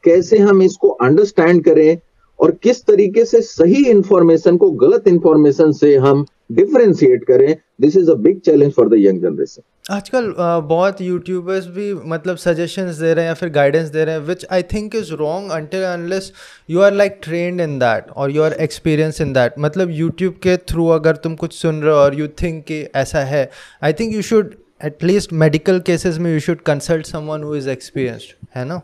कैसे 0.04 0.38
हम 0.38 0.62
इसको 0.62 0.90
अंडरस्टैंड 1.02 1.64
करें 1.64 1.98
और 2.40 2.52
किस 2.64 2.84
तरीके 2.86 3.26
से 3.26 3.42
सही 3.42 3.86
इंफॉर्मेशन 3.86 4.58
को 4.58 4.70
गलत 4.84 5.08
इंफॉर्मेशन 5.08 5.72
से 5.72 5.96
हम 5.98 6.26
डिफरेंशिएट 6.52 7.24
करें 7.24 7.56
this 7.82 7.98
is 7.98 8.12
a 8.12 8.14
big 8.14 8.40
challenge 8.40 8.74
for 8.74 8.90
the 8.90 8.94
young 8.98 9.22
generation 9.22 9.62
आजकल 9.92 10.34
बहुत 10.64 11.02
यूट्यूबर्स 11.02 11.68
भी 11.68 11.94
मतलब 11.94 12.38
सजेशंस 12.38 12.96
दे 12.96 13.14
रहे 13.14 13.24
हैं 13.26 13.30
या 13.30 13.34
फिर 13.34 13.50
गाइडेंस 13.50 13.90
दे 13.90 14.06
रहे 14.06 14.16
हैं 14.16 14.22
which 14.22 14.46
I 14.52 14.64
think 14.64 14.96
is 14.96 15.14
wrong 15.14 15.52
until 15.52 15.84
unless 15.84 16.32
you 16.70 16.80
are 16.80 16.94
like 16.94 17.20
trained 17.24 17.62
in 17.62 17.80
that 17.80 18.10
और 18.16 18.32
you 18.32 18.42
are 18.42 18.54
experience 18.54 19.22
in 19.22 19.34
that 19.34 19.54
मतलब 19.60 19.90
यूट्यूब 19.92 20.34
के 20.34 20.58
थ्रू 20.58 20.88
अगर 20.88 21.16
तुम 21.16 21.36
कुछ 21.36 21.54
सुन 21.54 21.82
रहे 21.82 21.94
हो 21.94 22.00
और 22.00 22.20
यू 22.20 22.28
थिंक 22.28 22.64
कि 22.66 22.82
ऐसा 22.96 23.20
है 23.20 23.50
I 23.84 23.94
think 23.94 24.16
you 24.16 24.22
should 24.22 24.54
at least 24.86 25.34
medical 25.34 25.80
cases 25.80 26.18
में 26.18 26.34
you 26.34 26.40
should 26.40 26.62
consult 26.62 27.06
someone 27.06 27.44
who 27.44 27.56
is 27.56 27.70
experienced 27.70 28.48
है 28.56 28.66
ना? 28.66 28.82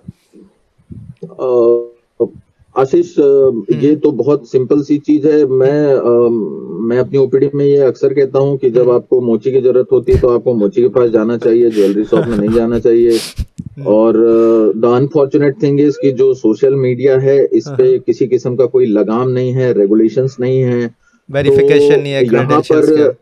अ, 1.24 1.95
आशीष 2.76 3.14
ये 3.84 3.96
तो 3.96 4.12
बहुत 4.14 4.48
सिंपल 4.50 4.82
सी 4.84 4.98
चीज़ 5.00 5.28
है। 5.28 5.46
मैं 5.46 5.94
अ, 5.94 6.30
मैं 6.88 6.98
अपनी 7.00 7.18
ओपीडी 7.18 7.50
में 7.56 7.66
ये 7.66 7.78
अक्सर 7.84 8.14
कहता 8.14 8.40
हूँ 8.40 8.58
कि 8.58 8.70
जब 8.70 8.90
आपको 8.92 9.20
मोची 9.22 9.52
की 9.52 9.62
ज़रूरत 9.62 9.88
होती 9.92 10.12
है 10.12 10.20
तो 10.22 10.30
आपको 10.30 10.54
मोची 10.54 10.82
के 10.82 10.88
पास 10.90 11.10
जाना 11.10 11.38
चाहिए 11.38 11.70
ज्वेलरी 11.70 12.04
शॉप 12.06 12.28
में 12.28 12.38
नहीं 12.38 12.56
जाना 12.56 12.80
चाहिए। 12.80 13.20
और 13.88 14.18
द 14.78 14.92
अनफॉर्चुनेट 14.96 15.62
थिंग 15.64 15.80
इज़ 15.82 15.98
कि 16.02 16.12
जो 16.20 16.34
सोशल 16.34 16.76
मीडिया 16.78 17.18
है 17.20 17.38
इस 17.54 17.68
पे 17.78 17.98
किसी 18.00 18.28
किस्म 18.28 18.56
का 18.56 18.66
कोई 18.66 18.86
लगाम 18.88 19.30
नहीं 19.30 19.54
है 19.54 19.72
रेगुलेशंस 19.74 20.36
नहीं 20.40 20.62
है। 20.62 20.90
वेरिफिकेशन 21.30 21.96
तो 21.96 22.02
नहीं 22.02 22.14
है 22.14 22.24
यहाँ 22.26 22.62
पर 22.62 23.16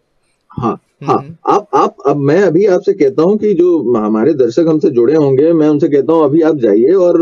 हाँ 0.51 0.77
हाँ 1.03 1.15
हम्म। 1.17 1.35
आप 1.51 1.67
आप 1.75 1.95
अब 2.07 2.17
मैं 2.17 2.41
अभी 2.41 2.65
आपसे 2.73 2.93
कहता 2.93 3.23
हूँ 3.23 3.37
कि 3.37 3.53
जो 3.53 3.77
हमारे 3.95 4.33
दर्शक 4.33 4.65
हमसे 4.67 4.89
जुड़े 4.89 5.15
होंगे 5.15 5.51
मैं 5.53 5.67
उनसे 5.69 5.87
कहता 5.87 6.13
हूँ 6.13 6.23
अभी 6.25 6.41
आप 6.41 6.57
जाइए 6.57 6.93
और 7.05 7.21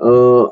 अ, 0.00 0.08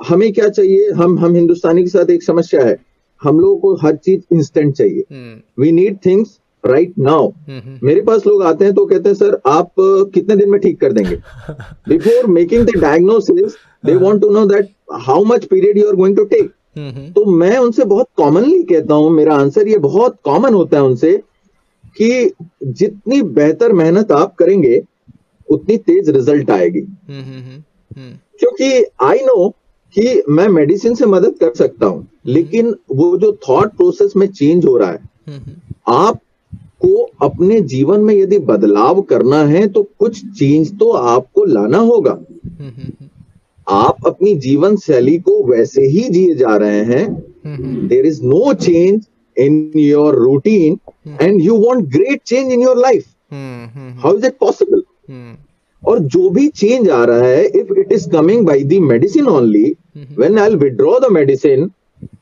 हमें 0.09 0.33
क्या 0.33 0.49
चाहिए? 0.49 0.91
हम 0.91 1.19
हम 1.19 1.35
हिंदुस्तानी 1.35 1.83
के 1.83 1.89
साथ 1.89 2.11
एक 2.11 2.23
समस्या 2.23 2.65
है। 2.65 2.77
हम 3.23 3.41
लोगों 3.41 3.57
को 3.57 3.75
हर 3.77 3.97
चीज़ 3.97 4.35
इंस्टेंट 4.35 4.75
चाहिए। 4.75 5.05
हम्म, 5.13 5.63
we 5.63 5.73
need 5.73 5.99
things 6.07 6.39
right 6.65 6.93
now 6.99 7.29
hmm, 7.29 7.59
hmm, 7.59 7.79
मेरे 7.83 8.01
पास 8.01 8.27
लोग 8.27 8.43
आते 8.43 8.65
हैं 8.65 8.75
तो 8.75 8.85
कहते 8.87 9.09
हैं 9.09 9.17
सर 9.17 9.39
आप 9.47 9.73
कितने 10.15 10.37
दिन 10.37 10.51
में 10.51 10.61
ठीक 10.61 10.81
कर 10.81 10.93
देंगे? 10.93 11.17
Before 11.89 12.27
making 12.27 12.67
the 12.67 12.81
diagnosis 12.81 13.57
they 13.87 13.97
want 13.97 14.21
to 14.21 14.31
know 14.31 14.47
that 14.47 14.69
how 14.93 15.25
much 15.25 15.45
period 15.45 15.79
you 15.79 15.89
are 15.89 15.95
going 15.95 16.17
to 16.17 16.25
take 16.25 16.51
hmm, 16.79 16.91
hmm, 16.91 17.13
तो 17.13 17.25
मैं 17.25 17.59
उनसे 17.59 17.85
बहुत 17.85 18.09
कॉमनली 18.17 18.63
कहता 18.63 18.95
हूँ 18.95 19.11
मेरा 19.11 19.35
आंसर 19.35 19.69
ये 19.69 19.79
बहुत 19.79 20.17
कॉमन 20.25 20.55
होता 20.55 20.77
है 20.77 20.83
उनसे 20.83 21.13
कि 21.97 22.31
जितनी 22.65 23.23
बेहतर 23.23 23.73
मेहनत 23.73 24.13
आप 24.13 24.35
करेंगे 24.35 24.83
उतनी 25.49 25.77
तेज 25.77 26.09
रिज़ल्ट 26.11 26.51
आएगी। 26.51 26.81
क्योंकि 28.41 28.85
आई 29.03 29.19
नो 29.19 29.49
कि 29.95 30.23
मैं 30.29 30.49
मेडिसिन 30.49 30.95
से 30.95 31.07
मदद 31.07 31.35
कर 31.41 31.55
सकता 31.55 31.87
हूँ 31.87 32.07
लेकिन 32.27 32.75
वो 32.93 33.17
जो 33.19 33.33
थॉट 33.49 33.77
प्रोसेस 33.77 34.13
में 34.17 34.27
चेंज 34.27 34.65
हो 34.67 34.77
रहा 34.77 34.91
है 34.91 34.99
हम्म, 35.29 35.37
हम्म, 35.37 35.57
आपको 35.87 37.11
अपने 37.23 37.61
जीवन 37.61 38.01
में 38.01 38.15
यदि 38.15 38.39
बदलाव 38.39 39.01
करना 39.03 39.43
है 39.45 39.67
तो 39.69 39.83
कुछ 39.99 40.21
चेंज 40.39 40.79
तो 40.79 40.91
आपको 40.91 41.45
लाना 41.45 41.79
होगा। 41.79 42.19
हम्म, 42.61 42.93
आप 43.67 44.07
अपनी 44.07 44.35
जीवन 44.37 44.77
शैली 44.77 45.19
को 45.19 45.43
वैसे 45.45 45.87
ही 45.87 46.09
जिए 46.09 46.35
जा 46.35 46.57
रहे 46.57 46.83
हैं। 46.85 47.87
There 47.89 48.07
is 48.07 48.23
no 48.23 48.53
change 48.55 49.07
in 49.37 49.73
your 49.77 50.15
routine 50.15 50.79
and 51.21 51.41
you 51.41 51.57
want 51.57 51.89
great 51.89 52.23
change 52.27 52.53
in 52.53 52.63
your 52.63 52.77
life 52.77 53.07
how 54.03 54.17
is 54.17 54.27
it 54.27 54.37
hmm, 54.43 55.35
और 55.87 55.99
जो 56.15 56.29
भी 56.31 56.47
चेंज 56.57 56.89
आ 56.91 57.05
रहा 57.05 57.27
है 57.27 57.45
if 57.45 57.73
it 57.79 57.93
is 57.93 58.09
coming 58.11 58.47
by 58.47 58.63
the 58.65 58.79
medicine 58.83 59.27
only 59.29 59.65
when 60.19 60.39
I 60.39 60.55
withdraw 60.57 60.99
the 61.01 61.13
medicine 61.13 61.71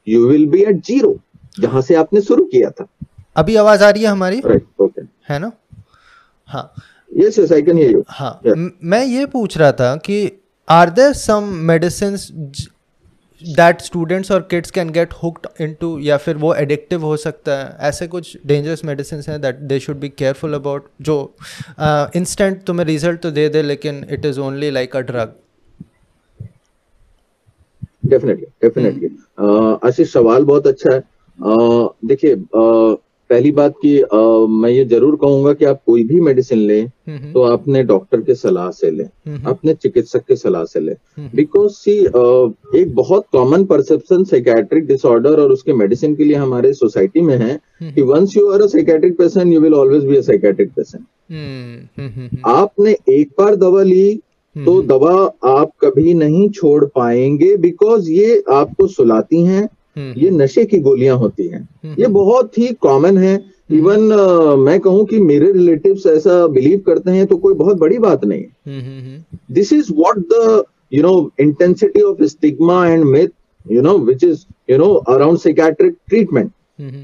you 0.09 0.27
will 0.29 0.47
be 0.51 0.63
at 0.63 0.85
zero 0.87 1.15
जहाँ 1.61 1.81
से 1.83 1.95
आपने 1.95 2.21
शुरू 2.21 2.45
किया 2.53 2.71
था। 2.71 2.87
अभी 3.37 3.57
आवाज़ 3.57 3.83
आ 3.85 3.91
रही 3.91 4.03
है 4.03 4.09
हमारी? 4.09 4.41
राइट 4.47 4.65
ओके 4.81 5.03
है 5.29 5.39
ना? 5.39 5.53
हाँ। 6.49 6.73
Yes 7.11 7.39
yes 7.39 7.53
I 7.53 7.63
can 7.63 7.77
hear 7.79 7.91
you 7.91 8.05
हाँ 8.09 8.41
मैं 8.85 9.05
ये 9.07 9.27
पूछ 9.27 9.57
रहा 9.59 9.73
था 9.73 9.95
कि 10.07 10.31
are 10.69 10.91
there 10.91 11.13
some 11.15 11.45
medicine 11.71 12.17
that 13.47 13.81
students 13.81 14.31
और 14.33 14.41
kids 14.51 14.71
can 14.71 14.91
get 14.91 15.13
hooked 15.23 15.47
into 15.61 15.99
या 15.99 16.17
फिर 16.17 16.37
वो 16.37 16.55
एडिक्टिव 16.55 17.05
हो 17.05 17.17
सकता 17.17 17.57
है। 17.59 17.77
ऐसे 17.89 18.07
कुछ 18.07 18.37
डेंजरस 18.47 18.85
मेडिसिन 18.85 19.23
हैं 19.29 19.41
that 19.41 19.57
they 19.71 19.79
should 19.81 19.97
be 20.01 20.09
careful 20.09 20.55
about 20.55 20.89
जो 21.01 21.17
इंस्टेंट 22.17 22.59
uh, 22.59 22.67
तुम्हें 22.67 22.87
रिज़ल्ट 22.87 23.21
तो 23.21 23.31
दे 23.31 23.49
दे 23.49 23.63
लेकिन 23.63 24.05
it 24.11 24.25
is 24.27 24.41
only 24.41 24.71
like 24.71 24.97
a 24.97 25.01
drug 25.01 25.35
definitely 28.07 28.47
definitely 28.63 29.09
Ashish 29.89 30.13
सवाल 30.13 30.45
बहुत 30.45 30.67
अच्छा 30.67 30.93
है। 30.95 31.01
uh, 31.01 31.89
देखिए 32.05 32.35
अ, 32.35 32.97
पहली 33.33 33.51
बात 33.53 33.75
कि 33.83 33.99
अ, 34.01 34.17
मैं 34.63 34.71
ये 34.71 34.85
ज़रूर 34.85 35.17
कहूँगा 35.23 35.53
कि 35.53 35.65
आप 35.65 35.81
कोई 35.87 36.03
भी 36.05 36.21
मेडिसिन 36.21 36.59
लें 36.59 36.89
तो 37.33 37.43
आपने 37.43 37.83
डॉक्टर 37.85 38.21
के 38.23 38.35
सलाह 38.35 38.71
से 38.71 38.91
लें 38.91 39.05
अपने 39.51 39.75
चिकित्सक 39.75 40.25
के 40.29 40.37
सलाह 40.37 40.65
से 40.65 40.81
लें। 40.81 40.95
बिकॉज़ 41.37 41.73
सी 41.73 41.93
एक 42.81 42.95
बहुत 42.95 43.27
कॉमन 43.33 43.65
परसेप्शन 43.65 44.25
साइकेट्रिक 44.25 44.87
डिसऑर्डर 44.87 45.41
और 45.41 45.53
उसके 45.53 45.73
मेडिसिन 45.73 46.15
के 46.17 46.25
लिए 46.25 46.37
हमारे 46.37 46.73
सोसाइटी 46.73 47.21
में 47.21 47.37
है 47.37 47.59
कि 47.95 48.03
once 48.03 48.37
you 48.37 48.51
are 48.53 48.63
a 48.63 48.67
psychiatric 48.67 49.17
patient 49.19 49.53
you 49.53 49.61
will 49.61 49.75
always 49.75 50.05
be 50.05 50.17
a 50.17 50.21
psychiatric 50.31 50.73
patient 50.77 51.05
आपने 52.47 52.97
एक 53.09 53.31
बार 53.39 53.57
दवा 53.57 53.83
ली 53.83 54.21
तो 54.57 54.81
दवा 54.87 55.13
आप 55.51 55.71
कभी 55.85 56.13
नहीं 56.15 56.49
छोड़ 56.51 56.85
पाएँगे 56.97 57.57
बिकॉज़ 57.57 58.11
ये 58.11 58.43
आपको 58.53 58.87
सुलाती 58.87 59.45
हैं 59.45 59.69
ये 59.97 60.31
नशे 60.31 60.65
की 60.65 60.79
गोलियाँ 60.79 61.17
होती 61.17 61.49
हैं। 61.49 61.69
ये 61.99 62.07
बहुत 62.07 62.59
ही 62.59 62.69
कॉमन 62.83 63.19
है। 63.19 63.35
इवन 63.71 64.09
uh, 64.11 64.59
मैं 64.59 64.79
कहूँ 64.81 65.05
कि 65.07 65.19
मेरे 65.21 65.53
रिलेटिव्स 65.53 66.07
ऐसा 66.07 66.47
बिलीव 66.47 66.79
करते 66.87 67.11
हैं 67.11 67.27
तो 67.27 67.37
कोई 67.37 67.55
बहुत 67.55 67.79
बड़ी 67.79 67.99
बात 67.99 68.25
नहीं। 68.25 68.45
This 69.53 69.73
is 69.73 69.81
is 69.83 69.97
what 69.99 70.19
the 70.29 70.65
you 70.91 71.03
know 71.03 71.31
intensity 71.41 72.03
of 72.09 72.21
stigma 72.31 72.79
and 72.89 73.05
myth 73.13 73.33
you 73.67 73.83
know 73.83 73.95
which 74.09 74.23
is 74.23 74.47
you 74.71 74.79
know 74.79 74.91
around 75.09 75.41
psychiatric 75.45 75.95
treatment. 76.11 76.51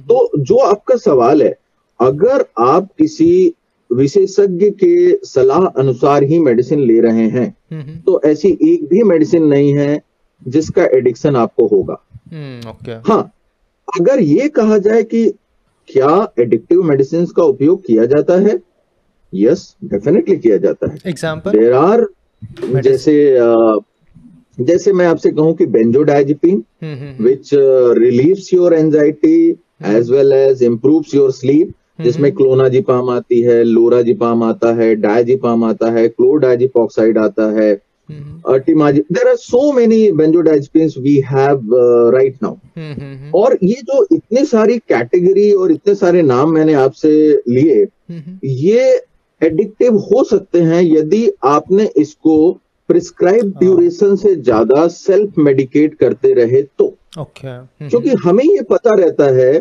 तो 0.08 0.30
जो 0.38 0.56
आपका 0.56 0.96
सवाल 0.96 1.42
है 1.42 1.56
अगर 2.00 2.44
आप 2.58 2.88
किसी 2.98 3.54
विशेषज्ञ 3.90 4.70
के 4.70 5.16
सलाह 5.24 5.66
अनुसार 5.80 6.22
ही 6.22 6.38
मेडिसिन 6.38 6.80
ले 6.80 7.00
रहे 7.00 7.28
हैं 7.28 8.02
तो 8.02 8.20
ऐसी 8.24 8.48
एक 8.62 8.88
भी 8.88 9.02
मेडिसिन 9.02 9.44
नहीं 9.44 9.72
है 9.72 10.02
जिसका 10.48 10.84
एडिक्शन 10.96 11.36
आपको 11.36 11.66
होगा। 11.66 12.00
ओके 12.70 12.92
हाँ 13.10 13.20
अगर 13.88 14.20
ये 14.20 14.48
कहा 14.48 14.78
जाए 14.78 15.02
कि 15.02 15.28
क्या 15.88 16.26
एडिक्टिव 16.40 16.82
मेडिसिन 16.82 17.26
का 17.36 17.42
उपयोग 17.42 17.80
किया 17.86 18.04
जाता 18.06 18.34
है? 18.40 18.58
यस 19.32 19.76
डेफिनेटली 19.84 20.36
किया 20.36 20.56
जाता 20.56 20.90
है। 20.90 20.98
एग्ज़ाम्पल 21.06 21.52
देर 21.52 21.72
आर 21.72 22.06
जैसे 22.82 23.14
जैसे 24.60 24.92
मैं 24.92 25.06
आपसे 25.06 25.30
कहूँ 25.30 25.54
कि 25.54 25.66
benzodiazepine 25.66 26.62
which 27.20 27.50
relieves 27.98 28.52
your 28.54 28.74
anxiety 28.74 29.50
as 29.86 30.10
well 30.10 30.32
as 30.32 30.62
improves 30.62 31.14
your 31.14 31.32
sleep 31.32 31.74
जिसमें 32.00 32.30
क्लोनाजिपाम 32.32 33.10
आती 33.10 33.40
है 33.42 33.62
लोराजिपाम 33.64 34.42
आता 34.42 34.72
है 34.74 34.94
डायजिपाम 34.96 35.64
आता 35.64 35.90
है 35.92 36.08
क्लोडाजिपोक्साइड 36.08 37.18
आता 37.18 37.50
है 37.60 37.74
अर्टिमाजी 38.10 39.00
there 39.12 39.28
are 39.28 39.36
so 39.36 39.72
many 39.72 40.00
benzodiazepine 40.12 40.90
we 41.02 41.16
have 41.26 41.74
right 42.14 42.36
now 42.42 43.40
और 43.40 43.58
ये 43.62 43.80
जो 43.82 44.06
इतनी 44.12 44.44
सारी 44.44 44.78
कैटेगरी 44.88 45.50
और 45.52 45.72
इतने 45.72 45.94
सारे 45.94 46.22
नाम 46.22 46.50
मैंने 46.50 46.74
आपसे 46.74 47.10
लिए 47.48 47.86
ये 48.44 48.88
एडिक्टिव 49.40 49.96
हो 50.04 50.24
सकते 50.24 50.60
हैं 50.60 50.82
यदि 50.82 51.30
आपने 51.46 51.90
इसको 51.96 52.38
प्रिस्क्राइब 52.88 53.52
ड्यूरेशन 53.58 54.14
से 54.16 54.34
ज़्यादा 54.34 54.86
सेल्फ 54.88 55.38
मेडिकेट 55.38 55.94
करते 55.94 56.32
रहे 56.34 56.62
तो। 56.62 56.84
Okay 57.18 57.48
okay. 57.48 57.90
क्योंकि 57.90 58.14
हमें 58.24 58.44
ये 58.44 58.62
पता 58.62 58.94
रहता 58.94 59.26
है 59.34 59.52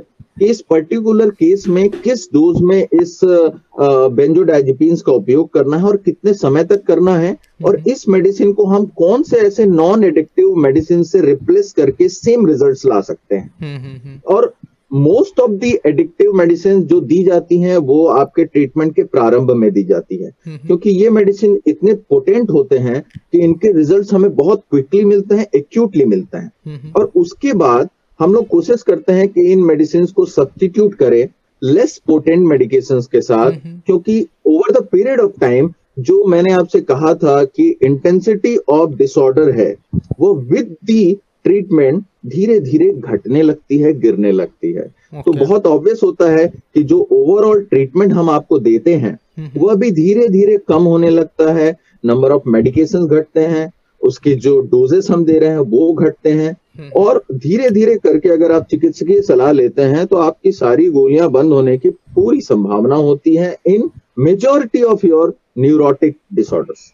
इस 0.41 0.61
पर्टिकुलर 0.61 1.30
केस 1.30 1.64
में 1.68 1.89
किस 1.89 2.27
डोज 2.34 2.61
में 2.61 2.88
इस 2.93 3.19
बेंजोडाइजिपिन 3.23 4.95
का 5.05 5.11
उपयोग 5.11 5.51
करना 5.53 5.77
है 5.77 5.84
और 5.84 5.97
कितने 5.97 6.34
समय 6.34 6.64
तक 6.64 6.84
करना 6.84 7.15
है? 7.18 7.35
और 7.65 7.81
इस 7.88 8.07
मेडिसिन 8.09 8.53
को 8.53 8.65
हम 8.65 8.85
कौन 8.97 9.23
से 9.23 9.38
ऐसे 9.38 9.65
नॉन 9.65 10.03
एडिक्टिव 10.03 10.55
मेडिसिन 10.55 11.03
से 11.03 11.22
रिप्लेस 11.22 11.73
करके 11.77 12.09
सेम 12.09 12.45
रिजल्ट्स 12.47 12.85
ला 12.85 13.01
सकते 13.01 13.35
हैं? 13.35 14.22
और 14.27 14.53
most 14.93 15.39
of 15.39 15.51
the 15.51 15.72
addictive 15.85 16.34
medicine 16.34 16.81
जो 16.84 16.99
दी 17.01 17.23
जाती 17.23 17.59
हैं 17.61 17.77
वो 17.77 18.05
आपके 18.07 18.43
ट्रीटमेंट 18.45 18.95
के 18.95 19.03
प्रारंभ 19.03 19.51
में 19.51 19.72
दी 19.73 19.84
जाती 19.84 20.18
है। 20.18 20.31
क्योंकि 20.47 20.89
ये 20.89 21.09
मेडिसिन 21.09 21.59
इतने 21.68 21.93
पोटेंट 22.09 22.49
होते 22.49 22.77
हैं 22.77 23.01
कि 23.31 23.39
इनके 23.39 23.72
रिजल्ट्स 23.72 24.14
हमें 24.14 24.34
बहुत 24.35 24.64
क्विकली 24.72 25.03
मिलते 25.05 25.35
हैं 25.35 25.47
एक्यूटली 25.55 26.05
मिलते 26.05 26.38
हैं। 26.38 26.91
और 26.93 27.11
उसके 27.15 27.53
बाद 27.53 27.89
हम 28.19 28.34
लोग 28.34 28.48
कोशिश 28.48 28.81
करते 28.81 29.14
हैं 29.14 29.27
कि 29.27 29.41
इन 29.41 29.64
मेडिसिन 29.64 30.06
को 30.06 30.26
सब्सटीट्यूट 30.26 30.94
करें 30.94 31.27
लेस 31.64 32.02
पोटेंट 32.07 32.48
मेडिकेशन 32.48 33.02
के 33.02 33.22
साथ 33.22 33.52
क्योंकि 33.85 34.27
over 34.45 34.72
the 34.72 34.88
period 34.91 35.19
of 35.19 35.39
time 35.41 35.73
जो 35.99 36.23
मैंने 36.26 36.53
आपसे 36.53 36.81
कहा 36.81 37.14
था 37.14 37.44
कि 37.44 37.69
इंटेंसिटी 37.84 38.57
ऑफ़ 38.57 38.89
डिसऑर्डर 38.89 39.49
है 39.49 39.76
वो 40.19 40.34
विद 40.35 40.76
दी 40.85 41.18
ट्रीटमेंट 41.44 42.03
धीरे 42.26 42.60
धीरे 42.60 42.91
घटने 42.91 43.41
लगती 43.41 43.77
है 43.77 43.99
गिरने 43.99 44.31
लगती 44.31 44.72
है। 44.73 44.81
तो 44.81 45.18
okay. 45.22 45.26
तो 45.26 45.45
बहुत 45.45 45.68
ऑब्वियस 45.68 45.99
होता 46.03 46.30
है 46.31 46.48
कि 46.48 46.84
जो 46.84 47.07
ओवरऑल 47.11 47.61
ट्रीटमेंट 47.61 48.14
हम 48.14 48.30
आपको 48.30 48.60
देते 48.60 48.95
हैं 48.95 49.19
वह 49.57 49.76
भी 49.76 49.91
धीरे 49.91 50.27
धीरे 50.27 50.57
कम 50.57 50.84
होने 50.84 51.10
लगता 51.10 51.53
है 51.53 51.77
नंबर 52.06 52.31
ऑफ़ 52.31 52.49
मेडिकेशन 52.49 53.06
घटते 53.07 53.39
हैं 53.39 53.72
उसकी 54.02 54.35
जो 54.35 54.60
डोजेस 54.61 55.07
हम 55.11 55.26
दे 55.26 55.39
रहे 55.39 55.49
हैं 55.49 55.57
वो 55.57 55.94
घटते 55.94 56.31
हैं। 56.31 56.56
और 56.98 57.22
धीरे 57.34 57.70
धीरे 57.70 57.95
करके 57.98 58.30
अगर 58.30 58.52
आप 58.52 58.68
चिकित्सकीय 58.72 59.22
सलाह 59.22 59.52
लेते 59.52 59.84
हैं 59.94 60.06
तो 60.08 60.18
आपकी 60.22 60.52
सारी 60.52 60.90
गोलियाँ 60.91 61.30
बंद 61.32 61.54
होने 61.54 61.78
की 61.78 61.90
पूरी 62.16 62.41
संभावना 62.41 62.95
होती 63.08 63.36
है 63.36 63.56
in 63.68 63.90
majority 64.20 64.84
of 64.84 65.06
your 65.06 65.36
neurotic 65.58 66.18
disorders 66.36 66.91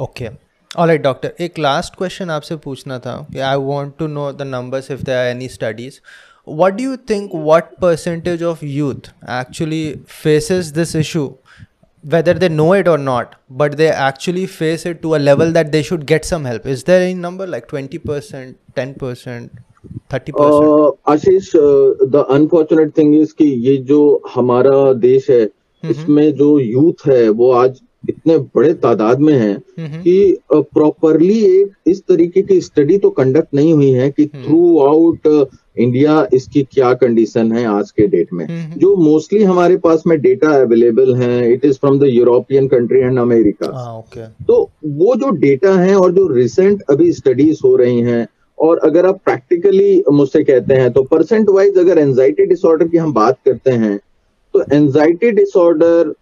okay 0.00 0.28
alright 0.70 1.02
doctor 1.02 1.44
एक 1.44 1.58
लास्ट 1.58 1.96
क्वेश्चन 1.96 2.30
आपसे 2.30 2.56
पूछना 2.56 2.98
था 2.98 3.16
कि 3.32 3.38
I 3.38 3.56
want 3.62 3.92
to 3.98 4.06
know 4.08 4.30
the 4.32 4.42
numbers 4.46 4.90
if 4.90 5.02
there 5.02 5.18
are 5.18 5.26
any 5.26 5.48
studies 5.48 6.00
what 6.46 6.76
do 6.76 6.82
you 6.82 6.96
think 6.96 7.32
what 7.32 7.80
percentage 7.80 8.42
of 8.42 8.62
youth 8.62 9.10
actually 9.24 10.00
faces 10.06 10.72
this 10.72 10.94
issue? 10.94 11.34
whether 12.03 12.33
they 12.33 12.49
know 12.49 12.73
it 12.73 12.87
or 12.87 12.97
not 12.97 13.35
but 13.49 13.77
they 13.77 13.89
actually 13.89 14.45
face 14.45 14.85
it 14.85 15.01
to 15.01 15.15
a 15.15 15.19
level 15.19 15.51
that 15.51 15.71
they 15.71 15.81
should 15.83 16.05
get 16.05 16.25
some 16.25 16.45
help 16.45 16.65
is 16.65 16.83
there 16.83 17.01
any 17.01 17.13
number 17.13 17.47
like 17.47 17.67
20% 17.67 18.55
10% 18.75 19.49
30% 20.11 20.97
Ashish 21.09 21.51
the 22.13 22.25
unfortunate 22.29 22.97
thing 22.97 23.15
is 23.21 23.31
कि 23.31 23.45
ये 23.67 23.75
जो 23.91 23.99
हमारा 24.35 24.93
देश 25.07 25.29
है 25.29 25.43
इसमें 25.83 26.33
जो 26.35 26.47
youth 26.59 27.07
है 27.07 27.27
वो 27.29 27.51
आज 27.51 27.79
इतने 28.08 28.36
बड़े 28.56 28.72
तादाद 28.74 29.20
में 29.20 29.34
है 29.34 29.54
कि 29.78 30.38
प्रॉपरली 30.52 31.38
एक 31.44 31.72
इस 31.86 32.00
तरीके 32.08 32.42
की 32.42 32.60
स्टडी 32.60 32.98
तो 32.98 33.10
कंडक्ट 33.10 33.54
नहीं 33.54 33.72
हुई 33.74 33.90
है 33.90 34.10
कि 34.10 34.26
थ्रू 34.26 34.78
आउट 34.80 35.26
इंडिया 35.78 36.26
इसकी 36.34 36.62
क्या 36.62 36.92
कंडीशन 36.94 37.52
है 37.52 37.64
आज 37.66 37.90
के 37.90 38.06
डेट 38.06 38.32
में। 38.32 38.46
जो 38.78 38.94
मोस्टली 38.96 39.42
हमारे 39.42 39.76
पास 39.76 40.02
में 40.06 40.20
डेटा 40.20 40.48
अवेलेबल 40.62 41.14
है 41.14 41.52
it 41.52 41.64
is 41.64 41.78
from 41.78 41.98
the 41.98 42.04
European 42.04 42.68
country 42.68 43.00
and 43.00 43.18
America 43.18 43.66
तो 44.46 44.60
वो 44.84 45.14
जो 45.16 45.30
डेटा 45.30 45.74
है 45.78 45.94
और 45.96 46.12
जो 46.12 46.26
रिसेंट 46.26 46.82
अभी 46.90 47.12
स्टडीज़ 47.12 47.58
हो 47.64 47.74
रही 47.76 48.00
हैं 48.00 48.26
और 48.58 48.78
अगर 48.78 49.06
आप 49.06 49.20
प्रैक्टिकली 49.24 50.02
मुझसे 50.12 50.42
कहते 50.44 50.74
हैं 50.74 50.90
तो 50.92 51.02
परसेंट 51.02 51.48
वाइज 51.48 51.78
अगर 51.78 51.98
एंजाइटी 51.98 52.46
डिसऑर्डर 52.46 52.88
की 52.88 52.96
हम 52.96 53.12
बात 53.12 53.38
करते 53.44 53.70
हैं 53.70 53.98
तो 54.54 54.62
anxiety 54.72 55.30
disorder 55.30 56.12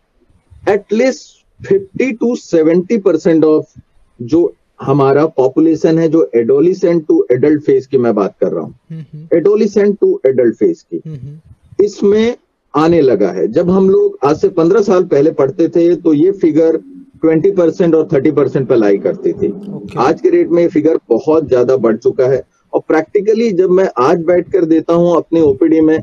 at least 0.69 1.40
fifty 1.61 2.11
to 2.13 2.35
seventy 2.37 2.99
percent 2.99 3.45
of 3.45 3.79
जो 4.21 4.53
हमारा 4.81 5.25
पॉपुलेशन 5.37 5.99
है 5.99 6.09
जो 6.09 6.31
एडोलिसेंट 6.35 7.07
टू 7.07 7.25
एडल्ट 7.33 7.63
फ़ेज़ 7.63 7.89
की 7.89 7.99
मैं 7.99 8.15
बात 8.15 8.35
कर 8.41 8.53
रहा 8.53 8.63
हूँ। 8.63 9.29
एडोलिसेंट 9.35 9.99
टू 10.01 10.21
एडल्ट 10.27 10.57
फ़ेज़ 10.57 10.85
की। 10.85 11.39
इसमें 11.85 12.37
आने 12.75 13.01
लगा 13.01 13.31
है। 13.31 13.47
जब 13.49 13.71
हम 13.71 13.89
लोग 13.91 14.19
आज 14.25 14.37
से 14.41 14.49
पंद्रह 14.51 14.83
साल 14.83 15.05
पहले 15.07 15.31
पढ़ते 15.33 15.69
थे 15.69 15.95
तो 15.97 16.15
ये 16.15 16.31
फिगर 16.35 16.77
ट्वेंटी 17.23 17.51
परसेंट 17.51 17.95
और 17.95 18.09
थर्टी 18.13 18.31
परसेंट 18.31 18.69
पर 18.69 18.77
लाई 18.77 18.99
करती 18.99 19.33
थी। 19.33 19.49
Okay. 19.49 19.99
आज 19.99 20.21
के 20.21 20.31
रेट 20.31 20.49
में 20.49 20.63
ये 20.63 20.69
फिगर 20.69 20.99
बहुत 21.09 21.49
ज़्यादा 21.49 21.77
बढ़ 21.79 21.97
चुका 21.97 22.29
है। 22.29 22.43
और 22.73 22.81
प्रैक्टिकली 22.89 23.51
जब 23.53 23.71
मैं 23.71 23.89
आज 23.99 24.23
बैठ 24.25 24.51
कर 24.53 24.65
देता 24.65 24.95
हूँ 24.95 25.17
अपने 25.17 25.41
ओपीडी 25.43 25.81
में 25.81 25.99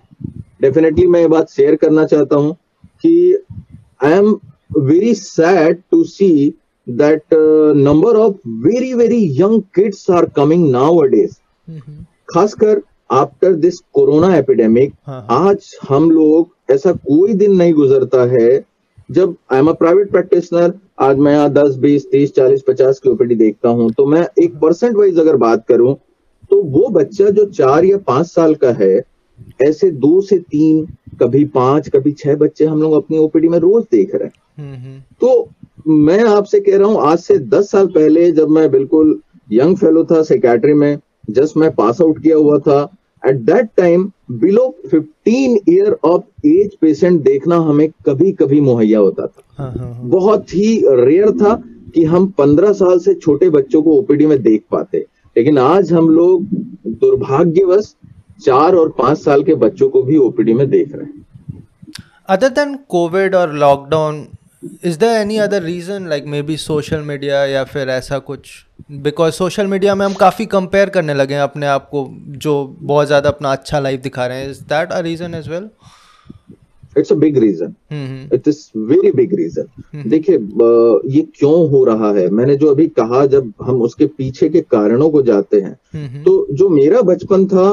डेफिनेटली 0.62 1.08
मैं 1.08 1.20
ये 1.22 1.28
बात 1.28 1.50
शेयर 1.50 1.76
करना 1.76 2.06
चाहता 2.06 2.36
हूँ 2.36 2.54
कि 3.02 3.44
I 4.04 4.12
am 4.14 4.34
very 4.78 5.14
sad 5.14 5.84
to 5.92 6.06
see 6.06 6.56
that 6.88 7.22
uh, 7.32 7.74
number 7.74 8.18
of 8.18 8.40
very 8.46 8.94
very 8.94 9.18
young 9.18 9.64
kids 9.76 10.10
are 10.10 10.26
coming 10.26 10.72
nowadays. 10.72 11.40
Mm-hmm. 11.70 12.04
खासकर 12.34 12.82
आफ्टर 13.12 13.54
दिस 13.54 13.80
कोरोना 13.94 14.36
एपिडेमिक 14.36 14.94
आज 15.30 15.76
हम 15.90 16.12
लोग 16.12 16.72
ऐसा 16.72 16.92
कोई 16.92 17.34
दिन 17.34 17.56
नहीं 17.56 17.74
गुजरता 17.74 18.24
है 18.32 18.66
जब 19.12 19.36
I 19.52 19.60
am 19.60 19.68
a 19.68 19.74
private 19.74 20.12
practitioner 20.12 20.74
आज 21.00 21.18
मैं 21.18 21.34
यहाँ 21.34 21.50
दस 21.54 21.76
बीस 21.76 22.08
तीस 22.12 22.32
चालीस 22.32 22.64
पचास 22.68 23.00
की 23.00 23.10
ओपीडी 23.10 23.36
देखता 23.36 23.70
हूँ 23.70 23.92
तो 23.92 24.06
मैं 24.06 24.28
एक 24.44 24.60
परसेंट 24.60 24.96
वाइज 24.96 25.20
अगर 25.20 25.36
बात 25.36 25.66
करूँ 25.68 25.96
तो 26.50 26.62
वो 26.62 26.90
बच्चा 26.90 27.30
जो 27.30 27.46
चार 27.46 27.86
या 27.86 27.98
पाँच 27.98 28.28
साल 28.28 28.56
का 28.56 28.72
है 28.72 29.04
ऐसे 29.68 29.92
दो 29.92 30.22
से 30.22 30.40
तीन 30.40 30.86
कभी 31.22 31.46
पाँच 31.46 31.90
कभी 31.90 32.12
छह 32.12 32.36
बच्चे 32.36 32.66
हम 32.66 32.82
लोग 32.82 32.94
अपनी 32.94 33.18
ओपीडी 33.18 33.48
में 33.48 33.60
रोज 33.60 33.84
देख 33.92 34.16
रहे 34.16 34.24
हैं। 34.24 34.34
तो 34.60 35.50
मैं 35.88 36.24
आपसे 36.24 36.60
कह 36.60 36.78
रहा 36.78 36.88
हूँ 36.88 37.02
आज 37.02 37.20
से 37.20 37.38
दस 37.38 37.72
साल 37.72 37.88
पहले 37.88 38.32
जब 38.32 38.50
मैं 38.50 38.70
बिल्कुल 38.72 39.20
यंग 39.52 39.78
फेलो 39.78 40.04
था 40.04 40.22
सेक्रेटरी 40.24 40.74
में 40.74 40.98
जस्ट 41.30 41.58
मैं 41.58 41.72
पास 41.72 42.02
आउट 42.02 42.22
किया 42.24 42.38
हुआ 42.38 42.58
था 42.60 42.80
at 43.26 43.36
that 43.36 43.70
time 43.78 44.12
below 44.32 44.76
15 44.94 45.58
year 45.70 45.98
of 46.06 46.48
age 46.48 46.76
patient 46.76 47.22
देखना 47.22 47.56
हमें 47.56 47.90
कभी 48.06 48.32
कभी 48.32 48.62
मुहैया 48.62 49.00
होता 49.00 49.28
था. 49.28 49.74
बहुत 50.04 50.54
ही 50.54 50.84
रेयर 50.90 51.32
था 51.32 51.54
कि 51.94 52.04
हम 52.04 52.34
15 52.40 52.74
साल 52.74 53.00
से 53.00 53.14
छोटे 53.14 53.50
बच्चों 53.50 53.82
को 53.82 53.92
ओपीडी 53.92 54.26
में 54.26 54.42
देख 54.42 54.64
पाते। 54.72 54.98
लेकिन 55.38 55.58
आज 55.58 55.94
हम 55.94 56.10
लोग 56.10 56.44
दुर्भाग्यवश 56.88 57.94
चार 58.42 58.76
और 58.76 58.90
पाँच 58.90 59.18
साल 59.18 59.44
के 59.44 59.56
बच्चों 59.56 59.90
को 59.90 60.04
भी 60.04 60.18
ओपीडी 60.18 60.54
में 60.54 60.70
देख 60.70 60.96
रहे 60.96 61.06
हैं। 61.06 61.26
अदर 62.30 62.50
देन 62.50 62.78
कोविड 62.90 63.36
और 63.36 63.54
lockdown 63.54 64.28
is 64.64 64.98
there 65.00 65.10
any 65.12 65.38
other 65.38 65.64
reason 65.64 66.08
like 66.10 66.26
maybe 66.42 66.56
social 66.58 67.02
media 67.02 67.44
या 67.46 67.64
फिर 67.64 67.90
ऐसा 67.90 68.18
कुछ? 68.20 68.50
बिकॉज़ 68.92 69.34
सोशल 69.34 69.68
मीडिया 69.68 69.96
में 69.96 70.06
हम 70.06 70.14
काफ़ी 70.14 70.46
कंपेयर 70.46 70.90
करने 70.90 71.14
लगे 71.14 71.34
हैं 71.34 71.42
अपने 71.42 71.66
आप 71.68 71.88
को 71.90 72.08
जो 72.38 72.54
बहुत 72.82 73.08
ज़्यादा 73.08 73.30
अपना 73.30 73.52
अच्छा 73.52 73.80
लाइफ 73.80 74.02
दिखा 74.02 74.26
रहे 74.28 74.38
हैं। 74.38 74.50
Is 74.50 74.62
that 74.64 74.92
a 74.92 75.00
reason 75.00 75.36
as 75.36 75.50
well 75.50 75.70
it's 76.98 77.12
a 77.12 77.16
big 77.16 77.38
reason 77.38 77.74
it 78.34 78.48
is 78.48 78.60
very 78.78 79.12
big 79.12 79.36
reason 79.36 80.10
देखिए 80.10 80.36
ये 81.16 81.22
क्यों 81.40 81.70
हो 81.72 81.84
रहा 81.86 82.12
है? 82.12 82.30
मैंने 82.30 82.56
जो 82.56 82.72
अभी 82.72 82.88
कहा 83.00 83.26
जब 83.26 83.54
हम 83.62 83.82
उसके 83.82 84.06
पीछे 84.08 84.50
के 84.50 84.62
कारणों 84.62 85.10
को 85.10 85.22
जाते 85.22 85.62
हैं 85.62 85.76
mm-hmm. 85.96 86.26
तो 86.26 86.48
जो 86.52 86.70
मेरा 86.70 87.02
बचपन 87.02 87.46
था 87.48 87.70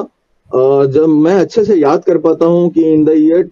जब 0.87 1.07
मैं 1.09 1.35
अच्छे 1.35 1.65
से 1.65 1.75
याद 1.75 2.05
कर 2.05 2.19
पाता 2.19 2.47
हूँ 2.47 2.69
कि 2.71 2.83
इन 2.93 3.05
द 3.05 3.11
ईयर 3.11 3.43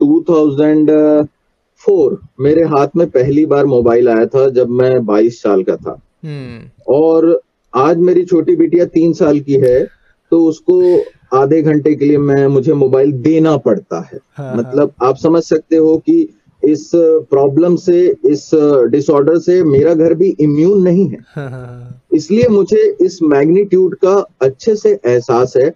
2004 1.82 2.16
मेरे 2.40 2.64
हाथ 2.64 2.96
में 2.96 3.08
पहली 3.10 3.44
बार 3.46 3.66
मोबाइल 3.66 4.08
आया 4.08 4.26
था 4.26 4.48
जब 4.50 4.68
मैं 4.70 4.94
22 5.06 5.32
साल 5.32 5.62
का 5.62 5.76
था 5.76 6.00
हम्म। 6.24 6.92
और 6.92 7.40
आज 7.74 7.96
मेरी 7.98 8.24
छोटी 8.24 8.56
बिटिया 8.56 8.84
तीन 8.84 9.12
साल 9.12 9.40
की 9.40 9.54
है 9.54 9.84
तो 10.32 10.44
उसको 10.44 10.80
आधे 11.34 11.62
घंटे 11.62 11.94
के 11.94 12.04
लिए 12.04 12.18
मैं 12.18 12.46
मुझे 12.46 12.72
मोबाइल 12.72 13.12
देना 13.12 13.56
पड़ता 13.56 14.00
है 14.02 14.18
हाँ, 14.32 14.46
हाँ। 14.46 14.56
मतलब 14.56 14.92
आप 15.02 15.16
समझ 15.16 15.42
सकते 15.42 15.76
हो 15.76 15.96
कि 15.98 16.28
इस 16.62 16.90
प्रॉब्लम 16.94 17.76
से 17.76 18.00
इस 18.24 18.50
डिसऑर्डर 18.90 19.38
से 19.38 19.62
मेरा 19.64 19.94
घर 19.94 20.14
भी 20.14 20.28
इम्यून 20.40 20.82
नहीं 20.82 21.08
है 21.08 21.18
हाँ, 21.28 21.50
हाँ, 21.50 21.66
हाँ। 21.66 22.02
इसलिए 22.12 22.48
मुझे 22.48 22.96
इस 23.00 23.18
मैग्नीट्यूड 23.22 23.94
का 23.94 24.14
अच्छे 24.42 24.76
से 24.76 24.98
एहसास 25.06 25.56
है 25.56 25.68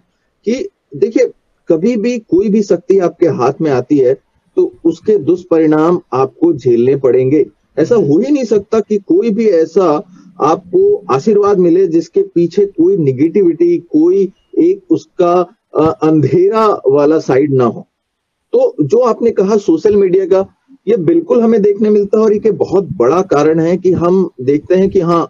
कि 0.45 0.67
देखिए 0.95 1.31
कभी 1.69 1.95
भी 1.97 2.17
कोई 2.19 2.49
भी 2.49 2.61
शक्ति 2.63 2.99
आपके 2.99 3.27
हाथ 3.27 3.61
में 3.61 3.71
आती 3.71 3.97
है 3.97 4.15
तो 4.57 4.71
उसके 4.85 5.17
दुष्परिणाम 5.17 5.99
आपको 6.13 6.53
झेलने 6.53 6.95
पड़ेंगे। 6.95 7.45
ऐसा 7.79 7.95
हो 7.95 8.17
ही 8.19 8.31
नहीं 8.31 8.43
सकता 8.45 8.79
कि 8.79 8.97
कोई 8.97 9.29
भी 9.29 9.47
ऐसा 9.47 9.89
आपको 10.41 10.81
आशीर्वाद 11.11 11.59
मिले 11.59 11.85
जिसके 11.87 12.21
पीछे 12.35 12.65
कोई 12.65 12.97
निगेटिविटी 12.97 13.77
कोई 13.91 14.31
एक 14.59 14.91
उसका 14.91 15.33
अंधेरा 16.03 16.65
वाला 16.87 17.19
साइड 17.19 17.53
ना 17.53 17.65
हो। 17.65 17.85
तो 18.53 18.75
जो 18.81 18.99
आपने 18.99 19.31
कहा 19.31 19.57
सोशल 19.57 19.95
मीडिया 19.95 20.25
का, 20.25 20.45
ये 20.87 20.97
बिल्कुल 20.97 21.41
हमें 21.41 21.61
देखने 21.61 21.89
मिलता 21.89 22.17
है 22.17 22.23
और 22.23 22.33
एक 22.33 22.51
बहुत 22.57 22.89
बड़ा 22.97 23.21
कारण 23.21 23.59
है 23.59 23.77
कि 23.77 23.91
हम 23.93 24.29
देखते 24.41 24.75
हैं 24.75 24.89
कि 24.89 24.99
हाँ 24.99 25.27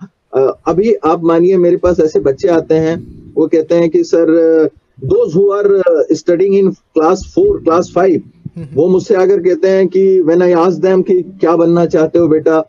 अभी 0.68 0.94
आप 1.06 1.24
मानिए 1.24 1.58
मेरे 1.58 1.78
पास 1.78 2.00
ऐसे 2.00 2.20
बच्चे 2.20 2.48
आते 2.48 2.76
हैं, 2.76 2.96
वो 3.36 3.48
कहते 3.48 3.76
हैं 3.76 3.90
कि, 3.90 4.04
sir 4.04 4.70
those 5.04 5.36
who 5.36 5.50
are 5.52 5.82
studying 6.12 6.56
in 6.56 6.72
class 6.72 7.32
four 7.36 7.62
class 7.64 7.92
five 7.96 8.22
वो 8.74 8.88
मुझसे 8.90 9.16
आकर 9.16 9.40
कहते 9.44 9.70
हैं 9.70 9.88
कि 9.88 10.04
व्हेन 10.22 10.42
आई 10.42 10.54
आस्क 10.60 10.82
देम 10.82 11.02
कि 11.02 11.22
क्या 11.40 11.56
बनना 11.56 11.86
चाहते 11.86 12.20
हो 12.20 12.28
बेटा 12.28 12.60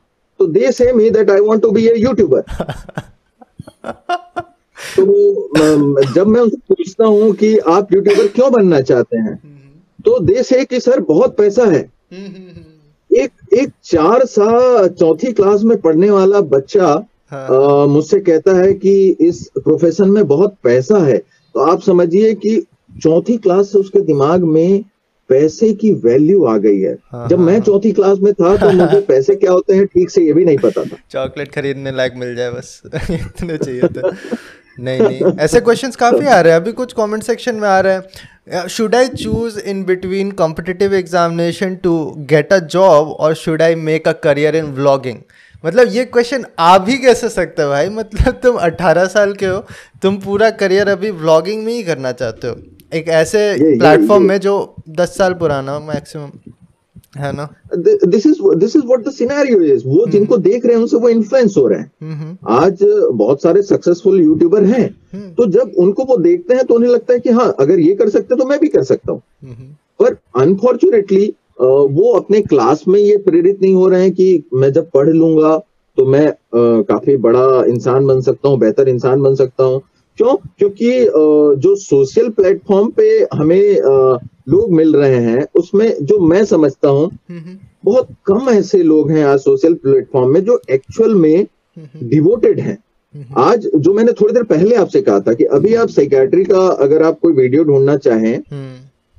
तो 0.40 0.46
they 0.46 0.72
say 0.72 0.92
me 0.92 1.10
that 1.10 1.30
I 1.30 1.40
want 1.40 1.62
to 1.62 1.70
be 1.70 1.86
a 1.86 1.94
YouTuber 1.98 2.40
तो 4.96 5.04
जब 6.14 6.26
मैं 6.26 6.40
उनसे 6.40 6.56
पूछता 6.68 7.06
हूँ 7.06 7.32
कि 7.34 7.56
आप 7.58 7.92
यूट्यूबर 7.92 8.26
क्यों 8.28 8.50
बनना 8.52 8.80
चाहते 8.80 9.16
हैं 9.16 9.36
तो 10.04 10.18
दे 10.20 10.42
से 10.42 10.64
कि 10.64 10.80
सर 10.80 11.00
बहुत 11.00 11.36
पैसा 11.36 11.64
है। 11.64 11.80
एक 13.10 13.30
एक 13.54 13.70
चार 13.84 14.24
साल 14.26 14.88
चौथी 14.88 15.32
क्लास 15.32 15.62
में 15.62 15.76
पढ़ने 15.80 16.10
वाला 16.10 16.40
बच्चा 16.50 16.86
हाँ। 17.30 17.86
मुझसे 17.86 18.20
कहता 18.20 18.56
है 18.56 18.72
कि 18.74 18.92
इस 19.20 19.42
प्रोफेशन 19.58 20.10
में 20.10 20.26
बहुत 20.28 20.54
पैसा 20.62 20.98
है। 21.04 21.16
तो 21.18 21.60
आप 21.60 21.80
समझिए 21.80 22.34
कि 22.34 22.56
चौथी 23.02 23.36
क्लास 23.36 23.72
से 23.72 23.78
उसके 23.78 24.00
दिमाग 24.00 24.44
में 24.44 24.84
पैसे 25.28 25.72
की 25.74 25.92
वैल्यू 25.92 26.44
आ 26.44 26.56
गई 26.56 26.80
है। 26.80 26.98
हाँ, 27.12 27.28
जब 27.28 27.38
हाँ, 27.38 27.46
मैं 27.46 27.52
हाँ। 27.52 27.60
चौथी 27.60 27.92
क्लास 27.92 28.18
में 28.18 28.32
था 28.34 28.56
तो 28.56 28.70
मुझे 28.70 29.00
पैसे 29.08 29.34
क्या 29.34 29.52
होते 29.52 29.74
हैं 29.74 29.86
ठीक 29.86 30.10
से 30.10 30.22
ये 30.22 30.32
भी 30.32 30.44
नहीं 30.44 30.58
पता 30.58 30.84
था। 30.84 30.96
चॉकलेट 31.10 31.52
खरीदने 31.52 31.92
लायक 31.92 32.12
मिल 32.16 32.36
जाए 32.36 32.50
बस। 32.50 32.82
इतने 33.10 33.58
चाहिए 33.58 33.82
थे। 33.82 34.10
नहीं 34.80 35.00
नहीं। 35.00 35.38
ऐसे 35.40 35.60
क्वेश्चंस 35.60 35.96
काफ़ी 35.96 36.26
आ 36.26 36.40
रहे 36.40 36.52
हैं। 36.52 36.60
अभी 36.60 36.72
कुछ 36.72 36.92
कमेंट 36.92 37.22
सेक्शन 37.22 37.54
में 37.54 37.68
आ 37.68 37.80
रहे 37.80 37.94
हैं। 37.94 38.66
Should 38.68 38.94
I 38.94 39.08
choose 39.08 39.58
in 39.60 39.84
between 39.84 40.30
competitive 40.30 40.94
examination 40.94 41.74
to 41.74 42.14
get 42.18 42.52
a 42.52 42.58
job 42.58 43.08
और 43.08 43.34
should 43.34 43.62
I 43.62 43.74
make 43.74 44.08
a 44.08 44.12
career 44.12 44.56
in 44.56 44.64
vlogging 44.64 45.18
मतलब 45.66 45.88
ये 45.88 46.04
क्वेश्चन 46.04 46.44
आ 46.58 46.78
भी 46.78 46.98
कैसे 46.98 47.28
सकते 47.28 47.62
हो 47.62 47.68
भाई? 47.68 47.88
मतलब 47.88 48.40
तुम 48.42 48.56
18 48.56 49.04
साल 49.04 49.32
के 49.32 49.46
हो। 49.46 49.66
तुम 50.02 50.16
पूरा 50.16 50.50
करियर 50.50 50.88
अभी 50.88 51.10
व्लॉगिंग 51.10 51.64
में 51.64 51.72
ही 51.72 51.82
करना 51.82 52.12
चाहते 52.12 52.48
हो। 52.48 52.54
एक 52.92 53.08
ऐसे 53.08 53.40
प्लेटफॉर्म 53.78 54.24
में 54.24 54.38
जो 54.40 54.54
10 54.98 55.16
साल 55.18 55.32
पुराना 55.40 55.78
मैक्सिमम 55.78 56.30
है 57.16 57.32
ना? 57.32 57.48
This 57.76 58.26
is 58.26 58.38
this 58.58 58.76
is 58.76 58.84
what 58.86 59.04
the 59.04 59.10
scenario 59.12 59.60
is 59.74 59.82
वो 59.86 59.94
हम्म। 59.94 60.10
जिनको 60.10 60.36
देख 60.38 60.66
रहे 60.66 60.74
हैं 60.74 60.80
उनसे 60.80 60.96
वो 60.96 61.08
इन्फ्लुएंस 61.08 61.54
हो 61.58 61.66
रहे 61.68 61.78
हैं। 61.78 61.90
हम्म, 62.02 62.14
हम्म। 62.14 62.36
आज 62.56 62.78
बहुत 63.12 63.42
सारे 63.42 63.62
सक्सेसफुल 63.62 64.20
यूट्यूबर 64.20 64.64
हैं। 64.64 65.34
तो 65.34 65.46
जब 65.46 65.72
उनको 65.78 66.04
वो 66.04 66.16
देखते 66.16 66.54
हैं 66.54 66.64
तो 66.64 66.74
उन्हें 66.74 66.90
लगता 66.90 67.12
है 67.12 67.20
कि 67.20 67.30
हाँ 67.30 67.54
अगर 67.60 67.78
ये 67.78 67.94
कर 67.94 68.08
सकते 68.08 68.36
तो 68.36 68.44
मैं 68.44 68.58
भी 68.60 68.68
कर 68.68 68.82
सकता 68.82 69.12
हूँ। 69.12 69.22
पर 70.00 70.16
अनफॉर्चुनेटली 70.42 71.32
वो 71.60 72.12
अपने 72.12 72.40
क्लास 72.42 72.84
में 72.88 72.98
ये 73.00 73.16
प्रेरित 73.16 73.62
नहीं 73.62 73.74
हो 73.74 73.88
रहे 73.88 74.02
हैं 74.02 74.12
कि 74.12 74.42
मैं 74.54 74.72
जब 74.72 74.90
पढ़ 74.90 75.08
लूँगा 75.08 75.56
तो 75.98 76.04
मैं 76.06 76.32
काफ़ी 76.54 77.16
बड़ा 77.16 77.64
इंसान 77.68 78.06
बन 78.06 78.20
सकता 78.20 78.48
हूँ 78.48 78.58
बेहतर 78.58 78.88
इंसान 78.88 79.22
बन 79.22 79.34
सकता 79.34 79.64
हूँ। 79.64 79.80
क्यों? 80.18 80.34
क्योंकि 80.58 80.90
जो 81.62 81.74
सोशल 81.76 82.28
प्लेटफॉर्म 82.30 82.90
पे 82.90 83.08
हमें 83.34 83.80
लोग 84.48 84.72
मिल 84.72 84.94
रहे 84.96 85.18
हैं 85.24 85.46
उसमें 85.56 85.88
जो 86.02 86.18
मैं 86.28 86.44
समझता 86.44 86.88
हूँ 86.88 87.10
बहुत 87.84 88.08
कम 88.26 88.48
ऐसे 88.50 88.82
लोग 88.82 89.10
हैं 89.10 89.24
आज 89.24 89.38
सोशल 89.40 89.74
प्लेटफॉर्म 89.74 90.32
में 90.34 90.42
जो 90.44 90.60
एक्चुअल 90.70 91.14
में 91.14 91.46
डिवोटेड 92.04 92.60
हैं। 92.60 92.76
आज 93.38 93.68
जो 93.76 93.92
मैंने 93.94 94.12
थोड़ी 94.12 94.34
देर 94.34 94.42
पहले 94.44 94.74
आपसे 94.76 95.00
कहा 95.02 95.20
था 95.20 95.32
कि 95.34 95.44
अभी 95.44 95.74
आप 95.74 95.88
साइकेट्री 95.88 96.44
का 96.44 96.66
अगर 96.84 97.02
आप 97.02 97.18
कोई 97.22 97.32
वीडियो 97.32 97.64
ढूंढना 97.64 97.96
चाहें 97.96 98.40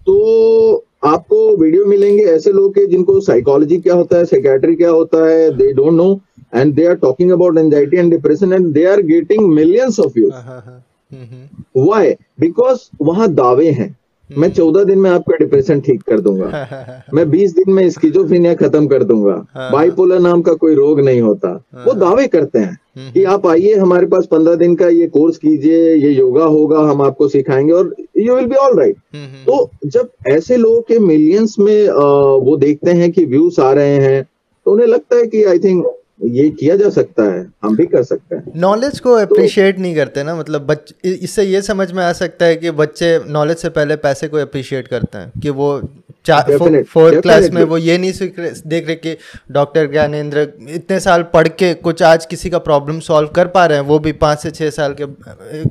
तो 0.08 0.86
आपको 1.06 1.56
वीडियो 1.58 1.86
मिलेंगे 1.86 2.24
ऐसे 2.24 2.52
लोग 2.52 2.74
के 2.76 2.86
जिनको 2.88 3.20
साइकोलॉजी 3.22 3.78
क्या 3.78 3.94
होता 3.94 4.18
है 4.18 4.26
साइकेट्री 4.26 4.76
क्या 4.76 4.90
होता 4.90 5.26
है 5.28 5.50
they 5.58 5.72
don't 5.74 5.94
know 5.94 6.10
and 6.56 6.74
they 6.76 6.86
are 6.88 6.96
talking 6.96 7.32
about 7.32 7.58
anxiety 7.58 7.98
and 7.98 8.12
depression 8.12 8.54
and 8.54 8.72
they 8.74 8.84
are 8.86 9.02
getting 9.02 9.48
millions 9.54 10.00
of 10.00 10.20
views 11.12 11.88
why 11.88 12.12
because 12.40 12.90
वहाँ 13.02 13.34
दावे 13.34 13.70
हैं 13.72 13.96
मैं 14.30 14.38
हम्म। 14.38 14.56
चौदह 14.56 14.84
दिन 14.84 15.00
में 15.00 15.10
आपका 15.10 15.36
डिप्रेशन 15.36 15.80
ठीक 15.82 16.02
कर 16.02 16.20
दूँगा 16.20 17.04
मैं 17.14 17.30
बीस 17.30 17.54
दिन 17.54 17.74
में 17.74 17.90
स्किजोफ्रेनिया 17.90 18.54
खत्म 18.56 18.88
कर 18.88 19.04
दूँगा 19.04 19.36
बाइपोलर 19.72 20.16
हाँ। 20.16 20.24
नाम 20.24 20.42
का 20.42 20.54
कोई 20.54 20.76
रोग 20.76 21.00
नहीं 21.00 21.22
होता 21.22 21.50
वो 21.76 21.92
हाँ। 21.92 22.00
दावे 22.00 22.28
करते 22.28 22.60
हैं 22.60 22.78
हम्म। 22.98 23.12
कि 23.12 23.24
आप 23.24 23.48
आइए 23.48 23.76
हमारे 23.76 24.06
पास 24.06 24.28
पंद्रह 24.32 24.56
दिन 24.56 24.76
का 24.76 24.88
ये 24.88 25.08
कोर्स 25.08 25.38
कीजिए 25.38 25.94
ये 25.96 26.12
योगा 26.12 26.46
होगा 26.46 26.80
हम 26.82 27.02
आपको 27.02 27.28
सिखाएँगे 27.28 27.74
और 27.74 27.96
you 28.18 28.36
will 28.36 28.46
be 28.46 28.56
all 28.56 28.80
right 28.80 28.98
तो 29.46 29.70
जब 29.86 30.10
ऐसे 30.28 30.58
लोगों 30.58 30.82
के 30.82 31.00
मिलियंस 31.00 31.56
में 31.60 31.90
वो 32.44 32.58
देखते 32.58 32.92
हैं 32.92 33.12
कि 33.12 33.26
व्यूज़ 33.26 33.62
आ 33.62 33.72
रहे 33.74 33.98
हैं 33.98 34.24
तो 34.66 34.72
उन्हें 34.72 34.88
लगता 34.88 35.16
है 35.16 35.26
कि 35.26 35.44
आई 35.44 35.60
थिंक 35.60 35.86
ये 36.24 36.50
किया 36.50 36.76
जा 36.76 36.90
सकता 36.90 37.24
है 37.24 37.52
हम 37.64 37.76
भी 37.76 37.86
कर 37.86 38.04
सकते 38.04 38.36
हैं। 38.36 38.52
नॉलेज 38.56 39.00
को 39.00 39.14
अप्रिशिएट 39.14 39.76
तो, 39.76 39.82
नहीं 39.82 39.96
करते 39.96 40.24
ना 40.24 40.36
मतलब 40.36 40.62
बच 40.62 40.94
इससे 41.06 41.44
ये 41.44 41.62
समझ 41.62 41.92
में 41.92 42.04
आ 42.04 42.12
सकता 42.14 42.46
है 42.46 42.56
कि 42.56 42.72
बच्चे 42.72 43.20
नॉलेज 43.28 43.58
से 43.58 43.70
पहले 43.70 43.96
पैसे 43.96 44.28
को 44.28 44.38
अप्रिशिएट 44.38 44.88
करते 44.88 45.18
हैं 45.18 45.32
कि 45.42 45.50
वो 45.50 45.82
फोर्थ 46.84 47.22
क्लास 47.22 47.50
में 47.50 47.64
वो 47.64 47.78
ये 47.78 47.98
नहीं 47.98 48.12
सीख 48.12 48.40
रहे 48.40 48.52
देख 48.68 48.88
रहे 48.88 48.96
कि 48.96 49.18
डॉक्टर 49.52 49.92
ज्ञानेंद्र 49.92 50.48
इतने 50.70 51.00
साल 51.00 51.24
पढ़ 51.24 51.48
के 51.48 51.74
कुछ 51.74 52.04
आज 52.04 52.26
किसी 52.26 52.50
का 52.50 52.58
प्रॉब्लम 52.58 53.00
सॉल्व 53.00 53.28
कर 53.28 53.48
पा 53.48 53.66
रहे 53.66 53.78
हैं 53.78 53.86
वो 53.86 54.00
भी 54.00 54.12
पाँच 54.12 54.40
से 54.40 54.52
छः 54.52 54.70
साल 54.70 54.96
के 55.02 55.06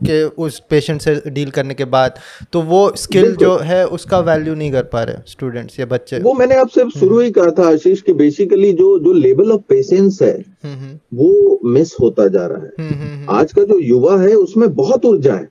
के 0.06 0.24
उस 0.24 0.62
पेशेंट 0.70 1.00
से 1.00 1.22
डील 1.26 1.50
करने 1.50 1.74
के 1.74 1.84
बाद। 1.84 2.18
तो 2.52 2.60
वो 2.62 2.92
स्किल 2.96 3.36
जो 3.36 3.56
है 3.58 3.86
उसका 3.86 4.18
वैल्यू 4.18 4.54
नहीं 4.54 4.72
कर 4.72 4.82
पा 4.82 5.02
रहे 5.02 5.16
स्टूडेंट्स 5.26 5.80
या 5.80 5.86
बच्चे। 5.86 6.18
वो 6.18 6.34
मैंने 6.34 6.54
आपसे 6.54 6.84
शुरू 7.00 7.20
ही 7.20 7.30
कहा 7.30 7.50
था 7.50 7.68
आशीष 7.68 8.00
कि 8.02 8.12
बेसिकली 8.12 8.72
जो 8.72 8.98
जो 8.98 9.12
लेवल 9.12 9.52
ऑफ़ 9.52 9.60
पेशेंस 9.68 10.18
है 10.22 10.32
हम्म, 10.64 10.74
हम्म। 10.74 10.98
वो 11.14 11.60
मिस 11.64 11.94
होता 12.00 12.28
जा 12.28 12.46
रहा 12.46 12.58
है। 12.58 12.88
हम्म, 12.88 13.36
आज 13.36 13.52
का 13.52 13.62
जो 13.62 13.78
युवा 13.78 14.20
है 14.22 14.34
उसमें 14.34 14.74
बहुत 14.74 15.04
ऊर्जा 15.04 15.34
है। 15.34 15.48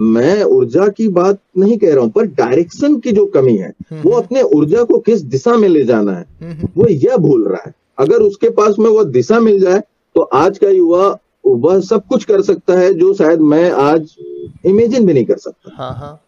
मैं 0.00 0.42
ऊर्जा 0.44 0.86
की 0.88 1.08
बात 1.08 1.38
नहीं 1.58 1.76
कह 1.78 1.94
रहा 1.94 2.04
हूँ 2.04 2.10
पर 2.10 2.26
डायरेक्शन 2.26 2.98
की 3.00 3.12
जो 3.12 3.26
कमी 3.26 3.56
है 3.56 3.72
वो 3.92 4.10
अपने 4.10 4.42
ऊर्जा 4.42 4.82
को 4.82 4.98
किस 4.98 5.22
दिशा 5.22 5.56
में 5.56 5.68
ले 5.68 5.84
जाना 5.84 6.12
है 6.12 6.52
वो 6.76 6.86
यह 6.88 7.16
भूल 7.16 7.48
रहा 7.48 7.62
है। 7.66 7.74
अगर 7.98 8.22
उसके 8.22 8.50
पास 8.50 8.78
में 8.78 8.90
वो 8.90 9.04
दिशा 9.04 9.40
मिल 9.40 9.60
जाए 9.60 9.82
तो 10.14 10.20
आज 10.20 10.58
का 10.58 10.68
युवा 10.68 11.18
वह 11.46 11.80
सब 11.80 12.06
कुछ 12.06 12.24
कर 12.24 12.42
सकता 12.42 12.78
है 12.78 12.92
जो 12.94 13.12
शायद 13.14 13.40
मैं 13.40 13.70
आज 13.70 14.14
इमेजिन 14.66 15.06
भी 15.06 15.12
नहीं 15.12 15.24
कर 15.24 15.36
सकता। 15.36 15.74
हाँ 15.76 15.92
हाँ। 15.94 16.20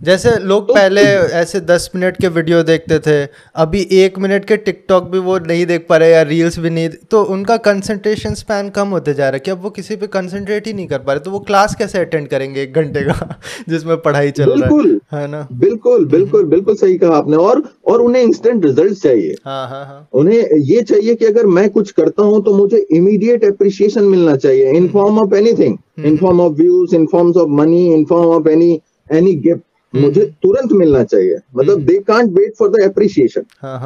जैसे 0.00 0.30
लोग 0.40 0.68
तो, 0.68 0.74
पहले 0.74 1.00
ऐसे 1.38 1.60
दस 1.60 1.90
मिनट 1.94 2.16
के 2.16 2.28
वीडियो 2.28 2.62
देखते 2.62 2.98
थे 2.98 3.16
अभी 3.54 3.80
एक 3.94 4.18
मिनट 4.18 4.44
के 4.44 4.56
टिकटॉक 4.58 5.04
भी 5.04 5.18
वो 5.18 5.38
नहीं 5.40 5.66
देख 5.66 5.86
पा 5.88 5.96
रहे 5.96 6.10
या 6.10 6.22
रील्स 6.22 6.58
भी 6.58 6.70
नहीं 6.70 6.88
तो 7.10 7.22
उनका 7.32 7.56
कंसंट्रेशन 7.64 8.34
स्पैन 8.34 8.68
कम 8.70 8.88
होते 8.88 9.14
जा 9.14 9.24
रहा 9.24 9.32
है 9.32 9.40
कि 9.40 9.50
अब 9.50 9.62
वो 9.62 9.70
किसी 9.70 9.96
पे 9.96 10.06
कंसंट्रेट 10.06 10.66
ही 10.66 10.72
नहीं 10.72 10.86
कर 10.86 10.98
पा 10.98 11.12
रहे 11.12 11.20
तो 11.20 11.30
वो 11.30 11.40
क्लास 11.40 11.74
कैसे 11.74 11.98
अटेंड 11.98 12.28
करेंगे 12.28 12.62
एक 12.62 12.74
घंटे 12.74 13.02
का 13.02 13.38
जिसमें 13.68 13.96
पढ़ाई 13.98 14.30
चल 14.30 14.50
रहा 14.52 14.68
है? 14.68 14.98
है 15.14 15.26
ना? 15.26 15.46
बिल्कुल 15.60 16.04
बिल्कुल 16.06 16.44
बिल्कुल 16.46 16.74
सही 16.76 16.96
कहा 16.98 17.16
आपने 17.16 17.36
और 17.38 17.62
और 17.86 18.00
उन्हें 18.00 18.22
इंस्टेंट 18.22 18.64
रिज़ल्ट 18.64 18.98
चाहिए। 18.98 19.34
हाँ 19.46 19.68
हाँ 19.68 19.84
हाँ। 19.86 20.08
उन्हें 20.12 20.60
ये 20.66 20.82
चाहिए 20.82 21.14
कि 21.14 21.24
अगर 21.26 21.46
मैं 21.48 21.68
कुछ 21.70 21.90
करता 21.92 22.22
हूँ 22.22 22.42
तो 22.44 22.56
मुझे 22.56 22.86
इमीडिएट 22.92 23.44
अप्रिशिएशन 23.44 24.04
मिलना 24.06 24.36
चाहिए 24.38 24.72
in 24.72 24.88
form 24.88 25.18
of 25.18 25.34
anything 25.36 25.76
in 26.04 26.16
form 26.16 26.40
of 26.40 26.52
views 26.56 26.94
in 26.96 27.06
form 27.06 27.32
of 27.32 27.48
money 27.60 27.86
in 27.94 28.04
form 28.04 28.30
of 28.30 28.48
any 28.48 28.78
any 29.08 29.34
gift 29.34 29.50
hmm. 29.50 29.69
मुझे 29.94 30.24
तुरंत 30.42 30.72
मिलना 30.72 31.04
चाहिए। 31.04 31.38
मतलब 31.56 31.80
they 31.80 31.98
can't 31.98 32.30
wait 32.30 32.52
for 32.58 32.68
the 32.68 32.76
appreciation 32.82 33.42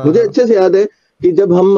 मुझे 0.06 0.18
हाँ। 0.20 0.28
अच्छे 0.28 0.46
से 0.46 0.54
याद 0.54 0.76
है 0.76 0.84
कि 1.22 1.32
जब 1.32 1.52
हम 1.52 1.76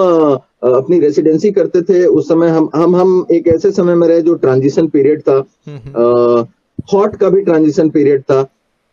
अपनी 0.62 1.01
रेसिडेंसी 1.01 1.51
करते 1.53 1.82
थे 1.82 2.05
उस 2.07 2.28
समय 2.28 2.48
हम 2.48 2.70
हम 2.74 2.97
हम 2.97 3.27
एक 3.32 3.47
ऐसे 3.48 3.73
समय 3.73 3.94
में 3.94 4.09
रहे 4.09 4.23
जो 4.23 4.35
ट्रांजिशन 4.35 4.89
पीरियड 4.89 5.20
था। 5.20 5.36
हॉट 5.36 5.47
हम्म, 5.69 6.98
हम्म। 6.98 7.07
का 7.07 7.28
भी 7.28 7.43
ट्रांजिशन 7.43 7.89
पीरियड 7.89 8.23
था। 8.23 8.43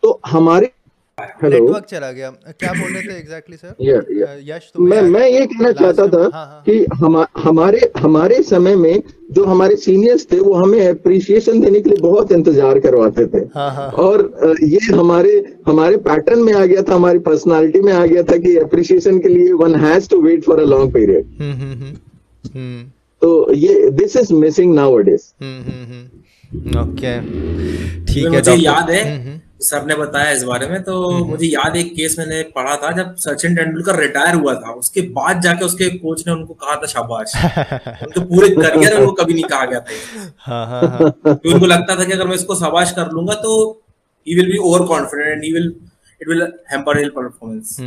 तो 0.04 0.20
हमारे 0.26 0.72
नेटवर्क 1.18 1.86
चला 1.86 2.12
गया। 2.12 2.30
क्या 2.60 2.72
बोल 2.74 2.94
रहे 2.94 3.02
थे 3.02 3.18
एग्जैक्टली 3.18 3.58
सर 3.58 4.40
यश 4.46 4.72
मैं 4.80 5.02
मैं 5.04 5.28
ये 5.28 5.46
कहना 5.46 5.72
चाहता 5.72 6.08
था 6.08 6.22
हाँ, 6.24 6.46
हाँ. 6.46 6.64
कि 6.66 6.86
हम 6.96 7.18
हमारे 7.38 7.92
हमारे 7.98 8.42
समय 8.44 8.76
में 8.76 9.04
जो 9.32 9.44
हमारे 9.46 9.76
सीनियर्स 9.76 10.26
थे 10.32 10.40
वो 10.40 10.54
हमें 10.54 10.88
अप्रिशिएशन 10.88 11.62
देने 11.62 11.82
के 11.82 11.90
लिए 11.90 12.00
बहुत 12.02 12.32
इंतज़ार 12.32 12.80
करवाते 12.80 13.26
थे। 13.28 13.44
हाँ, 13.56 13.70
हाँ. 13.72 13.90
और 13.90 14.58
ये 14.64 14.80
हमारे 14.88 15.34
हमारे 15.68 15.98
पैटर्न 16.08 16.40
में 16.40 16.54
आ 16.54 16.66
गया 16.66 16.82
था 16.82 16.96
हमारी 16.96 17.20
पर्सनालिटी 17.20 17.82
में 17.82 17.94
आ 17.94 18.06
गया 18.06 18.24
था 18.24 18.38
कि 18.38 18.56
अप्रिशिएशन 18.58 19.20
के 19.20 19.28
लिए 19.28 19.54
one 19.62 19.76
has 19.86 20.10
to 20.10 20.22
wait 20.22 20.44
for 20.44 20.60
a 20.60 20.66
long 20.66 20.94
period 20.94 21.24
तो 23.22 23.54
ये 23.56 23.90
this 23.92 24.16
is 24.18 24.34
missing 24.36 24.76
now 24.76 25.00
okay 26.82 27.20
ठीक 28.06 28.24
है 28.24 28.30
मुझे 28.30 28.56
याद 28.56 28.90
है। 28.90 29.04
हम्म, 29.04 29.28
हम्म। 29.28 29.40
सर 29.64 29.86
ने 29.86 29.96
बताया 29.96 30.32
इस 30.32 30.44
बारे 30.44 30.68
में 30.68 30.82
तो 30.84 31.10
मुझे 31.26 31.48
याद 31.48 31.76
एक 31.76 31.92
केस 31.96 32.16
मैंने 32.20 32.42
पढ़ा 32.56 32.76
था 32.76 32.92
जब 32.92 33.16
सचिन 33.18 33.56
तेंदुलकर 33.56 34.00
रिटायर 34.00 34.36
हुआ 34.36 34.54
था। 34.54 34.74
उसके 34.74 35.02
बाद 35.18 35.42
जाके 35.42 35.66
उसके 35.66 35.90
कोच 35.98 36.24
ने 36.28 36.34
उनको 36.34 36.54
कहा 36.54 36.76
था 36.76 36.88
शाबाश। 36.88 37.36
उनके 38.04 38.26
पूरे 38.26 38.50
करियर 38.50 39.00
में 39.00 39.06
वो 39.06 39.12
कभी 39.12 39.34
नहीं 39.34 39.44
कहा 39.44 39.66
गया 39.66 39.80
था। 39.80 40.34
हाँ, 40.40 40.66
हाँ, 40.68 40.82
हाँ. 40.82 41.40
उनको 41.46 41.66
लगता 41.66 41.96
था 41.96 42.06
कि 42.06 42.12
अगर 42.12 42.28
मैं 42.28 42.36
इसको 42.36 42.56
शाबाश 42.56 42.92
कर 42.92 43.12
लूँगा 43.12 43.34
तो 43.34 43.56
he 44.28 44.36
will 44.36 44.52
be 44.52 44.58
over 44.58 44.86
confident 44.88 45.32
and 45.32 45.44
he 45.44 45.54
will 45.54 45.74
it 46.22 46.28
will 46.30 46.42
hamper 46.72 46.98
his 47.00 47.10
performance 47.10 47.78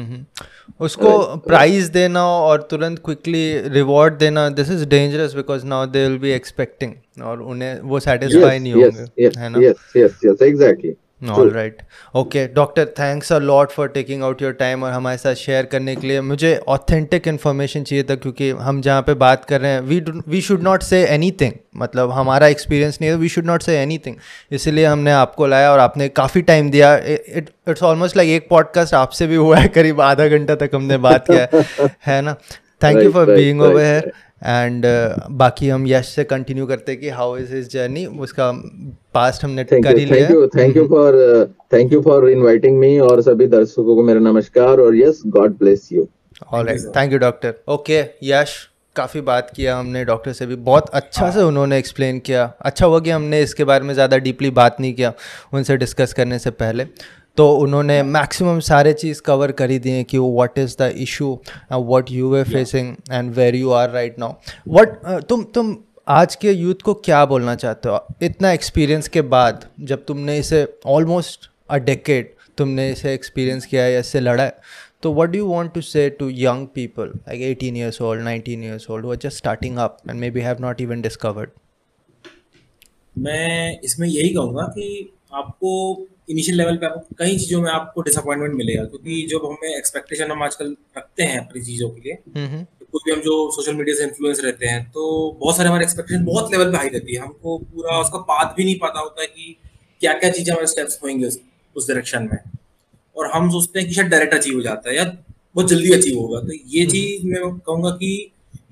उसको 0.81 1.11
प्राइज 1.47 1.89
देना 1.89 2.24
और 2.27 2.62
तुरंत 2.70 2.98
क्विकली 3.05 3.44
रिवॉर्ड 3.69 4.19
देना 4.19 4.48
this 4.59 4.70
is 4.70 4.85
dangerous 4.89 5.35
because 5.35 5.65
now 5.66 5.86
they 5.86 6.07
will 6.09 6.19
be 6.19 6.31
expecting 6.31 7.23
और 7.23 7.43
उन्हें 7.43 7.81
वो 7.81 8.01
सेटिस्फाई 8.01 8.59
नहीं 8.59 8.73
होंगे 8.73 9.31
है 9.39 9.48
ना? 9.48 9.59
Yes 9.59 9.93
yes 9.97 10.19
yes 10.27 10.43
exactly 10.43 10.94
all 11.22 11.51
right 11.51 11.78
okay 12.14 12.47
doctor 12.47 12.86
thanks 12.98 13.32
a 13.32 13.38
lot 13.38 13.70
for 13.70 13.88
taking 13.88 14.22
out 14.22 14.43
your 14.43 14.52
time 14.52 14.82
और 14.84 14.90
हमारे 14.93 15.16
साथ 15.16 15.34
शेयर 15.34 15.66
करने 15.66 15.94
के 15.97 16.06
लिए। 16.06 16.20
मुझे 16.20 16.55
ऑथेंटिक 16.68 17.28
इन्फॉर्मेशन 17.28 17.82
चाहिए 17.82 18.05
था 18.05 18.14
क्योंकि 18.14 18.51
हम 18.51 18.80
जहाँ 18.80 19.02
पे 19.02 19.14
बात 19.14 19.44
कर 19.44 19.60
रहे 19.60 19.70
हैं 19.70 19.80
we 19.80 20.01
we 20.28 20.40
should 20.40 20.62
not 20.62 20.82
say 20.82 21.05
anything 21.30 21.52
मतलब 21.76 22.10
हमारा 22.10 22.47
एक्सपीरियंस 22.47 22.98
नहीं 23.01 23.10
है 23.10 23.16
we 23.16 23.28
should 23.28 23.47
not 23.47 23.62
say 23.62 23.78
anything 23.98 24.16
इसीलिए 24.52 24.84
हमने 24.84 25.12
आपको 25.12 25.47
लाया 25.47 25.72
और 25.72 25.78
आपने 25.78 26.09
काफ़ी 26.09 26.43
टाइम 26.43 26.70
दिया। 26.70 26.94
इट 26.97 27.51
इट्स 27.68 27.82
ऑलमोस्ट 27.82 28.16
लाइक 28.16 28.30
एक 28.30 28.48
पॉडकास्ट 28.51 28.94
आपसे 28.94 29.26
भी 29.26 29.36
हुआ 29.36 29.59
है 29.59 29.68
करीब 29.68 30.01
आधा 30.01 30.28
घंटा 30.28 30.55
तक 30.55 30.70
हमने 30.74 30.97
बात 30.98 31.24
किया 31.30 31.48
है। 32.06 32.22
ना? 32.22 32.36
Thank 32.82 33.02
you 33.02 33.12
for 33.12 33.26
being 33.26 33.62
over 33.62 33.80
here 33.80 34.12
and 34.42 34.86
uh, 34.86 35.30
बाकी 35.32 35.68
हम 35.68 35.86
यश 35.86 36.08
से 36.08 36.24
कंटिन्यू 36.24 36.66
करते 36.66 36.92
हैं 36.92 37.00
कि 37.00 37.08
हाउ 37.10 37.36
इज़ 37.36 37.54
हिज 37.54 37.72
जर्नी 37.72 38.04
उसका 38.06 38.50
पास्ट 39.14 39.44
हमने 39.44 39.64
कर 39.64 39.98
ही 39.98 40.04
लिया। 40.04 40.16
Thank 40.16 40.30
you 40.30 40.46
thank 40.56 40.76
you 40.76 40.86
for 40.88 41.14
thank 41.72 41.92
you 41.92 42.00
for 42.02 42.28
inviting 42.30 42.78
me 42.78 42.98
और 43.00 43.22
सभी 43.22 43.46
दर्शकों 43.48 43.94
को 43.96 44.02
मेरा 44.02 44.20
नमस्कार 44.20 44.80
और 44.80 44.96
yes 44.96 45.22
God 45.36 45.58
bless 45.58 45.88
you 45.92 46.08
alright 46.52 46.80
thank 46.96 47.12
you 47.12 47.18
doctor 47.18 47.54
okay 47.68 48.04
Yash 48.24 48.56
काफ़ी 48.96 49.20
बात 49.20 49.50
किया 49.56 49.76
हमने 49.76 50.04
डॉक्टर 50.04 50.32
से 50.32 50.46
भी 50.46 50.54
बहुत 50.66 50.88
अच्छा 50.94 51.30
से 51.30 51.42
उन्होंने 51.42 51.78
एक्सप्लेन 51.78 52.18
किया। 52.18 52.44
अच्छा 52.60 52.86
हुआ 52.86 53.00
कि 53.00 53.10
हमने 53.10 53.40
इसके 53.42 53.64
बारे 53.64 53.84
में 53.84 53.92
ज़्यादा 53.94 54.18
डीपली 54.18 54.50
बात 54.50 54.80
नहीं 54.80 54.92
किया 54.94 55.12
उनसे 55.54 55.76
डिस्कस 55.76 56.12
करने 56.12 56.38
से 56.38 56.50
पहले। 56.52 56.86
तो 57.36 57.56
उन्होंने 57.56 58.02
मैक्सिमम 58.02 58.60
सारे 58.60 58.92
चीज़ 58.92 59.22
कवर 59.22 59.52
कर 59.52 59.70
ही 59.70 59.78
दिए 59.78 60.04
कि 60.04 60.18
what 60.18 60.58
is 60.58 60.76
the 60.78 60.94
issue 60.96 61.40
what 61.72 62.10
you 62.10 62.30
were 62.30 62.42
facing 62.44 62.96
and 63.12 63.34
where 63.34 63.54
you 63.54 63.70
are 63.70 63.90
right 63.90 64.18
now 64.18 64.34
what 64.68 65.22
तुम 65.24 65.44
तुम 65.44 65.76
आज 66.08 66.34
के 66.34 66.52
यूथ 66.52 66.74
को 66.74 66.94
क्या 66.94 67.24
बोलना 67.24 67.54
चाहते 67.54 67.88
हो? 67.88 68.06
इतना 68.22 68.52
एक्सपीरियंस 68.52 69.08
के 69.08 69.22
बाद 69.22 69.68
जब 69.80 70.04
तुमने 70.04 70.38
इसे 70.38 70.78
ऑलमोस्ट 70.86 71.50
अ 71.70 71.76
डेकेड 71.76 72.34
तुमने 72.58 72.90
इसे 72.90 73.14
एक्सपीरियंस 73.14 73.66
किया 73.66 73.82
है 73.82 73.92
या 73.92 73.98
इससे 73.98 74.20
लड़ा 74.20 74.42
है 74.42 74.58
तो 75.02 75.12
what 75.14 75.30
do 75.30 75.46
want 75.46 75.72
to 75.74 75.80
say 75.80 76.10
to 76.10 76.30
young 76.30 76.66
people 76.66 77.06
like 77.06 77.42
eighteen 77.42 77.76
years 77.76 78.02
old 78.02 78.22
nineteen 78.22 78.64
years 78.64 78.90
old 78.90 79.06
वो 79.06 79.16
just 79.16 79.36
starting 79.36 79.76
up 79.76 79.98
and 80.10 80.20
maybe 80.30 80.40
have 80.40 80.56
not 80.60 80.80
even 80.80 81.00
discovered 81.00 81.50
मैं 83.18 83.80
इसमें 83.84 84.08
यही 84.08 84.28
कहूँगा 84.28 84.62
कि 84.62 85.12
आपको 85.34 86.06
इनिशियल 86.28 86.57
लेवल 86.59 86.77
पे 86.77 86.86
आपको 86.86 87.15
कई 87.19 87.36
चीज़ों 87.39 87.61
में 87.62 87.70
आपको 87.70 88.03
डिसअपॉइंटमेंट 88.03 88.55
मिलेगा 88.55 88.85
क्योंकि 88.85 89.27
जो 89.31 89.39
हमें 89.40 89.77
एक्सपेक्टेशन 89.77 90.31
हम 90.31 90.43
आजकल 90.43 90.77
रखते 90.98 91.23
हैं 91.23 91.39
अपनी 91.39 91.62
चीज़ों 91.62 91.89
के 91.90 92.01
लिए 92.01 92.15
तो 92.81 92.86
कोई 92.86 93.01
भी 93.05 93.12
हम 93.12 93.20
जो 93.20 93.35
सोशल 93.53 93.74
मीडिया 93.74 93.97
से 93.97 94.05
इन्फ्लुएंस 94.05 94.40
रहते 94.44 94.66
हैं 94.66 94.82
तो 94.90 95.05
बहुत 95.40 95.57
सारे 95.57 95.69
हमारे 95.69 95.85
एक्सपेक्टेशन 95.85 96.24
बहुत 96.24 96.53
लेवल 96.53 96.70
पे 96.73 96.77
हाई 96.77 96.89
रहती 96.89 97.15
है। 97.15 97.20
हमको 97.20 97.57
पूरा 97.59 97.98
उसका 98.01 98.19
पाथ 98.31 98.55
भी 98.57 98.65
नहीं 98.65 98.78
पता 98.78 99.01
होता 99.01 99.23
है 99.23 99.27
कि 99.27 99.57
क्या 100.01 100.12
क्या 100.12 100.31
चीज़ें 100.31 100.53
हमारे 100.53 100.66
स्टेप्स 100.66 100.98
होंगे 101.05 101.27
उस, 101.27 101.39
उस 101.77 101.89
डायरेक्शन 101.89 102.28
में। 102.32 102.39
और 103.16 103.31
हम 103.31 103.51
सोचते 103.51 103.78
हैं 103.78 103.89
कि 103.89 103.94
शायद 103.94 104.09
डायरेक्ट 104.09 104.35
अचीव 104.35 104.55
हो 104.55 104.62
जाता 104.62 104.90
है 104.90 104.97
या 104.97 105.05
बहुत 105.05 105.69
जल्दी 105.69 105.93
अचीव 105.93 106.19
होगा। 106.19 106.40
तो 106.40 106.53
ये। 106.53 106.85
चीज़ 106.86 107.27
मैं 107.27 107.59
कहूँगा 107.59 107.90
कि 107.90 108.11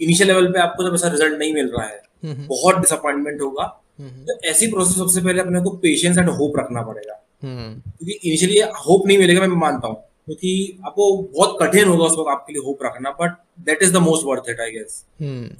इनिशियल 0.00 0.28
लेवल 0.28 0.52
पे 0.52 0.60
आपको 0.60 0.88
जब 0.88 0.94
ऐसा 0.94 1.08
रिज़ल्ट 1.08 1.38
नहीं 1.38 1.54
मिल 1.54 1.70
रहा 1.76 1.86
है 1.86 2.02
बहुत 2.46 2.78
डिसअपॉइंटमेंट 2.78 3.40
होगा। 3.40 3.66
तो 4.00 4.38
ऐसी 4.48 4.66
प्रोसेस 4.66 4.96
सबसे 4.96 5.20
पहले 5.20 5.40
अपने 5.40 5.60
को 5.60 5.70
पेशेंस 5.78 6.18
एंड 6.18 6.28
होप 6.30 6.58
रखना 6.58 6.82
पड़ेगा। 6.82 7.20
क्योंकि 7.44 8.12
इनिशियली 8.12 8.60
होप 8.88 9.06
नहीं 9.06 9.18
मिलेगा 9.18 9.40
मैं 9.40 9.56
मानता 9.56 9.88
हूँ। 9.88 9.96
क्योंकि 10.26 10.80
आपको 10.86 11.06
बहुत 11.34 11.56
कठिन 11.60 11.88
होगा 11.88 12.04
उस 12.04 12.12
वक्त 12.12 12.30
आपके 12.30 12.52
लिए 12.52 12.62
होप 12.66 12.78
रखना 12.84 13.10
but 13.10 13.36
that 13.66 13.82
is 13.82 13.92
the 13.92 13.96
most 13.96 14.26
worth 14.26 14.50
it 14.50 14.60
I 14.60 14.70
guess 14.70 15.04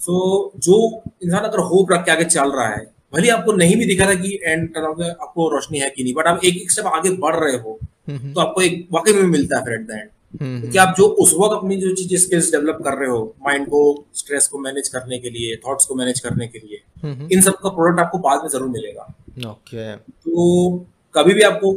so 0.04 0.52
जो 0.58 1.02
इंसान 1.24 1.40
अगर 1.40 1.58
होप 1.58 1.92
रख 1.92 2.04
के 2.04 2.10
आगे 2.10 2.24
चल 2.24 2.52
रहा 2.52 2.68
है 2.68 2.84
भले 3.14 3.28
आपको 3.28 3.52
नहीं 3.52 3.76
भी 3.76 3.84
दिखा 3.84 4.06
था 4.06 4.14
कि 4.14 4.38
एंड 4.44 4.76
आपको 4.76 5.48
रोशनी 5.48 5.78
है 5.78 5.90
कि 5.90 6.04
नहीं 6.04 6.14
बट 6.14 6.26
आप 6.26 6.44
एक 6.44 6.56
एक 6.56 6.70
स्टेप 6.70 6.86
आगे 6.86 7.10
बढ़ 7.10 7.36
रहे 7.36 7.56
हो 7.56 7.78
तो 8.10 8.40
आपको 8.40 8.62
एक 8.62 8.88
वाकई 8.92 9.12
में 9.12 9.22
मिलता 9.22 9.58
है 9.58 9.64
फिर 9.64 9.74
एट 9.74 9.86
द 9.86 9.90
एंड 9.90 10.10
क्योंकि 10.38 10.78
आप 10.78 10.94
जो 10.98 11.06
उस 11.22 11.34
वक्त 11.34 11.54
अपनी 11.56 11.76
जो 11.76 11.94
चीज़ें 11.94 12.18
स्किल्स 12.18 12.50
डेवलप 12.52 12.78
कर 12.84 12.94
रहे 12.94 13.08
हो 13.08 13.34
माइंड 13.46 13.66
को 13.66 13.82
स्ट्रेस 14.14 14.46
को 14.46 14.58
मैनेज 14.58 14.88
करने 14.88 15.18
के 15.18 15.30
लिए 15.30 15.56
थॉट्स 15.56 15.84
को 15.84 15.94
मैनेज 15.94 16.20
करने 16.20 16.48
के 16.48 16.58
लिए 16.58 17.28
इन 17.32 17.40
सब 17.40 17.54
का 17.54 17.68
प्रोडक्ट 17.68 18.00
आपको 18.00 18.18
बाद 18.18 18.42
में 18.42 18.48
ज़रूर 18.48 18.68
मिलेगा। 18.68 19.02
Okay 19.50 19.94
okay. 19.94 20.10
तो 20.10 20.86
कभी 21.14 21.34
भी 21.34 21.42
आपको 21.42 21.72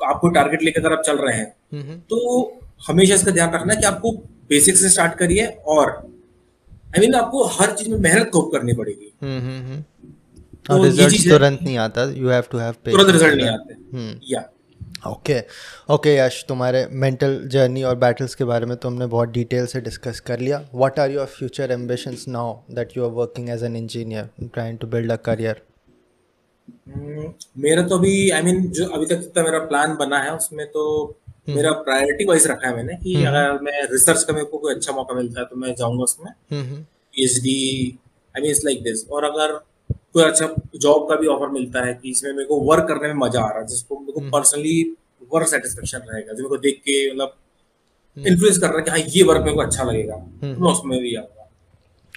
आपको 0.00 0.28
टारगेट 0.30 0.62
लेकर 0.62 0.80
अगर 0.80 0.92
आप 0.92 1.02
चल 1.06 1.16
रहे 1.18 1.36
हैं 1.36 1.98
तो 2.10 2.18
हमेशा 2.86 3.14
इसका 3.14 3.30
ध्यान 3.30 3.52
रखना 3.54 3.74
कि 3.74 3.86
आपको 3.86 4.12
बेसिक 4.50 4.76
से 4.76 4.88
स्टार्ट 4.90 5.14
करिए 5.18 5.46
और 5.46 5.90
आई 5.90 6.92
I 6.92 7.00
मीन 7.00 7.10
mean, 7.10 7.22
आपको 7.22 7.44
हर 7.46 7.72
चीज़ 7.72 7.90
में 7.90 7.98
मेहनत 7.98 8.30
खूब 8.30 8.50
करनी 8.52 8.72
पड़ेगी। 8.74 9.12
तो 10.66 10.82
रिज़ल्ट 10.84 11.28
तुरंत 11.28 11.62
नहीं 11.62 11.76
आता 11.78 12.04
यू 12.12 12.28
हैव 12.30 12.44
टू 12.52 12.58
हैव 12.58 12.72
तुरंत 12.86 13.10
रिज़ल्ट 13.10 13.34
नहीं 13.34 13.48
आते। 13.48 14.32
या 14.32 14.48
ओके 15.08 15.38
ओके 15.94 16.16
यश 16.16 16.44
तुम्हारे 16.48 16.86
मेंटल 17.02 17.40
जर्नी 17.52 17.82
और 17.82 17.96
बैटल्स 17.98 18.34
के 18.34 18.44
बारे 18.44 18.66
में 18.66 18.76
तो 18.76 18.88
हमने 18.88 19.06
बहुत 19.06 19.28
डिटेल 19.30 19.66
से 19.66 19.80
डिस्कस 19.80 20.20
कर 20.20 20.40
लिया। 20.40 20.62
What 20.74 20.98
are 20.98 21.10
your 21.10 21.26
future 21.38 21.72
ambitions 21.72 22.24
now 22.28 22.54
that 22.74 22.96
you 22.96 23.04
are 23.04 23.10
working 23.14 23.48
as 23.50 23.64
an 23.64 23.76
engineer 23.76 24.28
trying 24.44 24.78
to 24.78 24.86
build 24.88 25.12
a 25.12 25.16
career 25.26 25.62
मेरा 27.58 27.82
तो 27.82 27.98
अभी 27.98 28.14
आई 28.30 28.40
I 28.40 28.44
मीन 28.44 28.56
mean, 28.56 28.70
जो 28.70 28.86
अभी 28.86 29.06
तक 29.06 29.20
जितना 29.20 29.42
मेरा 29.42 29.58
प्लान 29.66 29.96
बना 29.96 30.18
है 30.18 30.34
उसमें 30.36 30.66
तो 30.68 30.84
hmm. 31.06 31.56
मेरा 31.56 31.72
प्रायोरिटी 31.80 32.24
वाइज 32.24 32.46
रखा 32.46 32.68
है 32.68 32.76
मैंने 32.76 32.96
कि 32.96 33.14
hmm. 33.14 33.26
अगर 33.26 33.58
मैं 33.62 33.82
रिसर्च 33.92 34.22
का 34.22 34.32
मेरे 34.32 34.46
को 34.46 34.58
कोई 34.58 34.74
अच्छा 34.74 34.92
मौका 34.92 35.14
मिलता 35.14 35.40
है 35.40 35.46
तो 35.46 35.56
मैं 35.56 35.74
जाऊँगा 35.74 36.04
उसमें 36.04 36.32
PhD 36.52 37.58
I 38.34 38.42
mean 38.42 38.50
it's 38.50 38.64
like 38.64 38.82
this 38.82 39.06
और 39.08 39.24
अगर 39.24 39.58
कोई 40.14 40.22
अच्छा 40.22 40.54
जॉब 40.76 41.08
का 41.08 41.16
भी 41.16 41.26
ऑफ़र 41.28 41.48
मिलता 41.50 41.84
है 41.86 41.92
कि 41.94 42.10
इसमें 42.10 42.32
मेरे 42.32 42.44
को 42.46 42.60
वर्क 42.62 42.88
करने 42.88 43.08
में 43.08 43.14
मज़ा 43.18 43.40
आ 43.40 43.48
रहा 43.48 43.60
है 43.60 43.66
जिसको 43.66 43.98
मेरे 43.98 44.12
को 44.12 44.30
पर्सनली 44.30 44.78
वर्क 45.32 45.48
सेटिस्फेक्शन 45.48 45.98
रहेगा 46.04 46.32
जो 46.32 46.38
मेरे 46.38 46.48
को 46.48 46.56
देख 46.58 46.80
के 46.84 46.96
मतलब 47.10 47.36
इन्फ्लुएंस 48.16 48.58
कर 48.58 48.68
रहा 48.68 48.78
है 48.78 48.84
कि 48.84 48.90
हाँ 48.90 48.98
ये 49.10 49.22
वर्क 49.24 49.44
मेरे 49.44 49.56
को 49.56 49.62
अच्छा 49.62 49.84
लगेगा 49.84 50.14
हम्म। 50.14 50.54
तो 50.54 50.60
मैं 50.60 50.72
उसमें 50.72 50.98
भी 51.00 51.14
आऊँगा 51.14 51.39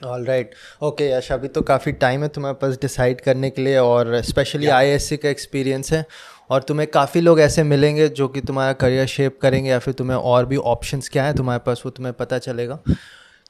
ऑल 0.06 0.26
राइट 0.26 0.52
ओके 0.82 1.10
यश 1.12 1.32
अभी 1.32 1.48
तो 1.48 1.62
काफ़ी 1.62 1.92
टाइम 1.92 2.24
है 2.24 2.28
तुम्हारे 2.28 2.58
पास 2.62 2.78
डिसाइड 2.82 3.22
करने 3.22 3.50
के 3.50 3.62
लिए 3.62 3.78
और 3.78 4.22
स्पेशली 4.22 4.68
आईएससी 4.68 5.18
का 5.18 5.30
एक्सपीरियंस 5.30 5.94
है 5.94 6.06
और 6.50 6.62
तुम्हें 6.62 6.90
काफ़ी 6.92 7.22
लोग 7.22 7.40
ऐसे 7.40 7.64
मिलेंगे 7.64 8.08
जो 8.10 8.28
कि 8.28 8.42
तुम्हारा 8.42 8.74
करियर 8.74 9.06
शेप 9.06 9.40
करेंगे 9.42 9.70
या 9.70 9.80
फिर 9.80 9.94
तुम्हें 9.94 10.18
और 10.18 10.46
भी 10.46 10.56
ऑप्शंस 10.56 11.10
क्या 11.10 11.24
है 11.24 11.34
तुम्हारे 11.34 11.60
पास 11.66 11.82
वो 11.86 11.92
तुम्हें 11.92 12.14
पता 12.14 12.38
चलेगा। 12.38 12.80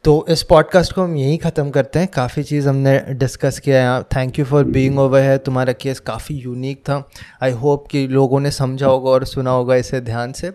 तो 0.03 0.25
इस 0.29 0.43
पॉडकास्ट 0.43 0.93
को 0.93 1.01
हम 1.01 1.15
यहीं 1.15 1.37
ख़त्म 1.37 1.69
करते 1.69 1.99
हैं। 1.99 2.07
काफ़ी 2.07 2.43
चीज़ 2.43 2.67
हमने 2.69 2.99
डिस्कस 3.09 3.59
किया 3.59 3.93
है। 3.93 4.03
Thank 4.03 4.39
you 4.39 4.45
for 4.45 4.63
being 4.63 4.99
over 4.99 5.21
है 5.21 5.37
तुम्हारा 5.37 5.73
केस 5.73 5.99
काफ़ी 5.99 6.35
यूनिक 6.35 6.79
था। 6.79 7.09
आई 7.43 7.51
होप 7.51 7.87
कि 7.87 8.07
लोगों 8.07 8.39
ने 8.39 8.51
समझा 8.51 8.87
होगा 8.87 9.09
और 9.09 9.25
सुना 9.25 9.51
होगा 9.51 9.75
इसे 9.75 10.01
ध्यान 10.01 10.31
से। 10.31 10.51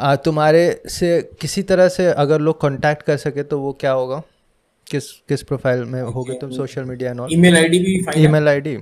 आ, 0.00 0.16
तुम्हारे 0.16 0.82
से 0.86 1.30
किसी 1.40 1.62
तरह 1.62 1.88
से 1.88 2.06
अगर 2.06 2.40
लोग 2.40 2.60
कांटेक्ट 2.60 3.02
कर 3.02 3.16
सके 3.16 3.42
तो 3.42 3.58
वो 3.58 3.72
क्या 3.72 3.92
होगा? 3.92 4.22
किस 4.90 5.10
किस 5.28 5.42
प्रोफ़ाइल 5.42 5.84
में 5.86 6.00
होगे 6.02 6.34
तुम 6.40 6.50
social 6.52 6.84
media 6.84 7.10
and 7.10 7.20
all 7.20 7.32
email 7.32 7.56
ID 7.56 7.78
भी 7.78 8.22
ईमेल 8.24 8.48
आईडी 8.48 8.76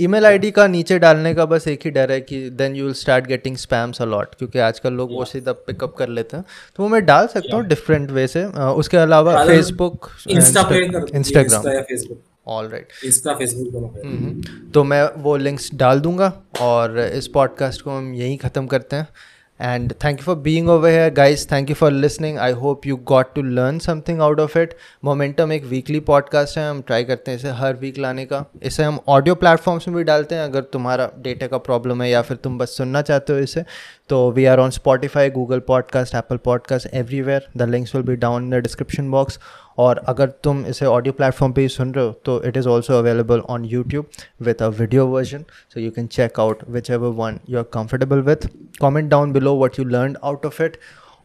ईमेल 0.00 0.26
आईडी 0.26 0.50
का 0.50 0.66
नीचे 0.66 0.98
डालने 0.98 1.32
का 1.34 1.44
बस 1.46 1.66
एक 1.68 1.80
ही 1.84 1.90
डर 1.90 2.12
है 2.12 2.20
कि 2.20 2.38
then 2.58 2.74
you 2.76 2.84
will 2.84 2.94
start 2.94 3.26
getting 3.26 3.56
spams 3.56 4.02
a lot 4.02 4.34
क्योंकि 4.34 4.58
आजकल 4.60 4.92
लोग 4.92 5.12
वो 5.12 5.24
सीधा 5.24 5.52
पिकअप 5.66 5.94
कर 5.98 6.08
लेते 6.08 6.36
हैं। 6.36 6.44
तो 6.76 6.82
वो 6.82 6.88
मैं 6.88 7.04
डाल 7.06 7.26
सकता 7.26 7.56
हूँ 7.56 7.64
डिफरेंट 7.66 8.10
वे 8.10 8.26
से। 8.26 8.44
उसके 8.44 8.96
अलावा 8.96 9.44
Facebook 9.46 10.08
Instagram 10.30 11.62
all 12.48 12.68
right 12.68 12.92
Facebook 13.38 14.70
तो 14.74 14.84
मैं 14.84 15.02
वो 15.22 15.36
लिंक्स 15.36 15.70
डाल 15.74 16.00
दूँगा 16.00 16.32
और 16.60 16.98
इस 17.00 17.26
पॉडकास्ट 17.34 17.82
को 17.82 17.90
हम 17.90 18.14
यहीं 18.14 18.38
ख़त्म 18.38 18.66
करते 18.66 18.96
हैं। 18.96 19.08
And 19.60 19.92
thank 19.98 20.20
you 20.20 20.24
for 20.24 20.34
being 20.34 20.68
over 20.70 20.90
here, 20.90 21.10
guys. 21.10 21.44
Thank 21.44 21.68
you 21.68 21.74
for 21.74 21.90
listening. 21.90 22.38
I 22.38 22.52
hope 22.60 22.86
you 22.86 22.96
got 23.10 23.34
to 23.34 23.42
learn 23.58 23.80
something 23.86 24.20
out 24.26 24.40
of 24.44 24.56
it. 24.56 24.74
Momentum 25.04 25.52
एक 25.52 25.64
वीकली 25.64 26.00
पॉडकास्ट 26.10 26.58
है, 26.58 26.68
हम 26.70 26.80
ट्राई 26.86 27.04
करते 27.04 27.30
हैं 27.30 27.38
इसे 27.38 27.50
हर 27.60 27.74
वीक 27.80 27.98
लाने 27.98 28.24
का। 28.32 28.44
इसे 28.62 28.82
हम 28.82 28.98
ऑडियो 29.08 29.34
प्लेटफॉर्म्स 29.34 29.88
में 29.88 29.96
भी 29.96 30.04
डालते 30.04 30.34
हैं, 30.34 30.44
अगर 30.44 30.62
तुम्हारा 30.72 31.10
डेटा 31.22 31.46
का 31.46 31.58
प्रॉब्लम 31.68 32.02
है 32.02 32.10
या 32.10 32.22
फिर 32.22 32.36
तुम 32.44 32.58
बस 32.58 32.76
सुनना 32.76 33.02
चाहते 33.02 33.32
हो 33.32 33.38
इसे 33.38 33.64
तो 34.08 34.30
we 34.32 34.44
are 34.44 34.60
on 34.60 34.70
Spotify 34.70 35.30
Google 35.30 35.58
podcast 35.66 36.14
Apple 36.14 36.36
podcast 36.44 36.94
everywhere 36.94 37.48
the 37.56 37.68
links 37.70 37.94
will 37.94 38.04
be 38.04 38.16
down 38.16 38.44
in 38.44 38.50
the 38.50 38.62
description 38.62 39.10
box 39.10 39.38
और 39.80 39.98
अगर 40.08 40.30
तुम 40.44 40.64
इसे 40.66 40.86
ऑडियो 40.86 41.12
प्लेटफॉर्म 41.12 41.52
पे 41.52 41.62
ही 41.62 41.68
सुन 41.68 41.92
रहे 41.94 42.04
हो 42.04 42.12
तो 42.24 42.42
it 42.44 42.56
is 42.56 42.68
also 42.68 42.98
available 42.98 43.40
on 43.50 43.64
YouTube 43.64 44.06
with 44.42 44.62
a 44.62 44.68
video 44.80 45.06
version 45.08 45.44
so 45.74 45.80
you 45.80 45.90
can 45.90 46.06
check 46.16 46.40
out 46.40 46.64
whichever 46.90 47.14
one 47.16 47.38
you 47.50 47.58
are 47.58 47.64
comfortable 47.74 48.20
with 48.22 48.48
comment 48.80 49.10
down 49.10 49.32
below 49.32 49.56
what 49.58 49.78
you 49.78 49.84
learn 49.86 50.16
out 50.22 50.46
of 50.46 50.62
it 50.62 50.76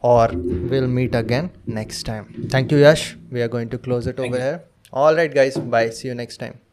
और 0.04 0.36
will 0.72 0.88
meet 0.90 1.16
again 1.16 1.50
next 1.76 2.08
time 2.08 2.48
thank 2.54 2.74
you 2.74 2.80
Yash 2.80 3.14
we 3.32 3.42
are 3.42 3.48
going 3.50 3.70
to 3.70 3.78
close 3.80 4.08
it 4.08 4.20
over 4.20 4.42
here 4.42 4.60
all 4.94 5.16
right 5.16 5.36
guys 5.36 5.60
bye 5.60 5.90
see 5.92 6.08
you 6.08 6.16
next 6.16 6.42
time. 6.42 6.65